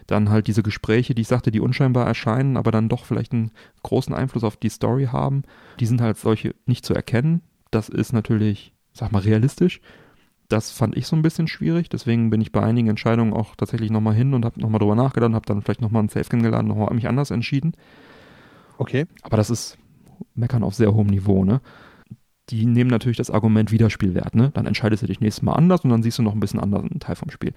Dann 0.06 0.30
halt 0.30 0.46
diese 0.46 0.62
Gespräche, 0.62 1.14
die 1.14 1.22
ich 1.22 1.28
sagte, 1.28 1.50
die 1.50 1.60
unscheinbar 1.60 2.06
erscheinen, 2.06 2.56
aber 2.56 2.70
dann 2.70 2.88
doch 2.88 3.04
vielleicht 3.04 3.32
einen 3.32 3.50
großen 3.82 4.14
Einfluss 4.14 4.42
auf 4.42 4.56
die 4.56 4.70
Story 4.70 5.08
haben. 5.12 5.42
Die 5.80 5.86
sind 5.86 6.00
halt 6.00 6.16
solche 6.16 6.54
nicht 6.64 6.86
zu 6.86 6.94
erkennen. 6.94 7.42
Das 7.70 7.90
ist 7.90 8.14
natürlich, 8.14 8.72
sag 8.94 9.12
mal, 9.12 9.20
realistisch. 9.20 9.80
Das 10.48 10.70
fand 10.70 10.96
ich 10.96 11.06
so 11.06 11.14
ein 11.14 11.20
bisschen 11.20 11.46
schwierig, 11.46 11.90
deswegen 11.90 12.30
bin 12.30 12.40
ich 12.40 12.52
bei 12.52 12.62
einigen 12.62 12.88
Entscheidungen 12.88 13.34
auch 13.34 13.54
tatsächlich 13.54 13.90
nochmal 13.90 14.14
hin 14.14 14.32
und 14.32 14.46
habe 14.46 14.58
nochmal 14.58 14.78
drüber 14.78 14.94
nachgedacht, 14.94 15.34
habe 15.34 15.44
dann 15.44 15.60
vielleicht 15.60 15.82
nochmal 15.82 16.04
ein 16.04 16.08
Safe-Game 16.08 16.42
geladen, 16.42 16.68
nochmal 16.68 16.94
mich 16.94 17.06
anders 17.06 17.30
entschieden. 17.30 17.74
Okay. 18.78 19.06
Aber 19.20 19.36
das 19.36 19.50
ist 19.50 19.76
Meckern 20.34 20.62
auf 20.62 20.74
sehr 20.74 20.94
hohem 20.94 21.08
Niveau, 21.08 21.44
ne? 21.44 21.60
Die 22.50 22.66
nehmen 22.66 22.90
natürlich 22.90 23.18
das 23.18 23.30
Argument 23.30 23.70
Wiederspielwert, 23.70 24.34
ne? 24.34 24.50
Dann 24.54 24.66
entscheidest 24.66 25.02
du 25.02 25.06
dich 25.06 25.20
nächstes 25.20 25.42
Mal 25.42 25.52
anders 25.52 25.82
und 25.82 25.90
dann 25.90 26.02
siehst 26.02 26.18
du 26.18 26.22
noch 26.22 26.34
ein 26.34 26.40
bisschen 26.40 26.60
anders 26.60 26.82
einen 26.82 27.00
Teil 27.00 27.16
vom 27.16 27.30
Spiel. 27.30 27.52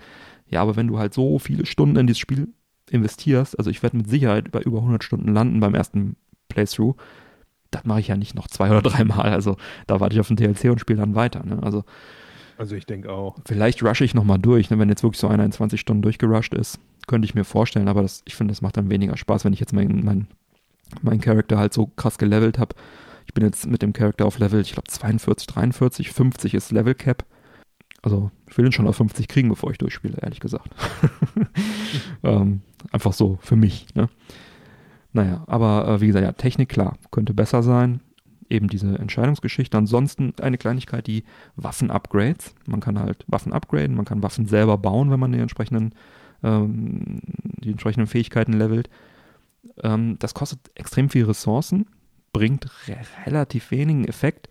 Ja, 0.48 0.62
aber 0.62 0.76
wenn 0.76 0.88
du 0.88 1.00
halt 1.00 1.14
so 1.14 1.39
viele 1.39 1.66
Stunden 1.66 1.98
in 1.98 2.08
dieses 2.08 2.20
Spiel 2.20 2.50
investierst, 2.89 3.58
also 3.58 3.70
ich 3.70 3.82
werde 3.84 3.98
mit 3.98 4.10
Sicherheit 4.10 4.52
bei 4.52 4.62
über 4.62 4.80
100 4.80 5.04
Stunden 5.04 5.34
landen 5.34 5.60
beim 5.60 5.76
ersten 5.76 6.18
Playthrough, 6.50 6.96
das 7.72 7.86
mache 7.86 8.02
ich 8.02 8.10
ja 8.10 8.18
nicht 8.18 8.36
noch 8.36 8.48
zwei 8.48 8.70
oder 8.70 8.82
dreimal. 8.82 9.32
Also 9.32 9.56
da 9.88 10.00
warte 10.00 10.14
ich 10.14 10.20
auf 10.20 10.28
den 10.28 10.36
DLC 10.36 10.66
und 10.66 10.80
spiele 10.80 11.00
dann 11.00 11.16
weiter. 11.16 11.46
Ne? 11.46 11.64
Also 11.64 11.84
also 12.62 12.76
ich 12.76 12.86
denke 12.86 13.12
auch. 13.12 13.38
Vielleicht 13.48 13.82
rushe 13.82 14.04
ich 14.04 14.14
nochmal 14.14 14.38
durch, 14.38 14.70
ne? 14.70 14.78
wenn 14.78 14.88
jetzt 14.88 15.02
wirklich 15.02 15.20
so 15.20 15.28
einer 15.28 15.44
in 15.44 15.52
20 15.52 15.80
Stunden 15.80 16.04
durchgerusht 16.04 16.54
ist. 16.54 16.80
Könnte 17.08 17.26
ich 17.26 17.34
mir 17.34 17.44
vorstellen, 17.44 17.88
aber 17.88 18.04
das, 18.04 18.22
ich 18.26 18.36
finde, 18.36 18.52
das 18.52 18.62
macht 18.62 18.78
dann 18.78 18.92
weniger 18.92 19.18
Spaß, 19.18 19.46
wenn 19.46 19.54
ich 19.54 19.60
jetzt 19.60 19.74
meinen 19.74 20.06
mein, 20.06 20.28
mein 21.02 21.22
Charakter 21.22 21.58
halt 21.58 21.74
so 21.74 21.88
krass 21.88 22.20
gelevelt 22.20 22.60
habe. 22.60 22.76
Ich 23.32 23.34
bin 23.34 23.45
jetzt 23.45 23.65
mit 23.65 23.82
dem 23.82 23.93
Charakter 23.93 24.25
auf 24.25 24.39
Level, 24.39 24.59
ich 24.59 24.73
glaube 24.73 24.89
42, 24.89 25.47
43, 25.47 26.11
50 26.11 26.53
ist 26.53 26.73
Level 26.73 26.93
Cap. 26.93 27.25
Also 28.01 28.29
ich 28.49 28.57
will 28.57 28.65
ihn 28.65 28.73
schon 28.73 28.89
auf 28.89 28.97
50 28.97 29.29
kriegen, 29.29 29.47
bevor 29.47 29.71
ich 29.71 29.77
durchspiele, 29.77 30.17
ehrlich 30.21 30.41
gesagt. 30.41 30.69
ähm, 32.23 32.59
einfach 32.91 33.13
so 33.13 33.39
für 33.41 33.55
mich. 33.55 33.88
Ne? 33.95 34.09
Naja, 35.13 35.45
aber 35.47 35.88
äh, 35.88 36.01
wie 36.01 36.07
gesagt, 36.07 36.25
ja, 36.25 36.34
Technik 36.34 36.67
klar, 36.67 36.97
könnte 37.09 37.34
besser 37.34 37.63
sein 37.63 38.01
eben 38.49 38.67
diese 38.67 38.99
Entscheidungsgeschichte. 38.99 39.77
Ansonsten 39.77 40.34
eine 40.41 40.57
Kleinigkeit, 40.57 41.07
die 41.07 41.23
Waffen-Upgrades. 41.55 42.53
Man 42.67 42.82
kann 42.82 42.99
halt 42.99 43.23
Waffen 43.27 43.53
upgraden, 43.53 43.95
man 43.95 44.03
kann 44.03 44.23
Waffen 44.23 44.45
selber 44.45 44.77
bauen, 44.77 45.09
wenn 45.09 45.21
man 45.21 45.32
die 45.32 45.39
entsprechenden, 45.39 45.95
ähm, 46.43 47.21
die 47.63 47.71
entsprechenden 47.71 48.07
Fähigkeiten 48.07 48.51
levelt. 48.51 48.89
Ähm, 49.82 50.17
das 50.19 50.34
kostet 50.34 50.59
extrem 50.75 51.09
viel 51.09 51.23
Ressourcen, 51.23 51.86
bringt 52.34 52.67
re 52.88 52.97
relativ 53.25 53.71
wenigen 53.71 54.05
Effekt 54.05 54.49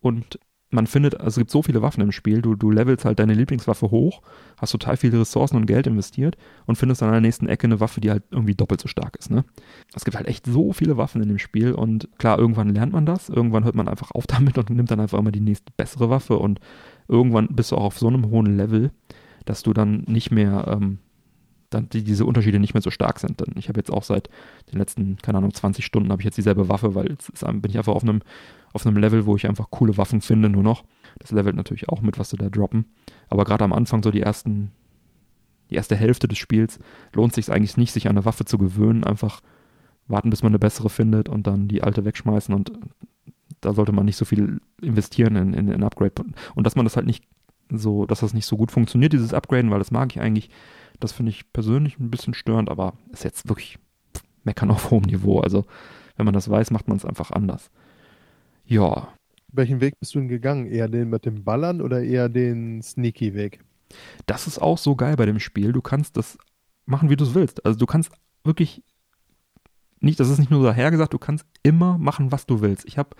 und 0.00 0.38
man 0.70 0.86
findet, 0.86 1.14
also 1.14 1.28
es 1.28 1.36
gibt 1.36 1.50
so 1.50 1.62
viele 1.62 1.80
Waffen 1.80 2.02
im 2.02 2.12
Spiel, 2.12 2.42
du, 2.42 2.54
du 2.54 2.70
levelst 2.70 3.04
halt 3.04 3.18
deine 3.18 3.32
Lieblingswaffe 3.32 3.90
hoch, 3.90 4.20
hast 4.58 4.72
total 4.72 4.98
viele 4.98 5.20
Ressourcen 5.20 5.56
und 5.56 5.66
Geld 5.66 5.86
investiert 5.86 6.36
und 6.66 6.76
findest 6.76 7.00
dann 7.00 7.08
an 7.08 7.14
der 7.14 7.20
nächsten 7.22 7.48
Ecke 7.48 7.66
eine 7.66 7.80
Waffe, 7.80 8.00
die 8.00 8.10
halt 8.10 8.24
irgendwie 8.30 8.54
doppelt 8.54 8.80
so 8.80 8.88
stark 8.88 9.16
ist, 9.16 9.30
ne? 9.30 9.44
Es 9.94 10.04
gibt 10.04 10.16
halt 10.16 10.28
echt 10.28 10.44
so 10.44 10.72
viele 10.72 10.98
Waffen 10.98 11.22
in 11.22 11.28
dem 11.28 11.38
Spiel 11.38 11.72
und 11.72 12.08
klar, 12.18 12.38
irgendwann 12.38 12.68
lernt 12.68 12.92
man 12.92 13.06
das, 13.06 13.30
irgendwann 13.30 13.64
hört 13.64 13.76
man 13.76 13.88
einfach 13.88 14.10
auf 14.10 14.26
damit 14.26 14.58
und 14.58 14.68
nimmt 14.68 14.90
dann 14.90 15.00
einfach 15.00 15.18
immer 15.18 15.32
die 15.32 15.40
nächste 15.40 15.72
bessere 15.76 16.10
Waffe 16.10 16.38
und 16.38 16.60
irgendwann 17.08 17.48
bist 17.48 17.72
du 17.72 17.76
auch 17.76 17.84
auf 17.84 17.98
so 17.98 18.08
einem 18.08 18.28
hohen 18.28 18.56
Level, 18.56 18.90
dass 19.46 19.62
du 19.62 19.72
dann 19.72 20.04
nicht 20.06 20.30
mehr, 20.30 20.66
ähm, 20.68 20.98
dann 21.70 21.88
die, 21.88 22.02
diese 22.02 22.24
Unterschiede 22.24 22.58
nicht 22.58 22.74
mehr 22.74 22.82
so 22.82 22.90
stark 22.90 23.18
sind. 23.18 23.40
Denn 23.40 23.54
ich 23.56 23.68
habe 23.68 23.78
jetzt 23.78 23.90
auch 23.90 24.02
seit 24.02 24.30
den 24.72 24.78
letzten, 24.78 25.16
keine 25.18 25.38
Ahnung, 25.38 25.52
20 25.52 25.84
Stunden 25.84 26.10
habe 26.10 26.22
ich 26.22 26.26
jetzt 26.26 26.38
dieselbe 26.38 26.68
Waffe, 26.68 26.94
weil 26.94 27.10
jetzt 27.10 27.28
ist, 27.28 27.44
bin 27.44 27.70
ich 27.70 27.78
einfach 27.78 27.94
auf 27.94 28.02
einem 28.02 28.20
auf 28.74 28.86
einem 28.86 28.98
Level, 28.98 29.24
wo 29.24 29.34
ich 29.34 29.46
einfach 29.46 29.70
coole 29.70 29.96
Waffen 29.96 30.20
finde, 30.20 30.48
nur 30.48 30.62
noch. 30.62 30.84
Das 31.18 31.30
levelt 31.30 31.56
natürlich 31.56 31.88
auch 31.88 32.02
mit, 32.02 32.18
was 32.18 32.30
sie 32.30 32.36
da 32.36 32.50
droppen. 32.50 32.84
Aber 33.28 33.44
gerade 33.44 33.64
am 33.64 33.72
Anfang, 33.72 34.02
so 34.02 34.10
die 34.10 34.20
ersten, 34.20 34.72
die 35.70 35.76
erste 35.76 35.96
Hälfte 35.96 36.28
des 36.28 36.38
Spiels, 36.38 36.78
lohnt 37.14 37.32
sich 37.32 37.50
eigentlich 37.50 37.78
nicht, 37.78 37.92
sich 37.92 38.06
an 38.06 38.16
eine 38.16 38.26
Waffe 38.26 38.44
zu 38.44 38.58
gewöhnen. 38.58 39.04
Einfach 39.04 39.40
warten, 40.06 40.30
bis 40.30 40.42
man 40.42 40.50
eine 40.50 40.58
bessere 40.58 40.90
findet 40.90 41.28
und 41.28 41.46
dann 41.46 41.68
die 41.68 41.82
alte 41.82 42.04
wegschmeißen 42.04 42.54
und 42.54 42.72
da 43.60 43.72
sollte 43.72 43.92
man 43.92 44.04
nicht 44.04 44.16
so 44.16 44.24
viel 44.24 44.60
investieren 44.80 45.36
in, 45.36 45.54
in, 45.54 45.68
in 45.68 45.82
Upgrade. 45.82 46.12
Und 46.54 46.66
dass 46.66 46.76
man 46.76 46.84
das 46.84 46.96
halt 46.96 47.06
nicht 47.06 47.24
so, 47.70 48.06
dass 48.06 48.20
das 48.20 48.34
nicht 48.34 48.46
so 48.46 48.56
gut 48.56 48.70
funktioniert, 48.70 49.12
dieses 49.12 49.34
Upgraden, 49.34 49.70
weil 49.70 49.78
das 49.78 49.90
mag 49.90 50.14
ich 50.14 50.20
eigentlich, 50.20 50.50
das 51.00 51.12
finde 51.12 51.30
ich 51.30 51.52
persönlich 51.52 51.98
ein 51.98 52.10
bisschen 52.10 52.34
störend, 52.34 52.70
aber 52.70 52.94
ist 53.12 53.24
jetzt 53.24 53.48
wirklich 53.48 53.78
meckern 54.44 54.70
auf 54.70 54.90
hohem 54.90 55.04
Niveau. 55.04 55.40
Also, 55.40 55.64
wenn 56.16 56.24
man 56.24 56.34
das 56.34 56.48
weiß, 56.48 56.70
macht 56.70 56.88
man 56.88 56.96
es 56.96 57.04
einfach 57.04 57.30
anders. 57.30 57.70
Ja. 58.64 59.08
Welchen 59.50 59.80
Weg 59.80 59.98
bist 59.98 60.14
du 60.14 60.18
denn 60.18 60.28
gegangen? 60.28 60.66
Eher 60.66 60.88
den 60.88 61.08
mit 61.08 61.24
dem 61.24 61.44
Ballern 61.44 61.80
oder 61.80 62.02
eher 62.02 62.28
den 62.28 62.82
Sneaky-Weg? 62.82 63.60
Das 64.26 64.46
ist 64.46 64.58
auch 64.58 64.76
so 64.76 64.94
geil 64.94 65.16
bei 65.16 65.24
dem 65.24 65.40
Spiel. 65.40 65.72
Du 65.72 65.80
kannst 65.80 66.16
das 66.16 66.36
machen, 66.84 67.08
wie 67.08 67.16
du 67.16 67.24
es 67.24 67.34
willst. 67.34 67.64
Also 67.64 67.78
du 67.78 67.86
kannst 67.86 68.10
wirklich 68.44 68.82
nicht, 70.00 70.20
das 70.20 70.28
ist 70.28 70.38
nicht 70.38 70.50
nur 70.50 70.62
dahergesagt, 70.62 71.12
du 71.12 71.18
kannst 71.18 71.44
immer 71.62 71.98
machen, 71.98 72.30
was 72.32 72.46
du 72.46 72.60
willst. 72.60 72.86
Ich 72.86 72.98
habe 72.98 73.10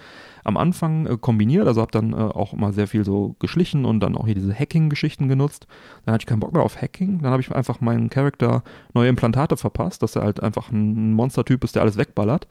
am 0.45 0.57
Anfang 0.57 1.07
äh, 1.07 1.16
kombiniert, 1.18 1.66
also 1.66 1.81
habe 1.81 1.91
dann 1.91 2.12
äh, 2.12 2.16
auch 2.16 2.53
immer 2.53 2.72
sehr 2.72 2.87
viel 2.87 3.05
so 3.05 3.37
geschlichen 3.39 3.85
und 3.85 4.01
dann 4.01 4.16
auch 4.16 4.26
hier 4.26 4.35
diese 4.35 4.55
Hacking-Geschichten 4.55 5.29
genutzt. 5.29 5.66
Dann 6.05 6.14
hatte 6.14 6.22
ich 6.22 6.26
keinen 6.26 6.41
Bock 6.41 6.53
mehr 6.53 6.62
auf 6.62 6.81
Hacking. 6.81 7.20
Dann 7.22 7.33
habe 7.33 7.43
ich 7.43 7.51
einfach 7.55 7.81
meinen 7.81 8.11
Charakter 8.11 8.62
neue 8.95 9.09
Implantate 9.09 9.57
verpasst, 9.57 10.03
dass 10.03 10.16
er 10.16 10.22
halt 10.22 10.43
einfach 10.43 10.70
ein 10.70 11.12
Monstertyp 11.14 11.64
ist, 11.64 11.74
der 11.74 11.83
alles 11.83 11.97
wegballert 11.97 12.47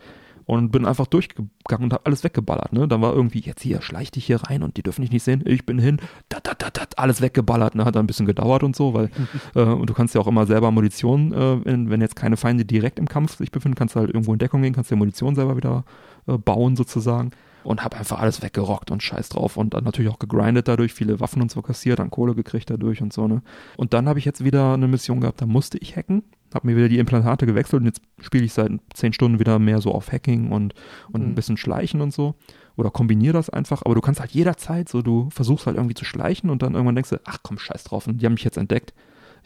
und 0.47 0.71
bin 0.71 0.85
einfach 0.85 1.05
durchgegangen 1.07 1.83
und 1.83 1.93
habe 1.93 2.05
alles 2.05 2.23
weggeballert. 2.23 2.73
Ne? 2.73 2.87
Dann 2.87 3.01
war 3.01 3.13
irgendwie, 3.13 3.41
jetzt 3.41 3.61
hier, 3.61 3.81
schleich 3.81 4.11
dich 4.11 4.25
hier 4.25 4.41
rein 4.43 4.63
und 4.63 4.77
die 4.77 4.81
dürfen 4.81 5.01
dich 5.01 5.11
nicht 5.11 5.23
sehen. 5.23 5.43
Ich 5.45 5.65
bin 5.65 5.77
hin, 5.77 5.97
dat, 6.29 6.47
dat, 6.47 6.61
dat, 6.61 6.77
dat, 6.77 6.97
alles 6.97 7.21
weggeballert. 7.21 7.75
Ne? 7.75 7.85
Hat 7.85 7.95
dann 7.95 8.05
ein 8.05 8.07
bisschen 8.07 8.25
gedauert 8.25 8.63
und 8.63 8.75
so, 8.75 8.93
weil 8.93 9.11
äh, 9.55 9.61
und 9.61 9.89
du 9.89 9.93
kannst 9.93 10.15
ja 10.15 10.21
auch 10.21 10.27
immer 10.27 10.45
selber 10.45 10.71
Munition, 10.71 11.33
äh, 11.33 11.65
wenn, 11.65 11.89
wenn 11.89 11.99
jetzt 11.99 12.15
keine 12.15 12.37
Feinde 12.37 12.63
direkt 12.65 12.97
im 12.97 13.09
Kampf 13.09 13.37
sich 13.37 13.51
befinden, 13.51 13.75
kannst 13.75 13.95
du 13.95 13.99
halt 13.99 14.09
irgendwo 14.09 14.31
in 14.31 14.39
Deckung 14.39 14.61
gehen, 14.61 14.73
kannst 14.73 14.89
dir 14.89 14.95
Munition 14.95 15.35
selber 15.35 15.57
wieder 15.57 15.83
äh, 16.27 16.37
bauen 16.37 16.77
sozusagen 16.77 17.31
und 17.67 17.83
habe 17.83 17.97
einfach 17.97 18.19
alles 18.19 18.41
weggerockt 18.41 18.91
und 18.91 19.03
scheiß 19.03 19.27
drauf 19.27 19.57
und 19.57 19.73
dann 19.73 19.83
natürlich 19.83 20.09
auch 20.09 20.19
gegrindet 20.19 20.69
dadurch, 20.69 20.93
viele 20.93 21.19
Waffen 21.19 21.41
und 21.41 21.51
so 21.51 21.61
kassiert, 21.61 21.99
dann 21.99 22.09
Kohle 22.09 22.33
gekriegt 22.33 22.69
dadurch 22.69 23.01
und 23.01 23.11
so, 23.11 23.27
ne. 23.27 23.41
Und 23.75 23.93
dann 23.93 24.07
habe 24.07 24.19
ich 24.19 24.25
jetzt 24.25 24.41
wieder 24.41 24.73
eine 24.73 24.87
Mission 24.87 25.19
gehabt, 25.19 25.41
da 25.41 25.45
musste 25.45 25.77
ich 25.77 25.97
hacken, 25.97 26.23
habe 26.53 26.67
mir 26.67 26.75
wieder 26.75 26.89
die 26.89 26.99
Implantate 26.99 27.45
gewechselt 27.45 27.81
und 27.81 27.85
jetzt 27.85 28.01
spiele 28.19 28.45
ich 28.45 28.53
seit 28.53 28.71
zehn 28.93 29.13
Stunden 29.13 29.39
wieder 29.39 29.59
mehr 29.59 29.81
so 29.81 29.93
auf 29.93 30.11
Hacking 30.11 30.51
und, 30.51 30.73
und 31.11 31.21
mhm. 31.21 31.29
ein 31.29 31.35
bisschen 31.35 31.57
Schleichen 31.57 32.01
und 32.01 32.13
so. 32.13 32.35
Oder 32.75 32.91
kombiniere 32.91 33.33
das 33.33 33.49
einfach, 33.49 33.81
aber 33.83 33.95
du 33.95 34.01
kannst 34.01 34.19
halt 34.19 34.31
jederzeit 34.31 34.87
so, 34.87 35.01
du 35.01 35.29
versuchst 35.31 35.65
halt 35.65 35.77
irgendwie 35.77 35.95
zu 35.95 36.05
schleichen 36.05 36.49
und 36.49 36.61
dann 36.61 36.73
irgendwann 36.73 36.95
denkst 36.95 37.09
du, 37.09 37.19
ach 37.25 37.39
komm, 37.41 37.57
scheiß 37.57 37.83
drauf, 37.85 38.05
und 38.07 38.21
die 38.21 38.25
haben 38.25 38.33
mich 38.33 38.43
jetzt 38.43 38.57
entdeckt 38.57 38.93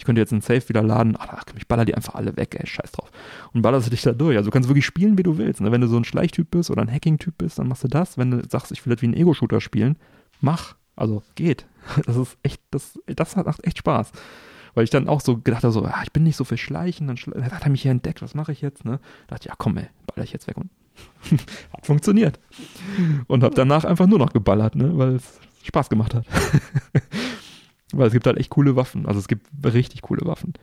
ich 0.01 0.05
könnte 0.05 0.19
jetzt 0.19 0.31
einen 0.31 0.41
Safe 0.41 0.67
wieder 0.67 0.81
laden, 0.81 1.15
ach, 1.17 1.43
ich 1.55 1.67
baller 1.67 1.85
die 1.85 1.93
einfach 1.93 2.15
alle 2.15 2.35
weg, 2.35 2.55
ey, 2.57 2.65
scheiß 2.65 2.91
drauf. 2.91 3.11
Und 3.53 3.61
ballerst 3.61 3.91
dich 3.91 4.01
da 4.01 4.13
durch. 4.13 4.35
Also 4.35 4.49
du 4.49 4.51
kannst 4.51 4.67
wirklich 4.67 4.85
spielen, 4.85 5.15
wie 5.19 5.23
du 5.23 5.37
willst. 5.37 5.61
Ne? 5.61 5.71
Wenn 5.71 5.81
du 5.81 5.87
so 5.87 5.95
ein 5.95 6.05
Schleichtyp 6.05 6.49
bist 6.49 6.71
oder 6.71 6.81
ein 6.81 6.91
Hacking-Typ 6.91 7.37
bist, 7.37 7.59
dann 7.59 7.67
machst 7.67 7.83
du 7.83 7.87
das. 7.87 8.17
Wenn 8.17 8.31
du 8.31 8.41
sagst, 8.49 8.71
ich 8.71 8.83
will 8.83 8.95
das 8.95 9.03
wie 9.03 9.07
ein 9.07 9.13
Ego-Shooter 9.13 9.61
spielen, 9.61 9.97
mach. 10.39 10.75
Also 10.95 11.21
geht. 11.35 11.67
Das 12.05 12.15
ist 12.15 12.35
echt, 12.41 12.61
das, 12.71 12.99
das 13.05 13.35
macht 13.35 13.63
echt 13.63 13.77
Spaß. 13.77 14.11
Weil 14.73 14.83
ich 14.83 14.89
dann 14.89 15.07
auch 15.07 15.21
so 15.21 15.37
gedacht 15.37 15.63
habe, 15.63 15.73
so, 15.73 15.83
ah, 15.83 16.01
ich 16.03 16.11
bin 16.11 16.23
nicht 16.23 16.37
so 16.37 16.43
für 16.43 16.57
Schleichen, 16.57 17.07
dann, 17.07 17.17
schle 17.17 17.33
dann 17.33 17.51
hat 17.51 17.63
er 17.63 17.69
mich 17.69 17.81
hier 17.81 17.91
entdeckt, 17.91 18.21
was 18.21 18.35
mache 18.35 18.51
ich 18.51 18.61
jetzt? 18.61 18.85
Ne? 18.85 18.99
Da 19.27 19.35
dachte 19.35 19.45
ich, 19.45 19.49
ja 19.49 19.55
komm 19.57 19.77
ey, 19.77 19.87
baller 20.07 20.23
ich 20.23 20.31
jetzt 20.31 20.47
weg 20.47 20.57
und 20.57 20.69
hat 21.73 21.85
funktioniert. 21.85 22.39
Und 23.27 23.43
habe 23.43 23.55
danach 23.55 23.85
einfach 23.85 24.07
nur 24.07 24.19
noch 24.19 24.33
geballert, 24.33 24.75
ne? 24.75 24.97
weil 24.97 25.15
es 25.15 25.39
Spaß 25.63 25.89
gemacht 25.89 26.13
hat. 26.13 26.25
Weil 27.93 28.07
es 28.07 28.13
gibt 28.13 28.25
halt 28.25 28.37
echt 28.37 28.49
coole 28.49 28.75
Waffen. 28.77 29.05
Also 29.05 29.19
es 29.19 29.27
gibt 29.27 29.47
richtig 29.65 30.01
coole 30.01 30.25
Waffen. 30.25 30.53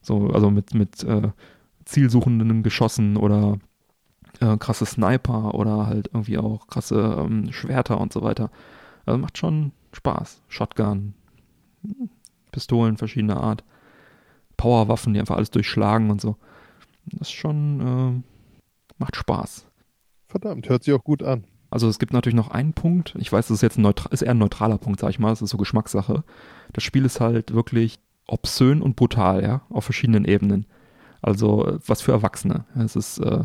So, 0.00 0.28
also 0.28 0.50
mit, 0.50 0.74
mit 0.74 1.02
äh, 1.02 1.30
zielsuchenden 1.84 2.62
Geschossen 2.62 3.16
oder 3.16 3.58
äh, 4.40 4.56
krasse 4.56 4.86
Sniper 4.86 5.54
oder 5.54 5.86
halt 5.86 6.10
irgendwie 6.12 6.38
auch 6.38 6.66
krasse 6.66 7.16
ähm, 7.18 7.52
Schwerter 7.52 8.00
und 8.00 8.12
so 8.12 8.22
weiter. 8.22 8.50
Also 9.06 9.18
macht 9.18 9.38
schon 9.38 9.72
Spaß. 9.92 10.42
Shotgun, 10.48 11.14
Pistolen 12.52 12.96
verschiedener 12.96 13.42
Art, 13.42 13.64
Powerwaffen, 14.56 15.14
die 15.14 15.20
einfach 15.20 15.36
alles 15.36 15.50
durchschlagen 15.50 16.10
und 16.10 16.20
so. 16.20 16.36
Das 17.06 17.28
ist 17.28 17.32
schon, 17.32 17.80
äh, 17.80 18.22
macht 18.98 19.16
Spaß. 19.16 19.66
Verdammt, 20.28 20.68
hört 20.68 20.84
sich 20.84 20.94
auch 20.94 21.04
gut 21.04 21.22
an. 21.22 21.44
Also 21.70 21.88
es 21.88 21.98
gibt 21.98 22.12
natürlich 22.12 22.36
noch 22.36 22.50
einen 22.50 22.74
Punkt, 22.74 23.14
ich 23.18 23.32
weiß, 23.32 23.48
das 23.48 23.56
ist 23.56 23.62
jetzt 23.62 23.78
ein, 23.78 23.94
ist 24.10 24.22
eher 24.22 24.32
ein 24.32 24.38
neutraler 24.38 24.78
Punkt, 24.78 25.00
sag 25.00 25.10
ich 25.10 25.18
mal, 25.18 25.30
das 25.30 25.42
ist 25.42 25.50
so 25.50 25.56
Geschmackssache. 25.56 26.22
Das 26.72 26.84
Spiel 26.84 27.04
ist 27.04 27.18
halt 27.20 27.54
wirklich 27.54 27.98
obszön 28.28 28.82
und 28.82 28.94
brutal, 28.94 29.42
ja, 29.42 29.62
auf 29.70 29.84
verschiedenen 29.84 30.24
Ebenen. 30.26 30.66
Also 31.22 31.78
was 31.86 32.02
für 32.02 32.12
Erwachsene. 32.12 32.66
Es 32.76 32.94
ist 32.94 33.18
äh, 33.18 33.44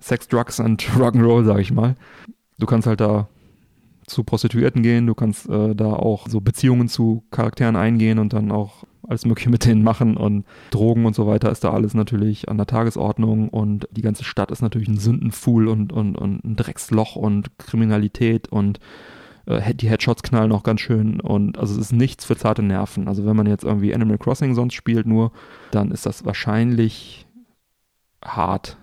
Sex, 0.00 0.28
Drugs 0.28 0.60
und 0.60 0.82
Rock'n'Roll, 0.82 1.44
sag 1.44 1.58
ich 1.58 1.72
mal. 1.72 1.96
Du 2.58 2.66
kannst 2.66 2.86
halt 2.86 3.00
da 3.00 3.28
zu 4.10 4.24
Prostituierten 4.24 4.82
gehen, 4.82 5.06
du 5.06 5.14
kannst 5.14 5.48
äh, 5.48 5.74
da 5.74 5.92
auch 5.92 6.28
so 6.28 6.40
Beziehungen 6.40 6.88
zu 6.88 7.24
Charakteren 7.30 7.76
eingehen 7.76 8.18
und 8.18 8.32
dann 8.32 8.52
auch 8.52 8.84
alles 9.08 9.26
Mögliche 9.26 9.50
mit 9.50 9.64
denen 9.64 9.82
machen 9.82 10.16
und 10.16 10.44
Drogen 10.70 11.04
und 11.04 11.14
so 11.14 11.26
weiter 11.26 11.50
ist 11.50 11.64
da 11.64 11.72
alles 11.72 11.94
natürlich 11.94 12.48
an 12.48 12.58
der 12.58 12.66
Tagesordnung 12.66 13.48
und 13.48 13.88
die 13.90 14.02
ganze 14.02 14.24
Stadt 14.24 14.50
ist 14.50 14.62
natürlich 14.62 14.88
ein 14.88 14.98
Sündenfuhl 14.98 15.68
und, 15.68 15.92
und, 15.92 16.16
und 16.16 16.44
ein 16.44 16.56
Drecksloch 16.56 17.16
und 17.16 17.58
Kriminalität 17.58 18.48
und 18.48 18.78
äh, 19.46 19.74
die 19.74 19.88
Headshots 19.88 20.22
knallen 20.22 20.52
auch 20.52 20.62
ganz 20.62 20.80
schön 20.80 21.20
und 21.20 21.58
also 21.58 21.74
es 21.74 21.80
ist 21.80 21.92
nichts 21.92 22.24
für 22.24 22.36
zarte 22.36 22.62
Nerven. 22.62 23.08
Also 23.08 23.26
wenn 23.26 23.36
man 23.36 23.46
jetzt 23.46 23.64
irgendwie 23.64 23.94
Animal 23.94 24.18
Crossing 24.18 24.54
sonst 24.54 24.74
spielt 24.74 25.06
nur, 25.06 25.32
dann 25.72 25.90
ist 25.90 26.06
das 26.06 26.24
wahrscheinlich 26.24 27.26
hart. 28.24 28.76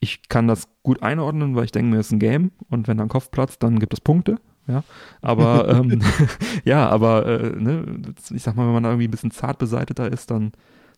Ich 0.00 0.28
kann 0.28 0.46
das 0.46 0.68
gut 0.82 1.02
einordnen, 1.02 1.56
weil 1.56 1.64
ich 1.64 1.72
denke 1.72 1.90
mir, 1.90 2.00
es 2.00 2.06
ist 2.06 2.12
ein 2.12 2.18
Game 2.18 2.52
und 2.68 2.88
wenn 2.88 2.98
dann 2.98 3.08
Kopf 3.08 3.30
platzt, 3.30 3.62
dann 3.62 3.78
gibt 3.78 3.94
es 3.94 4.00
Punkte. 4.00 4.36
Ja, 4.66 4.82
aber 5.22 5.68
ähm, 5.80 6.00
ja, 6.64 6.88
aber 6.88 7.26
äh, 7.26 7.50
ne, 7.56 7.84
ich 8.30 8.42
sag 8.42 8.56
mal, 8.56 8.66
wenn 8.66 8.74
man 8.74 8.82
da 8.82 8.90
irgendwie 8.90 9.08
ein 9.08 9.12
bisschen 9.12 9.30
zart 9.30 9.58
beseiteter 9.58 10.10
ist, 10.10 10.30
dann 10.30 10.52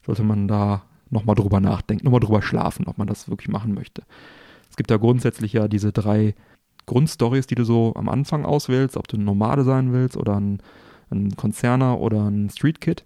sollte 0.04 0.22
man 0.22 0.48
da 0.48 0.82
nochmal 1.10 1.36
drüber 1.36 1.60
nachdenken, 1.60 2.04
nochmal 2.04 2.20
drüber 2.20 2.42
schlafen, 2.42 2.86
ob 2.86 2.98
man 2.98 3.06
das 3.06 3.28
wirklich 3.28 3.48
machen 3.48 3.74
möchte. 3.74 4.02
Es 4.70 4.76
gibt 4.76 4.90
ja 4.90 4.96
grundsätzlich 4.96 5.52
ja 5.52 5.68
diese 5.68 5.92
drei 5.92 6.34
Grundstories, 6.86 7.46
die 7.46 7.54
du 7.54 7.64
so 7.64 7.92
am 7.96 8.08
Anfang 8.08 8.44
auswählst, 8.44 8.96
ob 8.96 9.08
du 9.08 9.16
ein 9.16 9.24
Nomade 9.24 9.64
sein 9.64 9.92
willst 9.92 10.16
oder 10.16 10.40
ein, 10.40 10.60
ein 11.10 11.36
Konzerner 11.36 12.00
oder 12.00 12.28
ein 12.28 12.50
Street 12.50 12.80
Kid. 12.80 13.04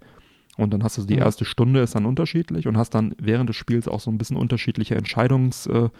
Und 0.56 0.72
dann 0.72 0.84
hast 0.84 0.98
du 0.98 1.02
die 1.02 1.16
erste 1.16 1.44
Stunde 1.44 1.80
ist 1.80 1.94
dann 1.94 2.04
unterschiedlich 2.06 2.66
und 2.66 2.76
hast 2.76 2.90
dann 2.90 3.14
während 3.18 3.48
des 3.48 3.56
Spiels 3.56 3.88
auch 3.88 4.00
so 4.00 4.10
ein 4.10 4.18
bisschen 4.18 4.36
unterschiedliche 4.36 4.94
Entscheidungsmöglichkeiten, 4.94 5.86
äh, 5.86 5.98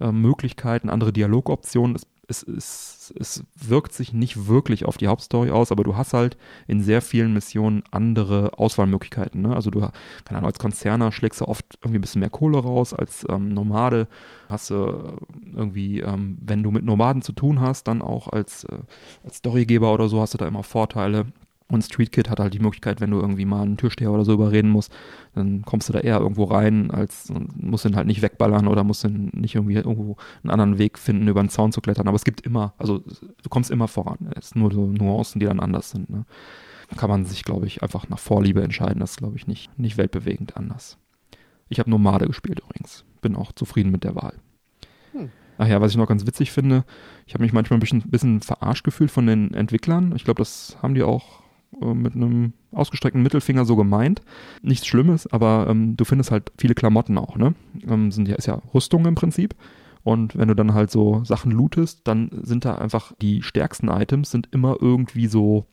äh, 0.00 0.88
andere 0.88 1.12
Dialogoptionen. 1.12 1.96
Es 1.96 2.06
es, 2.28 2.42
es, 2.42 3.14
es 3.18 3.44
wirkt 3.54 3.92
sich 3.92 4.12
nicht 4.12 4.46
wirklich 4.46 4.84
auf 4.84 4.96
die 4.96 5.08
Hauptstory 5.08 5.50
aus, 5.50 5.72
aber 5.72 5.84
du 5.84 5.96
hast 5.96 6.12
halt 6.12 6.36
in 6.66 6.82
sehr 6.82 7.02
vielen 7.02 7.32
Missionen 7.32 7.82
andere 7.90 8.58
Auswahlmöglichkeiten. 8.58 9.42
Ne? 9.42 9.54
Also 9.54 9.70
du, 9.70 9.80
keine 10.24 10.38
Ahnung, 10.38 10.46
als 10.46 10.58
Konzerner 10.58 11.12
schlägst 11.12 11.40
du 11.40 11.46
oft 11.46 11.78
irgendwie 11.80 11.98
ein 11.98 12.00
bisschen 12.00 12.20
mehr 12.20 12.30
Kohle 12.30 12.58
raus, 12.58 12.94
als 12.94 13.26
ähm, 13.28 13.48
Nomade 13.48 14.08
hast 14.48 14.70
du 14.70 15.16
irgendwie, 15.54 16.00
ähm, 16.00 16.38
wenn 16.40 16.62
du 16.62 16.70
mit 16.70 16.84
Nomaden 16.84 17.22
zu 17.22 17.32
tun 17.32 17.60
hast, 17.60 17.88
dann 17.88 18.02
auch 18.02 18.28
als, 18.28 18.64
äh, 18.64 18.78
als 19.24 19.38
Storygeber 19.38 19.92
oder 19.92 20.08
so 20.08 20.20
hast 20.20 20.34
du 20.34 20.38
da 20.38 20.46
immer 20.46 20.62
Vorteile. 20.62 21.26
Und 21.68 21.82
Street 21.82 22.12
Kid 22.12 22.28
hat 22.28 22.40
halt 22.40 22.52
die 22.52 22.58
Möglichkeit, 22.58 23.00
wenn 23.00 23.10
du 23.10 23.18
irgendwie 23.18 23.46
mal 23.46 23.62
einen 23.62 23.78
Türsteher 23.78 24.12
oder 24.12 24.24
so 24.24 24.34
überreden 24.34 24.68
musst, 24.68 24.92
dann 25.34 25.62
kommst 25.62 25.88
du 25.88 25.94
da 25.94 26.00
eher 26.00 26.20
irgendwo 26.20 26.44
rein, 26.44 26.90
als 26.90 27.32
musst 27.56 27.86
ihn 27.86 27.96
halt 27.96 28.06
nicht 28.06 28.20
wegballern 28.20 28.68
oder 28.68 28.84
musst 28.84 29.04
ihn 29.04 29.30
nicht 29.32 29.54
irgendwie 29.54 29.74
irgendwo 29.74 30.16
einen 30.42 30.50
anderen 30.50 30.78
Weg 30.78 30.98
finden, 30.98 31.26
über 31.26 31.40
einen 31.40 31.48
Zaun 31.48 31.72
zu 31.72 31.80
klettern. 31.80 32.06
Aber 32.06 32.16
es 32.16 32.24
gibt 32.24 32.42
immer, 32.42 32.74
also 32.76 32.98
du 32.98 33.48
kommst 33.48 33.70
immer 33.70 33.88
voran. 33.88 34.30
Es 34.36 34.50
sind 34.50 34.60
nur 34.60 34.72
so 34.72 34.86
Nuancen, 34.86 35.40
die 35.40 35.46
dann 35.46 35.58
anders 35.58 35.90
sind. 35.90 36.10
Ne? 36.10 36.26
Kann 36.96 37.08
man 37.08 37.24
sich, 37.24 37.44
glaube 37.44 37.66
ich, 37.66 37.82
einfach 37.82 38.10
nach 38.10 38.18
Vorliebe 38.18 38.62
entscheiden. 38.62 39.00
Das 39.00 39.12
ist, 39.12 39.18
glaube 39.18 39.36
ich, 39.36 39.46
nicht, 39.46 39.76
nicht 39.78 39.96
weltbewegend 39.96 40.58
anders. 40.58 40.98
Ich 41.70 41.78
habe 41.78 41.88
Nomade 41.88 42.26
gespielt 42.26 42.60
übrigens. 42.60 43.04
Bin 43.22 43.36
auch 43.36 43.52
zufrieden 43.52 43.90
mit 43.90 44.04
der 44.04 44.14
Wahl. 44.14 44.34
Hm. 45.12 45.30
Ach 45.56 45.66
ja, 45.66 45.80
was 45.80 45.92
ich 45.92 45.96
noch 45.96 46.08
ganz 46.08 46.26
witzig 46.26 46.52
finde, 46.52 46.84
ich 47.26 47.34
habe 47.34 47.42
mich 47.42 47.52
manchmal 47.52 47.78
ein 47.78 47.80
bisschen, 47.80 48.02
bisschen 48.02 48.42
verarscht 48.42 48.84
gefühlt 48.84 49.10
von 49.10 49.26
den 49.26 49.54
Entwicklern. 49.54 50.12
Ich 50.14 50.24
glaube, 50.24 50.38
das 50.38 50.76
haben 50.82 50.94
die 50.94 51.02
auch 51.02 51.43
mit 51.80 52.14
einem 52.14 52.52
ausgestreckten 52.72 53.22
Mittelfinger 53.22 53.64
so 53.64 53.76
gemeint. 53.76 54.22
Nichts 54.62 54.86
Schlimmes, 54.86 55.26
aber 55.32 55.66
ähm, 55.68 55.96
du 55.96 56.04
findest 56.04 56.30
halt 56.30 56.52
viele 56.58 56.74
Klamotten 56.74 57.18
auch, 57.18 57.36
ne? 57.36 57.54
Ähm, 57.88 58.10
sind 58.10 58.28
ja, 58.28 58.36
ist 58.36 58.46
ja 58.46 58.60
Rüstung 58.72 59.06
im 59.06 59.14
Prinzip. 59.14 59.54
Und 60.02 60.36
wenn 60.36 60.48
du 60.48 60.54
dann 60.54 60.74
halt 60.74 60.90
so 60.90 61.24
Sachen 61.24 61.50
lootest, 61.50 62.06
dann 62.06 62.30
sind 62.42 62.64
da 62.64 62.74
einfach 62.74 63.12
die 63.22 63.42
stärksten 63.42 63.88
Items 63.88 64.30
sind 64.30 64.48
immer 64.52 64.76
irgendwie 64.80 65.26
so, 65.26 65.66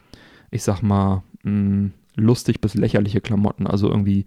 ich 0.52 0.64
sag 0.64 0.82
mal, 0.82 1.24
mh, 1.44 1.52
mm, 1.52 1.92
lustig 2.16 2.62
bis 2.62 2.76
lächerliche 2.76 3.22
Klamotten. 3.22 3.68
Also 3.68 3.90
irgendwie 3.90 4.26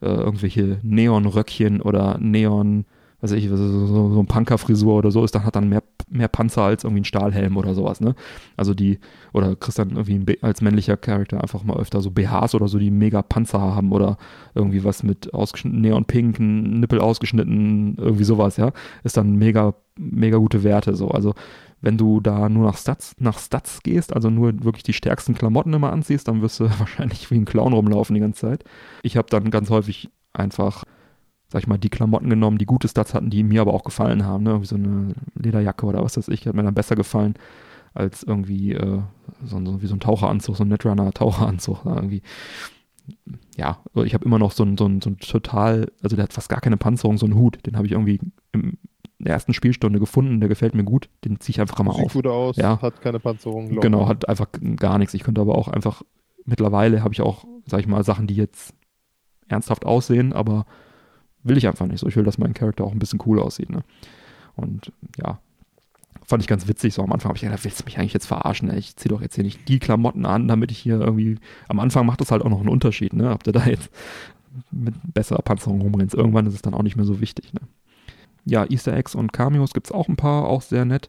äh, 0.00 0.06
irgendwelche 0.06 0.78
Neonröckchen 0.82 1.80
oder 1.80 2.18
Neon 2.18 2.84
weiß 3.24 3.32
ich, 3.32 3.48
so, 3.48 3.56
so, 3.56 4.12
so 4.12 4.20
ein 4.20 4.26
Punkerfrisur 4.26 4.96
oder 4.96 5.10
so 5.10 5.24
ist, 5.24 5.34
dann 5.34 5.44
hat 5.44 5.56
dann 5.56 5.70
mehr, 5.70 5.82
mehr 6.08 6.28
Panzer 6.28 6.62
als 6.62 6.84
irgendwie 6.84 7.02
ein 7.02 7.04
Stahlhelm 7.04 7.56
oder 7.56 7.74
sowas, 7.74 8.00
ne? 8.00 8.14
Also 8.56 8.74
die, 8.74 8.98
oder 9.32 9.56
kriegst 9.56 9.78
dann 9.78 9.90
irgendwie 9.90 10.38
als 10.42 10.60
männlicher 10.60 10.96
Charakter 10.96 11.40
einfach 11.40 11.64
mal 11.64 11.76
öfter 11.76 12.00
so 12.00 12.10
BHs 12.10 12.54
oder 12.54 12.68
so, 12.68 12.78
die 12.78 12.90
mega 12.90 13.22
Panzer 13.22 13.60
haben 13.60 13.92
oder 13.92 14.16
irgendwie 14.54 14.84
was 14.84 15.02
mit 15.02 15.32
ausgeschnitten, 15.34 15.80
Neonpink, 15.80 16.38
ein 16.38 16.80
Nippel 16.80 17.00
ausgeschnitten, 17.00 17.96
irgendwie 17.98 18.24
sowas, 18.24 18.56
ja? 18.56 18.72
Ist 19.02 19.16
dann 19.16 19.36
mega, 19.36 19.74
mega 19.98 20.38
gute 20.38 20.62
Werte, 20.62 20.94
so. 20.94 21.08
Also, 21.08 21.34
wenn 21.80 21.98
du 21.98 22.20
da 22.20 22.48
nur 22.48 22.64
nach 22.64 22.78
Stats, 22.78 23.14
nach 23.18 23.38
Stats 23.38 23.82
gehst, 23.82 24.14
also 24.14 24.30
nur 24.30 24.64
wirklich 24.64 24.84
die 24.84 24.94
stärksten 24.94 25.34
Klamotten 25.34 25.74
immer 25.74 25.92
anziehst, 25.92 26.28
dann 26.28 26.40
wirst 26.40 26.60
du 26.60 26.64
wahrscheinlich 26.78 27.30
wie 27.30 27.36
ein 27.36 27.44
Clown 27.44 27.72
rumlaufen 27.72 28.14
die 28.14 28.20
ganze 28.20 28.42
Zeit. 28.42 28.64
Ich 29.02 29.16
habe 29.16 29.28
dann 29.30 29.50
ganz 29.50 29.70
häufig 29.70 30.08
einfach 30.32 30.84
sag 31.54 31.62
ich 31.62 31.68
mal, 31.68 31.78
die 31.78 31.88
Klamotten 31.88 32.28
genommen, 32.28 32.58
die 32.58 32.66
gute 32.66 32.88
Stats 32.88 33.14
hatten, 33.14 33.30
die 33.30 33.44
mir 33.44 33.60
aber 33.60 33.74
auch 33.74 33.84
gefallen 33.84 34.26
haben. 34.26 34.42
Ne? 34.42 34.60
Wie 34.60 34.66
so 34.66 34.74
eine 34.74 35.14
Lederjacke 35.36 35.86
oder 35.86 36.02
was 36.02 36.16
weiß 36.16 36.26
ich, 36.26 36.48
hat 36.48 36.54
mir 36.56 36.64
dann 36.64 36.74
besser 36.74 36.96
gefallen 36.96 37.34
als 37.94 38.24
irgendwie 38.24 38.72
äh, 38.72 39.02
so, 39.44 39.64
so, 39.64 39.80
wie 39.80 39.86
so 39.86 39.94
ein 39.94 40.00
Taucheranzug, 40.00 40.56
so 40.56 40.64
ein 40.64 40.68
Netrunner-Taucheranzug. 40.68 41.84
Irgendwie. 41.84 42.22
Ja, 43.56 43.78
ich 44.04 44.14
habe 44.14 44.24
immer 44.24 44.40
noch 44.40 44.50
so 44.50 44.64
ein, 44.64 44.76
so, 44.76 44.86
ein, 44.86 45.00
so 45.00 45.10
ein 45.10 45.18
total, 45.18 45.92
also 46.02 46.16
der 46.16 46.24
hat 46.24 46.32
fast 46.32 46.48
gar 46.48 46.60
keine 46.60 46.76
Panzerung, 46.76 47.18
so 47.18 47.26
einen 47.26 47.36
Hut, 47.36 47.64
den 47.64 47.76
habe 47.76 47.86
ich 47.86 47.92
irgendwie 47.92 48.18
im 48.50 48.78
der 49.20 49.34
ersten 49.34 49.54
Spielstunde 49.54 50.00
gefunden, 50.00 50.40
der 50.40 50.48
gefällt 50.48 50.74
mir 50.74 50.82
gut, 50.82 51.08
den 51.24 51.38
ziehe 51.38 51.54
ich 51.54 51.60
einfach 51.60 51.78
immer 51.78 51.92
Sieht 51.92 52.04
auf. 52.04 52.12
Sieht 52.12 52.22
gut 52.24 52.32
aus, 52.32 52.56
ja. 52.56 52.82
hat 52.82 53.00
keine 53.00 53.20
Panzerung. 53.20 53.80
Genau, 53.80 54.08
hat 54.08 54.28
einfach 54.28 54.48
gar 54.74 54.98
nichts. 54.98 55.14
Ich 55.14 55.22
könnte 55.22 55.40
aber 55.40 55.56
auch 55.56 55.68
einfach, 55.68 56.02
mittlerweile 56.44 57.04
habe 57.04 57.14
ich 57.14 57.20
auch, 57.20 57.44
sag 57.64 57.78
ich 57.78 57.86
mal, 57.86 58.02
Sachen, 58.02 58.26
die 58.26 58.34
jetzt 58.34 58.74
ernsthaft 59.46 59.86
aussehen, 59.86 60.32
aber 60.32 60.66
will 61.44 61.56
ich 61.56 61.66
einfach 61.66 61.86
nicht 61.86 62.00
so. 62.00 62.08
Ich 62.08 62.16
will, 62.16 62.24
dass 62.24 62.38
mein 62.38 62.54
Charakter 62.54 62.84
auch 62.84 62.92
ein 62.92 62.98
bisschen 62.98 63.22
cool 63.26 63.38
aussieht. 63.38 63.70
Ne? 63.70 63.82
Und 64.56 64.92
ja, 65.18 65.38
fand 66.26 66.42
ich 66.42 66.48
ganz 66.48 66.66
witzig. 66.66 66.94
So 66.94 67.02
am 67.02 67.12
Anfang 67.12 67.28
habe 67.28 67.36
ich 67.36 67.42
gedacht, 67.42 67.64
willst 67.64 67.80
du 67.80 67.84
mich 67.84 67.98
eigentlich 67.98 68.14
jetzt 68.14 68.26
verarschen? 68.26 68.70
Ey? 68.70 68.78
Ich 68.78 68.96
ziehe 68.96 69.10
doch 69.10 69.20
jetzt 69.20 69.34
hier 69.34 69.44
nicht 69.44 69.68
die 69.68 69.78
Klamotten 69.78 70.26
an, 70.26 70.48
damit 70.48 70.70
ich 70.70 70.78
hier 70.78 71.00
irgendwie. 71.00 71.38
Am 71.68 71.80
Anfang 71.80 72.06
macht 72.06 72.20
das 72.20 72.30
halt 72.30 72.42
auch 72.42 72.50
noch 72.50 72.60
einen 72.60 72.68
Unterschied, 72.68 73.12
ne? 73.12 73.30
Ob 73.30 73.44
du 73.44 73.52
da 73.52 73.66
jetzt 73.66 73.90
mit 74.70 74.94
besserer 75.12 75.42
Panzerung 75.42 75.80
rumrennst. 75.80 76.14
Irgendwann 76.14 76.46
ist 76.46 76.54
es 76.54 76.62
dann 76.62 76.74
auch 76.74 76.82
nicht 76.82 76.96
mehr 76.96 77.04
so 77.04 77.20
wichtig, 77.20 77.52
ne? 77.52 77.60
Ja, 78.46 78.66
Easter 78.68 78.94
Eggs 78.94 79.14
und 79.14 79.32
Cameos 79.32 79.72
gibt 79.72 79.86
es 79.86 79.92
auch 79.92 80.08
ein 80.08 80.16
paar, 80.16 80.44
auch 80.44 80.62
sehr 80.62 80.84
nett. 80.84 81.08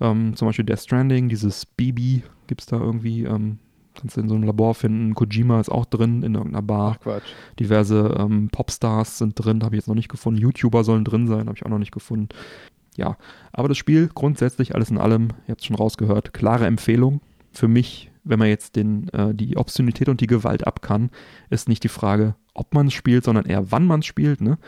Ähm, 0.00 0.36
zum 0.36 0.46
Beispiel 0.46 0.64
Death 0.64 0.80
Stranding, 0.80 1.28
dieses 1.28 1.66
BB 1.66 2.22
gibt 2.46 2.60
es 2.60 2.66
da 2.66 2.78
irgendwie. 2.78 3.24
Ähm, 3.24 3.58
Kannst 3.98 4.16
du 4.16 4.20
in 4.20 4.28
so 4.28 4.34
einem 4.34 4.44
Labor 4.44 4.74
finden. 4.74 5.14
Kojima 5.14 5.60
ist 5.60 5.70
auch 5.70 5.84
drin 5.84 6.22
in 6.22 6.34
irgendeiner 6.34 6.62
Bar. 6.62 6.96
Ach 6.96 7.02
Quatsch. 7.02 7.24
Diverse 7.58 8.16
ähm, 8.18 8.48
Popstars 8.50 9.18
sind 9.18 9.34
drin, 9.34 9.62
habe 9.64 9.74
ich 9.74 9.80
jetzt 9.80 9.88
noch 9.88 9.94
nicht 9.94 10.08
gefunden. 10.08 10.40
YouTuber 10.40 10.84
sollen 10.84 11.04
drin 11.04 11.26
sein, 11.26 11.46
habe 11.46 11.56
ich 11.56 11.64
auch 11.64 11.70
noch 11.70 11.78
nicht 11.78 11.92
gefunden. 11.92 12.28
Ja, 12.96 13.16
aber 13.52 13.68
das 13.68 13.78
Spiel 13.78 14.08
grundsätzlich 14.12 14.74
alles 14.74 14.90
in 14.90 14.98
allem, 14.98 15.28
ihr 15.46 15.52
habt 15.52 15.60
es 15.60 15.66
schon 15.66 15.76
rausgehört, 15.76 16.32
klare 16.32 16.66
Empfehlung. 16.66 17.20
Für 17.52 17.68
mich, 17.68 18.10
wenn 18.24 18.38
man 18.38 18.48
jetzt 18.48 18.76
den, 18.76 19.08
äh, 19.10 19.34
die 19.34 19.56
Obszönität 19.56 20.08
und 20.08 20.20
die 20.20 20.26
Gewalt 20.26 20.66
ab 20.66 20.82
kann, 20.82 21.10
ist 21.48 21.68
nicht 21.68 21.84
die 21.84 21.88
Frage, 21.88 22.34
ob 22.54 22.74
man 22.74 22.88
es 22.88 22.94
spielt, 22.94 23.24
sondern 23.24 23.46
eher 23.46 23.70
wann 23.70 23.86
man 23.86 24.00
es 24.00 24.06
spielt 24.06 24.40
ne? 24.40 24.58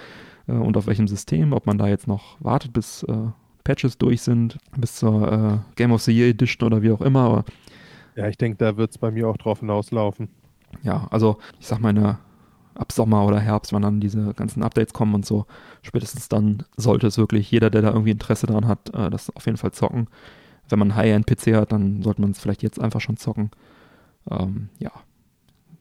Äh, 0.46 0.52
und 0.52 0.76
auf 0.76 0.86
welchem 0.86 1.08
System, 1.08 1.52
ob 1.52 1.66
man 1.66 1.78
da 1.78 1.88
jetzt 1.88 2.06
noch 2.06 2.36
wartet, 2.40 2.72
bis 2.72 3.02
äh, 3.04 3.30
Patches 3.64 3.98
durch 3.98 4.22
sind, 4.22 4.58
bis 4.76 4.96
zur 4.96 5.32
äh, 5.32 5.74
Game 5.76 5.92
of 5.92 6.02
the 6.02 6.12
Year 6.12 6.28
Edition 6.28 6.66
oder 6.66 6.82
wie 6.82 6.90
auch 6.90 7.00
immer. 7.00 7.20
Aber 7.20 7.44
ja, 8.20 8.28
ich 8.28 8.38
denke, 8.38 8.58
da 8.58 8.76
wird 8.76 8.90
es 8.90 8.98
bei 8.98 9.10
mir 9.10 9.28
auch 9.28 9.36
drauf 9.36 9.60
hinauslaufen. 9.60 10.28
Ja, 10.82 11.08
also 11.10 11.38
ich 11.58 11.66
sag 11.66 11.80
mal, 11.80 12.18
ab 12.74 12.92
Sommer 12.92 13.26
oder 13.26 13.40
Herbst, 13.40 13.72
wenn 13.72 13.82
dann 13.82 14.00
diese 14.00 14.34
ganzen 14.34 14.62
Updates 14.62 14.92
kommen 14.92 15.14
und 15.14 15.26
so, 15.26 15.46
spätestens 15.82 16.28
dann 16.28 16.64
sollte 16.76 17.06
es 17.06 17.18
wirklich 17.18 17.50
jeder, 17.50 17.70
der 17.70 17.82
da 17.82 17.88
irgendwie 17.88 18.10
Interesse 18.10 18.46
daran 18.46 18.68
hat, 18.68 18.94
äh, 18.94 19.10
das 19.10 19.34
auf 19.34 19.46
jeden 19.46 19.58
Fall 19.58 19.72
zocken. 19.72 20.08
Wenn 20.68 20.78
man 20.78 20.92
einen 20.92 20.96
High-End-PC 20.96 21.54
hat, 21.56 21.72
dann 21.72 22.02
sollte 22.02 22.20
man 22.20 22.30
es 22.30 22.40
vielleicht 22.40 22.62
jetzt 22.62 22.80
einfach 22.80 23.00
schon 23.00 23.16
zocken. 23.16 23.50
Ähm, 24.30 24.68
ja, 24.78 24.92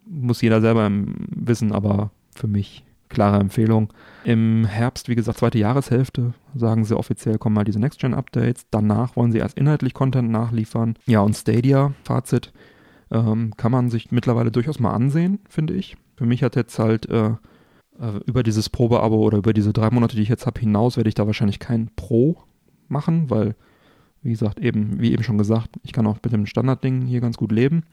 muss 0.05 0.41
jeder 0.41 0.61
selber 0.61 0.89
wissen, 0.91 1.71
aber 1.71 2.11
für 2.35 2.47
mich 2.47 2.83
klare 3.09 3.39
Empfehlung. 3.39 3.91
Im 4.23 4.65
Herbst, 4.65 5.09
wie 5.09 5.15
gesagt, 5.15 5.39
zweite 5.39 5.57
Jahreshälfte, 5.57 6.33
sagen 6.55 6.85
sie 6.85 6.97
offiziell, 6.97 7.37
kommen 7.37 7.55
mal 7.55 7.63
diese 7.63 7.79
Next-Gen-Updates. 7.79 8.67
Danach 8.71 9.15
wollen 9.15 9.31
sie 9.31 9.39
erst 9.39 9.57
inhaltlich 9.57 9.93
Content 9.93 10.29
nachliefern. 10.29 10.95
Ja, 11.05 11.21
und 11.21 11.35
Stadia, 11.35 11.93
Fazit, 12.03 12.53
ähm, 13.11 13.53
kann 13.57 13.71
man 13.71 13.89
sich 13.89 14.11
mittlerweile 14.11 14.51
durchaus 14.51 14.79
mal 14.79 14.93
ansehen, 14.93 15.39
finde 15.49 15.73
ich. 15.73 15.97
Für 16.15 16.25
mich 16.25 16.43
hat 16.43 16.55
jetzt 16.55 16.77
halt 16.79 17.09
äh, 17.09 17.31
äh, 17.99 18.19
über 18.25 18.43
dieses 18.43 18.69
Probeabo 18.69 19.17
oder 19.17 19.39
über 19.39 19.53
diese 19.53 19.73
drei 19.73 19.89
Monate, 19.89 20.15
die 20.15 20.21
ich 20.21 20.29
jetzt 20.29 20.45
habe, 20.45 20.59
hinaus, 20.59 20.97
werde 20.97 21.09
ich 21.09 21.15
da 21.15 21.25
wahrscheinlich 21.25 21.59
kein 21.59 21.89
Pro 21.95 22.37
machen, 22.87 23.29
weil, 23.29 23.55
wie 24.21 24.31
gesagt, 24.31 24.59
eben, 24.59 24.99
wie 24.99 25.11
eben 25.11 25.23
schon 25.23 25.37
gesagt, 25.37 25.77
ich 25.83 25.93
kann 25.93 26.07
auch 26.07 26.17
mit 26.23 26.33
dem 26.33 26.45
Standardding 26.45 27.03
hier 27.03 27.21
ganz 27.21 27.37
gut 27.37 27.51
leben. 27.51 27.83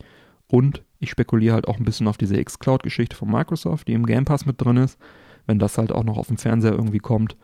Und 0.48 0.82
ich 0.98 1.10
spekuliere 1.10 1.54
halt 1.54 1.68
auch 1.68 1.78
ein 1.78 1.84
bisschen 1.84 2.08
auf 2.08 2.18
diese 2.18 2.38
X-Cloud-Geschichte 2.38 3.16
von 3.16 3.30
Microsoft, 3.30 3.88
die 3.88 3.92
im 3.92 4.06
Game 4.06 4.24
Pass 4.24 4.46
mit 4.46 4.60
drin 4.60 4.76
ist. 4.76 4.98
Wenn 5.46 5.58
das 5.58 5.78
halt 5.78 5.92
auch 5.92 6.04
noch 6.04 6.16
auf 6.16 6.28
dem 6.28 6.38
Fernseher 6.38 6.72
irgendwie 6.72 6.98
kommt, 6.98 7.36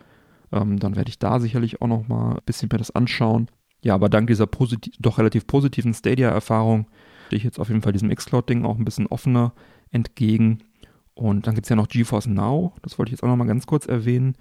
ähm, 0.53 0.79
dann 0.79 0.97
werde 0.97 1.09
ich 1.09 1.19
da 1.19 1.41
sicherlich 1.41 1.81
auch 1.83 1.89
noch 1.89 2.09
mal 2.09 2.35
ein 2.35 2.43
bisschen 2.47 2.69
mehr 2.70 2.79
das 2.79 2.91
anschauen. 2.91 3.49
ja, 3.83 3.95
aber 3.95 4.09
dank 4.09 4.29
dieser 4.29 4.49
doch 5.01 5.19
relativ 5.19 5.47
positiven 5.47 5.95
Stadia-Erfahrung 5.95 6.87
stehe 7.27 7.39
ich 7.39 7.45
jetzt 7.45 7.59
auf 7.59 7.69
jeden 7.69 7.83
Fall 7.83 7.93
diesem 7.93 8.15
Xcloud-Ding 8.15 8.65
auch 8.65 8.79
ein 8.79 8.85
bisschen 8.85 9.07
offener 9.07 9.53
entgegen. 9.91 10.59
Und 11.15 11.47
dann 11.47 11.55
gibt 11.55 11.66
es 11.66 11.70
ja 11.70 11.77
noch 11.77 11.89
GeForce 11.89 12.27
Now, 12.27 12.74
das 12.83 12.99
wollte 12.99 13.11
ich 13.11 13.12
jetzt 13.12 13.23
auch 13.23 13.29
nochmal 13.29 13.47
ganz 13.47 13.66
kurz 13.66 13.87
erwähnen. 13.87 14.37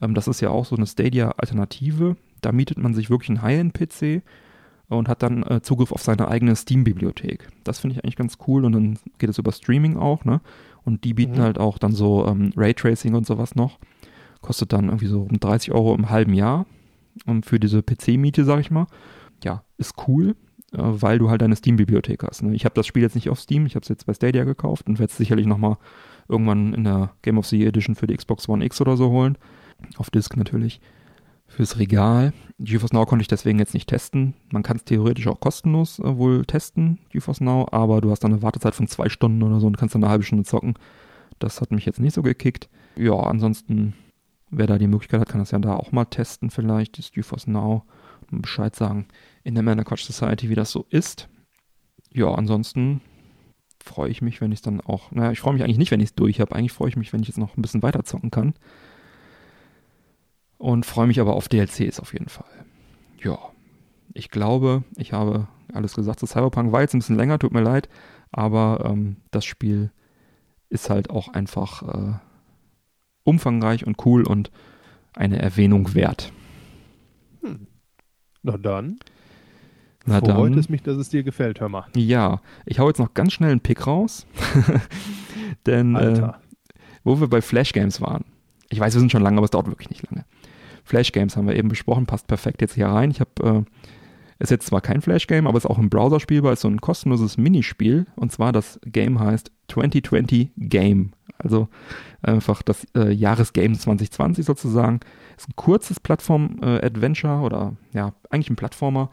Ähm, 0.00 0.14
das 0.14 0.28
ist 0.28 0.40
ja 0.40 0.50
auch 0.50 0.64
so 0.64 0.76
eine 0.76 0.86
Stadia-Alternative. 0.86 2.16
Da 2.40 2.52
mietet 2.52 2.78
man 2.78 2.94
sich 2.94 3.10
wirklich 3.10 3.30
einen 3.30 3.42
High-End-PC 3.42 4.22
und 4.94 5.08
hat 5.08 5.22
dann 5.22 5.42
äh, 5.42 5.60
Zugriff 5.62 5.92
auf 5.92 6.02
seine 6.02 6.28
eigene 6.28 6.56
Steam-Bibliothek. 6.56 7.48
Das 7.64 7.80
finde 7.80 7.96
ich 7.96 8.04
eigentlich 8.04 8.16
ganz 8.16 8.38
cool 8.46 8.64
und 8.64 8.72
dann 8.72 8.98
geht 9.18 9.30
es 9.30 9.38
über 9.38 9.52
Streaming 9.52 9.96
auch, 9.96 10.24
ne? 10.24 10.40
Und 10.84 11.04
die 11.04 11.14
bieten 11.14 11.36
mhm. 11.36 11.42
halt 11.42 11.58
auch 11.58 11.78
dann 11.78 11.92
so 11.92 12.26
ähm, 12.26 12.52
Raytracing 12.56 13.14
und 13.14 13.26
sowas 13.26 13.54
noch. 13.54 13.78
Kostet 14.42 14.72
dann 14.72 14.86
irgendwie 14.86 15.06
so 15.06 15.22
um 15.22 15.40
30 15.40 15.72
Euro 15.72 15.94
im 15.94 16.10
halben 16.10 16.34
Jahr 16.34 16.66
um, 17.26 17.42
für 17.42 17.58
diese 17.58 17.82
PC-Miete, 17.82 18.44
sag 18.44 18.60
ich 18.60 18.70
mal. 18.70 18.86
Ja, 19.42 19.64
ist 19.78 19.94
cool, 20.06 20.36
äh, 20.72 20.78
weil 20.78 21.18
du 21.18 21.30
halt 21.30 21.42
deine 21.42 21.56
Steam-Bibliothek 21.56 22.22
hast. 22.22 22.42
Ne? 22.42 22.54
Ich 22.54 22.64
habe 22.64 22.74
das 22.74 22.86
Spiel 22.86 23.02
jetzt 23.02 23.14
nicht 23.14 23.30
auf 23.30 23.40
Steam, 23.40 23.66
ich 23.66 23.74
habe 23.74 23.82
es 23.82 23.88
jetzt 23.88 24.06
bei 24.06 24.14
Stadia 24.14 24.44
gekauft 24.44 24.86
und 24.86 24.98
werde 24.98 25.10
es 25.10 25.16
sicherlich 25.16 25.46
nochmal 25.46 25.78
irgendwann 26.28 26.74
in 26.74 26.84
der 26.84 27.12
Game 27.22 27.38
of 27.38 27.46
the 27.46 27.58
Year 27.58 27.68
Edition 27.68 27.94
für 27.94 28.06
die 28.06 28.16
Xbox 28.16 28.48
One 28.48 28.64
X 28.64 28.80
oder 28.80 28.96
so 28.96 29.10
holen. 29.10 29.38
Auf 29.96 30.10
Disk 30.10 30.36
natürlich 30.36 30.80
fürs 31.46 31.78
Regal. 31.78 32.32
GeForce 32.58 32.92
Now 32.92 33.06
konnte 33.06 33.22
ich 33.22 33.28
deswegen 33.28 33.58
jetzt 33.58 33.74
nicht 33.74 33.88
testen. 33.88 34.34
Man 34.50 34.62
kann 34.62 34.76
es 34.76 34.84
theoretisch 34.84 35.26
auch 35.26 35.40
kostenlos 35.40 35.98
äh, 35.98 36.16
wohl 36.16 36.44
testen, 36.44 36.98
GeForce 37.10 37.40
Now, 37.40 37.66
aber 37.70 38.00
du 38.00 38.10
hast 38.10 38.24
dann 38.24 38.32
eine 38.32 38.42
Wartezeit 38.42 38.74
von 38.74 38.86
zwei 38.86 39.08
Stunden 39.08 39.42
oder 39.42 39.60
so 39.60 39.66
und 39.66 39.76
kannst 39.76 39.94
dann 39.94 40.04
eine 40.04 40.10
halbe 40.10 40.24
Stunde 40.24 40.44
zocken. 40.44 40.74
Das 41.38 41.60
hat 41.60 41.72
mich 41.72 41.84
jetzt 41.84 42.00
nicht 42.00 42.14
so 42.14 42.22
gekickt. 42.22 42.68
Ja, 42.96 43.14
ansonsten, 43.14 43.94
wer 44.50 44.66
da 44.66 44.78
die 44.78 44.86
Möglichkeit 44.86 45.20
hat, 45.20 45.28
kann 45.28 45.40
das 45.40 45.50
ja 45.50 45.58
da 45.58 45.74
auch 45.74 45.92
mal 45.92 46.04
testen 46.04 46.50
vielleicht, 46.50 46.98
das 46.98 47.12
GeForce 47.12 47.48
Now 47.48 47.84
und 48.30 48.42
Bescheid 48.42 48.74
sagen 48.74 49.06
in 49.42 49.54
der 49.54 49.64
Männer 49.64 49.84
Quatsch 49.84 50.04
Society, 50.04 50.48
wie 50.48 50.54
das 50.54 50.70
so 50.70 50.86
ist. 50.90 51.28
Ja, 52.12 52.32
ansonsten 52.32 53.00
freue 53.82 54.10
ich 54.10 54.22
mich, 54.22 54.40
wenn 54.40 54.52
ich 54.52 54.58
es 54.58 54.62
dann 54.62 54.80
auch, 54.80 55.10
naja, 55.10 55.32
ich 55.32 55.40
freue 55.40 55.52
mich 55.52 55.62
eigentlich 55.62 55.78
nicht, 55.78 55.90
wenn 55.90 56.00
ich 56.00 56.10
es 56.10 56.14
durch 56.14 56.40
habe. 56.40 56.54
Eigentlich 56.54 56.72
freue 56.72 56.88
ich 56.88 56.96
mich, 56.96 57.12
wenn 57.12 57.20
ich 57.20 57.28
jetzt 57.28 57.38
noch 57.38 57.56
ein 57.56 57.62
bisschen 57.62 57.82
weiter 57.82 58.04
zocken 58.04 58.30
kann 58.30 58.54
und 60.64 60.86
freue 60.86 61.06
mich 61.06 61.20
aber 61.20 61.34
auf 61.34 61.50
DLCs 61.50 62.00
auf 62.00 62.14
jeden 62.14 62.30
Fall. 62.30 62.48
Ja, 63.22 63.38
ich 64.14 64.30
glaube, 64.30 64.82
ich 64.96 65.12
habe 65.12 65.46
alles 65.74 65.94
gesagt 65.94 66.20
zu 66.20 66.26
Cyberpunk. 66.26 66.72
War 66.72 66.80
jetzt 66.80 66.94
ein 66.94 67.00
bisschen 67.00 67.16
länger, 67.16 67.38
tut 67.38 67.52
mir 67.52 67.60
leid, 67.60 67.90
aber 68.32 68.82
ähm, 68.86 69.16
das 69.30 69.44
Spiel 69.44 69.90
ist 70.70 70.88
halt 70.88 71.10
auch 71.10 71.28
einfach 71.28 71.82
äh, 71.82 72.12
umfangreich 73.24 73.86
und 73.86 74.06
cool 74.06 74.26
und 74.26 74.50
eine 75.12 75.38
Erwähnung 75.38 75.92
wert. 75.92 76.32
Hm. 77.42 77.66
Na 78.42 78.56
dann. 78.56 78.98
Na 80.06 80.20
Freut 80.20 80.28
dann, 80.28 80.58
es 80.58 80.70
mich, 80.70 80.82
dass 80.82 80.96
es 80.96 81.10
dir 81.10 81.24
gefällt, 81.24 81.60
hör 81.60 81.68
mal. 81.68 81.84
Ja, 81.94 82.40
ich 82.64 82.78
hau 82.78 82.88
jetzt 82.88 83.00
noch 83.00 83.12
ganz 83.12 83.34
schnell 83.34 83.50
einen 83.50 83.60
Pick 83.60 83.86
raus. 83.86 84.26
Denn 85.66 85.94
äh, 85.94 86.32
wo 87.02 87.20
wir 87.20 87.28
bei 87.28 87.42
Flash 87.42 87.74
Games 87.74 88.00
waren. 88.00 88.24
Ich 88.70 88.80
weiß, 88.80 88.94
wir 88.94 89.00
sind 89.00 89.12
schon 89.12 89.22
lange, 89.22 89.36
aber 89.36 89.44
es 89.44 89.50
dauert 89.50 89.66
wirklich 89.66 89.90
nicht 89.90 90.10
lange. 90.10 90.24
Flash 90.84 91.12
Games 91.12 91.36
haben 91.36 91.48
wir 91.48 91.56
eben 91.56 91.68
besprochen, 91.68 92.06
passt 92.06 92.26
perfekt 92.26 92.60
jetzt 92.60 92.74
hier 92.74 92.86
rein. 92.86 93.10
Ich 93.10 93.20
habe, 93.20 93.64
äh, 93.66 94.42
ist 94.42 94.50
jetzt 94.50 94.66
zwar 94.66 94.80
kein 94.80 95.00
Flash 95.00 95.26
Game, 95.26 95.46
aber 95.46 95.56
ist 95.56 95.66
auch 95.66 95.78
im 95.78 95.90
Browser 95.90 96.20
spielbar, 96.20 96.52
ist 96.52 96.60
so 96.60 96.68
ein 96.68 96.80
kostenloses 96.80 97.38
Minispiel. 97.38 98.06
Und 98.16 98.32
zwar 98.32 98.52
das 98.52 98.78
Game 98.84 99.18
heißt 99.18 99.50
2020 99.68 100.50
Game. 100.56 101.12
Also 101.38 101.68
einfach 102.22 102.62
das 102.62 102.86
äh, 102.94 103.12
Jahresgame 103.12 103.76
2020 103.78 104.44
sozusagen. 104.44 105.00
Ist 105.36 105.48
ein 105.48 105.56
kurzes 105.56 106.00
Plattform-Adventure 106.00 107.40
äh, 107.40 107.44
oder 107.44 107.76
ja, 107.92 108.12
eigentlich 108.30 108.50
ein 108.50 108.56
Plattformer, 108.56 109.10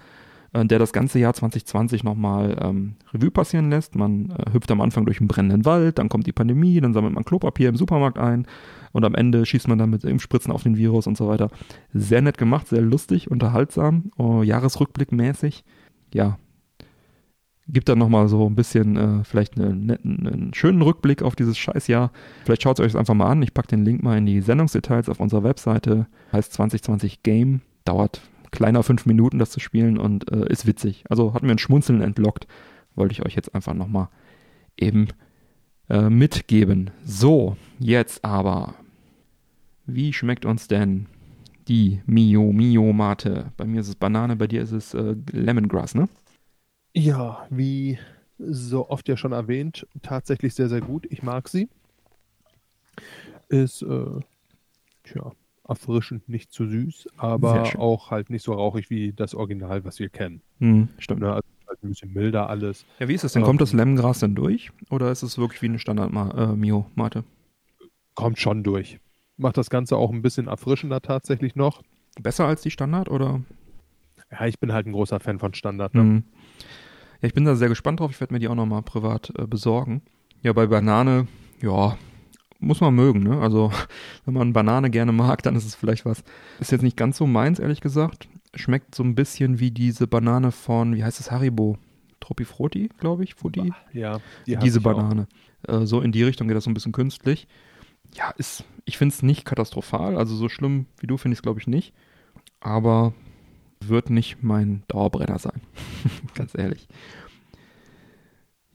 äh, 0.53 0.65
der 0.65 0.79
das 0.79 0.93
ganze 0.93 1.19
Jahr 1.19 1.33
2020 1.33 2.03
nochmal 2.03 2.57
ähm, 2.61 2.95
Revue 3.13 3.31
passieren 3.31 3.69
lässt. 3.69 3.95
Man 3.95 4.31
äh, 4.31 4.53
hüpft 4.53 4.71
am 4.71 4.81
Anfang 4.81 5.05
durch 5.05 5.19
einen 5.19 5.27
brennenden 5.27 5.65
Wald, 5.65 5.99
dann 5.99 6.09
kommt 6.09 6.27
die 6.27 6.33
Pandemie, 6.33 6.79
dann 6.81 6.93
sammelt 6.93 7.13
man 7.13 7.25
Klopapier 7.25 7.69
im 7.69 7.75
Supermarkt 7.75 8.17
ein 8.17 8.45
und 8.91 9.05
am 9.05 9.15
Ende 9.15 9.45
schießt 9.45 9.67
man 9.67 9.77
dann 9.77 9.89
mit 9.89 10.03
Impfspritzen 10.03 10.51
auf 10.51 10.63
den 10.63 10.77
Virus 10.77 11.07
und 11.07 11.17
so 11.17 11.27
weiter. 11.27 11.49
Sehr 11.93 12.21
nett 12.21 12.37
gemacht, 12.37 12.67
sehr 12.67 12.81
lustig, 12.81 13.31
unterhaltsam, 13.31 14.11
oh, 14.17 14.43
Jahresrückblick 14.43 15.11
mäßig. 15.11 15.63
Ja, 16.13 16.37
gibt 17.67 17.89
dann 17.89 17.99
nochmal 17.99 18.27
so 18.27 18.45
ein 18.47 18.55
bisschen 18.55 18.97
äh, 18.97 19.23
vielleicht 19.23 19.57
einen, 19.59 19.91
einen, 19.91 20.53
schönen 20.53 20.81
Rückblick 20.81 21.21
auf 21.21 21.35
dieses 21.35 21.57
Scheißjahr. 21.57 22.11
Vielleicht 22.43 22.63
schaut 22.63 22.79
es 22.79 22.85
euch 22.85 22.97
einfach 22.97 23.13
mal 23.13 23.29
an. 23.29 23.41
Ich 23.41 23.53
packe 23.53 23.69
den 23.69 23.85
Link 23.85 24.03
mal 24.03 24.17
in 24.17 24.25
die 24.25 24.41
Sendungsdetails 24.41 25.09
auf 25.09 25.19
unserer 25.19 25.43
Webseite. 25.43 26.07
Heißt 26.33 26.53
2020 26.53 27.23
Game. 27.23 27.61
Dauert 27.85 28.21
kleiner 28.51 28.83
fünf 28.83 29.05
Minuten, 29.05 29.39
das 29.39 29.49
zu 29.49 29.59
spielen 29.59 29.97
und 29.97 30.31
äh, 30.31 30.47
ist 30.49 30.67
witzig. 30.67 31.03
Also 31.09 31.33
hat 31.33 31.43
mir 31.43 31.51
ein 31.51 31.57
Schmunzeln 31.57 32.01
entlockt. 32.01 32.47
Wollte 32.95 33.13
ich 33.13 33.25
euch 33.25 33.35
jetzt 33.35 33.55
einfach 33.55 33.73
nochmal 33.73 34.09
eben 34.77 35.07
äh, 35.89 36.09
mitgeben. 36.09 36.91
So, 37.03 37.57
jetzt 37.79 38.23
aber. 38.23 38.75
Wie 39.85 40.13
schmeckt 40.13 40.45
uns 40.45 40.67
denn 40.67 41.07
die 41.67 42.01
Mio 42.05 42.51
Mio 42.51 42.93
Mate? 42.93 43.51
Bei 43.57 43.65
mir 43.65 43.81
ist 43.81 43.87
es 43.87 43.95
Banane, 43.95 44.35
bei 44.35 44.47
dir 44.47 44.61
ist 44.61 44.71
es 44.71 44.93
äh, 44.93 45.15
Lemongrass, 45.31 45.95
ne? 45.95 46.07
Ja, 46.93 47.45
wie 47.49 47.97
so 48.37 48.89
oft 48.89 49.07
ja 49.07 49.15
schon 49.17 49.31
erwähnt, 49.31 49.87
tatsächlich 50.01 50.53
sehr, 50.53 50.67
sehr 50.67 50.81
gut. 50.81 51.07
Ich 51.09 51.23
mag 51.23 51.47
sie. 51.47 51.69
Ist, 53.49 53.81
äh, 53.81 54.19
tja, 55.03 55.31
erfrischend, 55.71 56.27
nicht 56.29 56.51
zu 56.51 56.67
süß, 56.67 57.07
aber 57.17 57.63
auch 57.79 58.11
halt 58.11 58.29
nicht 58.29 58.43
so 58.43 58.53
rauchig 58.53 58.89
wie 58.89 59.13
das 59.13 59.33
Original, 59.33 59.83
was 59.85 59.99
wir 59.99 60.09
kennen. 60.09 60.41
Hm, 60.59 60.89
stimmt. 60.97 61.21
Ne, 61.21 61.33
also 61.33 61.41
halt 61.67 61.83
ein 61.83 61.89
bisschen 61.89 62.13
milder 62.13 62.49
alles. 62.49 62.85
Ja, 62.99 63.07
wie 63.07 63.13
ist 63.13 63.23
das 63.23 63.33
denn? 63.33 63.43
Kommt 63.43 63.61
das 63.61 63.73
Lemongras 63.73 64.19
denn 64.19 64.35
durch? 64.35 64.71
Oder 64.89 65.11
ist 65.11 65.23
es 65.23 65.37
wirklich 65.37 65.61
wie 65.61 65.67
eine 65.67 65.79
Standard-Mio-Mate? 65.79 67.19
Äh, 67.19 67.85
Kommt 68.13 68.39
schon 68.39 68.63
durch. 68.63 68.99
Macht 69.37 69.57
das 69.57 69.69
Ganze 69.69 69.95
auch 69.97 70.11
ein 70.11 70.21
bisschen 70.21 70.47
erfrischender 70.47 71.01
tatsächlich 71.01 71.55
noch. 71.55 71.81
Besser 72.21 72.45
als 72.45 72.61
die 72.61 72.71
Standard, 72.71 73.09
oder? 73.09 73.41
Ja, 74.31 74.45
ich 74.45 74.59
bin 74.59 74.73
halt 74.73 74.85
ein 74.85 74.91
großer 74.91 75.19
Fan 75.19 75.39
von 75.39 75.53
Standard. 75.53 75.95
Ne? 75.95 76.03
Mhm. 76.03 76.23
Ja, 77.21 77.27
ich 77.27 77.33
bin 77.33 77.45
da 77.45 77.55
sehr 77.55 77.69
gespannt 77.69 77.99
drauf. 77.99 78.11
Ich 78.11 78.19
werde 78.19 78.33
mir 78.33 78.39
die 78.39 78.49
auch 78.49 78.55
nochmal 78.55 78.81
privat 78.81 79.31
äh, 79.37 79.47
besorgen. 79.47 80.01
Ja, 80.41 80.53
bei 80.53 80.67
Banane, 80.67 81.27
ja, 81.61 81.97
muss 82.61 82.79
man 82.79 82.95
mögen, 82.95 83.23
ne? 83.23 83.39
Also, 83.39 83.71
wenn 84.25 84.33
man 84.33 84.53
Banane 84.53 84.89
gerne 84.89 85.11
mag, 85.11 85.43
dann 85.43 85.55
ist 85.55 85.65
es 85.65 85.75
vielleicht 85.75 86.05
was. 86.05 86.23
Ist 86.59 86.71
jetzt 86.71 86.83
nicht 86.83 86.97
ganz 86.97 87.17
so 87.17 87.27
meins, 87.27 87.59
ehrlich 87.59 87.81
gesagt. 87.81 88.29
Schmeckt 88.55 88.95
so 88.95 89.03
ein 89.03 89.15
bisschen 89.15 89.59
wie 89.59 89.71
diese 89.71 90.07
Banane 90.07 90.51
von, 90.51 90.95
wie 90.95 91.03
heißt 91.03 91.19
es, 91.19 91.31
Haribo? 91.31 91.77
Tropifroti, 92.19 92.89
glaube 92.99 93.23
ich, 93.23 93.33
Frutti. 93.33 93.73
Ja, 93.91 94.19
die 94.45 94.55
diese 94.55 94.79
Banane. 94.79 95.27
Äh, 95.67 95.85
so 95.85 96.01
in 96.01 96.11
die 96.11 96.23
Richtung 96.23 96.47
geht 96.47 96.55
das 96.55 96.63
so 96.63 96.69
ein 96.69 96.73
bisschen 96.73 96.91
künstlich. 96.91 97.47
Ja, 98.13 98.29
ist, 98.37 98.63
ich 98.85 98.97
finde 98.97 99.13
es 99.13 99.23
nicht 99.23 99.43
katastrophal. 99.43 100.15
Also 100.15 100.35
so 100.35 100.47
schlimm 100.47 100.85
wie 100.99 101.07
du 101.07 101.17
finde 101.17 101.33
ich 101.33 101.39
es, 101.39 101.43
glaube 101.43 101.59
ich, 101.59 101.67
nicht. 101.67 101.93
Aber 102.59 103.13
wird 103.79 104.09
nicht 104.09 104.43
mein 104.43 104.83
Dauerbrenner 104.87 105.39
sein. 105.39 105.61
Ganz 106.35 106.55
ehrlich. 106.55 106.87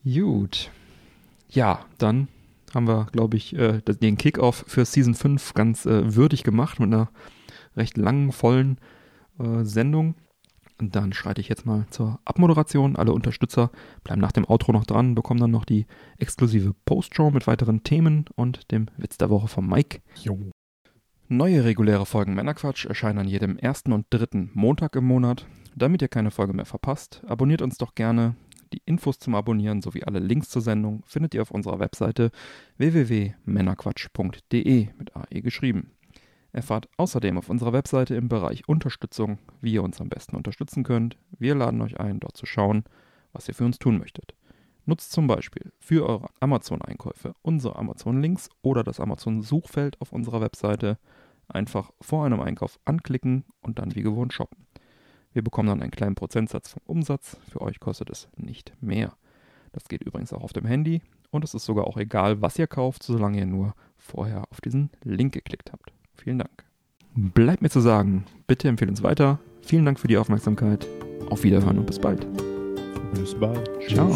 Gut. 0.04 0.70
Ja, 1.48 1.84
dann 1.98 2.28
haben 2.76 2.86
wir, 2.86 3.06
glaube 3.10 3.36
ich, 3.36 3.56
äh, 3.56 3.80
den 3.80 4.16
Kickoff 4.16 4.64
für 4.68 4.84
Season 4.84 5.14
5 5.14 5.54
ganz 5.54 5.86
äh, 5.86 6.14
würdig 6.14 6.44
gemacht 6.44 6.78
mit 6.78 6.92
einer 6.92 7.08
recht 7.76 7.96
langen, 7.96 8.30
vollen 8.30 8.78
äh, 9.40 9.64
Sendung. 9.64 10.14
Und 10.78 10.94
dann 10.94 11.14
schreite 11.14 11.40
ich 11.40 11.48
jetzt 11.48 11.64
mal 11.64 11.86
zur 11.90 12.20
Abmoderation. 12.26 12.96
Alle 12.96 13.12
Unterstützer 13.12 13.70
bleiben 14.04 14.20
nach 14.20 14.32
dem 14.32 14.44
Outro 14.48 14.72
noch 14.72 14.84
dran, 14.84 15.14
bekommen 15.14 15.40
dann 15.40 15.50
noch 15.50 15.64
die 15.64 15.86
exklusive 16.18 16.74
Postshow 16.84 17.30
mit 17.30 17.46
weiteren 17.46 17.82
Themen 17.82 18.26
und 18.36 18.70
dem 18.70 18.86
Witz 18.98 19.16
der 19.16 19.30
Woche 19.30 19.48
von 19.48 19.66
Mike. 19.66 20.00
Jo. 20.22 20.38
Neue 21.28 21.64
reguläre 21.64 22.06
Folgen 22.06 22.34
Männerquatsch 22.34 22.84
erscheinen 22.84 23.20
an 23.20 23.28
jedem 23.28 23.56
ersten 23.56 23.92
und 23.92 24.06
dritten 24.10 24.50
Montag 24.52 24.94
im 24.96 25.06
Monat. 25.06 25.46
Damit 25.74 26.02
ihr 26.02 26.08
keine 26.08 26.30
Folge 26.30 26.52
mehr 26.52 26.66
verpasst, 26.66 27.22
abonniert 27.26 27.62
uns 27.62 27.78
doch 27.78 27.94
gerne 27.94 28.36
die 28.76 28.82
Infos 28.84 29.18
zum 29.18 29.34
Abonnieren 29.34 29.80
sowie 29.80 30.04
alle 30.04 30.18
Links 30.18 30.50
zur 30.50 30.62
Sendung 30.62 31.02
findet 31.06 31.34
ihr 31.34 31.42
auf 31.42 31.50
unserer 31.50 31.80
Webseite 31.80 32.30
www.männerquatsch.de 32.76 34.88
mit 34.98 35.16
AE 35.16 35.40
geschrieben. 35.40 35.92
Erfahrt 36.52 36.88
außerdem 36.96 37.38
auf 37.38 37.48
unserer 37.48 37.72
Webseite 37.72 38.14
im 38.14 38.28
Bereich 38.28 38.68
Unterstützung, 38.68 39.38
wie 39.60 39.72
ihr 39.72 39.82
uns 39.82 40.00
am 40.00 40.08
besten 40.08 40.36
unterstützen 40.36 40.84
könnt. 40.84 41.16
Wir 41.38 41.54
laden 41.54 41.80
euch 41.80 41.98
ein, 41.98 42.20
dort 42.20 42.36
zu 42.36 42.46
schauen, 42.46 42.84
was 43.32 43.48
ihr 43.48 43.54
für 43.54 43.64
uns 43.64 43.78
tun 43.78 43.98
möchtet. 43.98 44.34
Nutzt 44.84 45.10
zum 45.10 45.26
Beispiel 45.26 45.72
für 45.80 46.06
eure 46.06 46.28
Amazon-Einkäufe 46.40 47.34
unsere 47.42 47.76
Amazon-Links 47.76 48.50
oder 48.62 48.84
das 48.84 49.00
Amazon-Suchfeld 49.00 50.00
auf 50.00 50.12
unserer 50.12 50.40
Webseite. 50.40 50.98
Einfach 51.48 51.92
vor 52.00 52.26
einem 52.26 52.40
Einkauf 52.40 52.78
anklicken 52.84 53.44
und 53.60 53.78
dann 53.78 53.94
wie 53.94 54.02
gewohnt 54.02 54.32
shoppen. 54.32 54.65
Wir 55.36 55.44
bekommen 55.44 55.68
dann 55.68 55.82
einen 55.82 55.90
kleinen 55.90 56.14
Prozentsatz 56.14 56.70
vom 56.70 56.80
Umsatz. 56.86 57.36
Für 57.50 57.60
euch 57.60 57.78
kostet 57.78 58.08
es 58.08 58.26
nicht 58.38 58.72
mehr. 58.80 59.12
Das 59.72 59.84
geht 59.84 60.02
übrigens 60.02 60.32
auch 60.32 60.42
auf 60.42 60.54
dem 60.54 60.64
Handy 60.64 61.02
und 61.30 61.44
es 61.44 61.52
ist 61.52 61.66
sogar 61.66 61.86
auch 61.86 61.98
egal, 61.98 62.40
was 62.40 62.58
ihr 62.58 62.66
kauft, 62.66 63.02
solange 63.02 63.40
ihr 63.40 63.44
nur 63.44 63.74
vorher 63.98 64.44
auf 64.50 64.62
diesen 64.62 64.88
Link 65.04 65.34
geklickt 65.34 65.72
habt. 65.72 65.92
Vielen 66.14 66.38
Dank. 66.38 66.64
Bleibt 67.14 67.60
mir 67.60 67.68
zu 67.68 67.80
sagen, 67.80 68.24
bitte 68.46 68.68
empfehlt 68.68 68.88
uns 68.88 69.02
weiter, 69.02 69.38
vielen 69.60 69.84
Dank 69.84 70.00
für 70.00 70.08
die 70.08 70.16
Aufmerksamkeit. 70.16 70.86
Auf 71.28 71.42
Wiederhören 71.42 71.80
und 71.80 71.86
bis 71.86 71.98
bald. 71.98 72.26
Bis 73.12 73.34
bald. 73.34 73.68
Ciao. 73.86 74.10